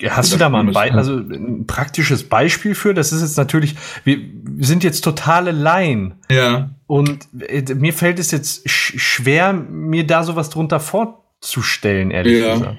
Hast 0.05 0.31
du 0.31 0.37
da 0.37 0.49
mal 0.49 0.59
ein, 0.59 0.73
Be 0.73 0.93
also 0.93 1.17
ein 1.17 1.65
praktisches 1.65 2.23
Beispiel 2.23 2.75
für? 2.75 2.93
Das 2.93 3.11
ist 3.11 3.21
jetzt 3.21 3.37
natürlich, 3.37 3.75
wir 4.03 4.19
sind 4.59 4.83
jetzt 4.83 5.01
totale 5.01 5.51
Laien. 5.51 6.15
Ja. 6.29 6.75
Und 6.85 7.27
äh, 7.39 7.73
mir 7.73 7.93
fällt 7.93 8.19
es 8.19 8.29
jetzt 8.31 8.69
sch 8.69 8.93
schwer, 8.97 9.53
mir 9.53 10.05
da 10.05 10.23
sowas 10.23 10.51
drunter 10.51 10.79
vorzustellen, 10.79 12.11
ehrlich 12.11 12.41
ja. 12.41 12.53
gesagt. 12.53 12.77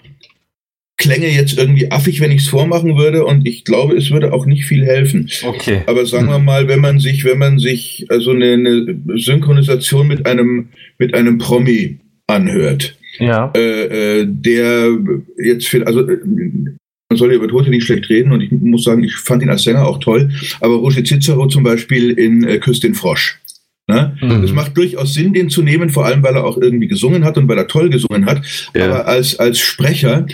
Klänge 0.97 1.29
jetzt 1.29 1.57
irgendwie 1.57 1.93
affig, 1.93 2.21
wenn 2.21 2.33
ich 2.33 2.43
es 2.43 2.49
vormachen 2.49 2.97
würde, 2.97 3.25
und 3.25 3.47
ich 3.47 3.65
glaube, 3.65 3.97
es 3.97 4.11
würde 4.11 4.33
auch 4.33 4.47
nicht 4.47 4.65
viel 4.65 4.85
helfen. 4.85 5.31
Okay. 5.45 5.83
Aber 5.87 6.05
sagen 6.07 6.29
wir 6.29 6.41
mal, 6.41 6.67
wenn 6.67 6.81
man 6.81 6.99
sich, 6.99 7.25
wenn 7.25 7.39
man 7.39 7.59
sich 7.61 8.07
also 8.09 8.33
eine, 8.33 8.55
eine 8.55 9.01
Synchronisation 9.15 10.09
mit 10.09 10.27
einem 10.27 10.71
mit 10.99 11.15
einem 11.15 11.39
Promi 11.39 11.99
anhört, 12.27 12.97
Ja. 13.19 13.53
Äh, 13.57 14.21
äh, 14.21 14.27
der 14.29 14.99
jetzt, 15.37 15.69
für, 15.69 15.87
also 15.87 16.09
äh, 16.09 16.19
man 17.09 17.17
soll 17.17 17.31
ja 17.31 17.37
über 17.37 17.49
Tote 17.49 17.71
nicht 17.71 17.85
schlecht 17.85 18.09
reden 18.11 18.33
und 18.33 18.43
ich 18.43 18.51
muss 18.53 18.85
sagen, 18.85 19.03
ich 19.03 19.17
fand 19.17 19.43
ihn 19.43 19.51
als 19.51 19.63
Sänger 19.63 19.87
auch 19.87 19.99
toll, 19.99 20.31
aber 20.61 20.75
Roger 20.75 21.05
Cicero 21.05 21.47
zum 21.49 21.63
Beispiel 21.63 22.11
in 22.11 22.45
äh, 22.45 22.59
Küss 22.59 22.81
den 22.81 22.95
Frosch. 22.95 23.41
Ne? 23.87 24.17
Mhm. 24.21 24.45
Es 24.45 24.53
macht 24.53 24.77
durchaus 24.77 25.15
Sinn, 25.15 25.33
den 25.33 25.49
zu 25.49 25.63
nehmen, 25.63 25.89
vor 25.89 26.05
allem 26.05 26.23
weil 26.23 26.35
er 26.35 26.45
auch 26.45 26.59
irgendwie 26.59 26.89
gesungen 26.89 27.25
hat 27.25 27.39
und 27.39 27.49
weil 27.49 27.57
er 27.57 27.69
toll 27.69 27.89
gesungen 27.89 28.27
hat. 28.27 28.43
Ja. 28.75 28.85
Aber 28.85 29.07
als, 29.07 29.39
als 29.39 29.59
Sprecher 29.59 30.27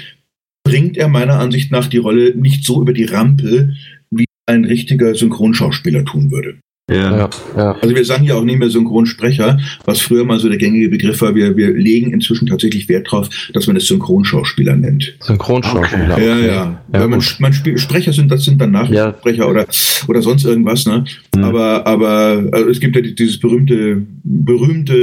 bringt 0.64 0.96
er 0.96 1.08
meiner 1.08 1.38
Ansicht 1.38 1.70
nach 1.70 1.86
die 1.86 1.98
Rolle 1.98 2.34
nicht 2.34 2.64
so 2.64 2.82
über 2.82 2.92
die 2.92 3.04
Rampe, 3.04 3.74
wie 4.10 4.24
ein 4.46 4.64
richtiger 4.64 5.14
Synchronschauspieler 5.14 6.04
tun 6.04 6.32
würde. 6.32 6.58
Ja. 6.90 6.96
Ja, 7.16 7.30
ja. 7.56 7.72
Also 7.80 7.94
wir 7.96 8.04
sagen 8.04 8.24
ja 8.24 8.34
auch 8.34 8.44
nicht 8.44 8.58
mehr 8.58 8.68
Synchronsprecher, 8.68 9.58
was 9.86 10.02
früher 10.02 10.26
mal 10.26 10.38
so 10.38 10.50
der 10.50 10.58
gängige 10.58 10.90
Begriff 10.90 11.22
war. 11.22 11.34
Wir, 11.34 11.56
wir 11.56 11.72
legen 11.72 12.12
inzwischen 12.12 12.46
tatsächlich 12.46 12.90
Wert 12.90 13.10
drauf, 13.10 13.30
dass 13.54 13.66
man 13.66 13.76
es 13.76 13.86
Synchronschauspieler 13.86 14.76
nennt. 14.76 15.16
Synchronschauspieler. 15.20 16.18
Ja, 16.20 16.34
okay. 16.36 16.46
ja. 16.46 16.52
Ja, 16.54 16.82
Weil 17.00 17.08
man, 17.08 17.22
man 17.38 17.52
Sprecher 17.54 18.12
sind, 18.12 18.30
das 18.30 18.44
sind 18.44 18.60
dann 18.60 18.74
Ja. 18.74 19.06
Nachsprecher 19.08 19.48
oder, 19.48 19.66
oder 20.08 20.20
sonst 20.20 20.44
irgendwas, 20.44 20.84
ne? 20.84 21.04
Mhm. 21.34 21.44
Aber, 21.44 21.86
aber 21.86 22.44
also 22.52 22.68
es 22.68 22.80
gibt 22.80 22.96
ja 22.96 23.00
die- 23.00 23.14
dieses 23.14 23.38
berühmte, 23.40 24.02
berühmte 24.22 24.94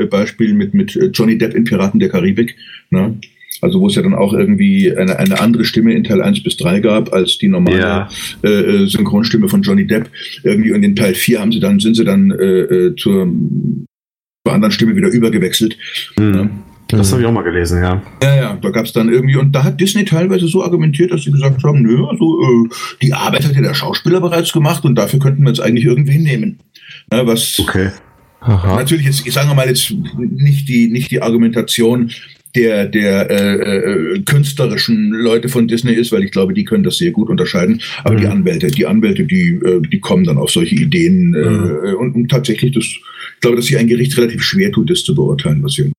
äh, 0.00 0.06
Beispiel 0.06 0.54
mit, 0.54 0.72
mit 0.72 0.98
Johnny 1.12 1.36
Depp 1.36 1.54
in 1.54 1.64
Piraten 1.64 2.00
der 2.00 2.08
Karibik, 2.08 2.56
ne? 2.88 3.18
Also 3.60 3.80
wo 3.80 3.88
es 3.88 3.94
ja 3.96 4.02
dann 4.02 4.14
auch 4.14 4.32
irgendwie 4.32 4.94
eine, 4.96 5.18
eine 5.18 5.40
andere 5.40 5.64
Stimme 5.64 5.92
in 5.92 6.04
Teil 6.04 6.22
1 6.22 6.42
bis 6.42 6.56
3 6.56 6.80
gab 6.80 7.12
als 7.12 7.38
die 7.38 7.48
normale 7.48 7.78
Ja. 7.80 8.08
äh, 8.44 8.48
äh, 8.48 8.86
Synchronstimme 8.86 9.48
von 9.48 9.62
Johnny 9.62 9.86
Depp. 9.86 10.08
Irgendwie 10.44 10.72
und 10.72 10.82
in 10.82 10.94
Teil 10.96 11.14
4 11.14 11.40
haben 11.40 11.52
sie 11.52 11.60
dann, 11.60 11.80
sind 11.80 11.94
sie 11.96 12.04
dann 12.04 12.30
äh, 12.30 12.44
äh, 12.44 12.94
zur, 12.96 13.26
zur 14.46 14.54
anderen 14.54 14.72
Stimme 14.72 14.94
wieder 14.96 15.08
übergewechselt. 15.08 15.76
Mhm. 16.18 16.50
Das 16.90 17.12
habe 17.12 17.20
ich 17.20 17.28
auch 17.28 17.32
mal 17.32 17.42
gelesen, 17.42 17.82
ja. 17.82 18.02
Ja, 18.22 18.34
ja, 18.36 18.58
da 18.62 18.70
gab's 18.70 18.94
dann 18.94 19.10
irgendwie, 19.10 19.36
und 19.36 19.52
da 19.52 19.62
hat 19.62 19.78
Disney 19.78 20.06
teilweise 20.06 20.46
so 20.48 20.64
argumentiert, 20.64 21.12
dass 21.12 21.22
sie 21.22 21.30
gesagt 21.30 21.62
haben, 21.62 21.82
nö, 21.82 22.06
also 22.06 22.40
äh, 22.42 22.68
die 23.02 23.12
Arbeit 23.12 23.44
hat 23.44 23.54
ja 23.54 23.60
der 23.60 23.74
Schauspieler 23.74 24.22
bereits 24.22 24.54
gemacht 24.54 24.84
und 24.86 24.94
dafür 24.94 25.18
könnten 25.20 25.42
wir 25.42 25.50
jetzt 25.50 25.60
eigentlich 25.60 25.84
irgendwen 25.84 26.22
nehmen. 26.22 26.58
Ja, 27.12 27.26
was 27.26 27.58
Okay. 27.60 27.90
Aha. 28.40 28.76
natürlich 28.76 29.04
jetzt, 29.04 29.26
ich 29.26 29.34
sage 29.34 29.52
mal 29.54 29.66
jetzt 29.68 29.92
nicht 30.16 30.66
die, 30.68 30.86
nicht 30.88 31.10
die 31.10 31.20
Argumentation 31.20 32.10
der, 32.54 32.86
der 32.86 33.30
äh, 33.30 34.14
äh, 34.16 34.22
künstlerischen 34.22 35.10
Leute 35.10 35.48
von 35.48 35.68
Disney 35.68 35.92
ist, 35.92 36.12
weil 36.12 36.24
ich 36.24 36.30
glaube, 36.30 36.54
die 36.54 36.64
können 36.64 36.82
das 36.84 36.96
sehr 36.98 37.10
gut 37.10 37.28
unterscheiden. 37.28 37.80
Aber 38.04 38.14
Mhm. 38.14 38.20
die 38.20 38.26
Anwälte, 38.26 38.66
die 38.68 38.86
Anwälte, 38.86 39.24
die, 39.24 39.60
äh, 39.64 39.80
die 39.80 40.00
kommen 40.00 40.24
dann 40.24 40.38
auf 40.38 40.50
solche 40.50 40.74
Ideen 40.74 41.34
äh, 41.34 41.38
Mhm. 41.38 41.96
und, 41.98 42.14
und 42.14 42.28
tatsächlich, 42.30 42.72
das, 42.72 42.84
ich 42.84 43.40
glaube, 43.40 43.56
dass 43.56 43.66
sich 43.66 43.76
ein 43.78 43.86
Gericht 43.86 44.16
relativ 44.16 44.42
schwer 44.42 44.72
tut, 44.72 44.90
das 44.90 45.04
zu 45.04 45.14
beurteilen, 45.14 45.62
was 45.62 45.74
hier. 45.74 45.90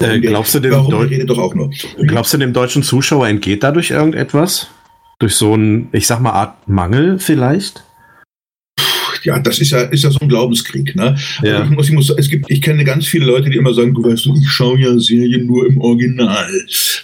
Äh, 0.00 0.20
glaubst 0.20 0.54
du 0.54 0.60
dem 0.60 0.72
Warum 0.72 1.08
doch 1.26 1.38
auch 1.38 1.54
nur? 1.54 1.70
Glaubst 2.06 2.32
du, 2.34 2.38
dem 2.38 2.52
deutschen 2.52 2.82
Zuschauer 2.82 3.28
entgeht 3.28 3.62
dadurch 3.62 3.90
irgendetwas? 3.90 4.68
Durch 5.18 5.34
so 5.34 5.54
ein, 5.54 5.88
ich 5.92 6.06
sag 6.06 6.20
mal, 6.20 6.32
Art 6.32 6.68
Mangel 6.68 7.18
vielleicht? 7.18 7.84
Ja, 9.24 9.38
das 9.38 9.58
ist 9.60 9.70
ja, 9.70 9.80
ist 9.82 10.04
ja 10.04 10.10
so 10.10 10.18
ein 10.20 10.28
Glaubenskrieg, 10.28 10.94
ne? 10.96 11.16
Ja. 11.42 11.58
Also 11.58 11.64
ich 11.64 11.70
muss, 11.76 11.88
ich 11.88 11.94
muss, 11.94 12.10
es 12.10 12.28
gibt, 12.28 12.50
ich 12.50 12.60
kenne 12.60 12.84
ganz 12.84 13.06
viele 13.06 13.26
Leute, 13.26 13.50
die 13.50 13.56
immer 13.56 13.74
sagen, 13.74 13.94
du 13.94 14.02
weißt 14.04 14.24
du, 14.26 14.34
ich 14.36 14.48
schaue 14.48 14.78
ja 14.80 14.98
Serien 14.98 15.46
nur 15.46 15.66
im 15.66 15.80
Original. 15.80 16.46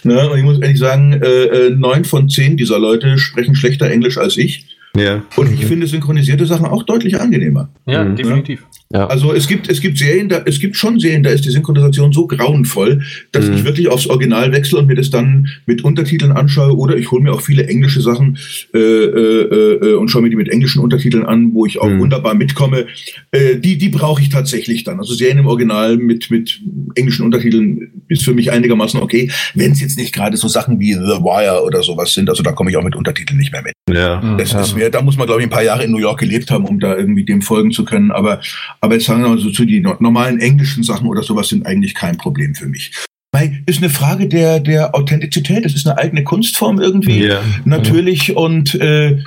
Ne? 0.03 0.29
Und 0.29 0.37
ich 0.37 0.43
muss 0.43 0.59
ehrlich 0.59 0.79
sagen, 0.79 1.13
äh, 1.13 1.25
äh, 1.27 1.69
neun 1.71 2.05
von 2.05 2.29
zehn 2.29 2.57
dieser 2.57 2.79
Leute 2.79 3.17
sprechen 3.17 3.55
schlechter 3.55 3.89
Englisch 3.89 4.17
als 4.17 4.37
ich. 4.37 4.65
Ja. 4.95 5.21
Und 5.35 5.53
ich 5.53 5.65
finde 5.65 5.85
synchronisierte 5.87 6.45
Sachen 6.45 6.65
auch 6.65 6.83
deutlich 6.83 7.19
angenehmer. 7.19 7.69
Ja, 7.85 8.03
Mhm. 8.03 8.15
definitiv. 8.15 8.63
Ja. 8.91 9.05
Also 9.05 9.33
es 9.33 9.47
gibt, 9.47 9.69
es 9.69 9.81
gibt 9.81 9.99
Serien, 9.99 10.29
da, 10.29 10.41
es 10.45 10.59
gibt 10.59 10.75
schon 10.75 10.99
Serien, 10.99 11.21
da 11.21 11.29
ist 11.29 11.45
die 11.45 11.51
Synchronisation 11.51 12.11
so 12.11 12.25
grauenvoll, 12.25 13.03
dass 13.31 13.45
Mhm. 13.45 13.53
ich 13.53 13.63
wirklich 13.63 13.87
aufs 13.87 14.07
Original 14.07 14.51
wechsle 14.51 14.79
und 14.79 14.87
mir 14.87 14.95
das 14.95 15.11
dann 15.11 15.47
mit 15.67 15.83
Untertiteln 15.83 16.31
anschaue 16.31 16.75
oder 16.75 16.97
ich 16.97 17.11
hole 17.11 17.21
mir 17.21 17.31
auch 17.31 17.41
viele 17.41 17.67
englische 17.67 18.01
Sachen 18.01 18.39
äh, 18.73 18.79
äh, 18.79 19.73
äh, 19.91 19.93
und 19.93 20.09
schaue 20.09 20.23
mir 20.23 20.29
die 20.31 20.35
mit 20.35 20.49
englischen 20.49 20.79
Untertiteln 20.81 21.23
an, 21.25 21.53
wo 21.53 21.67
ich 21.67 21.79
auch 21.79 21.87
Mhm. 21.87 21.99
wunderbar 21.99 22.33
mitkomme. 22.33 22.87
Äh, 23.31 23.57
die 23.57 23.77
die 23.77 23.89
brauche 23.89 24.21
ich 24.23 24.29
tatsächlich 24.29 24.83
dann. 24.85 24.97
Also 24.99 25.13
Serien 25.13 25.37
im 25.37 25.45
Original 25.45 25.97
mit, 25.97 26.31
mit 26.31 26.59
englischen 26.95 27.25
Untertiteln 27.25 27.91
ist 28.07 28.23
für 28.25 28.33
mich 28.33 28.51
einigermaßen 28.51 28.99
okay, 28.99 29.29
wenn 29.53 29.71
es 29.71 29.81
jetzt 29.81 29.99
nicht 29.99 30.13
gerade 30.15 30.35
so 30.35 30.47
Sachen 30.47 30.79
wie 30.79 30.93
The 30.93 30.99
Wire 31.21 31.63
oder 31.63 31.83
sowas 31.83 32.11
sind. 32.15 32.27
Also 32.29 32.41
da 32.41 32.53
komme 32.53 32.71
ich 32.71 32.77
auch 32.77 32.83
mit 32.83 32.95
Untertiteln 32.95 33.37
nicht 33.37 33.51
mehr 33.51 33.61
mit. 33.61 33.73
Ja. 33.95 34.35
Das 34.37 34.51
Ja. 34.53 34.61
ist 34.61 34.75
mehr, 34.75 34.89
da 34.89 35.01
muss 35.03 35.15
man, 35.17 35.27
glaube 35.27 35.41
ich, 35.41 35.47
ein 35.47 35.51
paar 35.51 35.63
Jahre 35.63 35.83
in 35.83 35.91
New 35.91 35.99
York 35.99 36.19
gelebt 36.19 36.49
haben, 36.49 36.65
um 36.65 36.79
da 36.79 36.95
irgendwie 36.97 37.23
dem 37.23 37.43
folgen 37.43 37.71
zu 37.71 37.85
können. 37.85 38.09
Aber, 38.11 38.41
aber 38.81 38.95
jetzt 38.95 39.05
sagen 39.05 39.21
wir 39.21 39.29
mal 39.29 39.39
so 39.39 39.51
zu 39.51 39.65
die 39.65 39.81
no- 39.81 39.97
normalen 39.99 40.39
englischen 40.39 40.83
Sachen 40.83 41.07
oder 41.07 41.23
sowas 41.23 41.49
sind 41.49 41.65
eigentlich 41.65 41.93
kein 41.93 42.17
Problem 42.17 42.55
für 42.55 42.67
mich. 42.67 42.91
Weil 43.31 43.61
ist 43.67 43.79
eine 43.79 43.89
Frage 43.89 44.27
der, 44.27 44.59
der 44.59 44.95
Authentizität. 44.95 45.63
Das 45.63 45.75
ist 45.75 45.87
eine 45.87 45.97
eigene 45.97 46.23
Kunstform 46.23 46.79
irgendwie. 46.79 47.27
Ja. 47.27 47.41
Natürlich 47.63 48.35
und 48.35 48.73
äh, 48.75 49.21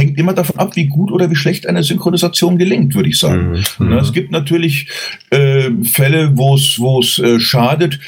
hängt 0.00 0.18
immer 0.18 0.34
davon 0.34 0.58
ab, 0.58 0.76
wie 0.76 0.86
gut 0.86 1.10
oder 1.10 1.30
wie 1.30 1.36
schlecht 1.36 1.66
eine 1.66 1.82
Synchronisation 1.82 2.58
gelingt, 2.58 2.94
würde 2.94 3.08
ich 3.08 3.18
sagen. 3.18 3.62
Mhm. 3.78 3.88
Ne, 3.88 3.98
Es 3.98 4.12
gibt 4.12 4.30
natürlich 4.30 4.88
äh, 5.30 5.70
Fälle, 5.84 6.36
wo 6.36 6.54
es 7.00 7.18
äh, 7.18 7.40
schadet. 7.40 7.98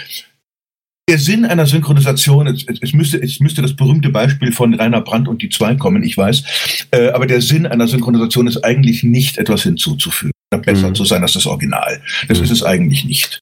Der 1.08 1.18
Sinn 1.18 1.44
einer 1.44 1.66
Synchronisation, 1.66 2.46
es, 2.46 2.64
es, 2.80 2.92
müsste, 2.92 3.20
es 3.20 3.40
müsste 3.40 3.60
das 3.60 3.74
berühmte 3.74 4.10
Beispiel 4.10 4.52
von 4.52 4.72
Rainer 4.74 5.00
Brandt 5.00 5.28
und 5.28 5.42
die 5.42 5.48
zwei 5.48 5.74
kommen, 5.74 6.02
ich 6.04 6.16
weiß, 6.16 6.86
äh, 6.92 7.08
aber 7.08 7.26
der 7.26 7.42
Sinn 7.42 7.66
einer 7.66 7.88
Synchronisation 7.88 8.46
ist 8.46 8.62
eigentlich 8.64 9.02
nicht 9.02 9.36
etwas 9.36 9.64
hinzuzufügen 9.64 10.32
besser 10.58 10.90
Mhm. 10.90 10.94
zu 10.94 11.04
sein 11.04 11.22
als 11.22 11.32
das 11.34 11.46
Original. 11.46 12.00
Das 12.28 12.38
Mhm. 12.38 12.44
ist 12.44 12.50
es 12.50 12.62
eigentlich 12.62 13.04
nicht. 13.04 13.40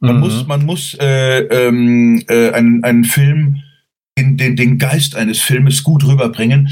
Man 0.00 0.14
Mhm. 0.16 0.20
muss, 0.20 0.46
man 0.46 0.64
muss 0.64 0.94
äh, 1.00 1.40
ähm, 1.40 2.22
äh, 2.28 2.50
einen, 2.52 2.84
einen 2.84 3.04
Film, 3.04 3.62
den, 4.18 4.36
den, 4.36 4.56
den 4.56 4.78
Geist 4.78 5.16
eines 5.16 5.40
Filmes 5.40 5.82
gut 5.82 6.04
rüberbringen. 6.06 6.68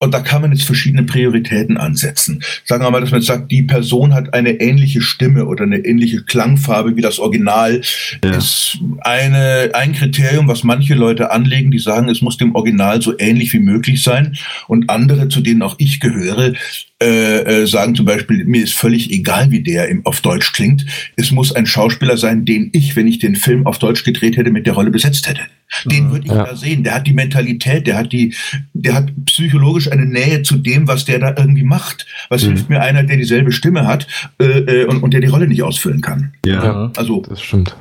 Und 0.00 0.12
da 0.14 0.18
kann 0.18 0.42
man 0.42 0.50
jetzt 0.50 0.64
verschiedene 0.64 1.04
Prioritäten 1.04 1.76
ansetzen. 1.76 2.42
Sagen 2.64 2.82
wir 2.82 2.90
mal, 2.90 3.00
dass 3.00 3.12
man 3.12 3.22
sagt, 3.22 3.52
die 3.52 3.62
Person 3.62 4.14
hat 4.14 4.34
eine 4.34 4.54
ähnliche 4.60 5.00
Stimme 5.00 5.46
oder 5.46 5.62
eine 5.62 5.78
ähnliche 5.78 6.24
Klangfarbe 6.24 6.96
wie 6.96 7.02
das 7.02 7.20
Original. 7.20 7.80
Ja. 8.24 8.30
Ist 8.32 8.78
eine, 9.02 9.70
ein 9.74 9.92
Kriterium, 9.92 10.48
was 10.48 10.64
manche 10.64 10.94
Leute 10.94 11.30
anlegen, 11.30 11.70
die 11.70 11.78
sagen, 11.78 12.08
es 12.08 12.20
muss 12.20 12.36
dem 12.36 12.56
Original 12.56 13.00
so 13.00 13.16
ähnlich 13.16 13.52
wie 13.52 13.60
möglich 13.60 14.02
sein. 14.02 14.36
Und 14.66 14.90
andere, 14.90 15.28
zu 15.28 15.40
denen 15.40 15.62
auch 15.62 15.76
ich 15.78 16.00
gehöre, 16.00 16.54
äh, 17.02 17.62
äh, 17.62 17.66
sagen 17.66 17.94
zum 17.94 18.06
Beispiel, 18.06 18.44
mir 18.44 18.62
ist 18.62 18.74
völlig 18.74 19.10
egal, 19.10 19.50
wie 19.50 19.62
der 19.62 19.88
im, 19.88 20.04
auf 20.06 20.20
Deutsch 20.20 20.52
klingt. 20.52 20.86
Es 21.16 21.30
muss 21.30 21.52
ein 21.54 21.66
Schauspieler 21.66 22.16
sein, 22.16 22.44
den 22.44 22.70
ich, 22.72 22.96
wenn 22.96 23.06
ich 23.08 23.18
den 23.18 23.36
Film 23.36 23.66
auf 23.66 23.78
Deutsch 23.78 24.04
gedreht 24.04 24.36
hätte, 24.36 24.50
mit 24.50 24.66
der 24.66 24.74
Rolle 24.74 24.90
besetzt 24.90 25.28
hätte. 25.28 25.42
Den 25.86 26.10
würde 26.10 26.26
ich 26.26 26.32
Ja. 26.32 26.44
da 26.44 26.56
sehen. 26.56 26.84
Der 26.84 26.94
hat 26.94 27.06
die 27.06 27.12
Mentalität, 27.14 27.86
der 27.86 27.96
hat 27.98 28.12
die, 28.12 28.34
der 28.74 28.94
hat 28.94 29.10
psychologisch 29.26 29.90
eine 29.90 30.04
Nähe 30.06 30.42
zu 30.42 30.56
dem, 30.56 30.86
was 30.88 31.04
der 31.04 31.18
da 31.18 31.34
irgendwie 31.36 31.62
macht. 31.64 32.06
Was 32.28 32.42
Mhm. 32.44 32.48
hilft 32.48 32.68
mir 32.70 32.80
einer, 32.82 33.02
der 33.02 33.16
dieselbe 33.16 33.52
Stimme 33.52 33.86
hat 33.86 34.06
äh, 34.38 34.44
äh, 34.44 34.84
und, 34.84 35.02
und 35.02 35.12
der 35.14 35.20
die 35.20 35.28
Rolle 35.28 35.48
nicht 35.48 35.62
ausfüllen 35.62 36.00
kann? 36.02 36.34
Ja. 36.44 36.86
Mhm. 36.86 36.92
Also 36.96 37.22
Das 37.28 37.40
stimmt. 37.40 37.74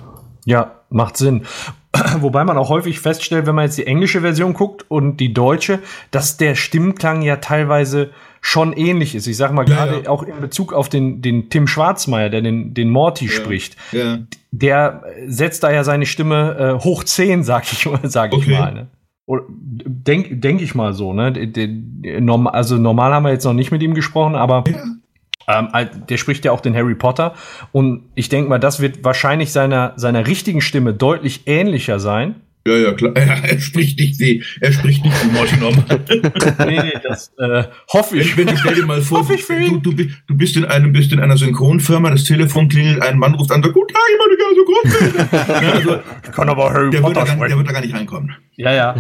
Ja, 0.46 0.80
macht 0.90 1.18
Sinn. 1.18 1.42
Wobei 2.20 2.44
man 2.46 2.58
auch 2.58 2.70
häufig 2.70 3.00
feststellt, 3.00 3.46
wenn 3.46 3.56
man 3.56 3.66
jetzt 3.66 3.78
die 3.78 3.86
englische 3.86 4.22
Version 4.22 4.54
guckt 4.54 4.86
und 4.90 5.18
die 5.18 5.34
deutsche, 5.34 5.80
dass 6.12 6.38
der 6.38 6.56
Stimmklang 6.56 7.22
ja 7.22 7.36
teilweise 7.36 8.12
schon 8.42 8.74
ähnlich 8.74 9.14
ist. 9.16 9.28
Ich 9.28 9.38
sage 9.38 9.54
mal 9.54 9.70
Ja, 9.70 9.76
gerade 9.86 10.04
ja. 10.04 10.10
auch 10.10 10.24
in 10.24 10.40
Bezug 10.42 10.74
auf 10.74 10.90
den, 10.90 11.22
den 11.22 11.50
Tim 11.50 11.68
Schwarzmeier, 11.68 12.30
der 12.30 12.42
den, 12.42 12.74
den 12.74 12.90
Morty 12.90 13.30
spricht. 13.30 13.78
ja. 13.92 14.20
Der 14.54 15.04
setzt 15.28 15.64
da 15.64 15.72
ja 15.72 15.86
seine 15.86 16.06
Stimme 16.06 16.76
äh, 16.80 16.84
hoch 16.84 17.06
10, 17.06 17.44
sag 17.46 17.64
ich, 17.72 17.88
sag 18.04 18.34
ich 18.34 18.40
Okay. 18.40 18.52
mal. 18.60 18.74
Ne? 18.74 18.88
Oder 19.28 19.44
denk, 19.48 20.42
denk 20.42 20.62
ich 20.62 20.76
mal 20.76 20.94
so, 20.94 21.14
ne? 21.14 21.32
Also 22.52 22.78
normal 22.78 23.14
haben 23.14 23.24
wir 23.24 23.32
jetzt 23.32 23.46
noch 23.46 23.54
nicht 23.54 23.72
mit 23.72 23.82
ihm 23.82 23.94
gesprochen, 23.94 24.36
aber 24.36 24.64
ähm, 25.48 25.70
der 26.10 26.18
spricht 26.18 26.44
ja 26.44 26.52
auch 26.52 26.60
den 26.60 26.76
Harry 26.76 26.96
Potter. 26.96 27.34
Und 27.72 28.10
ich 28.16 28.28
denke 28.28 28.50
mal, 28.50 28.58
das 28.60 28.82
wird 28.82 29.04
wahrscheinlich 29.06 29.52
seiner, 29.54 29.94
seiner 29.96 30.28
richtigen 30.28 30.60
Stimme 30.60 30.94
deutlich 30.94 31.48
ähnlicher 31.48 32.00
sein. 32.00 32.36
Ja, 32.68 32.76
ja, 32.76 32.94
klar. 32.94 33.14
Ja, 33.18 33.34
er 33.44 33.60
spricht 33.60 34.00
nicht 34.00 34.20
wie, 34.20 34.44
er 34.60 34.72
spricht 34.72 35.04
nicht 35.04 35.16
wie 35.26 35.32
Morty 35.32 35.58
normal. 35.58 35.84
Nee, 36.68 36.84
nee, 36.84 36.94
das 37.04 37.32
äh, 37.38 37.64
hoffe 37.92 38.18
ich. 38.20 38.38
Wenn, 38.38 38.48
wenn, 38.48 38.58
stell 38.58 38.76
dir 38.76 38.86
mal 38.86 39.02
vor, 39.02 39.28
ich 39.32 39.46
du, 39.46 39.78
du, 39.80 39.94
du 39.94 40.36
bist 40.38 40.56
in 40.56 40.66
einem, 40.66 40.92
bist 40.92 41.12
in 41.12 41.20
einer 41.20 41.38
Synchronfirma, 41.38 42.12
das 42.12 42.24
Telefon 42.24 42.70
klingelt, 42.70 43.02
ein 43.02 43.18
Mann 43.18 43.34
ruft 43.36 43.52
an, 43.52 43.64
sagt, 43.64 43.74
guten 43.74 43.94
Tag, 43.94 44.02
ich 44.12 44.20
meine 44.20 44.38
Synchronfirma. 44.56 45.62
ja, 45.62 45.72
also, 45.74 46.00
Ich 46.24 46.32
kann 46.32 46.50
aber 46.50 46.72
Harry 46.72 46.90
der, 46.92 47.04
wird 47.04 47.16
da 47.16 47.22
Potter 47.22 47.36
gar, 47.36 47.48
der 47.48 47.58
wird 47.58 47.68
da 47.68 47.72
gar 47.72 47.82
nicht 47.82 47.94
reinkommen. 47.96 48.36
Ja, 48.58 48.74
ja. 48.74 48.96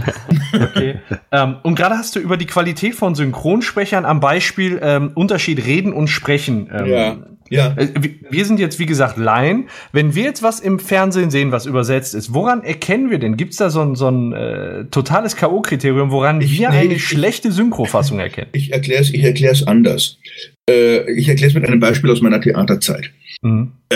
Okay. 0.53 0.99
ähm, 1.32 1.57
und 1.64 1.76
gerade 1.76 1.95
hast 1.97 2.16
du 2.16 2.20
über 2.20 2.38
die 2.38 2.47
Qualität 2.47 2.95
von 2.95 3.14
Synchronsprechern 3.16 4.05
am 4.05 4.20
Beispiel 4.20 4.80
ähm, 4.82 5.12
Unterschied 5.14 5.64
Reden 5.66 5.93
und 5.93 6.07
Sprechen. 6.07 6.70
Ähm, 6.74 6.86
Ja. 6.88 7.18
Äh, 7.52 7.88
wir- 7.99 8.12
Wir 8.30 8.45
sind 8.45 8.60
jetzt, 8.62 8.80
wie 8.80 8.86
gesagt, 8.86 9.18
Laien. 9.18 9.68
Wenn 9.91 10.16
wir 10.16 10.24
jetzt 10.24 10.41
was 10.41 10.60
im 10.62 10.80
Fernsehen 10.80 11.30
sehen, 11.32 11.52
was 11.52 11.66
übersetzt 11.66 12.16
ist, 12.16 12.34
woran 12.34 12.64
erkennen 12.64 13.10
wir 13.10 13.20
denn? 13.20 13.36
Gibt 13.36 13.52
es 13.52 13.58
da 13.58 13.70
so 13.70 13.82
ein, 13.82 13.95
so 13.95 14.08
ein 14.08 14.32
äh, 14.32 14.86
totales 14.86 15.36
K.O.-Kriterium, 15.36 16.12
woran 16.12 16.39
Ich- 16.41 16.58
wir 16.58 16.70
nee, 16.70 16.78
eine 16.78 16.93
ich- 16.93 17.04
schlechte 17.06 17.52
Synchrofassung 17.52 18.20
erkennen? 18.20 18.47
Ich 18.54 18.72
erkläre 18.72 19.02
es 19.02 19.14
ich 19.14 19.24
erklär's 19.24 19.68
anders. 19.68 20.18
Äh, 20.70 21.12
ich 21.14 21.28
erkläre 21.28 21.49
es 21.49 21.55
mit 21.55 21.66
einem 21.66 21.80
Beispiel 21.80 22.12
aus 22.12 22.22
meiner 22.22 22.41
Theaterzeit. 22.41 23.12
Mhm. 23.41 23.72
Äh, 23.89 23.95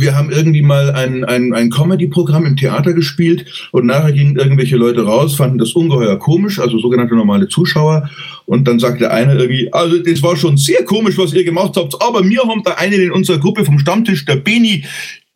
wir 0.00 0.16
haben 0.16 0.30
irgendwie 0.30 0.62
mal 0.62 0.92
ein, 0.92 1.24
ein, 1.24 1.52
ein 1.52 1.70
Comedy-Programm 1.70 2.46
im 2.46 2.56
Theater 2.56 2.92
gespielt 2.92 3.68
und 3.72 3.86
nachher 3.86 4.12
gingen 4.12 4.36
irgendwelche 4.36 4.76
Leute 4.76 5.04
raus, 5.04 5.34
fanden 5.34 5.58
das 5.58 5.72
ungeheuer 5.72 6.18
komisch, 6.18 6.58
also 6.60 6.78
sogenannte 6.78 7.14
normale 7.14 7.48
Zuschauer. 7.48 8.08
Und 8.46 8.68
dann 8.68 8.78
sagte 8.78 9.10
einer 9.10 9.34
irgendwie, 9.34 9.72
also 9.72 9.98
das 9.98 10.22
war 10.22 10.36
schon 10.36 10.56
sehr 10.56 10.84
komisch, 10.84 11.18
was 11.18 11.32
ihr 11.32 11.44
gemacht 11.44 11.74
habt, 11.76 12.00
aber 12.00 12.24
wir 12.28 12.42
haben 12.42 12.62
da 12.64 12.74
einen 12.74 13.00
in 13.00 13.12
unserer 13.12 13.38
Gruppe 13.38 13.64
vom 13.64 13.78
Stammtisch, 13.78 14.24
der 14.24 14.36
Beni, 14.36 14.84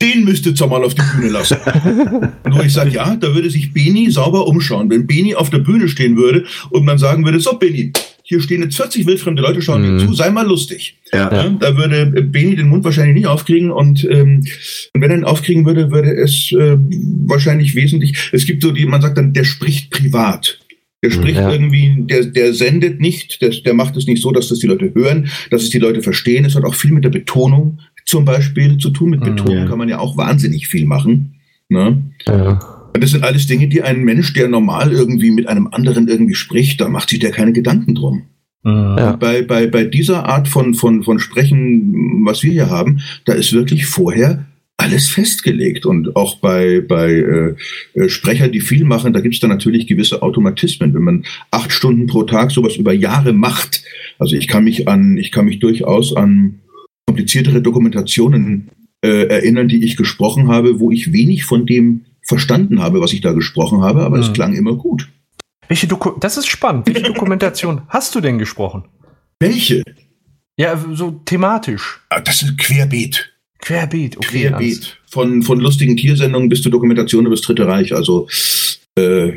den 0.00 0.24
müsstet 0.24 0.60
ihr 0.60 0.66
mal 0.68 0.84
auf 0.84 0.94
die 0.94 1.02
Bühne 1.02 1.30
lassen. 1.30 1.56
und 2.44 2.54
wo 2.54 2.60
ich 2.60 2.72
sage, 2.72 2.90
ja, 2.90 3.16
da 3.16 3.34
würde 3.34 3.50
sich 3.50 3.72
Beni 3.72 4.10
sauber 4.10 4.46
umschauen. 4.46 4.88
Wenn 4.90 5.06
Beni 5.06 5.34
auf 5.34 5.50
der 5.50 5.58
Bühne 5.58 5.88
stehen 5.88 6.16
würde 6.16 6.44
und 6.70 6.84
man 6.84 6.98
sagen 6.98 7.24
würde, 7.24 7.40
so 7.40 7.58
Beni, 7.58 7.92
hier 8.28 8.42
stehen 8.42 8.62
jetzt 8.62 8.76
40 8.76 9.06
wildfremde 9.06 9.40
Leute, 9.40 9.62
schauen 9.62 9.80
mhm. 9.80 9.98
dir 9.98 10.06
zu, 10.06 10.12
sei 10.12 10.30
mal 10.30 10.46
lustig. 10.46 10.98
Ja. 11.14 11.32
ja. 11.32 11.48
da 11.48 11.76
würde 11.78 12.22
Beni 12.22 12.56
den 12.56 12.68
Mund 12.68 12.84
wahrscheinlich 12.84 13.14
nicht 13.14 13.26
aufkriegen 13.26 13.70
und, 13.70 14.04
ähm, 14.04 14.44
und 14.92 15.00
wenn 15.00 15.10
er 15.10 15.16
ihn 15.16 15.24
aufkriegen 15.24 15.64
würde, 15.64 15.90
würde 15.90 16.14
es 16.14 16.52
äh, 16.52 16.76
wahrscheinlich 17.26 17.74
wesentlich, 17.74 18.28
es 18.32 18.44
gibt 18.44 18.62
so 18.62 18.70
die, 18.70 18.84
man 18.84 19.00
sagt 19.00 19.16
dann, 19.16 19.32
der 19.32 19.44
spricht 19.44 19.90
privat. 19.90 20.60
Der 21.02 21.10
spricht 21.10 21.38
ja. 21.38 21.50
irgendwie, 21.50 21.94
der, 22.00 22.26
der 22.26 22.52
sendet 22.52 23.00
nicht, 23.00 23.40
der, 23.40 23.50
der 23.50 23.72
macht 23.72 23.96
es 23.96 24.06
nicht 24.06 24.20
so, 24.20 24.30
dass 24.30 24.48
das 24.48 24.58
die 24.58 24.66
Leute 24.66 24.92
hören, 24.94 25.30
dass 25.50 25.62
es 25.62 25.70
die 25.70 25.78
Leute 25.78 26.02
verstehen. 26.02 26.44
Es 26.44 26.54
hat 26.54 26.64
auch 26.64 26.74
viel 26.74 26.92
mit 26.92 27.04
der 27.04 27.10
Betonung 27.10 27.78
zum 28.04 28.26
Beispiel 28.26 28.76
zu 28.76 28.90
tun. 28.90 29.10
Mit 29.10 29.20
mhm. 29.20 29.36
Betonung 29.36 29.56
ja. 29.58 29.66
kann 29.66 29.78
man 29.78 29.88
ja 29.88 30.00
auch 30.00 30.18
wahnsinnig 30.18 30.68
viel 30.68 30.86
machen. 30.86 31.36
Ne? 31.70 32.02
Ja. 32.26 32.77
Das 32.94 33.10
sind 33.10 33.24
alles 33.24 33.46
Dinge, 33.46 33.68
die 33.68 33.82
ein 33.82 34.02
Mensch, 34.02 34.32
der 34.32 34.48
normal 34.48 34.92
irgendwie 34.92 35.30
mit 35.30 35.46
einem 35.46 35.68
anderen 35.68 36.08
irgendwie 36.08 36.34
spricht, 36.34 36.80
da 36.80 36.88
macht 36.88 37.10
sich 37.10 37.18
der 37.18 37.30
keine 37.30 37.52
Gedanken 37.52 37.94
drum. 37.94 38.22
Mhm. 38.64 38.96
Ja. 38.98 39.12
Bei, 39.12 39.42
bei, 39.42 39.66
bei 39.66 39.84
dieser 39.84 40.26
Art 40.26 40.48
von, 40.48 40.74
von, 40.74 41.02
von 41.02 41.18
Sprechen, 41.18 42.24
was 42.24 42.42
wir 42.42 42.52
hier 42.52 42.70
haben, 42.70 43.00
da 43.24 43.34
ist 43.34 43.52
wirklich 43.52 43.86
vorher 43.86 44.46
alles 44.76 45.08
festgelegt. 45.08 45.86
Und 45.86 46.16
auch 46.16 46.36
bei, 46.36 46.80
bei 46.80 47.10
äh, 47.12 47.54
äh 47.94 48.08
Sprecher, 48.08 48.48
die 48.48 48.60
viel 48.60 48.84
machen, 48.84 49.12
da 49.12 49.20
gibt 49.20 49.34
es 49.34 49.40
da 49.40 49.48
natürlich 49.48 49.86
gewisse 49.86 50.22
Automatismen. 50.22 50.94
Wenn 50.94 51.02
man 51.02 51.24
acht 51.50 51.72
Stunden 51.72 52.06
pro 52.06 52.22
Tag 52.22 52.50
sowas 52.50 52.76
über 52.76 52.92
Jahre 52.92 53.32
macht, 53.32 53.84
also 54.18 54.36
ich 54.36 54.48
kann 54.48 54.64
mich 54.64 54.88
an, 54.88 55.18
ich 55.18 55.30
kann 55.30 55.44
mich 55.44 55.58
durchaus 55.58 56.16
an 56.16 56.60
kompliziertere 57.06 57.62
Dokumentationen 57.62 58.68
äh, 59.02 59.26
erinnern, 59.26 59.68
die 59.68 59.84
ich 59.84 59.96
gesprochen 59.96 60.48
habe, 60.48 60.80
wo 60.80 60.90
ich 60.90 61.12
wenig 61.12 61.44
von 61.44 61.66
dem 61.66 62.02
verstanden 62.28 62.80
habe, 62.80 63.00
was 63.00 63.12
ich 63.12 63.22
da 63.22 63.32
gesprochen 63.32 63.80
habe, 63.80 64.04
aber 64.04 64.18
es 64.18 64.28
mhm. 64.28 64.32
klang 64.34 64.54
immer 64.54 64.74
gut. 64.74 65.08
Welche 65.66 65.86
Doku 65.86 66.12
das 66.20 66.36
ist 66.36 66.46
spannend. 66.46 66.86
Welche 66.86 67.02
Dokumentation 67.02 67.82
hast 67.88 68.14
du 68.14 68.20
denn 68.20 68.38
gesprochen? 68.38 68.84
Welche? 69.40 69.82
Ja, 70.58 70.78
so 70.92 71.12
thematisch. 71.24 72.00
Ah, 72.10 72.20
das 72.20 72.42
ist 72.42 72.58
querbeet. 72.58 73.32
Querbeet, 73.60 74.16
okay. 74.16 74.48
Querbeet. 74.48 74.98
Von, 75.06 75.42
von 75.42 75.60
lustigen 75.60 75.96
Tiersendungen 75.96 76.48
bis 76.48 76.62
zur 76.62 76.72
Dokumentation 76.72 77.26
über 77.26 77.34
das 77.34 77.44
Dritte 77.44 77.66
Reich. 77.66 77.94
Also 77.94 78.28
äh, 78.96 79.32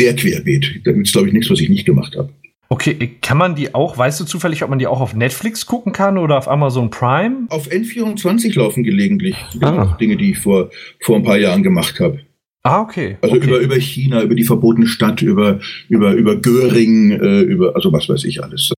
der 0.00 0.16
Querbeet. 0.16 0.80
Da 0.84 0.92
gibt 0.92 1.06
es, 1.06 1.12
glaube 1.12 1.28
ich, 1.28 1.34
nichts, 1.34 1.50
was 1.50 1.60
ich 1.60 1.68
nicht 1.68 1.84
gemacht 1.84 2.16
habe. 2.16 2.32
Okay, 2.68 3.18
kann 3.20 3.36
man 3.36 3.54
die 3.54 3.74
auch, 3.74 3.98
weißt 3.98 4.20
du 4.20 4.24
zufällig, 4.24 4.64
ob 4.64 4.70
man 4.70 4.78
die 4.78 4.86
auch 4.86 5.00
auf 5.00 5.14
Netflix 5.14 5.66
gucken 5.66 5.92
kann 5.92 6.18
oder 6.18 6.38
auf 6.38 6.48
Amazon 6.48 6.90
Prime? 6.90 7.46
Auf 7.50 7.68
N24 7.68 8.58
laufen 8.58 8.82
gelegentlich 8.82 9.36
ah. 9.60 9.96
Dinge, 10.00 10.16
die 10.16 10.32
ich 10.32 10.38
vor, 10.38 10.70
vor 11.00 11.16
ein 11.16 11.22
paar 11.22 11.36
Jahren 11.36 11.62
gemacht 11.62 12.00
habe. 12.00 12.20
Ah, 12.62 12.80
okay. 12.80 13.18
Also 13.20 13.36
okay. 13.36 13.46
über, 13.46 13.58
über 13.58 13.76
China, 13.76 14.22
über 14.22 14.34
die 14.34 14.44
verbotene 14.44 14.86
Stadt, 14.86 15.20
über, 15.20 15.60
über, 15.88 16.12
über 16.14 16.36
Göring, 16.36 17.10
äh, 17.10 17.40
über, 17.42 17.76
also 17.76 17.92
was 17.92 18.08
weiß 18.08 18.24
ich 18.24 18.42
alles. 18.42 18.72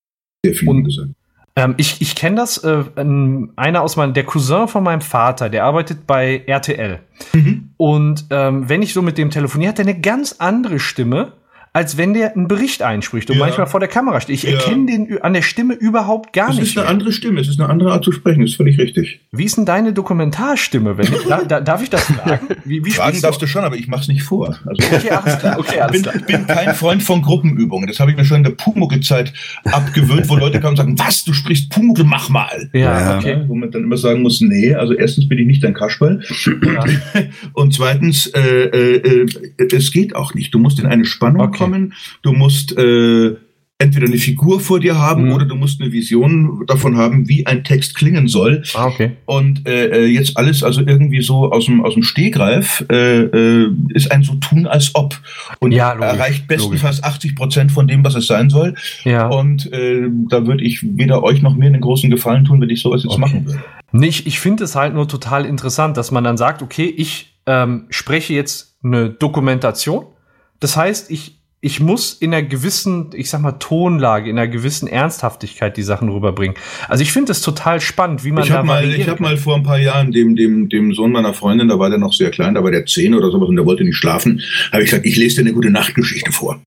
Sehr 0.44 0.54
viel 0.54 0.68
Und, 0.68 0.84
gesagt. 0.84 1.10
Ähm, 1.54 1.74
ich 1.76 2.00
ich 2.00 2.16
kenne 2.16 2.36
das, 2.36 2.58
äh, 2.58 2.84
einer 2.96 3.82
aus 3.82 3.96
meinem, 3.96 4.12
der 4.12 4.24
Cousin 4.24 4.66
von 4.66 4.82
meinem 4.82 5.00
Vater, 5.00 5.48
der 5.48 5.64
arbeitet 5.64 6.06
bei 6.06 6.42
RTL. 6.46 6.98
Mhm. 7.32 7.70
Und 7.76 8.26
ähm, 8.30 8.68
wenn 8.68 8.82
ich 8.82 8.92
so 8.92 9.02
mit 9.02 9.18
dem 9.18 9.30
telefoniere, 9.30 9.70
hat 9.70 9.78
er 9.78 9.86
eine 9.86 10.00
ganz 10.00 10.36
andere 10.38 10.80
Stimme 10.80 11.32
als 11.76 11.98
wenn 11.98 12.14
der 12.14 12.34
einen 12.34 12.48
Bericht 12.48 12.80
einspricht 12.80 13.28
und 13.28 13.36
ja. 13.36 13.44
manchmal 13.44 13.66
vor 13.66 13.80
der 13.80 13.88
Kamera 13.90 14.22
steht. 14.22 14.36
Ich 14.36 14.42
ja. 14.44 14.52
erkenne 14.52 14.86
den 14.86 15.20
an 15.20 15.34
der 15.34 15.42
Stimme 15.42 15.74
überhaupt 15.74 16.32
gar 16.32 16.48
nicht. 16.48 16.62
Es 16.62 16.68
ist 16.70 16.78
eine 16.78 16.84
mehr. 16.84 16.90
andere 16.90 17.12
Stimme, 17.12 17.38
es 17.38 17.48
ist 17.48 17.60
eine 17.60 17.68
andere 17.68 17.92
Art 17.92 18.02
zu 18.02 18.12
sprechen, 18.12 18.40
das 18.40 18.52
ist 18.52 18.56
völlig 18.56 18.78
richtig. 18.78 19.20
Wie 19.30 19.44
ist 19.44 19.58
denn 19.58 19.66
deine 19.66 19.92
Dokumentarstimme? 19.92 20.96
Wenn 20.96 21.04
ich, 21.04 21.24
da, 21.28 21.44
da, 21.44 21.60
darf 21.60 21.82
ich 21.82 21.90
das 21.90 22.04
fragen? 22.04 22.48
Wie, 22.64 22.82
wie 22.82 22.90
fragen 22.92 23.20
darfst 23.20 23.42
du 23.42 23.46
schon, 23.46 23.62
aber 23.62 23.76
ich 23.76 23.88
mach's 23.88 24.08
nicht 24.08 24.22
vor. 24.22 24.58
Also, 24.64 24.90
okay, 24.90 25.10
alles 25.10 25.38
klar. 25.38 25.58
Okay, 25.58 25.80
alles 25.80 26.00
klar. 26.02 26.14
Ich 26.16 26.24
bin, 26.24 26.46
bin 26.46 26.46
kein 26.46 26.74
Freund 26.74 27.02
von 27.02 27.20
Gruppenübungen. 27.20 27.86
Das 27.86 28.00
habe 28.00 28.10
ich 28.10 28.16
mir 28.16 28.24
schon 28.24 28.38
in 28.38 28.44
der 28.44 28.52
Pumuckl-Zeit 28.52 29.34
abgewöhnt, 29.64 30.30
wo 30.30 30.36
Leute 30.36 30.60
kommen 30.60 30.70
und 30.70 30.76
sagen, 30.76 30.98
was, 30.98 31.24
du 31.24 31.34
sprichst 31.34 31.68
Pumuckl, 31.68 32.04
mach 32.04 32.30
mal. 32.30 32.70
Ja, 32.72 33.18
okay. 33.18 33.42
Wo 33.48 33.54
man 33.54 33.70
dann 33.70 33.82
immer 33.82 33.98
sagen 33.98 34.22
muss, 34.22 34.40
nee, 34.40 34.74
also 34.74 34.94
erstens 34.94 35.28
bin 35.28 35.36
ich 35.36 35.46
nicht 35.46 35.62
dein 35.62 35.74
Kasperl. 35.74 36.22
Ja. 36.46 36.84
Und 37.52 37.74
zweitens, 37.74 38.28
äh, 38.28 38.40
äh, 38.40 39.26
äh, 39.58 39.68
es 39.76 39.92
geht 39.92 40.16
auch 40.16 40.32
nicht. 40.32 40.54
Du 40.54 40.58
musst 40.58 40.78
in 40.78 40.86
eine 40.86 41.04
Spannung 41.04 41.42
okay. 41.42 41.65
Kommen. 41.70 41.94
Du 42.22 42.32
musst 42.32 42.76
äh, 42.76 43.36
entweder 43.78 44.06
eine 44.06 44.16
Figur 44.16 44.60
vor 44.60 44.80
dir 44.80 44.98
haben 44.98 45.26
mhm. 45.26 45.32
oder 45.32 45.44
du 45.44 45.54
musst 45.54 45.80
eine 45.80 45.92
Vision 45.92 46.64
davon 46.66 46.96
haben, 46.96 47.28
wie 47.28 47.46
ein 47.46 47.62
Text 47.62 47.94
klingen 47.94 48.26
soll. 48.26 48.62
Ah, 48.74 48.86
okay. 48.86 49.12
Und 49.26 49.68
äh, 49.68 49.88
äh 49.88 50.06
jetzt 50.06 50.36
alles 50.38 50.62
also 50.62 50.80
irgendwie 50.80 51.20
so 51.20 51.52
aus 51.52 51.66
dem, 51.66 51.84
aus 51.84 51.92
dem 51.94 52.02
Stehgreif 52.02 52.86
äh, 52.90 53.20
äh, 53.24 53.70
ist 53.90 54.10
ein 54.10 54.22
so 54.22 54.34
tun 54.36 54.66
als 54.66 54.94
ob 54.94 55.20
und 55.60 55.72
ja, 55.72 55.92
logisch, 55.92 56.08
erreicht 56.08 56.48
bestenfalls 56.48 56.98
logisch. 56.98 57.14
80 57.14 57.36
Prozent 57.36 57.72
von 57.72 57.86
dem, 57.86 58.02
was 58.02 58.14
es 58.14 58.26
sein 58.26 58.48
soll. 58.48 58.74
Ja. 59.04 59.28
Und 59.28 59.70
äh, 59.72 60.08
da 60.30 60.46
würde 60.46 60.64
ich 60.64 60.82
weder 60.82 61.22
euch 61.22 61.42
noch 61.42 61.54
mir 61.54 61.66
einen 61.66 61.82
großen 61.82 62.08
Gefallen 62.08 62.46
tun, 62.46 62.60
wenn 62.62 62.70
ich 62.70 62.80
sowas 62.80 63.02
jetzt 63.02 63.12
okay. 63.12 63.20
machen 63.20 63.46
würde. 63.46 63.62
Nicht, 63.92 64.26
ich 64.26 64.40
finde 64.40 64.64
es 64.64 64.74
halt 64.74 64.94
nur 64.94 65.06
total 65.06 65.44
interessant, 65.44 65.98
dass 65.98 66.10
man 66.10 66.24
dann 66.24 66.38
sagt, 66.38 66.62
okay, 66.62 66.86
ich 66.96 67.34
ähm, 67.46 67.86
spreche 67.90 68.32
jetzt 68.32 68.78
eine 68.82 69.10
Dokumentation. 69.10 70.06
Das 70.60 70.76
heißt, 70.76 71.10
ich 71.10 71.36
ich 71.60 71.80
muss 71.80 72.12
in 72.12 72.34
einer 72.34 72.46
gewissen, 72.46 73.10
ich 73.14 73.30
sag 73.30 73.40
mal, 73.40 73.52
Tonlage, 73.52 74.30
in 74.30 74.38
einer 74.38 74.48
gewissen 74.48 74.86
Ernsthaftigkeit 74.88 75.76
die 75.76 75.82
Sachen 75.82 76.08
rüberbringen. 76.08 76.56
Also 76.88 77.02
ich 77.02 77.12
finde 77.12 77.32
es 77.32 77.40
total 77.40 77.80
spannend, 77.80 78.24
wie 78.24 78.32
man 78.32 78.44
ich 78.44 78.50
hab 78.50 78.58
da 78.58 78.64
mal, 78.64 78.94
Ich 78.94 79.08
habe 79.08 79.22
mal 79.22 79.36
vor 79.36 79.56
ein 79.56 79.62
paar 79.62 79.78
Jahren 79.78 80.12
dem, 80.12 80.36
dem, 80.36 80.68
dem 80.68 80.92
Sohn 80.94 81.12
meiner 81.12 81.34
Freundin, 81.34 81.68
da 81.68 81.78
war 81.78 81.88
der 81.88 81.98
noch 81.98 82.12
sehr 82.12 82.30
klein, 82.30 82.54
da 82.54 82.62
war 82.62 82.70
der 82.70 82.84
zehn 82.84 83.14
oder 83.14 83.30
sowas 83.30 83.48
und 83.48 83.56
der 83.56 83.64
wollte 83.64 83.84
nicht 83.84 83.96
schlafen, 83.96 84.42
habe 84.70 84.82
ich 84.82 84.90
gesagt, 84.90 85.06
ich 85.06 85.16
lese 85.16 85.36
dir 85.36 85.42
eine 85.42 85.54
gute 85.54 85.70
Nachtgeschichte 85.70 86.30
vor. 86.30 86.62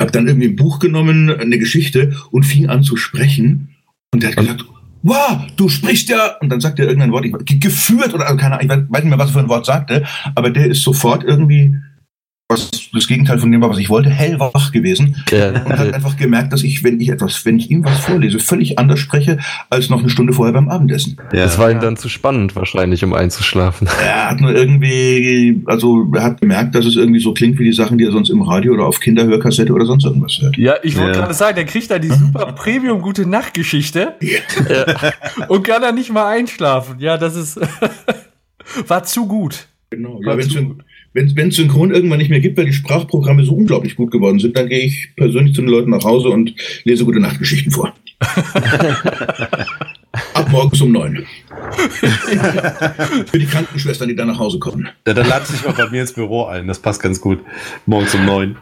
Habe 0.00 0.12
dann 0.12 0.28
irgendwie 0.28 0.48
ein 0.48 0.56
Buch 0.56 0.78
genommen, 0.78 1.30
eine 1.30 1.58
Geschichte 1.58 2.16
und 2.30 2.44
fing 2.44 2.68
an 2.68 2.84
zu 2.84 2.96
sprechen 2.96 3.74
und 4.12 4.22
der 4.22 4.30
hat 4.30 4.36
gesagt, 4.36 4.64
wow, 5.02 5.40
du 5.56 5.68
sprichst 5.68 6.08
ja, 6.08 6.36
und 6.40 6.48
dann 6.48 6.60
sagt 6.60 6.78
er 6.78 6.86
irgendein 6.86 7.12
Wort, 7.12 7.24
ich, 7.24 7.60
geführt 7.60 8.14
oder 8.14 8.24
keine 8.36 8.58
Ahnung, 8.58 8.64
ich 8.64 8.92
weiß 8.92 9.02
nicht 9.02 9.10
mehr, 9.10 9.18
was 9.18 9.30
er 9.30 9.32
für 9.32 9.38
ein 9.40 9.48
Wort 9.48 9.66
sagte, 9.66 10.04
aber 10.34 10.50
der 10.50 10.66
ist 10.66 10.82
sofort 10.82 11.24
irgendwie 11.24 11.76
was 12.50 12.70
das 12.94 13.06
Gegenteil 13.06 13.38
von 13.38 13.52
dem 13.52 13.60
war, 13.60 13.68
was 13.68 13.76
ich 13.76 13.90
wollte, 13.90 14.08
hellwach 14.08 14.72
gewesen 14.72 15.22
ja. 15.30 15.50
und 15.50 15.78
hat 15.78 15.92
einfach 15.92 16.16
gemerkt, 16.16 16.50
dass 16.50 16.62
ich, 16.62 16.82
wenn 16.82 16.98
ich 16.98 17.10
etwas, 17.10 17.44
wenn 17.44 17.58
ich 17.58 17.70
ihm 17.70 17.84
was 17.84 17.98
vorlese, 18.00 18.38
völlig 18.38 18.78
anders 18.78 19.00
spreche 19.00 19.38
als 19.68 19.90
noch 19.90 20.00
eine 20.00 20.08
Stunde 20.08 20.32
vorher 20.32 20.54
beim 20.54 20.70
Abendessen. 20.70 21.18
Ja. 21.32 21.44
Das 21.44 21.58
war 21.58 21.70
ihm 21.70 21.80
dann 21.80 21.98
zu 21.98 22.08
spannend 22.08 22.56
wahrscheinlich, 22.56 23.04
um 23.04 23.12
einzuschlafen. 23.12 23.88
Er 24.08 24.30
hat 24.30 24.40
nur 24.40 24.54
irgendwie, 24.54 25.62
also 25.66 26.10
er 26.14 26.22
hat 26.22 26.40
gemerkt, 26.40 26.74
dass 26.74 26.86
es 26.86 26.96
irgendwie 26.96 27.20
so 27.20 27.34
klingt 27.34 27.58
wie 27.58 27.64
die 27.64 27.72
Sachen, 27.72 27.98
die 27.98 28.04
er 28.04 28.12
sonst 28.12 28.30
im 28.30 28.40
Radio 28.42 28.72
oder 28.72 28.86
auf 28.86 29.00
Kinderhörkassette 29.00 29.72
oder 29.72 29.84
sonst 29.84 30.04
irgendwas 30.04 30.38
hört. 30.40 30.56
Ja, 30.56 30.76
ich 30.82 30.96
wollte 30.96 31.10
ja. 31.10 31.16
gerade 31.20 31.34
sagen, 31.34 31.56
der 31.56 31.66
kriegt 31.66 31.90
da 31.90 31.98
die 31.98 32.08
super 32.08 32.52
Premium 32.52 33.02
gute 33.02 33.26
Nachtgeschichte 33.26 34.14
ja. 34.20 35.10
und 35.48 35.62
kann 35.62 35.82
dann 35.82 35.94
nicht 35.94 36.10
mal 36.10 36.26
einschlafen. 36.26 36.98
Ja, 37.00 37.18
das 37.18 37.36
ist 37.36 37.60
war 38.86 39.02
zu 39.04 39.26
gut. 39.26 39.66
Genau, 39.90 40.20
ja, 40.22 40.36
wenn 40.36 40.46
es 40.46 40.54
wenn 41.14 41.48
es 41.48 41.56
Synchron 41.56 41.92
irgendwann 41.92 42.18
nicht 42.18 42.30
mehr 42.30 42.40
gibt, 42.40 42.56
weil 42.58 42.66
die 42.66 42.72
Sprachprogramme 42.72 43.44
so 43.44 43.54
unglaublich 43.54 43.96
gut 43.96 44.10
geworden 44.10 44.38
sind, 44.38 44.56
dann 44.56 44.68
gehe 44.68 44.80
ich 44.80 45.10
persönlich 45.16 45.54
zu 45.54 45.62
den 45.62 45.70
Leuten 45.70 45.90
nach 45.90 46.04
Hause 46.04 46.28
und 46.28 46.54
lese 46.84 47.04
gute 47.04 47.20
Nachtgeschichten 47.20 47.72
vor. 47.72 47.94
Ab 50.34 50.48
morgens 50.50 50.80
um 50.80 50.92
neun. 50.92 51.26
Für 53.26 53.38
die 53.38 53.46
Krankenschwestern, 53.46 54.08
die 54.08 54.16
dann 54.16 54.28
nach 54.28 54.38
Hause 54.38 54.58
kommen. 54.58 54.88
Ja, 55.06 55.14
dann 55.14 55.28
lade 55.28 55.44
ich 55.52 55.64
mal 55.64 55.72
bei 55.72 55.88
mir 55.90 56.00
ins 56.00 56.12
Büro 56.12 56.46
ein. 56.46 56.66
Das 56.66 56.78
passt 56.80 57.02
ganz 57.02 57.20
gut. 57.20 57.40
Morgens 57.86 58.14
um 58.14 58.24
neun. 58.24 58.56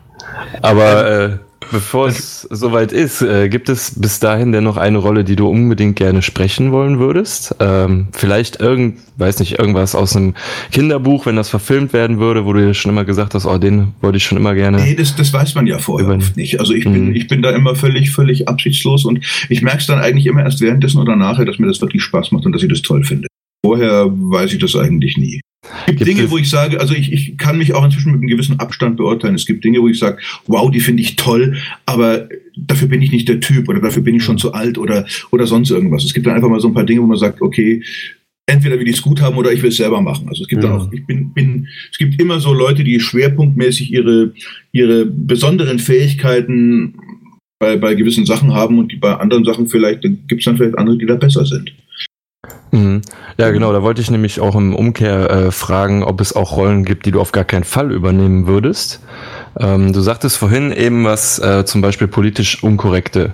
Aber 0.61 1.11
äh, 1.11 1.39
Bevor 1.71 2.09
es 2.09 2.43
soweit 2.51 2.93
ist, 2.93 3.23
äh, 3.23 3.49
gibt 3.49 3.69
es 3.69 3.99
bis 3.99 4.21
dahin 4.21 4.53
denn 4.53 4.65
noch 4.65 4.77
eine 4.77 4.99
Rolle, 4.99 5.25
die 5.25 5.37
du 5.37 5.49
unbedingt 5.49 5.97
gerne 5.97 6.23
sprechen 6.23 6.73
wollen 6.73 6.99
würdest? 6.99 7.55
Ähm, 7.61 8.09
vielleicht 8.13 8.61
irgend, 8.61 8.99
weiß 9.17 9.41
nicht, 9.41 9.59
irgendwas 9.59 9.95
aus 9.95 10.17
einem 10.17 10.35
Kinderbuch, 10.71 11.27
wenn 11.27 11.37
das 11.37 11.49
verfilmt 11.49 11.93
werden 11.93 12.19
würde, 12.19 12.45
wo 12.45 12.53
du 12.53 12.61
dir 12.61 12.75
schon 12.75 12.93
immer 12.93 13.05
gesagt 13.05 13.35
hast, 13.35 13.47
oh, 13.47 13.59
den 13.59 13.95
wollte 14.01 14.19
ich 14.19 14.25
schon 14.25 14.39
immer 14.39 14.55
gerne. 14.55 14.79
Nee, 14.79 14.95
das, 14.95 15.17
das 15.17 15.33
weiß 15.33 15.55
man 15.55 15.67
ja 15.67 15.79
vorher 15.79 16.09
oft 16.09 16.37
nicht. 16.37 16.61
Also 16.61 16.73
ich 16.73 16.85
bin, 16.85 17.09
mhm. 17.09 17.15
ich 17.15 17.27
bin 17.27 17.43
da 17.43 17.51
immer 17.51 17.75
völlig, 17.75 18.11
völlig 18.11 18.49
absichtslos 18.49 19.05
und 19.05 19.25
ich 19.49 19.63
merke 19.63 19.79
es 19.79 19.87
dann 19.87 19.99
eigentlich 19.99 20.27
immer 20.27 20.43
erst 20.43 20.61
währenddessen 20.61 21.01
oder 21.01 21.17
nachher, 21.17 21.45
dass 21.45 21.59
mir 21.59 21.67
das 21.67 21.81
wirklich 21.81 22.03
Spaß 22.03 22.33
macht 22.33 22.47
und 22.47 22.53
dass 22.53 22.63
ich 22.63 22.69
das 22.69 22.83
toll 22.83 23.05
finde. 23.05 23.29
Vorher 23.65 24.07
weiß 24.07 24.53
ich 24.53 24.61
das 24.61 24.77
eigentlich 24.77 25.17
nie. 25.17 25.41
Es 25.81 25.87
gibt, 25.87 25.99
gibt 25.99 26.11
Dinge, 26.11 26.31
wo 26.31 26.39
ich 26.39 26.49
sage, 26.49 26.81
also 26.81 26.95
ich, 26.95 27.13
ich 27.13 27.39
kann 27.39 27.59
mich 27.59 27.75
auch 27.75 27.85
inzwischen 27.85 28.13
mit 28.13 28.21
einem 28.21 28.29
gewissen 28.29 28.59
Abstand 28.61 28.97
beurteilen. 28.97 29.35
Es 29.35 29.47
gibt 29.47 29.65
Dinge, 29.65 29.81
wo 29.81 29.89
ich 29.89 29.99
sage, 29.99 30.19
wow, 30.47 30.71
die 30.71 30.81
finde 30.81 31.03
ich 31.03 31.17
toll, 31.17 31.57
aber 31.85 32.29
dafür 32.57 32.89
bin 32.89 33.03
ich 33.03 33.13
nicht 33.13 33.29
der 33.29 33.41
Typ 33.41 33.69
oder 33.69 33.81
dafür 33.81 34.03
bin 34.03 34.17
ich 34.17 34.25
schon 34.25 34.39
zu 34.39 34.53
alt 34.53 34.79
oder, 34.79 35.07
oder 35.31 35.47
sonst 35.47 35.71
irgendwas. 35.71 36.05
Es 36.05 36.15
gibt 36.15 36.27
dann 36.27 36.35
einfach 36.35 36.49
mal 36.49 36.61
so 36.61 36.69
ein 36.69 36.75
paar 36.75 36.85
Dinge, 36.85 37.03
wo 37.03 37.07
man 37.07 37.19
sagt, 37.19 37.43
okay, 37.43 37.83
entweder 38.47 38.79
will 38.79 38.89
ich 38.89 38.97
es 38.97 39.03
gut 39.03 39.21
haben 39.21 39.37
oder 39.37 39.53
ich 39.53 39.63
will 39.63 39.71
es 39.71 39.77
selber 39.77 40.01
machen. 40.01 40.29
Also 40.29 40.43
es 40.43 40.49
gibt 40.49 40.63
ja. 40.63 40.71
dann 40.71 40.81
auch, 40.81 40.93
ich 40.93 41.05
bin, 41.05 41.33
bin, 41.33 41.69
es 41.91 41.99
gibt 41.99 42.21
immer 42.21 42.41
so 42.41 42.53
Leute, 42.53 42.85
die 42.85 43.01
schwerpunktmäßig 43.01 43.93
ihre, 43.93 44.33
ihre 44.73 45.05
besonderen 45.07 45.79
Fähigkeiten 45.79 46.95
bei, 47.59 47.77
bei 47.77 47.95
gewissen 47.95 48.27
Sachen 48.27 48.55
haben 48.55 48.79
und 48.79 48.93
die 48.93 48.97
bei 48.97 49.15
anderen 49.15 49.45
Sachen 49.45 49.67
vielleicht, 49.67 50.03
gibt 50.03 50.33
es 50.33 50.45
dann 50.45 50.57
vielleicht 50.57 50.79
andere, 50.79 50.99
die 50.99 51.07
da 51.07 51.17
besser 51.17 51.45
sind. 51.45 51.73
Mhm. 52.77 53.01
Ja, 53.39 53.51
genau, 53.51 53.73
da 53.73 53.83
wollte 53.83 54.03
ich 54.03 54.11
nämlich 54.11 54.41
auch 54.41 54.55
im 54.55 54.75
Umkehr 54.75 55.31
äh, 55.31 55.51
fragen, 55.51 56.03
ob 56.03 56.21
es 56.21 56.37
auch 56.37 56.57
Rollen 56.57 56.85
gibt, 56.85 57.07
die 57.07 57.11
du 57.11 57.21
auf 57.21 57.33
gar 57.33 57.45
keinen 57.45 57.65
Fall 57.65 57.91
übernehmen 57.91 58.47
würdest. 58.47 59.01
Ähm, 59.59 59.93
du 59.95 60.01
sagtest 60.01 60.37
vorhin 60.37 60.73
eben 60.73 61.05
was, 61.05 61.39
äh, 61.39 61.65
zum 61.65 61.81
Beispiel 61.81 62.07
politisch 62.07 62.63
unkorrekte 62.63 63.33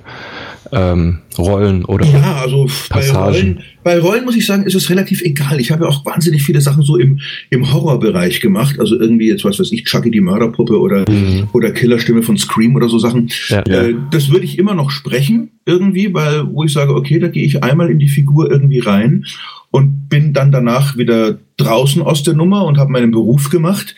ähm, 0.72 1.18
Rollen 1.38 1.84
oder 1.84 2.06
Ja, 2.06 2.36
also 2.36 2.66
bei 2.88 3.10
Rollen, 3.10 3.60
bei 3.84 3.98
Rollen 3.98 4.24
muss 4.24 4.36
ich 4.36 4.46
sagen, 4.46 4.64
ist 4.64 4.74
es 4.74 4.88
relativ 4.88 5.20
egal. 5.20 5.60
Ich 5.60 5.70
habe 5.70 5.84
ja 5.84 5.90
auch 5.90 6.04
wahnsinnig 6.06 6.42
viele 6.42 6.62
Sachen 6.62 6.82
so 6.82 6.96
im, 6.96 7.20
im 7.50 7.72
Horrorbereich 7.72 8.40
gemacht. 8.40 8.80
Also 8.80 8.98
irgendwie 8.98 9.28
jetzt, 9.28 9.44
was 9.44 9.58
weiß 9.58 9.70
ich, 9.72 9.84
Chucky 9.84 10.10
die 10.10 10.20
Mörderpuppe 10.20 10.80
oder, 10.80 11.04
mhm. 11.08 11.48
oder 11.52 11.72
Killerstimme 11.72 12.22
von 12.22 12.38
Scream 12.38 12.74
oder 12.74 12.88
so 12.88 12.98
Sachen. 12.98 13.30
Ja, 13.48 13.60
äh, 13.60 13.94
Das 14.10 14.30
würde 14.30 14.46
ich 14.46 14.58
immer 14.58 14.74
noch 14.74 14.90
sprechen 14.90 15.50
irgendwie, 15.66 16.12
weil 16.14 16.46
wo 16.52 16.64
ich 16.64 16.72
sage, 16.72 16.94
okay, 16.94 17.18
da 17.18 17.28
gehe 17.28 17.44
ich 17.44 17.62
einmal 17.62 17.90
in 17.90 17.98
die 17.98 18.08
Figur 18.08 18.50
irgendwie 18.50 18.80
rein 18.80 19.26
und 19.70 20.08
bin 20.08 20.32
dann 20.32 20.52
danach 20.52 20.96
wieder 20.96 21.38
draußen 21.58 22.02
aus 22.02 22.22
der 22.22 22.34
Nummer 22.34 22.64
und 22.64 22.78
habe 22.78 22.90
meinen 22.90 23.10
Beruf 23.10 23.50
gemacht. 23.50 23.94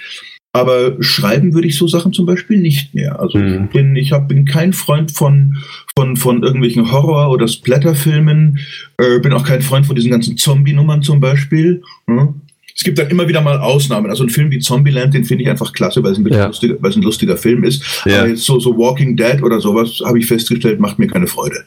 Aber 0.54 1.02
schreiben 1.02 1.52
würde 1.52 1.66
ich 1.66 1.76
so 1.76 1.88
Sachen 1.88 2.12
zum 2.12 2.26
Beispiel 2.26 2.58
nicht 2.58 2.94
mehr. 2.94 3.18
Also 3.18 3.38
mhm. 3.38 3.68
bin, 3.70 3.96
ich 3.96 4.12
hab, 4.12 4.28
bin 4.28 4.44
kein 4.44 4.72
Freund 4.72 5.10
von, 5.10 5.56
von, 5.96 6.16
von 6.16 6.44
irgendwelchen 6.44 6.92
Horror- 6.92 7.30
oder 7.30 7.48
Splatterfilmen. 7.48 8.60
Äh, 8.96 9.18
bin 9.18 9.32
auch 9.32 9.44
kein 9.44 9.62
Freund 9.62 9.84
von 9.84 9.96
diesen 9.96 10.12
ganzen 10.12 10.36
Zombie-Nummern 10.36 11.02
zum 11.02 11.18
Beispiel. 11.18 11.82
Hm? 12.06 12.34
Es 12.72 12.84
gibt 12.84 13.00
dann 13.00 13.08
immer 13.08 13.26
wieder 13.26 13.40
mal 13.40 13.58
Ausnahmen. 13.58 14.08
Also 14.08 14.22
ein 14.22 14.30
Film 14.30 14.52
wie 14.52 14.60
Zombieland, 14.60 15.12
den 15.12 15.24
finde 15.24 15.42
ich 15.42 15.50
einfach 15.50 15.72
klasse, 15.72 16.04
weil 16.04 16.12
es 16.12 16.18
ein, 16.18 16.26
ja. 16.28 16.46
lustiger, 16.46 16.76
weil 16.80 16.90
es 16.90 16.96
ein 16.96 17.02
lustiger 17.02 17.36
Film 17.36 17.64
ist. 17.64 18.04
Ja. 18.04 18.20
Aber 18.20 18.28
jetzt 18.28 18.44
so, 18.44 18.60
so 18.60 18.78
Walking 18.78 19.16
Dead 19.16 19.42
oder 19.42 19.60
sowas, 19.60 20.00
habe 20.04 20.20
ich 20.20 20.26
festgestellt, 20.26 20.78
macht 20.78 21.00
mir 21.00 21.08
keine 21.08 21.26
Freude. 21.26 21.64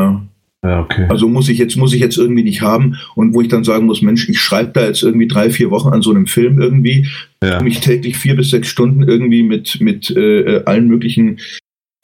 Ja. 0.00 0.20
Ja, 0.62 0.80
okay. 0.80 1.06
Also 1.08 1.28
muss 1.28 1.48
ich 1.48 1.58
jetzt, 1.58 1.76
muss 1.76 1.94
ich 1.94 2.00
jetzt 2.00 2.18
irgendwie 2.18 2.42
nicht 2.42 2.60
haben. 2.60 2.98
Und 3.14 3.32
wo 3.32 3.40
ich 3.40 3.48
dann 3.48 3.64
sagen 3.64 3.86
muss, 3.86 4.02
Mensch, 4.02 4.28
ich 4.28 4.40
schreibe 4.40 4.72
da 4.74 4.86
jetzt 4.86 5.02
irgendwie 5.02 5.26
drei, 5.26 5.50
vier 5.50 5.70
Wochen 5.70 5.88
an 5.88 6.02
so 6.02 6.10
einem 6.10 6.26
Film 6.26 6.60
irgendwie, 6.60 7.08
ja. 7.42 7.62
mich 7.62 7.80
täglich 7.80 8.18
vier 8.18 8.36
bis 8.36 8.50
sechs 8.50 8.68
Stunden 8.68 9.02
irgendwie 9.02 9.42
mit, 9.42 9.80
mit 9.80 10.10
äh, 10.10 10.62
allen 10.66 10.86
möglichen 10.86 11.38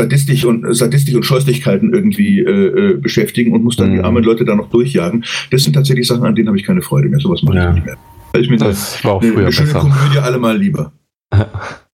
Sadistik 0.01 0.45
und 0.45 0.75
Sadistik 0.75 1.17
und 1.17 1.25
Scheußlichkeiten 1.25 1.93
irgendwie 1.93 2.41
äh, 2.41 2.51
äh, 2.51 2.97
beschäftigen 2.97 3.53
und 3.53 3.63
muss 3.63 3.77
dann 3.77 3.91
mhm. 3.91 3.95
die 3.95 4.01
armen 4.01 4.25
Leute 4.25 4.45
da 4.45 4.55
noch 4.55 4.71
durchjagen. 4.71 5.25
Das 5.51 5.63
sind 5.63 5.75
tatsächlich 5.75 6.07
Sachen, 6.07 6.25
an 6.25 6.35
denen 6.35 6.49
habe 6.49 6.59
ich 6.59 6.65
keine 6.65 6.83
Freude 6.83 7.09
mehr. 7.09 7.19
Sowas 7.19 7.43
mache 7.43 7.57
ja. 7.57 7.69
ich 7.69 7.75
nicht 7.77 7.87
mehr. 7.87 7.97
Da 8.33 8.41
ist 8.41 8.51
mir 8.51 8.57
das, 8.59 8.93
das 8.93 9.05
war 9.05 9.15
auch 9.15 9.23
früher 9.23 9.39
eine 9.39 9.53
schöne 9.53 9.73
besser. 9.73 9.81
Komödie 9.81 10.19
allemal 10.19 10.59
lieber. 10.59 10.93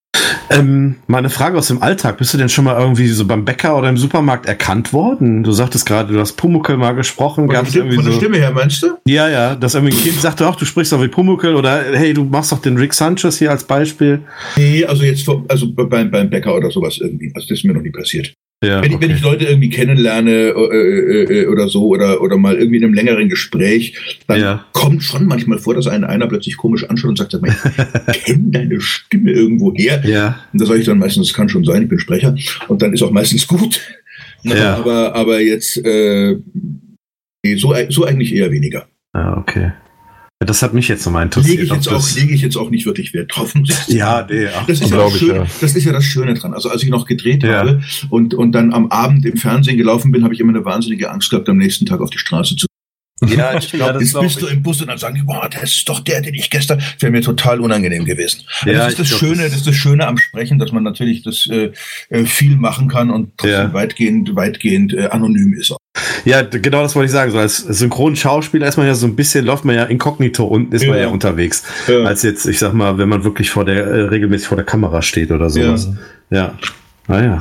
Ähm, 0.50 0.96
mal 1.06 1.18
eine 1.18 1.30
Frage 1.30 1.58
aus 1.58 1.68
dem 1.68 1.82
Alltag. 1.82 2.18
Bist 2.18 2.34
du 2.34 2.38
denn 2.38 2.48
schon 2.48 2.64
mal 2.64 2.78
irgendwie 2.78 3.08
so 3.08 3.24
beim 3.24 3.44
Bäcker 3.44 3.76
oder 3.76 3.88
im 3.88 3.96
Supermarkt 3.96 4.46
erkannt 4.46 4.92
worden? 4.92 5.42
Du 5.42 5.52
sagtest 5.52 5.86
gerade, 5.86 6.12
du 6.12 6.20
hast 6.20 6.32
Pumuckel 6.32 6.76
mal 6.76 6.92
gesprochen. 6.92 7.50
Von, 7.50 7.66
Stimme, 7.66 7.92
von 7.92 8.04
der 8.04 8.12
Stimme 8.12 8.36
her, 8.38 8.52
meinst 8.52 8.82
du? 8.82 8.98
Ja, 9.06 9.28
ja. 9.28 9.54
Dass 9.54 9.74
irgendwie 9.74 9.94
ein 9.94 10.02
Kind 10.02 10.20
sagte, 10.20 10.46
ach, 10.46 10.56
du 10.56 10.64
sprichst 10.64 10.92
doch 10.92 11.02
wie 11.02 11.08
Pumuckel 11.08 11.54
oder 11.54 11.82
hey, 11.92 12.12
du 12.12 12.24
machst 12.24 12.52
doch 12.52 12.60
den 12.60 12.76
Rick 12.76 12.94
Sanchez 12.94 13.38
hier 13.38 13.50
als 13.50 13.64
Beispiel. 13.64 14.22
Nee, 14.56 14.84
also 14.84 15.04
jetzt 15.04 15.28
also 15.48 15.72
beim, 15.72 16.10
beim 16.10 16.30
Bäcker 16.30 16.54
oder 16.54 16.70
sowas 16.70 16.98
irgendwie. 17.00 17.32
Also 17.34 17.48
das 17.48 17.58
ist 17.58 17.64
mir 17.64 17.72
noch 17.72 17.82
nie 17.82 17.90
passiert. 17.90 18.34
Ja, 18.62 18.80
wenn, 18.80 18.90
ich, 18.90 18.96
okay. 18.96 19.08
wenn 19.08 19.16
ich 19.16 19.22
Leute 19.22 19.44
irgendwie 19.44 19.70
kennenlerne 19.70 20.30
äh, 20.30 20.52
äh, 20.52 21.40
äh, 21.40 21.46
oder 21.48 21.66
so 21.66 21.88
oder, 21.88 22.20
oder 22.20 22.36
mal 22.36 22.56
irgendwie 22.56 22.76
in 22.76 22.84
einem 22.84 22.94
längeren 22.94 23.28
Gespräch, 23.28 24.20
dann 24.28 24.40
ja. 24.40 24.64
kommt 24.72 25.02
schon 25.02 25.26
manchmal 25.26 25.58
vor, 25.58 25.74
dass 25.74 25.88
einen 25.88 26.04
einer 26.04 26.28
plötzlich 26.28 26.56
komisch 26.56 26.88
anschaut 26.88 27.10
und 27.10 27.18
sagt, 27.18 27.34
ich 27.34 28.24
kenne 28.24 28.50
deine 28.50 28.80
Stimme 28.80 29.32
irgendwo 29.32 29.74
her. 29.74 30.00
Ja. 30.04 30.38
Und 30.52 30.60
da 30.60 30.66
sage 30.66 30.78
ich 30.78 30.86
dann 30.86 30.98
meistens, 30.98 31.28
das 31.28 31.36
kann 31.36 31.48
schon 31.48 31.64
sein, 31.64 31.82
ich 31.82 31.88
bin 31.88 31.98
Sprecher. 31.98 32.36
Und 32.68 32.82
dann 32.82 32.92
ist 32.92 33.02
auch 33.02 33.10
meistens 33.10 33.46
gut. 33.46 33.80
Ja. 34.44 34.74
Aber, 34.74 35.14
aber 35.14 35.40
jetzt 35.40 35.76
äh, 35.84 36.36
so, 37.56 37.74
so 37.90 38.04
eigentlich 38.04 38.34
eher 38.34 38.50
weniger. 38.50 38.88
Ah, 39.12 39.38
okay. 39.38 39.70
Das 40.44 40.62
hat 40.62 40.74
mich 40.74 40.88
jetzt 40.88 41.04
nochmal 41.04 41.24
interessiert. 41.24 41.58
Lege 41.58 41.64
ich, 41.64 41.72
jetzt 41.72 41.88
auch, 41.88 42.14
lege 42.14 42.34
ich 42.34 42.42
jetzt 42.42 42.56
auch 42.56 42.70
nicht 42.70 42.86
wirklich 42.86 43.12
Wert 43.14 43.34
drauf. 43.34 43.54
Ja, 43.88 44.26
nee, 44.28 44.46
ach, 44.46 44.66
das, 44.66 44.80
ist 44.80 44.90
ja 44.90 44.96
das, 44.96 45.18
Schöne, 45.18 45.34
ja. 45.34 45.46
das 45.60 45.74
ist 45.74 45.84
ja 45.84 45.92
das 45.92 46.04
Schöne 46.04 46.34
dran. 46.34 46.54
Also 46.54 46.70
als 46.70 46.82
ich 46.82 46.88
noch 46.88 47.06
gedreht 47.06 47.42
ja. 47.42 47.58
habe 47.58 47.82
und, 48.10 48.34
und 48.34 48.52
dann 48.52 48.72
am 48.72 48.88
Abend 48.88 49.24
im 49.26 49.36
Fernsehen 49.36 49.76
gelaufen 49.76 50.12
bin, 50.12 50.24
habe 50.24 50.34
ich 50.34 50.40
immer 50.40 50.54
eine 50.54 50.64
wahnsinnige 50.64 51.10
Angst 51.10 51.30
gehabt, 51.30 51.48
am 51.48 51.58
nächsten 51.58 51.86
Tag 51.86 52.00
auf 52.00 52.10
die 52.10 52.18
Straße 52.18 52.56
zu 52.56 52.66
ja, 53.28 53.54
ich 53.58 53.70
glaube, 53.70 54.00
jetzt 54.00 54.18
bist 54.18 54.42
du 54.42 54.46
im 54.46 54.62
Bus 54.62 54.80
und 54.80 54.88
dann 54.88 54.98
sagen 54.98 55.14
die, 55.14 55.22
boah, 55.22 55.48
das 55.48 55.76
ist 55.76 55.88
doch 55.88 56.00
der, 56.00 56.20
den 56.20 56.34
ich 56.34 56.50
gestern, 56.50 56.78
das 56.78 57.00
wäre 57.00 57.12
mir 57.12 57.22
total 57.22 57.60
unangenehm 57.60 58.04
gewesen. 58.04 58.42
Also 58.60 58.70
ja, 58.70 58.78
das 58.78 58.88
ist 58.92 58.98
das 58.98 59.08
glaub, 59.08 59.20
Schöne, 59.20 59.42
das 59.44 59.54
ist 59.54 59.66
das 59.66 59.74
Schöne 59.74 60.06
am 60.06 60.18
Sprechen, 60.18 60.58
dass 60.58 60.72
man 60.72 60.82
natürlich 60.82 61.22
das 61.22 61.46
äh, 61.46 61.72
äh 62.08 62.24
viel 62.24 62.56
machen 62.56 62.88
kann 62.88 63.10
und 63.10 63.36
trotzdem 63.36 63.68
ja. 63.68 63.72
weitgehend, 63.72 64.34
weitgehend 64.34 64.94
äh, 64.94 65.06
anonym 65.06 65.54
ist. 65.54 65.74
Ja, 66.24 66.42
genau 66.42 66.82
das 66.82 66.94
wollte 66.94 67.06
ich 67.06 67.12
sagen. 67.12 67.30
So 67.30 67.38
als 67.38 67.58
Synchronschauspieler 67.58 68.66
ist 68.66 68.76
man 68.76 68.86
ja 68.86 68.94
so 68.94 69.06
ein 69.06 69.16
bisschen, 69.16 69.44
läuft 69.44 69.64
man 69.64 69.74
ja 69.74 69.84
inkognito 69.84 70.44
und 70.44 70.72
ist 70.72 70.82
ja. 70.82 70.90
man 70.90 70.98
ja 70.98 71.08
unterwegs. 71.08 71.64
Ja. 71.86 72.04
Als 72.04 72.22
jetzt, 72.22 72.46
ich 72.46 72.58
sag 72.58 72.72
mal, 72.72 72.98
wenn 72.98 73.08
man 73.08 73.24
wirklich 73.24 73.50
vor 73.50 73.64
der, 73.64 73.86
äh, 73.86 74.00
regelmäßig 74.02 74.48
vor 74.48 74.56
der 74.56 74.64
Kamera 74.64 75.02
steht 75.02 75.30
oder 75.30 75.50
sowas. 75.50 75.90
Ja. 76.30 76.38
ja. 76.38 76.54
Naja. 77.08 77.38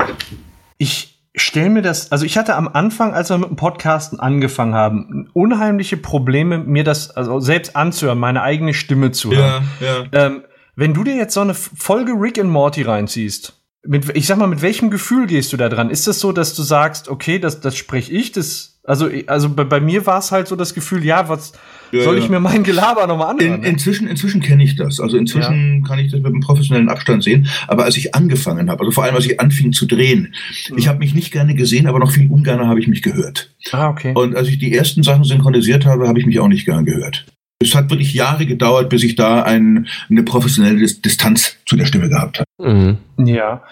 Ich, 0.77 1.19
stell 1.35 1.69
mir 1.69 1.81
das, 1.81 2.11
also 2.11 2.25
ich 2.25 2.37
hatte 2.37 2.55
am 2.55 2.67
Anfang, 2.67 3.13
als 3.13 3.29
wir 3.29 3.37
mit 3.37 3.49
dem 3.49 3.55
Podcasten 3.55 4.19
angefangen 4.19 4.73
haben, 4.73 5.29
unheimliche 5.33 5.97
Probleme, 5.97 6.57
mir 6.57 6.83
das 6.83 7.11
also 7.11 7.39
selbst 7.39 7.75
anzuhören, 7.75 8.19
meine 8.19 8.41
eigene 8.41 8.73
Stimme 8.73 9.11
zu 9.11 9.31
hören. 9.31 9.63
Ja, 9.79 10.05
ja. 10.11 10.25
Ähm, 10.25 10.43
wenn 10.75 10.93
du 10.93 11.03
dir 11.03 11.15
jetzt 11.15 11.33
so 11.33 11.41
eine 11.41 11.53
Folge 11.53 12.13
Rick 12.13 12.39
and 12.39 12.49
Morty 12.49 12.81
reinziehst, 12.81 13.60
mit, 13.83 14.15
ich 14.15 14.27
sag 14.27 14.37
mal, 14.37 14.47
mit 14.47 14.61
welchem 14.61 14.91
Gefühl 14.91 15.27
gehst 15.27 15.51
du 15.53 15.57
da 15.57 15.69
dran? 15.69 15.89
Ist 15.89 16.07
das 16.07 16.19
so, 16.19 16.31
dass 16.31 16.53
du 16.55 16.61
sagst, 16.61 17.09
okay, 17.09 17.39
das, 17.39 17.61
das 17.61 17.75
spreche 17.75 18.11
ich, 18.11 18.31
das, 18.31 18.79
also, 18.83 19.09
also 19.27 19.49
bei, 19.49 19.63
bei 19.63 19.79
mir 19.79 20.05
war 20.05 20.19
es 20.19 20.31
halt 20.31 20.47
so 20.47 20.55
das 20.55 20.73
Gefühl, 20.73 21.03
ja, 21.03 21.29
was, 21.29 21.53
ja, 21.91 22.03
soll 22.03 22.17
ich 22.17 22.29
mir 22.29 22.39
mein 22.39 22.63
Gelaber 22.63 23.07
nochmal 23.07 23.31
anhören? 23.31 23.63
In, 23.63 23.71
inzwischen 23.71 24.07
inzwischen 24.07 24.41
kenne 24.41 24.63
ich 24.63 24.75
das. 24.75 24.99
Also 24.99 25.17
inzwischen 25.17 25.81
ja. 25.81 25.87
kann 25.87 25.99
ich 25.99 26.11
das 26.11 26.19
mit 26.19 26.31
einem 26.31 26.41
professionellen 26.41 26.89
Abstand 26.89 27.23
sehen. 27.23 27.47
Aber 27.67 27.83
als 27.83 27.97
ich 27.97 28.15
angefangen 28.15 28.69
habe, 28.69 28.81
also 28.81 28.91
vor 28.91 29.03
allem 29.03 29.15
als 29.15 29.25
ich 29.25 29.39
anfing 29.39 29.71
zu 29.73 29.85
drehen, 29.85 30.33
mhm. 30.69 30.77
ich 30.77 30.87
habe 30.87 30.99
mich 30.99 31.13
nicht 31.13 31.31
gerne 31.31 31.55
gesehen, 31.55 31.87
aber 31.87 31.99
noch 31.99 32.11
viel 32.11 32.29
ungerner 32.29 32.67
habe 32.67 32.79
ich 32.79 32.87
mich 32.87 33.01
gehört. 33.01 33.53
Ah, 33.71 33.89
okay. 33.89 34.13
Und 34.15 34.35
als 34.35 34.47
ich 34.47 34.59
die 34.59 34.73
ersten 34.73 35.03
Sachen 35.03 35.23
synchronisiert 35.23 35.85
habe, 35.85 36.07
habe 36.07 36.19
ich 36.19 36.25
mich 36.25 36.39
auch 36.39 36.47
nicht 36.47 36.65
gern 36.65 36.85
gehört. 36.85 37.25
Es 37.61 37.75
hat 37.75 37.89
wirklich 37.89 38.13
Jahre 38.13 38.45
gedauert, 38.45 38.89
bis 38.89 39.03
ich 39.03 39.15
da 39.15 39.43
ein, 39.43 39.87
eine 40.09 40.23
professionelle 40.23 40.85
Distanz 40.85 41.57
zu 41.65 41.75
der 41.75 41.85
Stimme 41.85 42.09
gehabt 42.09 42.39
habe. 42.39 42.71
Mhm. 42.71 42.97
Ja. 43.25 43.63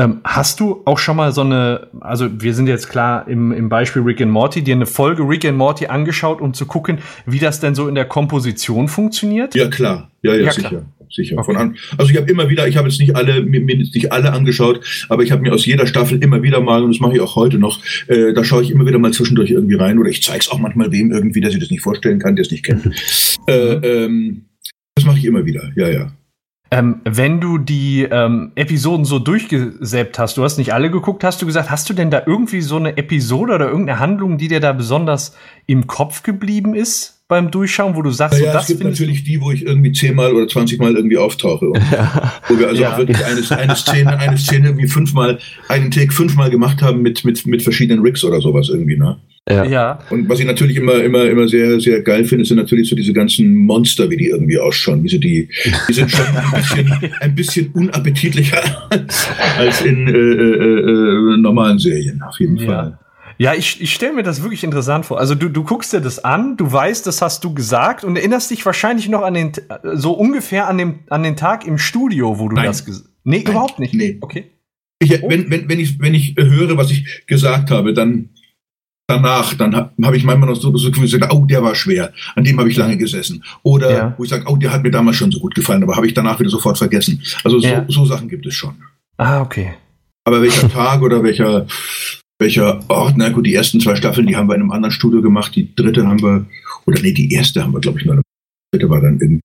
Ähm, 0.00 0.20
hast 0.22 0.60
du 0.60 0.82
auch 0.84 0.98
schon 0.98 1.16
mal 1.16 1.32
so 1.32 1.40
eine, 1.40 1.88
also 2.00 2.28
wir 2.40 2.54
sind 2.54 2.68
jetzt 2.68 2.88
klar 2.88 3.26
im, 3.26 3.50
im 3.50 3.68
Beispiel 3.68 4.02
Rick 4.02 4.20
and 4.20 4.30
Morty, 4.30 4.62
dir 4.62 4.76
eine 4.76 4.86
Folge 4.86 5.24
Rick 5.28 5.44
and 5.44 5.58
Morty 5.58 5.86
angeschaut, 5.86 6.40
um 6.40 6.54
zu 6.54 6.66
gucken, 6.66 6.98
wie 7.26 7.40
das 7.40 7.58
denn 7.58 7.74
so 7.74 7.88
in 7.88 7.96
der 7.96 8.04
Komposition 8.04 8.86
funktioniert? 8.86 9.56
Ja, 9.56 9.68
klar. 9.68 10.12
Ja, 10.22 10.34
ja, 10.34 10.44
ja 10.44 10.52
sicher. 10.52 10.68
Klar. 10.68 10.86
Sicher. 11.10 11.38
Okay. 11.38 11.44
Von 11.46 11.56
an. 11.56 11.76
Also 11.96 12.12
ich 12.12 12.16
habe 12.16 12.30
immer 12.30 12.48
wieder, 12.48 12.68
ich 12.68 12.76
habe 12.76 12.88
jetzt 12.88 13.00
nicht 13.00 13.16
alle, 13.16 13.42
mir, 13.42 13.60
mir 13.60 13.76
nicht 13.76 14.12
alle 14.12 14.32
angeschaut, 14.32 14.84
aber 15.08 15.22
ich 15.22 15.32
habe 15.32 15.42
mir 15.42 15.52
aus 15.52 15.66
jeder 15.66 15.86
Staffel 15.86 16.22
immer 16.22 16.42
wieder 16.42 16.60
mal, 16.60 16.84
und 16.84 16.92
das 16.92 17.00
mache 17.00 17.14
ich 17.14 17.20
auch 17.20 17.34
heute 17.34 17.58
noch, 17.58 17.80
äh, 18.06 18.32
da 18.34 18.44
schaue 18.44 18.62
ich 18.62 18.70
immer 18.70 18.86
wieder 18.86 18.98
mal 18.98 19.12
zwischendurch 19.12 19.50
irgendwie 19.50 19.76
rein 19.76 19.98
oder 19.98 20.10
ich 20.10 20.22
zeige 20.22 20.40
es 20.40 20.48
auch 20.48 20.58
manchmal 20.58 20.92
wem 20.92 21.10
irgendwie, 21.10 21.40
der 21.40 21.50
sich 21.50 21.60
das 21.60 21.70
nicht 21.70 21.82
vorstellen 21.82 22.20
kann, 22.20 22.36
der 22.36 22.44
es 22.44 22.50
nicht 22.52 22.64
kennt. 22.64 22.88
äh, 23.48 24.04
ähm, 24.04 24.44
das 24.94 25.06
mache 25.06 25.18
ich 25.18 25.24
immer 25.24 25.44
wieder, 25.44 25.72
ja, 25.76 25.88
ja. 25.88 26.12
Ähm, 26.70 27.00
wenn 27.04 27.40
du 27.40 27.56
die 27.56 28.02
ähm, 28.02 28.52
Episoden 28.54 29.06
so 29.06 29.18
durchgesäppt 29.18 30.18
hast, 30.18 30.36
du 30.36 30.44
hast 30.44 30.58
nicht 30.58 30.74
alle 30.74 30.90
geguckt, 30.90 31.24
hast 31.24 31.40
du 31.40 31.46
gesagt, 31.46 31.70
hast 31.70 31.88
du 31.88 31.94
denn 31.94 32.10
da 32.10 32.22
irgendwie 32.26 32.60
so 32.60 32.76
eine 32.76 32.96
Episode 32.98 33.54
oder 33.54 33.68
irgendeine 33.68 34.00
Handlung, 34.00 34.36
die 34.36 34.48
dir 34.48 34.60
da 34.60 34.72
besonders 34.72 35.34
im 35.66 35.86
Kopf 35.86 36.22
geblieben 36.22 36.74
ist 36.74 37.17
beim 37.28 37.50
Durchschauen, 37.50 37.94
wo 37.94 38.00
du 38.00 38.10
sagst, 38.10 38.40
ja, 38.40 38.46
so, 38.46 38.52
das 38.52 38.62
es 38.62 38.68
gibt 38.68 38.84
natürlich 38.84 39.22
die, 39.22 39.40
wo 39.40 39.52
ich 39.52 39.64
irgendwie 39.64 39.92
zehnmal 39.92 40.32
oder 40.32 40.48
zwanzigmal 40.48 40.96
irgendwie 40.96 41.18
auftauche. 41.18 41.68
Und, 41.68 41.82
ja. 41.92 42.32
Wo 42.48 42.58
wir 42.58 42.68
also 42.68 42.82
ja. 42.82 42.94
auch 42.94 42.98
wirklich 42.98 43.22
eine, 43.22 43.60
eine 43.60 43.76
Szene, 43.76 44.18
eine 44.18 44.38
Szene 44.38 44.68
irgendwie 44.68 44.88
fünfmal, 44.88 45.38
einen 45.68 45.90
Take 45.90 46.10
fünfmal 46.10 46.48
gemacht 46.48 46.80
haben 46.80 47.02
mit, 47.02 47.26
mit, 47.26 47.46
mit 47.46 47.62
verschiedenen 47.62 48.02
Rigs 48.02 48.24
oder 48.24 48.40
sowas 48.40 48.70
irgendwie, 48.70 48.96
ne? 48.96 49.18
Ja. 49.48 49.64
ja. 49.64 49.98
Und 50.10 50.28
was 50.28 50.40
ich 50.40 50.46
natürlich 50.46 50.76
immer, 50.76 51.02
immer, 51.02 51.24
immer 51.24 51.48
sehr, 51.48 51.80
sehr 51.80 52.02
geil 52.02 52.24
finde, 52.24 52.44
sind 52.44 52.58
natürlich 52.58 52.88
so 52.88 52.96
diese 52.96 53.12
ganzen 53.12 53.54
Monster, 53.54 54.10
wie 54.10 54.16
die 54.16 54.28
irgendwie 54.28 54.58
ausschauen. 54.58 55.02
Wie 55.02 55.08
sie 55.08 55.20
die, 55.20 55.48
die 55.88 55.92
sind 55.92 56.10
schon 56.10 56.26
ein 56.26 56.50
bisschen, 56.54 57.10
ein 57.20 57.34
bisschen 57.34 57.70
unappetitlicher 57.72 58.88
als 59.58 59.80
in 59.82 60.06
äh, 60.06 60.12
äh, 60.12 61.34
äh, 61.34 61.36
normalen 61.38 61.78
Serien, 61.78 62.22
auf 62.22 62.38
jeden 62.40 62.58
Fall. 62.58 62.98
Ja, 63.38 63.54
ich, 63.54 63.80
ich 63.80 63.94
stelle 63.94 64.14
mir 64.14 64.22
das 64.24 64.42
wirklich 64.42 64.64
interessant 64.64 65.06
vor. 65.06 65.18
Also 65.20 65.34
du, 65.36 65.48
du 65.48 65.62
guckst 65.62 65.92
dir 65.92 66.00
das 66.00 66.18
an, 66.24 66.56
du 66.56 66.70
weißt, 66.70 67.06
das 67.06 67.22
hast 67.22 67.44
du 67.44 67.54
gesagt 67.54 68.02
und 68.02 68.16
erinnerst 68.16 68.50
dich 68.50 68.66
wahrscheinlich 68.66 69.08
noch 69.08 69.22
an 69.22 69.34
den, 69.34 69.52
so 69.94 70.12
ungefähr 70.12 70.66
an, 70.66 70.76
dem, 70.76 71.00
an 71.08 71.22
den 71.22 71.36
Tag 71.36 71.64
im 71.66 71.78
Studio, 71.78 72.38
wo 72.40 72.48
du 72.48 72.56
Nein. 72.56 72.66
das 72.66 72.84
gesagt 72.84 73.06
Nee, 73.24 73.42
Nein. 73.44 73.52
überhaupt 73.52 73.78
nicht. 73.78 73.94
Nee. 73.94 74.18
Okay. 74.20 74.50
Ich, 75.00 75.10
wenn, 75.22 75.48
wenn, 75.50 75.68
wenn, 75.68 75.78
ich, 75.78 76.00
wenn 76.00 76.14
ich 76.14 76.34
höre, 76.36 76.76
was 76.76 76.90
ich 76.90 77.24
gesagt 77.26 77.70
habe, 77.70 77.92
dann 77.94 78.30
danach, 79.06 79.54
dann 79.54 79.74
habe 79.74 79.92
hab 80.02 80.14
ich 80.14 80.24
manchmal 80.24 80.48
noch 80.48 80.56
so 80.60 80.72
Gefühl, 80.72 81.02
gesagt, 81.02 81.32
oh, 81.32 81.44
der 81.46 81.62
war 81.62 81.74
schwer, 81.74 82.12
an 82.34 82.44
dem 82.44 82.58
habe 82.58 82.68
ich 82.68 82.76
lange 82.76 82.96
gesessen. 82.96 83.44
Oder 83.62 83.90
Ja. 83.90 84.14
wo 84.18 84.24
ich 84.24 84.30
sage, 84.30 84.44
oh, 84.48 84.56
der 84.56 84.72
hat 84.72 84.82
mir 84.82 84.90
damals 84.90 85.16
schon 85.16 85.30
so 85.30 85.38
gut 85.40 85.54
gefallen, 85.54 85.82
aber 85.82 85.96
habe 85.96 86.06
ich 86.06 86.14
danach 86.14 86.38
wieder 86.40 86.50
sofort 86.50 86.76
vergessen. 86.78 87.22
Also 87.44 87.60
so, 87.60 87.68
Ja. 87.68 87.84
so 87.88 88.04
Sachen 88.04 88.28
gibt 88.28 88.46
es 88.46 88.54
schon. 88.54 88.74
Ah, 89.16 89.40
okay. 89.40 89.74
Aber 90.24 90.42
welcher 90.42 90.68
Tag 90.72 91.00
oder 91.02 91.22
welcher, 91.22 91.66
welcher 92.38 92.80
Ort, 92.88 93.14
na 93.16 93.28
gut, 93.30 93.46
die 93.46 93.54
ersten 93.54 93.80
zwei 93.80 93.96
Staffeln, 93.96 94.26
die 94.26 94.36
haben 94.36 94.48
wir 94.48 94.54
in 94.54 94.62
einem 94.62 94.70
anderen 94.70 94.92
Studio 94.92 95.22
gemacht, 95.22 95.54
die 95.56 95.74
dritte 95.74 96.06
haben 96.06 96.22
wir, 96.22 96.46
oder 96.86 97.00
nee, 97.00 97.12
die 97.12 97.32
erste 97.32 97.62
haben 97.62 97.72
wir, 97.72 97.80
glaube 97.80 97.98
ich, 97.98 98.06
nur, 98.06 98.16
die 98.16 98.22
dritte 98.72 98.90
war 98.90 99.00
dann 99.00 99.18
irgendwie, 99.20 99.40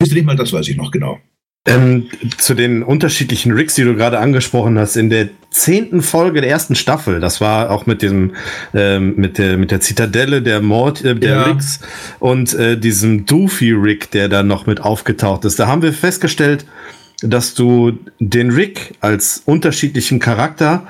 wisst 0.00 0.12
ihr 0.12 0.18
nicht 0.18 0.26
mal, 0.26 0.36
das 0.36 0.52
weiß 0.52 0.68
ich 0.68 0.76
noch 0.76 0.90
genau. 0.90 1.20
Ähm, 1.66 2.06
zu 2.38 2.54
den 2.54 2.82
unterschiedlichen 2.82 3.52
Ricks, 3.52 3.74
die 3.74 3.82
du 3.82 3.94
gerade 3.94 4.20
angesprochen 4.20 4.78
hast, 4.78 4.96
in 4.96 5.10
der 5.10 5.28
zehnten 5.50 6.00
Folge 6.00 6.40
der 6.40 6.48
ersten 6.48 6.76
Staffel, 6.76 7.20
das 7.20 7.40
war 7.40 7.70
auch 7.70 7.84
mit 7.84 8.00
dem 8.00 8.34
ähm, 8.72 9.14
mit 9.16 9.36
der 9.36 9.58
mit 9.58 9.70
der 9.70 9.80
Zitadelle 9.80 10.40
der 10.40 10.62
Mord 10.62 11.04
äh, 11.04 11.14
der 11.16 11.30
Ja. 11.30 11.42
Ricks 11.42 11.80
und 12.20 12.54
äh, 12.54 12.78
diesem 12.78 13.26
Doofy 13.26 13.72
Rick, 13.72 14.12
der 14.12 14.28
da 14.28 14.42
noch 14.42 14.66
mit 14.66 14.80
aufgetaucht 14.80 15.44
ist. 15.44 15.58
Da 15.58 15.66
haben 15.66 15.82
wir 15.82 15.92
festgestellt, 15.92 16.64
dass 17.20 17.52
du 17.52 17.98
den 18.18 18.50
Rick 18.50 18.94
als 19.00 19.42
unterschiedlichen 19.44 20.20
Charakter 20.20 20.86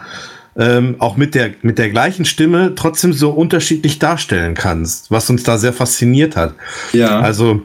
ähm, 0.58 0.96
auch 0.98 1.16
mit 1.16 1.34
der 1.34 1.50
mit 1.62 1.78
der 1.78 1.88
gleichen 1.90 2.24
Stimme 2.24 2.74
trotzdem 2.74 3.12
so 3.12 3.30
unterschiedlich 3.30 3.98
darstellen 3.98 4.54
kannst, 4.54 5.10
was 5.10 5.30
uns 5.30 5.42
da 5.44 5.56
sehr 5.58 5.72
fasziniert 5.72 6.36
hat. 6.36 6.54
Ja. 6.92 7.20
Also 7.20 7.62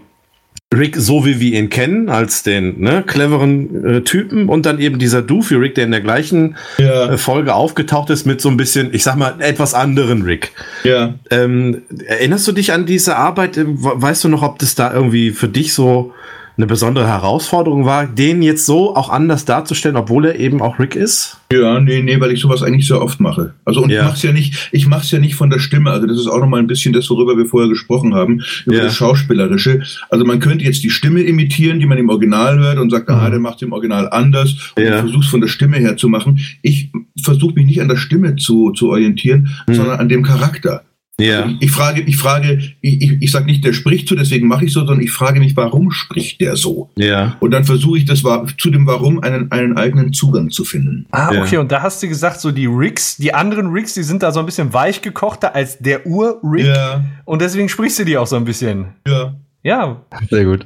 Rick, 0.75 0.95
so 0.97 1.23
wie 1.23 1.39
wir 1.39 1.59
ihn 1.59 1.69
kennen, 1.69 2.09
als 2.09 2.41
den 2.41 2.79
ne, 2.81 3.03
cleveren 3.05 3.85
äh, 3.85 4.01
Typen 4.01 4.49
und 4.49 4.65
dann 4.65 4.79
eben 4.79 4.97
dieser 4.97 5.21
Doofy 5.21 5.53
Rick, 5.55 5.75
der 5.75 5.85
in 5.85 5.91
der 5.91 6.01
gleichen 6.01 6.55
ja, 6.79 7.11
äh, 7.11 7.17
Folge 7.19 7.53
aufgetaucht 7.53 8.09
ist 8.09 8.25
mit 8.25 8.41
so 8.41 8.49
ein 8.49 8.57
bisschen, 8.57 8.91
ich 8.91 9.03
sag 9.03 9.15
mal, 9.15 9.35
etwas 9.39 9.75
anderen 9.75 10.23
Rick. 10.23 10.51
ja. 10.83 11.13
Ähm, 11.29 11.83
erinnerst 12.07 12.47
du 12.47 12.53
dich 12.53 12.73
an 12.73 12.87
diese 12.87 13.17
Arbeit? 13.17 13.55
Äh, 13.57 13.65
we- 13.67 14.01
Weißt 14.01 14.23
du 14.23 14.29
noch, 14.29 14.41
ob 14.41 14.57
das 14.59 14.73
da 14.73 14.91
irgendwie 14.91 15.29
für 15.29 15.47
dich 15.47 15.73
so 15.75 16.11
eine 16.55 16.67
besondere 16.67 17.07
Herausforderung 17.07 17.85
war, 17.85 18.05
den 18.05 18.41
jetzt 18.43 18.65
so 18.67 18.95
auch 18.95 19.09
anders 19.09 19.45
darzustellen, 19.45 19.97
obwohl 19.97 20.25
er 20.25 20.39
eben 20.39 20.61
auch 20.61 20.77
Rick 20.79 20.95
ist? 20.95 21.37
Ja, 21.51 21.79
nee, 21.79 22.01
nee, 22.03 22.19
weil 22.19 22.31
ich 22.31 22.39
sowas 22.41 22.61
eigentlich 22.61 22.87
sehr 22.87 23.01
oft 23.01 23.19
mache. 23.19 23.53
Also 23.65 23.81
und 23.81 23.89
Ja. 23.89 24.01
ich 24.01 24.05
mach's 24.07 24.21
ja 24.23 24.31
nicht, 24.31 24.69
ich 24.71 24.87
mach's 24.87 25.09
ja 25.11 25.17
nicht 25.19 25.35
von 25.35 25.49
der 25.49 25.59
Stimme. 25.59 25.89
Also 25.91 26.05
das 26.07 26.17
ist 26.17 26.27
auch 26.27 26.39
noch 26.39 26.47
mal 26.47 26.59
ein 26.59 26.67
bisschen 26.67 26.93
das, 26.93 27.09
worüber 27.09 27.35
wir 27.37 27.45
vorher 27.47 27.69
gesprochen 27.69 28.13
haben, 28.13 28.41
über 28.65 28.75
Ja. 28.77 28.83
das 28.83 28.95
Schauspielerische. 28.95 29.81
Also 30.09 30.25
man 30.25 30.39
könnte 30.39 30.63
jetzt 30.65 30.83
die 30.83 30.89
Stimme 30.91 31.21
imitieren, 31.21 31.79
die 31.79 31.85
man 31.87 31.97
im 31.97 32.09
Original 32.09 32.59
hört 32.59 32.77
und 32.77 32.89
sagt, 32.91 33.09
ah, 33.09 33.29
der 33.29 33.39
macht 33.39 33.61
im 33.63 33.71
Original 33.73 34.09
anders 34.09 34.55
und. 34.77 34.83
Ja. 34.83 34.99
versuch's 34.99 35.27
von 35.27 35.41
der 35.41 35.47
Stimme 35.47 35.77
her 35.77 35.97
zu 35.97 36.07
machen. 36.07 36.39
Ich 36.61 36.91
versuche 37.21 37.55
mich 37.55 37.65
nicht 37.65 37.81
an 37.81 37.87
der 37.87 37.97
Stimme 37.97 38.35
zu, 38.35 38.71
zu 38.71 38.89
orientieren, 38.89 39.49
Mhm. 39.67 39.73
sondern 39.73 39.99
an 39.99 40.09
dem 40.09 40.23
Charakter. 40.23 40.83
Ja. 41.19 41.45
Ich, 41.45 41.61
ich 41.61 41.71
frage, 41.71 42.01
ich 42.01 42.17
frage, 42.17 42.57
ich, 42.81 43.01
ich, 43.01 43.21
ich 43.21 43.31
sage 43.31 43.45
nicht, 43.45 43.63
der 43.63 43.73
spricht 43.73 44.07
so, 44.09 44.15
deswegen 44.15 44.47
mache 44.47 44.65
ich 44.65 44.73
so, 44.73 44.79
sondern 44.79 45.01
ich 45.01 45.11
frage 45.11 45.39
mich, 45.39 45.55
warum 45.55 45.91
spricht 45.91 46.41
der 46.41 46.55
so? 46.55 46.89
Ja. 46.95 47.37
Und 47.39 47.51
dann 47.51 47.63
versuche 47.65 47.99
ich 47.99 48.05
das 48.05 48.23
zu 48.57 48.71
dem 48.71 48.87
Warum 48.87 49.21
einen, 49.21 49.51
einen 49.51 49.77
eigenen 49.77 50.11
Zugang 50.11 50.49
zu 50.49 50.65
finden. 50.65 51.05
Ah, 51.11 51.31
Ja. 51.31 51.41
okay. 51.43 51.57
Und 51.57 51.71
da 51.71 51.83
hast 51.83 52.01
du 52.01 52.07
gesagt, 52.07 52.39
so 52.41 52.51
die 52.51 52.65
Ricks, 52.65 53.17
die 53.17 53.33
anderen 53.33 53.67
Ricks, 53.67 53.93
die 53.93 54.01
sind 54.03 54.23
da 54.23 54.31
so 54.31 54.39
ein 54.39 54.45
bisschen 54.47 54.73
weich 54.73 55.01
gekochter 55.03 55.53
als 55.53 55.77
der 55.77 56.07
Ur-Rick. 56.07 56.65
Ja, 56.65 57.03
Und 57.25 57.41
deswegen 57.41 57.69
sprichst 57.69 57.99
du 57.99 58.05
die 58.05 58.17
auch 58.17 58.27
so 58.27 58.35
ein 58.35 58.45
bisschen. 58.45 58.87
ja. 59.07 59.35
Ja. 59.65 60.01
Sehr 60.29 60.43
gut. 60.43 60.65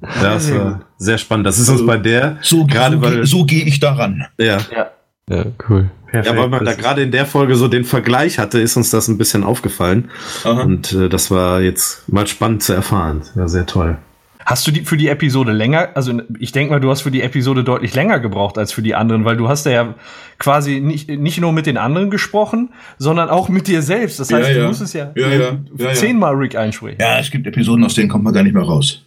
Das 0.00 0.46
Sehr 0.46 0.58
war 0.64 0.84
sehr 0.98 1.18
spannend. 1.18 1.46
Das 1.46 1.58
ist 1.58 1.68
uns 1.68 1.86
bei 1.86 1.96
der 1.98 2.38
So, 2.42 2.66
gerade 2.66 2.98
so, 3.24 3.38
so 3.38 3.44
gehe 3.44 3.64
ich 3.64 3.78
daran. 3.80 4.24
ja. 4.38 4.58
Ja. 4.74 4.90
Ja, 5.28 5.46
cool. 5.68 5.90
Ja, 6.12 6.36
weil 6.36 6.48
man 6.48 6.64
da 6.64 6.74
gerade 6.74 7.02
in 7.02 7.10
der 7.10 7.26
Folge 7.26 7.56
so 7.56 7.66
den 7.66 7.84
Vergleich 7.84 8.38
hatte, 8.38 8.60
ist 8.60 8.76
uns 8.76 8.90
das 8.90 9.08
ein 9.08 9.18
bisschen 9.18 9.42
aufgefallen. 9.42 10.10
Aha. 10.44 10.62
Und 10.62 10.92
äh, 10.92 11.08
das 11.08 11.30
war 11.30 11.60
jetzt 11.60 12.08
mal 12.12 12.26
spannend 12.26 12.62
zu 12.62 12.72
erfahren. 12.72 13.22
Ja, 13.34 13.48
sehr 13.48 13.66
toll. 13.66 13.98
Hast 14.46 14.66
du 14.66 14.70
die 14.70 14.84
für 14.84 14.98
die 14.98 15.08
Episode 15.08 15.52
länger, 15.52 15.88
also 15.94 16.20
ich 16.38 16.52
denke 16.52 16.74
mal, 16.74 16.78
du 16.78 16.90
hast 16.90 17.00
für 17.00 17.10
die 17.10 17.22
Episode 17.22 17.64
deutlich 17.64 17.94
länger 17.94 18.20
gebraucht 18.20 18.58
als 18.58 18.72
für 18.72 18.82
die 18.82 18.94
anderen, 18.94 19.24
weil 19.24 19.38
du 19.38 19.48
hast 19.48 19.64
ja 19.64 19.94
quasi 20.38 20.80
nicht, 20.80 21.08
nicht 21.08 21.40
nur 21.40 21.52
mit 21.52 21.64
den 21.64 21.78
anderen 21.78 22.10
gesprochen, 22.10 22.68
sondern 22.98 23.30
auch 23.30 23.48
mit 23.48 23.66
dir 23.68 23.80
selbst. 23.80 24.20
Das 24.20 24.28
Ja, 24.28 24.36
heißt, 24.38 24.50
du 24.50 24.58
ja. 24.58 24.66
musstest 24.66 24.94
ja, 24.94 25.10
Ja, 25.16 25.28
ja. 25.28 25.38
Ja, 25.38 25.58
ja. 25.78 25.94
zehnmal 25.94 26.34
Rick 26.34 26.56
einsprechen. 26.56 26.98
Ja, 27.00 27.18
es 27.18 27.30
gibt 27.30 27.46
Episoden, 27.46 27.82
aus 27.84 27.94
denen 27.94 28.10
kommt 28.10 28.24
man 28.24 28.34
gar 28.34 28.42
nicht 28.42 28.54
mehr 28.54 28.62
raus. 28.64 29.02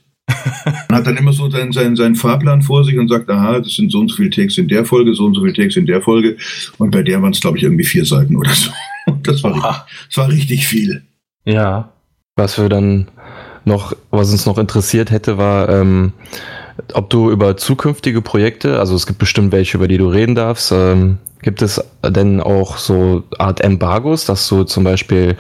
Man 0.90 1.00
hat 1.00 1.08
dann 1.08 1.18
immer 1.18 1.32
so 1.34 1.50
seinen, 1.50 1.72
seinen, 1.72 1.96
seinen 1.96 2.16
Fahrplan 2.16 2.62
vor 2.62 2.84
sich 2.84 2.98
und 2.98 3.08
sagt, 3.08 3.30
aha, 3.30 3.60
das 3.60 3.76
sind 3.76 3.92
so 3.92 4.00
und 4.00 4.10
so 4.10 4.18
viele 4.18 4.30
Takes 4.30 4.58
in 4.58 4.68
der 4.68 4.86
Folge, 4.86 5.14
so 5.14 5.26
und 5.26 5.36
so 5.36 5.42
viele 5.42 5.54
Takes 5.54 5.78
in 5.78 5.86
der 5.86 6.02
Folge. 6.02 6.38
Und 6.78 6.92
bei 6.92 7.04
der 7.04 7.22
waren 7.22 7.32
es, 7.32 7.40
glaube 7.40 7.58
ich, 7.58 7.64
irgendwie 7.64 7.86
vier 7.86 8.06
Seiten 8.06 8.36
oder 8.36 8.52
so. 8.52 8.72
Das 9.24 9.42
war, 9.42 9.54
richtig, 9.54 9.72
das 10.10 10.18
war 10.18 10.28
richtig 10.28 10.68
viel. 10.68 11.02
Ja. 11.46 11.94
Was 12.36 12.58
wir 12.58 12.68
dann 12.68 13.08
noch, 13.64 13.96
was 14.12 14.32
uns 14.32 14.46
noch 14.46 14.58
interessiert 14.58 15.12
hätte, 15.12 15.38
war, 15.38 15.70
ähm, 15.70 16.12
ob 16.94 17.10
du 17.10 17.32
über 17.32 17.56
zukünftige 17.56 18.22
Projekte, 18.22 18.80
also 18.80 18.96
es 18.96 19.08
gibt 19.08 19.20
bestimmt 19.20 19.54
welche, 19.54 19.78
über 19.78 19.88
die 19.88 19.98
du 19.98 20.10
reden 20.10 20.36
darfst, 20.36 20.74
ähm, 20.74 21.20
gibt 21.42 21.62
es 21.62 21.82
denn 22.06 22.42
auch 22.42 22.78
so 22.78 23.24
Art 23.38 23.62
Embargos, 23.62 24.26
dass 24.26 24.48
du 24.50 24.64
zum 24.64 24.84
Beispiel 24.84 25.38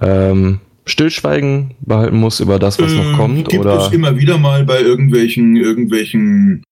ähm, 0.00 0.60
Stillschweigen 0.86 1.74
behalten 1.80 2.16
musst 2.18 2.40
über 2.40 2.58
das, 2.58 2.80
was 2.80 2.92
noch 2.92 3.04
Ähm, 3.04 3.16
kommt? 3.16 3.48
Gibt 3.48 3.60
oder 3.64 3.86
es 3.86 3.92
immer 3.92 4.16
wieder 4.16 4.38
mal 4.38 4.64
bei 4.64 4.80
irgendwelchen, 4.80 5.56
irgendwelchen 5.56 6.62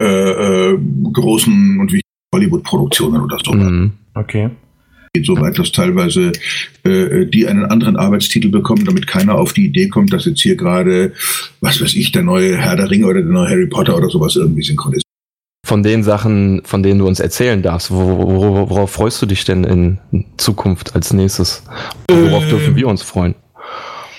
äh, 0.00 0.06
äh, 0.72 0.78
großen 1.12 1.78
und 1.78 1.92
wichtigen 1.92 2.08
Hollywood-Produktionen 2.34 3.20
oder 3.20 3.38
so. 3.44 3.52
Mhm. 3.52 3.92
Okay. 4.14 4.50
geht 5.12 5.26
so 5.26 5.38
weit, 5.40 5.58
dass 5.58 5.72
teilweise 5.72 6.32
äh, 6.84 7.26
die 7.26 7.46
einen 7.46 7.64
anderen 7.66 7.96
Arbeitstitel 7.96 8.48
bekommen, 8.48 8.84
damit 8.84 9.06
keiner 9.06 9.34
auf 9.34 9.52
die 9.52 9.66
Idee 9.66 9.88
kommt, 9.88 10.12
dass 10.12 10.24
jetzt 10.24 10.40
hier 10.40 10.56
gerade, 10.56 11.12
was 11.60 11.82
weiß 11.82 11.94
ich, 11.94 12.12
der 12.12 12.22
neue 12.22 12.56
Herr 12.56 12.76
der 12.76 12.90
Ringe 12.90 13.06
oder 13.06 13.20
der 13.20 13.30
neue 13.30 13.48
Harry 13.48 13.66
Potter 13.66 13.96
oder 13.96 14.08
sowas 14.08 14.36
irgendwie 14.36 14.62
synchronisiert. 14.62 15.04
von 15.66 15.82
den 15.82 16.02
Sachen, 16.02 16.62
von 16.64 16.82
denen 16.82 16.98
du 17.00 17.06
uns 17.06 17.20
erzählen 17.20 17.62
darfst, 17.62 17.90
wo, 17.90 17.96
wo, 17.96 18.70
worauf 18.70 18.90
freust 18.90 19.20
du 19.20 19.26
dich 19.26 19.44
denn 19.44 19.64
in 19.64 19.98
Zukunft 20.36 20.94
als 20.94 21.12
nächstes? 21.12 21.62
Worauf 22.10 22.44
Ähm, 22.44 22.48
dürfen 22.50 22.76
wir 22.76 22.88
uns 22.88 23.02
freuen? 23.02 23.34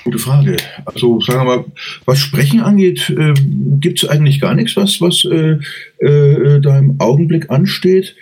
Gute 0.03 0.17
Frage. 0.17 0.57
Also 0.85 1.19
sagen 1.21 1.41
wir 1.41 1.57
mal, 1.57 1.65
was 2.05 2.19
Sprechen 2.19 2.59
angeht, 2.61 3.09
äh, 3.09 3.33
gibt 3.79 4.01
es 4.01 4.09
eigentlich 4.09 4.41
gar 4.41 4.55
nichts, 4.55 4.75
was, 4.75 4.99
was 4.99 5.25
äh, 5.25 5.59
äh, 5.99 6.59
da 6.59 6.79
im 6.79 6.99
Augenblick 6.99 7.51
ansteht. 7.51 8.15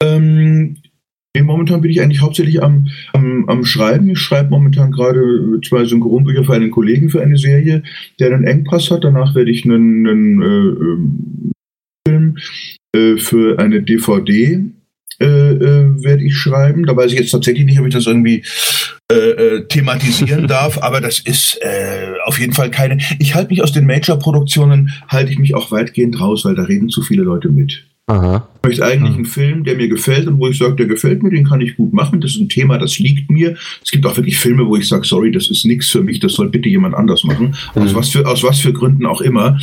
Ähm, 0.00 0.76
momentan 1.36 1.80
bin 1.80 1.90
ich 1.90 2.00
eigentlich 2.00 2.20
hauptsächlich 2.20 2.62
am, 2.62 2.88
am, 3.12 3.48
am 3.48 3.64
Schreiben. 3.64 4.10
Ich 4.10 4.20
schreibe 4.20 4.50
momentan 4.50 4.92
gerade 4.92 5.60
zwei 5.66 5.84
Synchronbücher 5.84 6.44
für 6.44 6.54
einen 6.54 6.70
Kollegen 6.70 7.10
für 7.10 7.22
eine 7.22 7.36
Serie, 7.36 7.82
der 8.20 8.32
einen 8.32 8.44
Engpass 8.44 8.90
hat. 8.90 9.02
Danach 9.02 9.34
werde 9.34 9.50
ich 9.50 9.64
einen, 9.64 10.06
einen 10.06 10.42
äh, 10.42 10.46
ähm, 10.46 11.52
Film 12.06 12.36
äh, 12.94 13.16
für 13.16 13.58
eine 13.58 13.82
DVD 13.82 14.60
äh, 15.20 15.24
äh, 15.24 16.04
werde 16.04 16.24
ich 16.24 16.36
schreiben. 16.36 16.86
Da 16.86 16.96
weiß 16.96 17.12
ich 17.12 17.18
jetzt 17.18 17.30
tatsächlich 17.30 17.64
nicht, 17.64 17.80
ob 17.80 17.86
ich 17.86 17.94
das 17.94 18.06
irgendwie 18.06 18.44
äh, 19.12 19.14
äh, 19.16 19.66
thematisieren 19.68 20.46
darf, 20.48 20.78
aber 20.82 21.00
das 21.00 21.18
ist 21.20 21.58
äh, 21.62 22.14
auf 22.24 22.38
jeden 22.38 22.52
Fall 22.54 22.70
keine. 22.70 22.98
Ich 23.18 23.34
halte 23.34 23.50
mich 23.50 23.62
aus 23.62 23.72
den 23.72 23.86
Major-Produktionen, 23.86 24.90
halte 25.08 25.30
ich 25.30 25.38
mich 25.38 25.54
auch 25.54 25.70
weitgehend 25.70 26.20
raus, 26.20 26.44
weil 26.44 26.54
da 26.54 26.62
reden 26.62 26.88
zu 26.88 27.02
viele 27.02 27.22
Leute 27.22 27.48
mit. 27.50 27.84
Aha. 28.06 28.46
Ich 28.62 28.68
möchte 28.68 28.84
eigentlich 28.84 29.10
Hm. 29.10 29.16
einen 29.16 29.24
Film, 29.24 29.64
der 29.64 29.76
mir 29.76 29.88
gefällt 29.88 30.26
und 30.26 30.38
wo 30.38 30.48
ich 30.48 30.58
sage, 30.58 30.74
der 30.76 30.86
gefällt 30.86 31.22
mir, 31.22 31.30
den 31.30 31.44
kann 31.46 31.62
ich 31.62 31.76
gut 31.76 31.92
machen. 31.94 32.20
Das 32.20 32.32
ist 32.32 32.40
ein 32.40 32.50
Thema, 32.50 32.76
das 32.78 32.98
liegt 32.98 33.30
mir. 33.30 33.56
Es 33.82 33.90
gibt 33.90 34.04
auch 34.04 34.16
wirklich 34.16 34.38
Filme, 34.38 34.66
wo 34.66 34.76
ich 34.76 34.86
sage, 34.88 35.06
sorry, 35.06 35.30
das 35.32 35.48
ist 35.50 35.64
nichts 35.64 35.88
für 35.88 36.02
mich, 36.02 36.20
das 36.20 36.34
soll 36.34 36.50
bitte 36.50 36.68
jemand 36.68 36.94
anders 36.94 37.24
machen. 37.24 37.54
Aus, 37.74 37.92
Mhm. 37.92 37.96
was, 37.96 38.08
für, 38.10 38.26
aus 38.26 38.42
was 38.42 38.60
für 38.60 38.74
Gründen 38.74 39.06
auch 39.06 39.22
immer. 39.22 39.58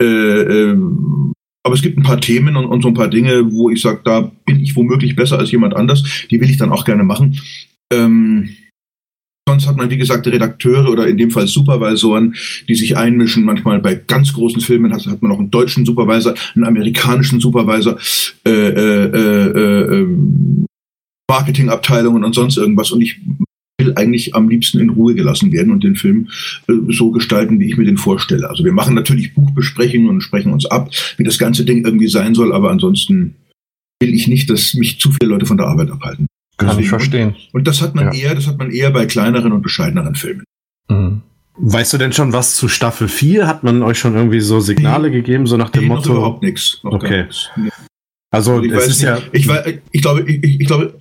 Äh, 0.00 0.04
ähm, 0.04 1.32
aber 1.62 1.74
es 1.74 1.82
gibt 1.82 1.96
ein 1.96 2.02
paar 2.02 2.20
Themen 2.20 2.56
und, 2.56 2.66
und 2.66 2.82
so 2.82 2.88
ein 2.88 2.94
paar 2.94 3.08
Dinge, 3.08 3.50
wo 3.52 3.70
ich 3.70 3.80
sage, 3.80 4.00
da 4.04 4.30
bin 4.44 4.60
ich 4.60 4.74
womöglich 4.76 5.14
besser 5.16 5.38
als 5.38 5.50
jemand 5.52 5.74
anders. 5.76 6.02
Die 6.30 6.40
will 6.40 6.50
ich 6.50 6.56
dann 6.58 6.72
auch 6.72 6.84
gerne 6.84 7.04
machen. 7.04 7.38
Ähm, 7.92 8.50
sonst 9.48 9.66
hat 9.66 9.76
man, 9.76 9.90
wie 9.90 9.98
gesagt, 9.98 10.26
Redakteure 10.26 10.88
oder 10.88 11.06
in 11.06 11.18
dem 11.18 11.30
Fall 11.30 11.46
Supervisoren, 11.46 12.34
die 12.68 12.74
sich 12.74 12.96
einmischen. 12.96 13.44
Manchmal 13.44 13.80
bei 13.80 13.94
ganz 13.94 14.32
großen 14.32 14.60
Filmen 14.60 14.92
hat, 14.92 15.06
hat 15.06 15.22
man 15.22 15.30
noch 15.30 15.38
einen 15.38 15.50
deutschen 15.50 15.84
Supervisor, 15.84 16.34
einen 16.54 16.64
amerikanischen 16.64 17.40
Supervisor, 17.40 17.98
äh, 18.46 18.50
äh, 18.50 19.04
äh, 19.04 19.50
äh, 19.50 20.00
ähm, 20.00 20.66
Marketingabteilungen 21.28 22.24
und 22.24 22.34
sonst 22.34 22.56
irgendwas. 22.56 22.90
Und 22.90 23.00
ich 23.00 23.20
will 23.78 23.92
eigentlich 23.96 24.34
am 24.34 24.48
liebsten 24.48 24.78
in 24.78 24.90
Ruhe 24.90 25.14
gelassen 25.14 25.52
werden 25.52 25.72
und 25.72 25.84
den 25.84 25.96
Film 25.96 26.28
äh, 26.68 26.72
so 26.88 27.10
gestalten, 27.10 27.58
wie 27.58 27.68
ich 27.68 27.76
mir 27.76 27.84
den 27.84 27.96
vorstelle. 27.96 28.48
Also 28.48 28.64
wir 28.64 28.72
machen 28.72 28.94
natürlich 28.94 29.34
Buchbesprechungen 29.34 30.08
und 30.08 30.20
sprechen 30.20 30.52
uns 30.52 30.66
ab, 30.66 30.90
wie 31.16 31.24
das 31.24 31.38
ganze 31.38 31.64
Ding 31.64 31.84
irgendwie 31.84 32.08
sein 32.08 32.34
soll, 32.34 32.52
aber 32.52 32.70
ansonsten 32.70 33.34
will 34.00 34.14
ich 34.14 34.28
nicht, 34.28 34.48
dass 34.50 34.74
mich 34.74 35.00
zu 35.00 35.10
viele 35.10 35.30
Leute 35.30 35.46
von 35.46 35.56
der 35.56 35.66
Arbeit 35.66 35.90
abhalten. 35.90 36.26
Kann 36.56 36.68
ich 36.68 36.74
Deswegen- 36.76 36.88
verstehen. 36.88 37.36
Und 37.52 37.66
das 37.66 37.82
hat 37.82 37.94
man 37.94 38.12
Ja. 38.12 38.20
eher, 38.28 38.34
das 38.34 38.46
hat 38.46 38.58
man 38.58 38.70
eher 38.70 38.90
bei 38.90 39.06
kleineren 39.06 39.52
und 39.52 39.62
bescheideneren 39.62 40.14
Filmen. 40.14 40.44
Mhm. 40.88 41.22
Weißt 41.56 41.92
du 41.92 41.98
denn 41.98 42.12
schon 42.12 42.32
was 42.32 42.56
zu 42.56 42.68
Staffel 42.68 43.08
4? 43.08 43.46
Hat 43.46 43.62
man 43.64 43.82
euch 43.82 43.98
schon 43.98 44.14
irgendwie 44.14 44.40
so 44.40 44.60
Signale 44.60 45.10
gegeben, 45.10 45.46
so 45.46 45.56
nach 45.56 45.70
dem 45.70 45.82
Nee, 45.84 45.88
noch 45.88 45.96
Motto? 45.96 46.12
überhaupt 46.12 46.42
nichts. 46.42 46.80
Noch 46.82 46.92
Okay. 46.94 47.22
nichts. 47.24 47.48
Nee. 47.56 47.70
Also, 48.32 48.60
Ich 48.60 48.72
es 48.72 48.76
weiß 48.78 48.86
ist 48.88 49.02
ja, 49.02 49.14
nicht. 49.16 49.28
Ich, 49.32 49.46
weiß, 49.48 49.64
ich 49.92 50.02
glaube, 50.02 50.22
ich, 50.28 50.42
ich 50.42 50.60
ich 50.60 50.66
glaube, 50.66 50.98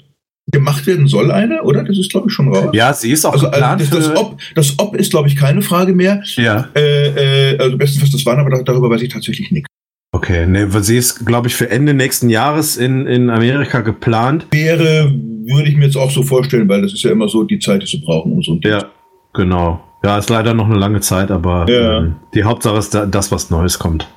gemacht 0.52 0.86
werden 0.86 1.08
soll 1.08 1.32
eine, 1.32 1.64
oder? 1.64 1.84
Das 1.84 1.98
ist, 1.98 2.12
glaube 2.12 2.28
ich, 2.30 2.34
schon 2.34 2.54
raus. 2.54 2.70
ja, 2.74 2.94
sie 2.94 3.12
ist 3.12 3.26
auch 3.26 3.34
Also, 3.34 3.48
also 3.48 3.52
geplant 3.56 3.82
das, 3.82 3.90
das, 3.90 4.08
für, 4.08 4.18
Ob, 4.18 4.40
das 4.56 4.74
Ob 4.78 4.96
ist, 4.96 5.10
glaube 5.10 5.28
ich, 5.28 5.36
keine 5.36 5.62
Frage 5.64 5.94
mehr. 5.94 6.22
ja. 6.36 6.70
Äh, 6.76 7.54
äh, 7.54 7.58
also 7.58 7.78
bestenfalls 7.78 8.12
das 8.12 8.26
waren, 8.26 8.40
aber 8.40 8.50
da- 8.52 8.62
darüber 8.64 8.90
weiß 8.92 9.02
ich 9.02 9.10
tatsächlich 9.10 9.50
nichts. 9.52 9.68
Okay, 10.16 10.46
ne, 10.46 10.72
weil 10.72 10.84
sie 10.84 10.98
ist, 10.98 11.26
glaube 11.26 11.48
ich, 11.48 11.56
für 11.56 11.72
Ende 11.72 11.96
nächsten 11.96 12.30
Jahres 12.30 12.78
in, 12.78 13.08
in 13.08 13.32
Amerika 13.32 13.80
geplant. 13.82 14.46
Wäre, 14.52 15.12
würde 15.48 15.70
ich 15.70 15.76
mir 15.76 15.86
jetzt 15.86 15.98
auch 15.98 16.12
so 16.12 16.24
vorstellen, 16.24 16.68
weil 16.70 16.82
das 16.82 16.94
ist 16.94 17.04
ja 17.04 17.12
immer 17.12 17.28
so 17.30 17.44
die 17.44 17.60
Zeit, 17.60 17.82
die 17.82 17.88
sie 17.88 17.98
brauchen, 18.00 18.34
um 18.34 18.42
so 18.44 18.54
ein 18.54 18.62
Ding 18.62 18.72
Ja, 18.72 18.86
genau. 19.34 19.82
Ja, 20.04 20.18
ist 20.18 20.30
leider 20.30 20.54
noch 20.54 20.66
eine 20.66 20.78
lange 20.78 21.00
Zeit, 21.02 21.32
aber 21.32 21.66
Ja. 21.70 22.00
ähm, 22.00 22.16
die 22.34 22.44
Hauptsache 22.44 22.78
ist 22.78 22.94
da, 22.94 23.06
das, 23.06 23.32
was 23.32 23.50
Neues 23.50 23.80
kommt. 23.80 24.08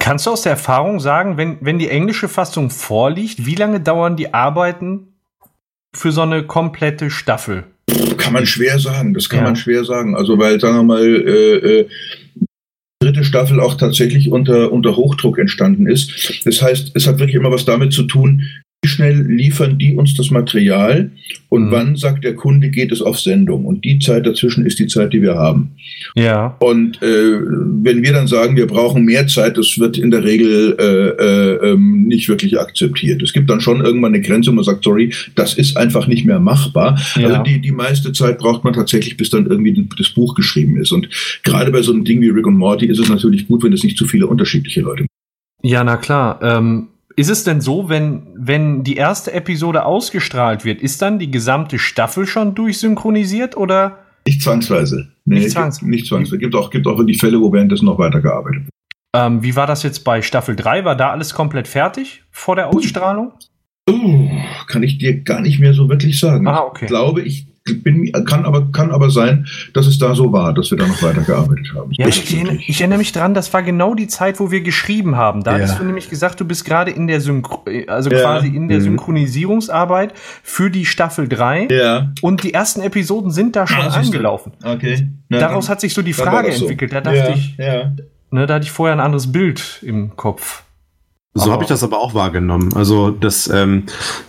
Kannst 0.00 0.26
du 0.26 0.30
aus 0.32 0.42
der 0.42 0.52
Erfahrung 0.52 1.00
sagen, 1.00 1.38
wenn, 1.38 1.56
wenn 1.62 1.78
die 1.78 1.88
englische 1.88 2.28
Fassung 2.28 2.68
vorliegt, 2.68 3.46
wie 3.46 3.54
lange 3.54 3.80
dauern 3.80 4.16
die 4.16 4.34
Arbeiten 4.34 5.14
für 5.94 6.12
so 6.12 6.20
eine 6.20 6.42
komplette 6.42 7.08
Staffel? 7.10 7.64
Kann 8.18 8.34
man 8.34 8.44
schwer 8.44 8.78
sagen, 8.78 9.14
das 9.14 9.30
kann 9.30 9.38
Ja. 9.40 9.44
man 9.46 9.56
schwer 9.56 9.84
sagen. 9.84 10.14
Also, 10.14 10.38
weil, 10.38 10.60
sagen 10.60 10.76
wir 10.76 10.82
mal, 10.82 11.02
äh, 11.02 11.80
äh, 11.80 11.88
die 13.00 13.06
dritte 13.06 13.24
Staffel 13.24 13.60
auch 13.60 13.74
tatsächlich 13.76 14.30
unter, 14.30 14.72
unter 14.72 14.94
Hochdruck 14.96 15.38
entstanden 15.38 15.86
ist. 15.86 16.42
Das 16.44 16.60
heißt, 16.60 16.90
es 16.94 17.06
hat 17.06 17.18
wirklich 17.18 17.36
immer 17.36 17.50
was 17.50 17.64
damit 17.64 17.94
zu 17.94 18.02
tun, 18.02 18.42
wie 18.82 18.88
schnell 18.88 19.22
liefern 19.26 19.76
die 19.76 19.96
uns 19.96 20.14
das 20.14 20.30
Material 20.30 21.10
und 21.48 21.66
Mhm. 21.66 21.70
wann 21.72 21.96
sagt 21.96 22.22
der 22.22 22.36
Kunde, 22.36 22.68
geht 22.70 22.92
es 22.92 23.02
auf 23.02 23.18
Sendung. 23.18 23.64
Und 23.64 23.84
die 23.84 23.98
Zeit 23.98 24.24
dazwischen 24.24 24.64
ist 24.64 24.78
die 24.78 24.86
Zeit, 24.86 25.12
die 25.12 25.20
wir 25.20 25.34
haben. 25.34 25.72
Ja. 26.14 26.56
Und 26.60 27.02
äh, 27.02 27.40
wenn 27.40 28.02
wir 28.02 28.12
dann 28.12 28.28
sagen, 28.28 28.54
wir 28.56 28.68
brauchen 28.68 29.04
mehr 29.04 29.26
Zeit, 29.26 29.56
das 29.56 29.78
wird 29.80 29.98
in 29.98 30.12
der 30.12 30.22
Regel 30.22 30.76
äh, 30.78 31.08
äh, 31.64 31.72
ähm, 31.72 32.06
nicht 32.06 32.28
wirklich 32.28 32.60
akzeptiert. 32.60 33.20
Es 33.20 33.32
gibt 33.32 33.50
dann 33.50 33.60
schon 33.60 33.80
irgendwann 33.80 34.14
eine 34.14 34.22
Grenze, 34.22 34.50
wo 34.50 34.54
man 34.54 34.64
sagt, 34.64 34.84
sorry, 34.84 35.12
das 35.34 35.54
ist 35.54 35.76
einfach 35.76 36.06
nicht 36.06 36.24
mehr 36.24 36.38
machbar. 36.38 37.00
Ja. 37.16 37.28
Also 37.28 37.42
die, 37.42 37.60
die 37.60 37.72
meiste 37.72 38.12
Zeit 38.12 38.38
braucht 38.38 38.62
man 38.62 38.74
tatsächlich, 38.74 39.16
bis 39.16 39.30
dann 39.30 39.46
irgendwie 39.46 39.88
das 39.98 40.10
Buch 40.10 40.36
geschrieben 40.36 40.76
ist. 40.76 40.92
Und 40.92 41.08
gerade 41.42 41.72
bei 41.72 41.82
so 41.82 41.92
einem 41.92 42.04
Ding 42.04 42.20
wie 42.20 42.28
Rick 42.28 42.46
und 42.46 42.56
Morty 42.56 42.86
ist 42.86 43.00
es 43.00 43.08
natürlich 43.08 43.48
gut, 43.48 43.64
wenn 43.64 43.72
es 43.72 43.82
nicht 43.82 43.98
zu 43.98 44.06
viele 44.06 44.28
unterschiedliche 44.28 44.82
Leute 44.82 45.04
Ja, 45.62 45.82
na 45.82 45.96
klar. 45.96 46.38
Ähm, 46.42 46.88
ist 47.18 47.28
es 47.30 47.42
denn 47.44 47.60
so, 47.60 47.88
wenn, 47.88 48.28
wenn 48.36 48.84
die 48.84 48.96
erste 48.96 49.32
Episode 49.32 49.84
ausgestrahlt 49.84 50.64
wird, 50.64 50.80
ist 50.80 51.02
dann 51.02 51.18
die 51.18 51.30
gesamte 51.30 51.78
Staffel 51.78 52.26
schon 52.26 52.54
durchsynchronisiert 52.54 53.56
oder? 53.56 53.98
Nicht 54.26 54.40
zwangsweise. 54.42 55.08
Nee, 55.24 55.40
Nicht 55.40 55.50
zwangs- 55.56 55.82
Nicht 55.84 56.06
zwangsweise. 56.06 56.38
Gibt 56.38 56.54
auch, 56.54 56.70
gibt 56.70 56.86
auch 56.86 56.96
wirklich 56.98 57.18
Fälle, 57.18 57.40
wo 57.40 57.52
währenddessen 57.52 57.86
noch 57.86 57.98
weitergearbeitet 57.98 58.62
wird. 58.62 58.70
Ähm, 59.16 59.42
wie 59.42 59.56
war 59.56 59.66
das 59.66 59.82
jetzt 59.82 60.04
bei 60.04 60.22
Staffel 60.22 60.54
3? 60.54 60.84
War 60.84 60.94
da 60.94 61.10
alles 61.10 61.34
komplett 61.34 61.66
fertig 61.66 62.22
vor 62.30 62.54
der 62.56 62.68
Ausstrahlung? 62.68 63.32
Oh, 63.90 64.28
kann 64.68 64.82
ich 64.82 64.98
dir 64.98 65.22
gar 65.22 65.40
nicht 65.40 65.58
mehr 65.58 65.72
so 65.74 65.88
wirklich 65.88 66.20
sagen. 66.20 66.46
Ah, 66.46 66.60
okay. 66.62 66.84
Ich 66.84 66.88
glaube, 66.88 67.22
ich 67.22 67.47
bin, 67.74 68.10
kann 68.26 68.44
aber, 68.44 68.70
kann 68.72 68.90
aber 68.90 69.10
sein, 69.10 69.46
dass 69.74 69.86
es 69.86 69.98
da 69.98 70.14
so 70.14 70.32
war, 70.32 70.52
dass 70.54 70.70
wir 70.70 70.78
da 70.78 70.86
noch 70.86 71.02
weitergearbeitet 71.02 71.72
haben. 71.74 71.90
Ja, 71.92 72.06
ich, 72.06 72.34
erinnere, 72.34 72.56
ich 72.66 72.80
erinnere 72.80 72.98
mich 72.98 73.12
dran, 73.12 73.34
das 73.34 73.52
war 73.52 73.62
genau 73.62 73.94
die 73.94 74.06
Zeit, 74.08 74.40
wo 74.40 74.50
wir 74.50 74.60
geschrieben 74.60 75.16
haben. 75.16 75.42
Da 75.44 75.56
Ja. 75.58 75.64
hast 75.64 75.78
du 75.80 75.84
nämlich 75.84 76.08
gesagt, 76.10 76.40
du 76.40 76.44
bist 76.44 76.64
gerade 76.64 76.90
in 76.90 77.06
der 77.06 77.20
Synchro 77.20 77.64
also 77.86 78.10
Ja. 78.10 78.20
quasi 78.20 78.48
in 78.48 78.68
der 78.68 78.78
Mhm. 78.78 78.82
Synchronisierungsarbeit 78.84 80.12
für 80.42 80.70
die 80.70 80.84
Staffel 80.84 81.28
3 81.28 81.68
ja, 81.70 82.12
und 82.22 82.42
die 82.42 82.54
ersten 82.54 82.80
Episoden 82.80 83.30
sind 83.30 83.56
da 83.56 83.66
schon 83.66 83.78
Ah, 83.82 83.88
angelaufen. 83.96 84.52
okay. 84.64 85.08
Na, 85.28 85.38
Daraus 85.38 85.68
hat 85.68 85.80
sich 85.80 85.94
so 85.94 86.02
die 86.02 86.12
Frage 86.12 86.52
so. 86.52 86.64
entwickelt. 86.64 86.92
Da 86.92 87.00
dachte 87.00 87.34
ich, 87.36 87.56
ne, 87.58 88.46
da 88.46 88.54
hatte 88.54 88.64
ich 88.64 88.70
vorher 88.70 88.94
ein 88.96 89.00
anderes 89.00 89.30
Bild 89.32 89.80
im 89.82 90.16
Kopf. 90.16 90.62
So 91.38 91.52
habe 91.52 91.62
ich 91.62 91.68
das 91.68 91.82
aber 91.82 91.98
auch 91.98 92.14
wahrgenommen. 92.14 92.72
Also, 92.74 93.10
dass 93.10 93.48
ähm, 93.48 93.84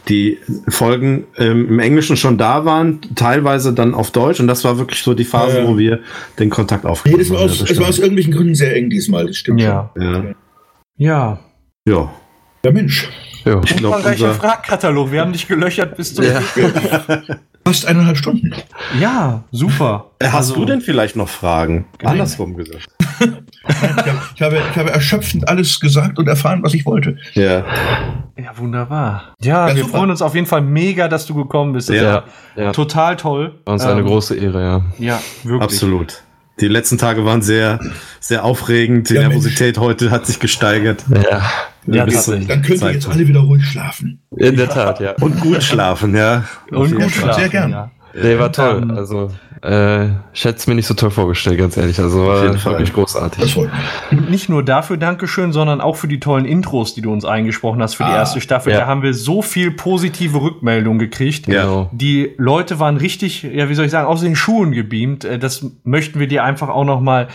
die 0.08 0.38
Folgen 0.68 1.26
ähm, 1.38 1.68
im 1.70 1.80
Englischen 1.80 2.18
schon 2.18 2.38
da 2.38 2.66
waren, 2.66 3.00
teilweise 3.16 3.74
dann 3.74 3.94
auf 3.94 4.12
Deutsch. 4.12 4.40
Und 4.40 4.48
das 4.48 4.64
war 4.64 4.78
wirklich 4.78 5.02
so 5.04 5.14
die 5.14 5.26
Phase, 5.26 5.58
Ja, 5.58 5.64
ja. 5.64 5.68
wo 5.70 5.78
wir 5.78 6.00
den 6.40 6.50
Kontakt 6.50 6.86
aufgenommen 6.86 7.24
haben. 7.24 7.50
es 7.50 7.80
war 7.80 7.88
aus 7.88 8.00
irgendwelchen 8.00 8.34
Gründen 8.34 8.56
sehr 8.56 8.76
eng 8.76 8.90
diesmal, 8.90 9.28
das 9.28 9.38
stimmt. 9.38 9.62
Ja. 9.62 9.92
ja. 10.00 10.24
Ja. 10.98 11.40
ja. 11.86 12.12
Ja, 12.66 12.72
Mensch. 12.72 13.08
Ja. 13.46 13.62
Ich 13.64 13.78
glaube, 13.78 13.96
Umfangreicher 13.96 14.28
unser, 14.28 14.40
Fragenkatalog. 14.40 15.12
Wir 15.14 15.22
haben 15.22 15.32
dich 15.32 15.48
gelöchert 15.48 15.96
bis 15.96 16.14
zum. 16.14 16.26
Ja. 16.26 16.42
Fast 17.66 17.86
eineinhalb 17.86 18.18
Stunden. 18.18 18.54
ja, 19.00 19.44
super. 19.52 20.12
Äh, 20.20 20.26
hast 20.28 20.36
Also- 20.36 20.56
du 20.56 20.66
denn 20.66 20.82
vielleicht 20.82 21.16
noch 21.16 21.30
Fragen? 21.30 21.86
Nein. 22.02 22.14
Andersrum 22.14 22.56
gesagt. 22.58 22.88
Ich 24.36 24.42
habe, 24.42 24.62
ich, 24.72 24.78
habe, 24.78 24.90
erschöpfend 24.92 25.48
alles 25.48 25.80
gesagt 25.80 26.18
und 26.18 26.28
erfahren, 26.28 26.64
was 26.64 26.74
ich 26.74 26.86
wollte. 26.86 27.18
Ja. 27.34 27.66
Ja, 28.38 28.58
wunderbar. 28.58 29.34
Ja, 29.42 29.68
Ja, 29.68 29.76
wir 29.76 29.84
super. 29.84 29.98
freuen 29.98 30.12
uns 30.12 30.22
auf 30.22 30.34
jeden 30.34 30.48
Fall 30.48 30.62
mega, 30.62 31.08
dass 31.08 31.26
du 31.26 31.34
gekommen 31.36 31.74
bist. 31.74 31.90
Das 31.90 31.96
Ja. 31.98 32.24
Ja. 32.56 32.72
Total 32.72 33.16
toll. 33.18 33.60
War 33.66 33.74
uns 33.74 33.84
eine 33.84 34.00
Ähm, 34.00 34.08
große 34.08 34.36
Ehre, 34.36 34.62
ja. 34.62 34.82
Ja, 34.98 35.20
wirklich. 35.44 35.62
Absolut. 35.62 36.24
Die 36.62 36.68
letzten 36.68 36.98
Tage 36.98 37.24
waren 37.26 37.42
sehr, 37.42 37.80
sehr 38.20 38.44
aufregend. 38.44 39.10
Die 39.10 39.14
Ja, 39.16 39.22
Nervosität 39.28 39.78
heute 39.78 40.12
hat 40.12 40.26
sich 40.26 40.40
gesteigert. 40.40 41.04
Ja, 41.10 41.42
Ja, 41.86 42.06
tatsächlich. 42.06 42.48
Dann 42.48 42.64
ihr 42.64 42.76
Zeit 42.78 42.94
jetzt 42.96 43.08
alle 43.10 43.28
wieder 43.28 43.40
ruhig 43.42 43.66
schlafen. 43.66 44.22
in 44.36 44.56
der 44.58 44.70
Tat, 44.70 45.00
ja. 45.00 45.14
Und 45.22 45.40
gut 45.40 45.64
schlafen, 45.64 46.16
ja. 46.16 46.44
Und 46.72 46.92
gut 46.92 47.00
sehr 47.00 47.10
schlafen, 47.10 47.50
gern. 47.50 47.92
Nee, 48.14 48.40
war 48.40 48.52
toll. 48.52 48.80
Ähm, 48.84 48.92
Also, 48.92 49.32
äh, 49.64 50.06
ich 50.34 50.46
hätte 50.46 50.58
es 50.58 50.68
mir 50.68 50.76
nicht 50.76 50.88
so 50.88 50.94
toll 50.94 51.12
vorgestellt, 51.12 51.58
ganz 51.60 51.76
ehrlich. 51.78 52.00
Also, 52.00 52.26
war 52.26 52.44
wirklich 52.44 52.94
großartig. 52.94 53.56
mich. 53.58 53.70
Nicht 54.30 54.50
nur 54.50 54.64
dafür 54.64 54.98
Dankeschön, 54.98 55.52
sondern 55.52 55.82
auch 55.82 55.96
für 55.98 56.08
die 56.08 56.20
tollen 56.20 56.46
Intros, 56.46 56.94
die 56.96 57.02
du 57.02 57.12
uns 57.12 57.26
eingesprochen 57.26 57.82
hast 57.82 57.96
für 57.96 58.04
die 58.04 58.10
Ah, 58.12 58.18
erste 58.18 58.42
Staffel. 58.42 58.74
ja. 58.74 58.80
Da 58.80 58.88
haben 58.88 59.02
wir 59.04 59.14
so 59.14 59.42
viel 59.42 59.72
positive 59.72 60.42
Rückmeldung 60.42 60.98
gekriegt. 61.00 61.48
Ja. 61.48 61.64
Genau. 61.64 61.90
Die 61.92 62.34
Leute 62.38 62.80
waren 62.80 62.98
richtig, 62.98 63.44
ja, 63.44 63.70
wie 63.70 63.76
soll 63.76 63.86
ich 63.86 63.92
sagen, 63.92 64.08
aus 64.08 64.22
den 64.22 64.36
Schuhen 64.36 64.72
gebeamt. 64.72 65.26
Äh, 65.26 65.38
Das 65.40 65.66
möchten 65.84 66.20
wir 66.20 66.28
dir 66.28 66.44
einfach 66.44 66.70
auch 66.70 66.86
noch 66.86 67.02
mal 67.02 67.28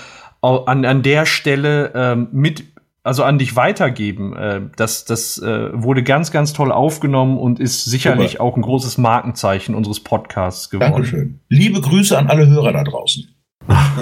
an, 0.43 0.85
an 0.85 1.03
der 1.03 1.25
Stelle 1.25 1.93
ähm, 1.95 2.29
mit, 2.33 2.65
also 3.05 3.23
an 3.23 3.39
dich 3.39 3.55
weitergeben. 3.55 4.35
Äh, 4.35 4.63
Das, 4.77 5.05
das 5.05 5.39
äh, 5.39 5.71
wurde 5.73 6.03
ganz, 6.03 6.33
ganz 6.33 6.53
toll 6.53 6.73
aufgenommen 6.73 7.39
und 7.39 7.61
ist 7.61 7.85
sicherlich 7.85 8.33
Super. 8.33 8.43
auch 8.43 8.57
ein 8.57 8.63
großes 8.63 8.99
Markenzeichen 8.99 9.77
unseres 9.77 10.01
Podcasts 10.01 10.71
geworden. 10.71 10.93
Dankeschön. 10.93 11.41
Liebe 11.49 11.81
Grüße 11.81 12.19
an 12.19 12.29
alle 12.29 12.49
Hörer 12.49 12.73
da 12.73 12.83
draußen. 12.83 13.29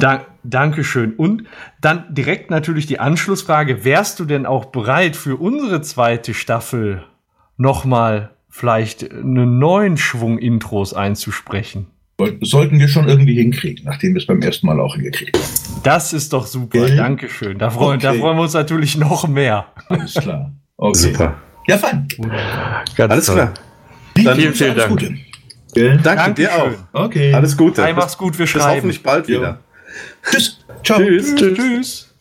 Dank, 0.01 0.27
Dankeschön. 0.43 1.15
Und 1.15 1.45
dann 1.81 2.15
direkt 2.15 2.51
natürlich 2.51 2.87
die 2.87 2.99
Anschlussfrage: 2.99 3.85
Wärst 3.85 4.19
du 4.19 4.25
denn 4.25 4.47
auch 4.47 4.67
bereit 4.67 5.15
für 5.15 5.37
unsere 5.37 5.83
zweite 5.83 6.35
Staffel 6.35 7.05
nochmal 7.57 8.31
vielleicht 8.49 9.13
einen 9.13 9.59
neuen 9.59 9.97
Schwung 9.97 10.39
Intros 10.39 10.95
einzusprechen? 10.95 11.87
Soll- 12.27 12.39
Sollten 12.43 12.79
wir 12.81 12.89
schon 12.89 13.09
irgendwie 13.09 13.35
hinkriegen, 13.35 13.85
nachdem 13.85 14.15
wir 14.15 14.21
es 14.21 14.27
beim 14.27 14.41
ersten 14.43 14.67
Mal 14.67 14.79
auch 14.81 14.95
hingekriegt 14.95 15.37
haben. 15.37 15.81
Das 15.83 16.13
ist 16.13 16.33
doch 16.33 16.47
super. 16.47 16.87
Gell? 16.87 16.97
Dankeschön. 16.97 17.59
Da 17.59 17.71
freuen, 17.71 17.99
da 18.01 18.11
Okay. 18.11 18.21
freuen 18.21 18.37
wir 18.37 18.43
uns 18.43 18.53
natürlich 18.55 18.97
noch 18.97 19.27
mehr. 19.29 19.67
Alles 19.89 20.15
klar. 20.15 20.53
Okay. 20.77 20.99
Super. 20.99 21.35
Ja, 21.69 21.79
fein. 21.79 22.09
Ganz 22.97 23.13
Alles 23.13 23.27
toll. 23.27 23.35
klar. 23.37 23.55
Dann 24.15 24.25
Grüße, 24.25 24.37
vielen, 24.37 24.55
vielen 24.55 24.77
Dank. 24.77 24.91
Gute. 24.91 25.15
Gell? 25.75 26.01
Danke 26.03 26.35
dir 26.35 26.49
Dankeschön. 26.49 26.75
auch. 26.93 27.05
Okay. 27.05 27.33
Alles 27.35 27.57
Gute. 27.57 27.85
Hey, 27.85 27.95
mach's 27.95 28.19
gut, 28.19 28.39
wir 28.39 28.45
Bis 28.45 28.51
schreiben. 28.51 28.77
hoffentlich 28.77 29.03
bald 29.03 29.29
Jo. 29.29 29.39
wieder. 29.39 29.59
Tschüss. 30.31 30.65
Ciao. 30.85 30.99
Tschüss. 30.99 31.35
Tschüss. 31.35 31.57
Tschüss. 31.57 32.12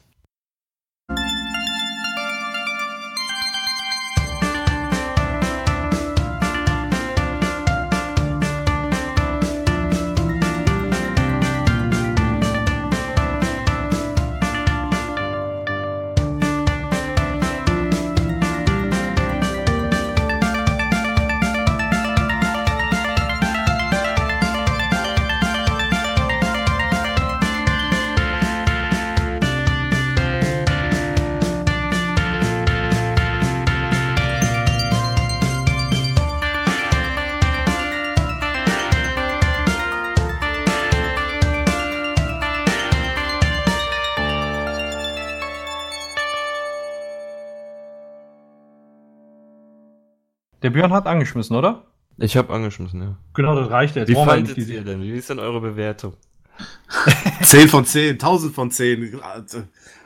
Der 50.61 50.69
Björn 50.69 50.93
hat 50.93 51.07
angeschmissen, 51.07 51.55
oder? 51.55 51.85
Ich 52.17 52.37
habe 52.37 52.53
angeschmissen, 52.53 53.01
ja. 53.01 53.15
Genau, 53.33 53.55
das 53.55 53.69
reicht 53.69 53.95
jetzt. 53.95 54.09
Wie 54.09 54.13
Brauchen 54.13 54.29
fandet 54.29 54.57
diese- 54.57 54.73
ihr 54.73 54.83
denn? 54.83 55.01
Wie 55.01 55.11
ist 55.11 55.29
denn 55.29 55.39
eure 55.39 55.61
Bewertung? 55.61 56.13
10 57.41 57.67
von 57.69 57.85
10, 57.85 58.11
1000 58.13 58.53
von 58.53 58.69
10. 58.71 59.19
Also, 59.21 59.63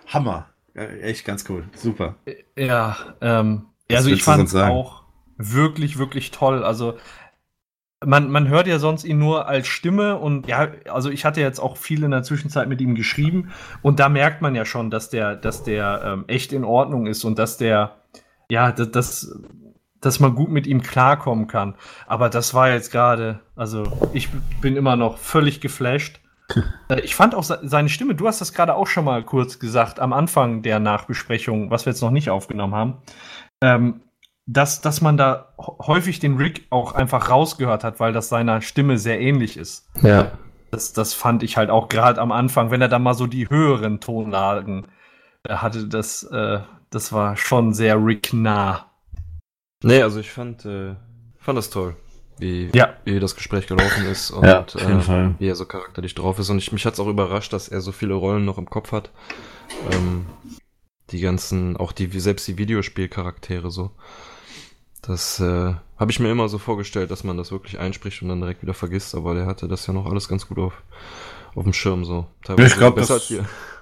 Hammer. 0.07 0.47
Echt 0.73 1.25
ganz 1.25 1.45
cool. 1.49 1.63
Super. 1.75 2.15
Ja, 2.57 2.97
ähm, 3.21 3.65
also 3.91 4.09
ich 4.09 4.23
fand 4.23 4.47
es 4.47 4.55
auch 4.55 5.03
wirklich, 5.37 5.97
wirklich 5.97 6.31
toll. 6.31 6.63
Also 6.63 6.97
man, 8.05 8.29
man 8.29 8.49
hört 8.49 8.67
ja 8.67 8.77
sonst 8.77 9.03
ihn 9.05 9.17
nur 9.17 9.47
als 9.47 9.67
Stimme 9.67 10.17
und 10.17 10.47
ja, 10.47 10.67
also 10.89 11.09
ich 11.09 11.23
hatte 11.25 11.39
jetzt 11.41 11.59
auch 11.59 11.77
viel 11.77 12.03
in 12.03 12.11
der 12.11 12.23
Zwischenzeit 12.23 12.67
mit 12.67 12.81
ihm 12.81 12.93
geschrieben 12.95 13.51
und 13.81 13.99
da 13.99 14.09
merkt 14.09 14.41
man 14.41 14.53
ja 14.53 14.65
schon, 14.65 14.89
dass 14.91 15.09
der, 15.09 15.35
dass 15.35 15.63
der 15.63 16.01
ähm, 16.05 16.25
echt 16.27 16.51
in 16.53 16.63
Ordnung 16.65 17.07
ist 17.07 17.23
und 17.23 17.39
dass 17.39 17.57
der, 17.57 17.95
ja, 18.49 18.71
das, 18.73 18.91
das, 18.91 19.39
dass 20.05 20.19
man 20.19 20.35
gut 20.35 20.49
mit 20.49 20.67
ihm 20.67 20.81
klarkommen 20.81 21.47
kann. 21.47 21.75
Aber 22.05 22.29
das 22.29 22.53
war 22.53 22.69
jetzt 22.69 22.91
gerade, 22.91 23.39
also 23.55 23.83
ich 24.13 24.29
bin 24.61 24.75
immer 24.75 24.95
noch 24.95 25.17
völlig 25.17 25.61
geflasht. 25.61 26.21
Äh, 26.87 26.99
ich 26.99 27.15
fand 27.15 27.33
auch 27.33 27.41
seine 27.41 27.89
Stimme, 27.89 28.13
du 28.13 28.27
hast 28.27 28.39
das 28.39 28.53
gerade 28.53 28.75
auch 28.75 28.85
schon 28.85 29.05
mal 29.05 29.23
kurz 29.23 29.57
gesagt, 29.57 29.99
am 29.99 30.13
Anfang 30.13 30.61
der 30.61 30.79
Nachbesprechung, 30.79 31.71
was 31.71 31.87
wir 31.87 31.93
jetzt 31.93 32.01
noch 32.01 32.11
nicht 32.11 32.29
aufgenommen 32.29 32.75
haben. 32.75 32.97
Ähm, 33.61 34.01
dass, 34.45 34.81
dass 34.81 35.01
man 35.01 35.17
da 35.17 35.53
häufig 35.57 36.19
den 36.19 36.37
Rick 36.37 36.67
auch 36.69 36.93
einfach 36.93 37.31
rausgehört 37.31 37.83
hat, 37.83 37.99
weil 37.99 38.13
das 38.13 38.29
seiner 38.29 38.61
Stimme 38.61 38.99
sehr 38.99 39.19
ähnlich 39.19 39.57
ist. 39.57 39.89
Ja. 40.03 40.33
Das, 40.69 40.93
das 40.93 41.15
fand 41.15 41.41
ich 41.41 41.57
halt 41.57 41.71
auch 41.71 41.89
gerade 41.89 42.21
am 42.21 42.31
Anfang, 42.31 42.69
wenn 42.69 42.81
er 42.81 42.89
da 42.89 42.99
mal 42.99 43.15
so 43.15 43.25
die 43.25 43.49
höheren 43.49 43.99
Tonlagen 43.99 44.85
äh, 45.47 45.55
hatte, 45.55 45.87
das, 45.87 46.23
äh, 46.23 46.59
das 46.91 47.11
war 47.11 47.37
schon 47.37 47.73
sehr 47.73 48.03
Rick 48.03 48.33
nah. 48.33 48.91
Nee, 49.85 50.01
also 50.01 50.19
ich 50.19 50.31
fand, 50.31 50.65
äh, 50.65 50.95
fand 51.37 51.57
das 51.57 51.69
toll, 51.69 51.95
wie, 52.39 52.69
ja. 52.73 52.95
wie 53.03 53.19
das 53.19 53.35
Gespräch 53.35 53.67
gelaufen 53.67 54.05
ist 54.07 54.31
und 54.31 54.43
ja, 54.43 54.65
äh, 54.75 55.29
wie 55.37 55.47
er 55.47 55.55
so 55.55 55.65
charakterlich 55.65 56.15
drauf 56.15 56.39
ist. 56.39 56.49
Und 56.49 56.57
ich, 56.57 56.71
mich 56.71 56.85
hat 56.85 56.95
es 56.95 56.99
auch 56.99 57.07
überrascht, 57.07 57.53
dass 57.53 57.67
er 57.67 57.81
so 57.81 57.91
viele 57.91 58.15
Rollen 58.15 58.45
noch 58.45 58.57
im 58.57 58.69
Kopf 58.69 58.91
hat. 58.91 59.11
Ähm, 59.91 60.25
die 61.11 61.19
ganzen, 61.19 61.77
auch 61.77 61.91
die, 61.91 62.07
selbst 62.19 62.47
die 62.47 62.57
Videospielcharaktere 62.57 63.69
so. 63.69 63.91
Das 65.03 65.39
äh, 65.39 65.75
habe 65.97 66.11
ich 66.11 66.19
mir 66.19 66.31
immer 66.31 66.49
so 66.49 66.57
vorgestellt, 66.57 67.11
dass 67.11 67.23
man 67.23 67.37
das 67.37 67.51
wirklich 67.51 67.77
einspricht 67.77 68.23
und 68.23 68.29
dann 68.29 68.41
direkt 68.41 68.63
wieder 68.63 68.73
vergisst, 68.73 69.13
aber 69.13 69.35
der 69.35 69.45
hatte 69.45 69.67
das 69.67 69.85
ja 69.85 69.93
noch 69.93 70.07
alles 70.07 70.27
ganz 70.27 70.47
gut 70.47 70.57
auf, 70.57 70.81
auf 71.53 71.63
dem 71.63 71.73
Schirm 71.73 72.05
so. 72.05 72.25
Teilweise 72.43 72.69
ich 72.69 72.77
glaube, 72.77 73.01
das, 73.01 73.31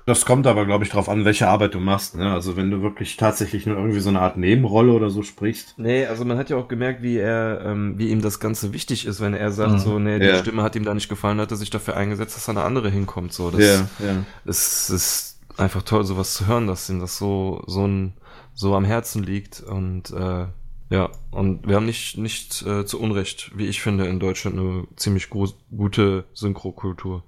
das 0.06 0.26
kommt 0.26 0.48
aber, 0.48 0.66
glaube 0.66 0.84
ich, 0.84 0.90
darauf 0.90 1.08
an, 1.08 1.24
welche 1.24 1.48
Arbeit 1.48 1.76
du 1.76 1.80
machst. 1.80 2.16
Ne? 2.16 2.32
Also 2.32 2.58
wenn 2.58 2.70
du 2.70 2.82
wirklich 2.82 3.16
tatsächlich 3.16 3.66
nur 3.66 3.78
irgendwie 3.78 4.00
so 4.00 4.10
eine 4.10 4.22
Art 4.22 4.38
Nebenrolle 4.38 4.92
oder 4.92 5.10
so 5.10 5.24
sprichst. 5.24 5.76
Nee, 5.78 6.06
also 6.06 6.26
man 6.26 6.38
hat 6.38 6.50
ja 6.50 6.58
auch 6.58 6.68
gemerkt, 6.68 7.02
wie 7.02 7.18
er, 7.18 7.62
ähm, 7.66 7.98
wie 7.98 8.10
ihm 8.10 8.22
das 8.22 8.40
Ganze 8.40 8.74
wichtig 8.74 9.06
ist, 9.06 9.22
wenn 9.22 9.34
er 9.34 9.52
sagt, 9.52 9.74
mhm. 9.74 9.80
so, 9.80 10.00
nee, 10.00 10.20
die 10.20 10.26
ja. 10.26 10.38
Stimme 10.38 10.64
hat 10.64 10.76
ihm 10.76 10.84
da 10.84 10.94
nicht 10.94 11.10
gefallen, 11.10 11.40
hat 11.40 11.52
er 11.52 11.58
sich 11.58 11.70
dafür 11.70 11.96
eingesetzt, 11.96 12.36
dass 12.36 12.50
eine 12.50 12.64
andere 12.64 12.90
hinkommt. 12.90 13.34
So, 13.34 13.50
das 13.50 13.62
ja, 13.62 14.06
ja. 14.06 14.24
Es 14.46 14.90
ist 14.90 15.40
einfach 15.58 15.84
toll, 15.84 16.04
sowas 16.04 16.34
zu 16.34 16.48
hören, 16.48 16.68
dass 16.68 16.90
ihm 16.90 17.00
das 17.00 17.18
so, 17.18 17.64
so 17.68 17.88
ein, 17.88 18.14
so 18.54 18.76
am 18.76 18.86
Herzen 18.86 19.24
liegt 19.24 19.62
und 19.62 20.12
äh, 20.12 20.48
ja, 20.90 21.10
und 21.32 21.68
wir 21.68 21.76
haben 21.76 21.86
nicht, 21.86 22.18
nicht 22.18 22.62
äh, 22.68 22.86
zu 22.86 23.00
Unrecht, 23.00 23.52
wie 23.56 23.66
ich 23.66 23.82
finde, 23.82 24.06
in 24.06 24.20
Deutschland 24.20 24.60
eine 24.60 24.84
ziemlich 24.96 25.30
gute 25.30 26.26
Synchrokultur. 26.34 27.24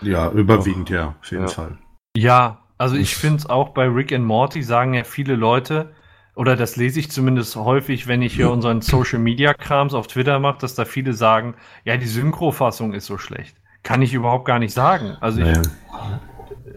Ja, 0.00 0.30
überwiegend, 0.30 0.90
oh. 0.90 0.94
ja, 0.94 1.14
auf 1.20 1.30
jeden 1.30 1.42
ja. 1.42 1.48
Fall. 1.48 1.78
Ja, 2.16 2.60
also 2.78 2.96
ich 2.96 3.16
finde 3.16 3.38
es 3.38 3.46
auch 3.46 3.70
bei 3.70 3.86
Rick 3.86 4.12
and 4.12 4.24
Morty 4.24 4.62
sagen 4.62 4.94
ja 4.94 5.04
viele 5.04 5.34
Leute, 5.34 5.92
oder 6.36 6.56
das 6.56 6.76
lese 6.76 6.98
ich 7.00 7.10
zumindest 7.10 7.54
häufig, 7.56 8.06
wenn 8.08 8.22
ich 8.22 8.34
hier 8.34 8.50
unseren 8.50 8.80
Social 8.82 9.20
Media 9.20 9.54
Krams 9.54 9.94
auf 9.94 10.08
Twitter 10.08 10.40
mache, 10.40 10.58
dass 10.60 10.74
da 10.74 10.84
viele 10.84 11.12
sagen, 11.12 11.54
ja, 11.84 11.96
die 11.96 12.06
Synchrofassung 12.06 12.92
ist 12.92 13.06
so 13.06 13.18
schlecht. 13.18 13.56
Kann 13.84 14.02
ich 14.02 14.14
überhaupt 14.14 14.44
gar 14.44 14.58
nicht 14.58 14.72
sagen. 14.72 15.16
Also 15.20 15.42
ich, 15.42 15.58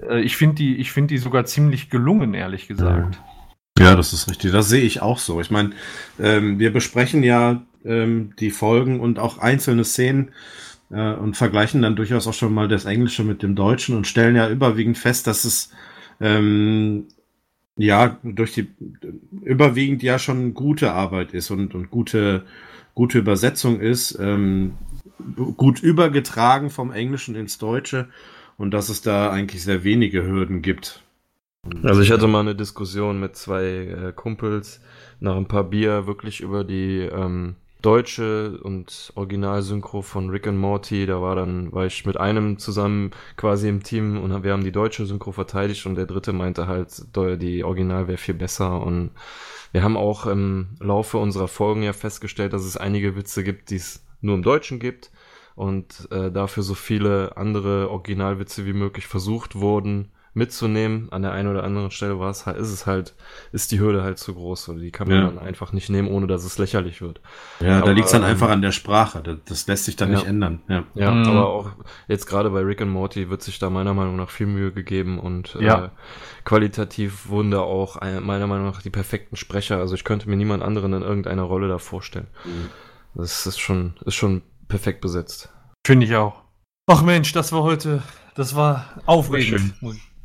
äh, 0.09 0.21
ich 0.21 0.37
finde 0.37 0.55
die, 0.55 0.77
ich 0.77 0.91
finde 0.91 1.13
die 1.13 1.17
sogar 1.17 1.45
ziemlich 1.45 1.89
gelungen, 1.89 2.33
ehrlich 2.33 2.67
gesagt. 2.67 3.15
Ja. 3.15 3.21
Ja, 3.79 3.95
das 3.95 4.11
ist 4.11 4.27
richtig. 4.29 4.51
Das 4.51 4.69
sehe 4.69 4.81
ich 4.81 5.01
auch 5.01 5.19
so. 5.19 5.39
Ich 5.39 5.51
meine, 5.51 5.71
ähm, 6.19 6.57
wir 6.57 6.73
besprechen 6.73 7.21
ja 7.21 7.61
ähm, 7.85 8.33
die 8.39 8.49
Folgen 8.49 8.99
und 8.99 9.19
auch 9.19 9.37
einzelne 9.37 9.83
Szenen 9.83 10.31
äh, 10.89 11.13
und 11.13 11.37
vergleichen 11.37 11.81
dann 11.81 11.95
durchaus 11.95 12.27
auch 12.27 12.33
schon 12.33 12.53
mal 12.53 12.67
das 12.67 12.85
Englische 12.85 13.23
mit 13.23 13.43
dem 13.43 13.55
Deutschen 13.55 13.95
und 13.95 14.07
stellen 14.07 14.35
ja 14.35 14.49
überwiegend 14.49 14.97
fest, 14.97 15.27
dass 15.27 15.45
es 15.45 15.71
ähm, 16.19 17.05
ja 17.75 18.17
durch 18.23 18.53
die 18.53 18.67
überwiegend 19.43 20.03
ja 20.03 20.19
schon 20.19 20.53
gute 20.53 20.91
Arbeit 20.91 21.33
ist 21.33 21.51
und, 21.51 21.75
und 21.75 21.91
gute 21.91 22.43
gute 22.97 23.19
Übersetzung 23.19 23.79
ist, 23.79 24.17
ähm, 24.19 24.73
gut 25.55 25.83
übergetragen 25.83 26.71
vom 26.71 26.91
Englischen 26.91 27.35
ins 27.35 27.59
Deutsche 27.59 28.09
und 28.57 28.71
dass 28.71 28.89
es 28.89 29.03
da 29.03 29.29
eigentlich 29.29 29.63
sehr 29.63 29.83
wenige 29.83 30.25
Hürden 30.25 30.63
gibt. 30.63 31.03
Also 31.83 32.01
ich 32.01 32.11
hatte 32.11 32.27
mal 32.27 32.39
eine 32.39 32.55
Diskussion 32.55 33.19
mit 33.19 33.35
zwei 33.35 33.63
äh, 33.65 34.13
Kumpels 34.15 34.81
nach 35.19 35.35
ein 35.35 35.47
paar 35.47 35.65
Bier 35.65 36.07
wirklich 36.07 36.41
über 36.41 36.63
die 36.63 37.01
ähm, 37.01 37.55
deutsche 37.81 38.59
und 38.63 39.11
Originalsynchro 39.15 40.01
von 40.01 40.29
Rick 40.29 40.47
and 40.47 40.57
Morty. 40.57 41.05
Da 41.05 41.21
war 41.21 41.35
dann, 41.35 41.71
war 41.71 41.85
ich 41.85 42.05
mit 42.05 42.17
einem 42.17 42.57
zusammen 42.57 43.11
quasi 43.35 43.69
im 43.69 43.83
Team 43.83 44.21
und 44.21 44.43
wir 44.43 44.51
haben 44.51 44.63
die 44.63 44.71
deutsche 44.71 45.05
Synchro 45.05 45.31
verteidigt 45.31 45.85
und 45.85 45.95
der 45.95 46.05
dritte 46.05 46.33
meinte 46.33 46.67
halt, 46.67 47.03
die 47.15 47.63
Original 47.63 48.07
wäre 48.07 48.17
viel 48.17 48.35
besser 48.35 48.81
und 48.81 49.11
wir 49.71 49.83
haben 49.83 49.97
auch 49.97 50.25
im 50.25 50.77
Laufe 50.79 51.17
unserer 51.17 51.47
Folgen 51.47 51.83
ja 51.83 51.93
festgestellt, 51.93 52.53
dass 52.53 52.63
es 52.63 52.77
einige 52.77 53.15
Witze 53.15 53.43
gibt, 53.43 53.69
die 53.69 53.75
es 53.75 54.05
nur 54.21 54.35
im 54.35 54.43
Deutschen 54.43 54.79
gibt 54.79 55.11
und 55.55 56.07
äh, 56.11 56.31
dafür 56.31 56.63
so 56.63 56.73
viele 56.73 57.35
andere 57.37 57.89
Originalwitze 57.89 58.65
wie 58.65 58.73
möglich 58.73 59.07
versucht 59.07 59.55
wurden 59.55 60.11
mitzunehmen. 60.33 61.11
An 61.11 61.21
der 61.21 61.31
einen 61.31 61.49
oder 61.49 61.63
anderen 61.63 61.91
Stelle 61.91 62.19
war 62.19 62.29
es 62.29 62.45
halt, 62.45 62.57
ist 62.57 62.71
es 62.71 62.85
halt, 62.85 63.15
ist 63.51 63.71
die 63.71 63.79
Hürde 63.79 64.03
halt 64.03 64.17
zu 64.17 64.33
groß 64.33 64.69
oder 64.69 64.79
die 64.79 64.91
kann 64.91 65.07
man 65.07 65.17
ja. 65.17 65.23
dann 65.25 65.39
einfach 65.39 65.73
nicht 65.73 65.89
nehmen, 65.89 66.07
ohne 66.07 66.27
dass 66.27 66.43
es 66.43 66.57
lächerlich 66.57 67.01
wird. 67.01 67.21
Ja, 67.59 67.77
aber, 67.77 67.87
da 67.87 67.91
liegt 67.93 68.05
es 68.07 68.11
dann 68.11 68.23
ähm, 68.23 68.29
einfach 68.29 68.49
an 68.49 68.61
der 68.61 68.71
Sprache. 68.71 69.21
Das, 69.21 69.37
das 69.45 69.67
lässt 69.67 69.85
sich 69.85 69.95
dann 69.95 70.11
ja. 70.11 70.17
nicht 70.17 70.27
ändern. 70.27 70.61
Ja, 70.67 70.83
ja 70.93 71.11
mhm. 71.11 71.27
aber 71.27 71.47
auch 71.47 71.71
jetzt 72.07 72.25
gerade 72.27 72.49
bei 72.49 72.61
Rick 72.61 72.81
and 72.81 72.91
Morty 72.91 73.29
wird 73.29 73.41
sich 73.41 73.59
da 73.59 73.69
meiner 73.69 73.93
Meinung 73.93 74.15
nach 74.15 74.29
viel 74.29 74.47
Mühe 74.47 74.71
gegeben 74.71 75.19
und 75.19 75.55
ja. 75.59 75.85
äh, 75.85 75.89
qualitativ 76.45 77.29
wurden 77.29 77.51
da 77.51 77.59
auch 77.59 78.01
äh, 78.01 78.19
meiner 78.19 78.47
Meinung 78.47 78.65
nach 78.67 78.81
die 78.81 78.89
perfekten 78.89 79.35
Sprecher. 79.35 79.77
Also 79.77 79.95
ich 79.95 80.03
könnte 80.03 80.29
mir 80.29 80.37
niemand 80.37 80.63
anderen 80.63 80.93
in 80.93 81.01
irgendeiner 81.01 81.43
Rolle 81.43 81.67
da 81.67 81.77
vorstellen. 81.77 82.27
Mhm. 82.45 82.69
Das 83.15 83.47
ist 83.47 83.59
schon, 83.59 83.95
ist 84.05 84.15
schon 84.15 84.43
perfekt 84.67 85.01
besetzt. 85.01 85.51
Finde 85.85 86.05
ich 86.05 86.15
auch. 86.15 86.43
Ach 86.89 87.01
Mensch, 87.01 87.33
das 87.33 87.51
war 87.51 87.63
heute, 87.63 88.03
das 88.35 88.55
war 88.55 89.01
aufregend. 89.05 89.73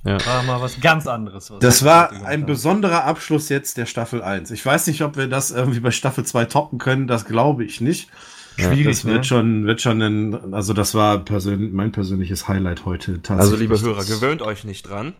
Ja. 0.05 0.25
War 0.27 0.43
mal 0.43 0.61
was 0.61 0.81
ganz 0.81 1.07
anderes. 1.07 1.51
Was 1.51 1.61
das 1.61 1.85
war 1.85 2.13
ein 2.25 2.45
besonderer 2.45 3.05
Abschluss 3.05 3.49
jetzt 3.49 3.77
der 3.77 3.87
Staffel 3.87 4.23
1. 4.23 4.51
Ich 4.51 4.65
weiß 4.65 4.89
nicht, 4.89 5.03
ob 5.03 5.17
wir 5.17 5.29
das 5.29 5.53
irgendwie 5.53 5.81
bei 5.81 5.93
Staffel 5.93 6.25
2 6.25 6.47
toppen 6.47 6.79
können, 6.79 7.07
das 7.07 7.25
glaube 7.25 7.65
ich 7.65 7.81
nicht. 7.81 8.11
Schwierig, 8.57 8.87
das 8.87 9.05
wird 9.05 9.19
ne? 9.19 9.25
schon, 9.25 9.67
wird 9.67 9.81
schon 9.81 10.03
ein, 10.03 10.55
also 10.55 10.75
das 10.75 10.95
war 10.95 11.19
persön 11.19 11.73
mein 11.73 11.93
persönliches 11.93 12.49
Highlight 12.49 12.85
heute 12.85 13.23
tatsächlich. 13.23 13.41
Also 13.41 13.57
liebe 13.57 13.81
Hörer, 13.81 14.05
gewöhnt 14.05 14.43
euch 14.43 14.65
nicht 14.65 14.83
dran. 14.83 15.15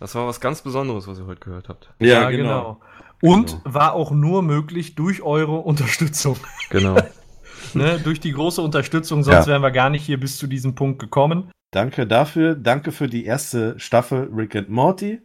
Das 0.00 0.14
war 0.16 0.26
was 0.26 0.40
ganz 0.40 0.62
Besonderes, 0.62 1.06
was 1.06 1.18
ihr 1.18 1.26
heute 1.26 1.40
gehört 1.40 1.68
habt. 1.68 1.90
Ja, 2.00 2.06
ja 2.06 2.30
genau. 2.30 2.40
genau. 2.40 2.80
Und 3.20 3.50
genau. 3.50 3.60
war 3.64 3.92
auch 3.92 4.10
nur 4.10 4.42
möglich 4.42 4.96
durch 4.96 5.22
eure 5.22 5.58
Unterstützung. 5.58 6.36
Genau. 6.70 6.96
ne, 7.74 8.00
durch 8.02 8.18
die 8.18 8.32
große 8.32 8.60
Unterstützung, 8.60 9.22
sonst 9.22 9.46
ja. 9.46 9.52
wären 9.52 9.62
wir 9.62 9.70
gar 9.70 9.90
nicht 9.90 10.04
hier 10.04 10.18
bis 10.18 10.38
zu 10.38 10.48
diesem 10.48 10.74
Punkt 10.74 10.98
gekommen. 10.98 11.52
Danke 11.72 12.06
dafür. 12.06 12.54
Danke 12.54 12.92
für 12.92 13.08
die 13.08 13.24
erste 13.24 13.78
Staffel 13.80 14.30
Rick 14.32 14.54
and 14.54 14.68
Morty. 14.68 15.22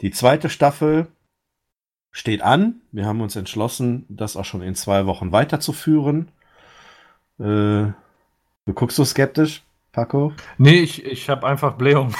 Die 0.00 0.10
zweite 0.10 0.50
Staffel 0.50 1.06
steht 2.10 2.42
an. 2.42 2.80
Wir 2.90 3.06
haben 3.06 3.20
uns 3.20 3.36
entschlossen, 3.36 4.04
das 4.08 4.36
auch 4.36 4.44
schon 4.44 4.60
in 4.60 4.74
zwei 4.74 5.06
Wochen 5.06 5.30
weiterzuführen. 5.30 6.32
Äh, 7.38 7.42
du 7.44 7.94
guckst 8.74 8.96
so 8.96 9.04
skeptisch, 9.04 9.62
Paco? 9.92 10.32
Nee, 10.58 10.80
ich, 10.80 11.04
ich 11.04 11.30
habe 11.30 11.46
einfach 11.46 11.76
Blähung. 11.76 12.14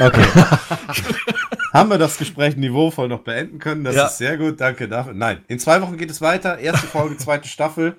Okay. 0.00 0.24
haben 1.72 1.90
wir 1.90 1.98
das 1.98 2.18
Gespräch 2.18 2.56
niveauvoll 2.56 3.06
noch 3.06 3.20
beenden 3.20 3.60
können? 3.60 3.84
Das 3.84 3.94
ja. 3.94 4.06
ist 4.06 4.18
sehr 4.18 4.36
gut. 4.36 4.60
Danke 4.60 4.88
dafür. 4.88 5.14
Nein, 5.14 5.44
in 5.46 5.60
zwei 5.60 5.80
Wochen 5.80 5.96
geht 5.96 6.10
es 6.10 6.20
weiter. 6.20 6.58
Erste 6.58 6.88
Folge, 6.88 7.16
zweite 7.18 7.46
Staffel. 7.46 7.96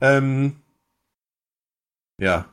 Ähm, 0.00 0.60
ja, 2.18 2.46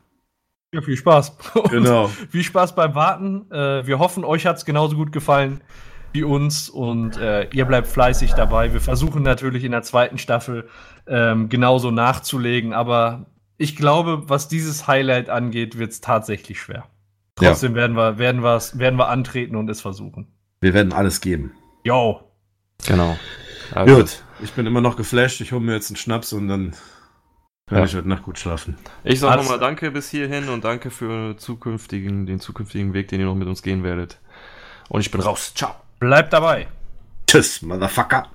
ja, 0.74 0.82
viel 0.82 0.98
Spaß. 0.98 1.38
Genau. 1.70 2.08
viel 2.08 2.44
Spaß 2.44 2.76
beim 2.76 2.96
Warten. 2.96 3.50
Äh, 3.52 3.86
wir 3.88 4.00
hoffen, 4.00 4.24
euch 4.24 4.46
hat 4.46 4.58
es 4.58 4.66
genauso 4.66 4.96
gut 4.96 5.12
gefallen 5.12 5.62
wie 6.14 6.24
uns 6.24 6.70
und 6.70 7.18
äh, 7.18 7.50
ihr 7.52 7.66
bleibt 7.66 7.88
fleißig 7.88 8.34
dabei. 8.34 8.74
Wir 8.74 8.82
versuchen 8.82 9.24
natürlich 9.24 9.64
in 9.64 9.72
der 9.72 9.84
zweiten 9.84 10.18
Staffel 10.18 10.70
ähm, 11.06 11.50
genauso 11.50 11.92
nachzulegen, 11.92 12.74
aber 12.74 13.26
ich 13.58 13.76
glaube, 13.76 14.30
was 14.30 14.48
dieses 14.48 14.88
Highlight 14.88 15.30
angeht, 15.30 15.78
wird 15.78 15.92
es 15.92 16.02
tatsächlich 16.02 16.62
schwer. 16.62 16.86
Trotzdem 17.36 17.74
ja. 17.74 17.78
werden 17.78 17.96
wir, 17.96 18.18
werden, 18.18 18.42
werden 18.42 19.00
wir 19.00 19.10
antreten 19.10 19.56
und 19.56 19.70
es 19.70 19.82
versuchen. 19.82 20.28
Wir 20.62 20.74
werden 20.74 20.94
alles 20.94 21.22
geben. 21.22 21.52
Jo. 21.84 22.22
Genau. 22.88 23.18
Also. 23.74 23.96
Gut, 23.96 24.24
ich 24.42 24.52
bin 24.54 24.66
immer 24.66 24.82
noch 24.82 24.96
geflasht. 24.96 25.42
Ich 25.42 25.52
hole 25.52 25.62
mir 25.62 25.74
jetzt 25.74 25.90
einen 25.90 25.98
Schnaps 25.98 26.34
und 26.34 26.48
dann 26.48 26.74
ja. 27.70 27.84
ich 27.84 27.96
heute 27.96 28.08
Nacht 28.08 28.24
gut 28.24 28.40
schlafen. 28.40 28.78
Ich 29.04 29.20
sage 29.20 29.42
nochmal 29.42 29.60
Danke 29.60 29.92
bis 29.92 30.10
hierhin 30.10 30.50
und 30.50 30.64
danke 30.64 30.90
für 30.90 31.36
zukünftigen, 31.38 32.26
den 32.26 32.40
zukünftigen 32.40 32.94
Weg, 32.94 33.10
den 33.10 33.20
ihr 33.20 33.26
noch 33.26 33.36
mit 33.36 33.48
uns 33.48 33.62
gehen 33.62 33.84
werdet. 33.84 34.20
Und 34.90 35.02
ich 35.02 35.12
bin 35.12 35.22
raus. 35.22 35.54
Ciao. 35.54 35.76
Bleibt 36.00 36.32
dabei. 36.32 36.68
Tschüss, 37.28 37.62
Motherfucker. 37.62 38.28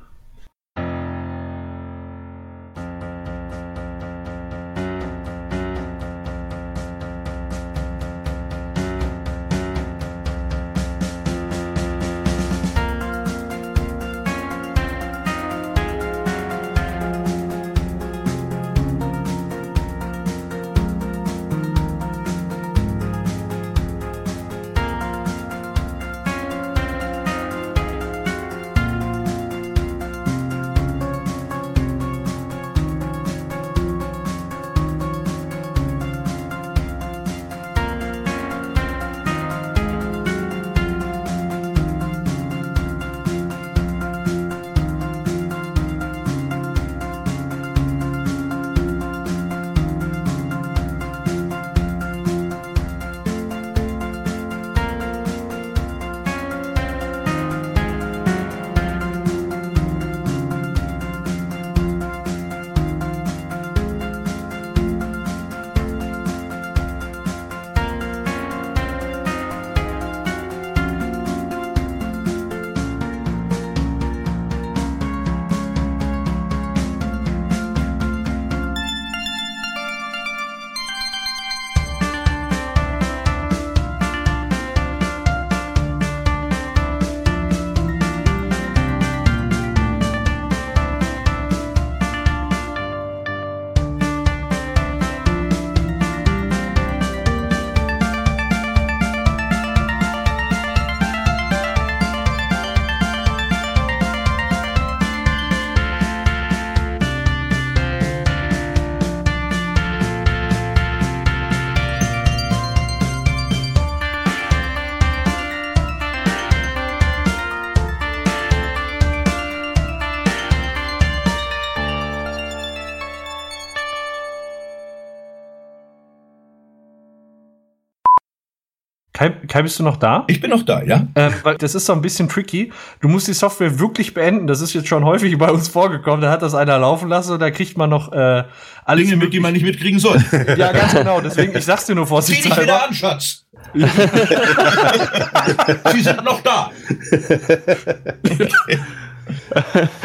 Kai, 129.53 129.61
bist 129.61 129.79
du 129.79 129.83
noch 129.83 129.99
da? 129.99 130.25
Ich 130.29 130.41
bin 130.41 130.49
noch 130.49 130.63
da, 130.63 130.83
ja. 130.83 131.07
Äh, 131.13 131.31
weil 131.43 131.59
das 131.59 131.75
ist 131.75 131.85
so 131.85 131.93
ein 131.93 132.01
bisschen 132.01 132.27
tricky. 132.27 132.73
Du 133.03 133.09
musst 133.09 133.29
die 133.29 133.35
Software 133.35 133.79
wirklich 133.79 134.15
beenden. 134.15 134.47
Das 134.47 134.63
ist 134.63 134.73
jetzt 134.73 134.89
schon 134.89 135.05
häufig 135.05 135.37
bei 135.37 135.51
uns 135.51 135.69
vorgekommen. 135.69 136.23
Da 136.23 136.31
hat 136.31 136.41
das 136.41 136.55
einer 136.55 136.79
laufen 136.79 137.11
lassen 137.11 137.33
und 137.33 137.41
da 137.41 137.51
kriegt 137.51 137.77
man 137.77 137.91
noch 137.91 138.15
äh, 138.15 138.45
alles 138.87 139.05
Dinge 139.05 139.19
mit, 139.23 139.35
die 139.35 139.41
man 139.41 139.53
nicht 139.53 139.65
mitkriegen 139.65 140.01
soll. 140.01 140.25
ja, 140.57 140.73
ganz 140.73 140.95
genau. 140.95 141.21
Deswegen, 141.21 141.55
ich 141.55 141.67
sag's 141.67 141.85
dir 141.85 141.95
nur 141.95 142.07
vorsichtshalber. 142.07 142.55
Zieh 142.55 142.61
dich 142.61 142.67
wieder 142.67 142.83
an, 142.83 142.95
Schatz. 142.95 143.45
Sie 145.93 146.01
sind 146.01 146.25
noch 146.25 146.41
da. 146.41 146.71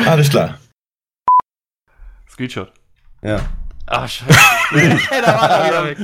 Alles 0.05 0.29
klar. 0.29 0.57
Screenshot. 2.29 2.73
Ja. 3.23 3.39
Ach, 3.85 4.09
scheiße. 4.09 4.37
da 5.25 5.41
war 5.41 5.49
er 5.49 5.65
wieder 5.65 5.85
weg. 5.85 5.97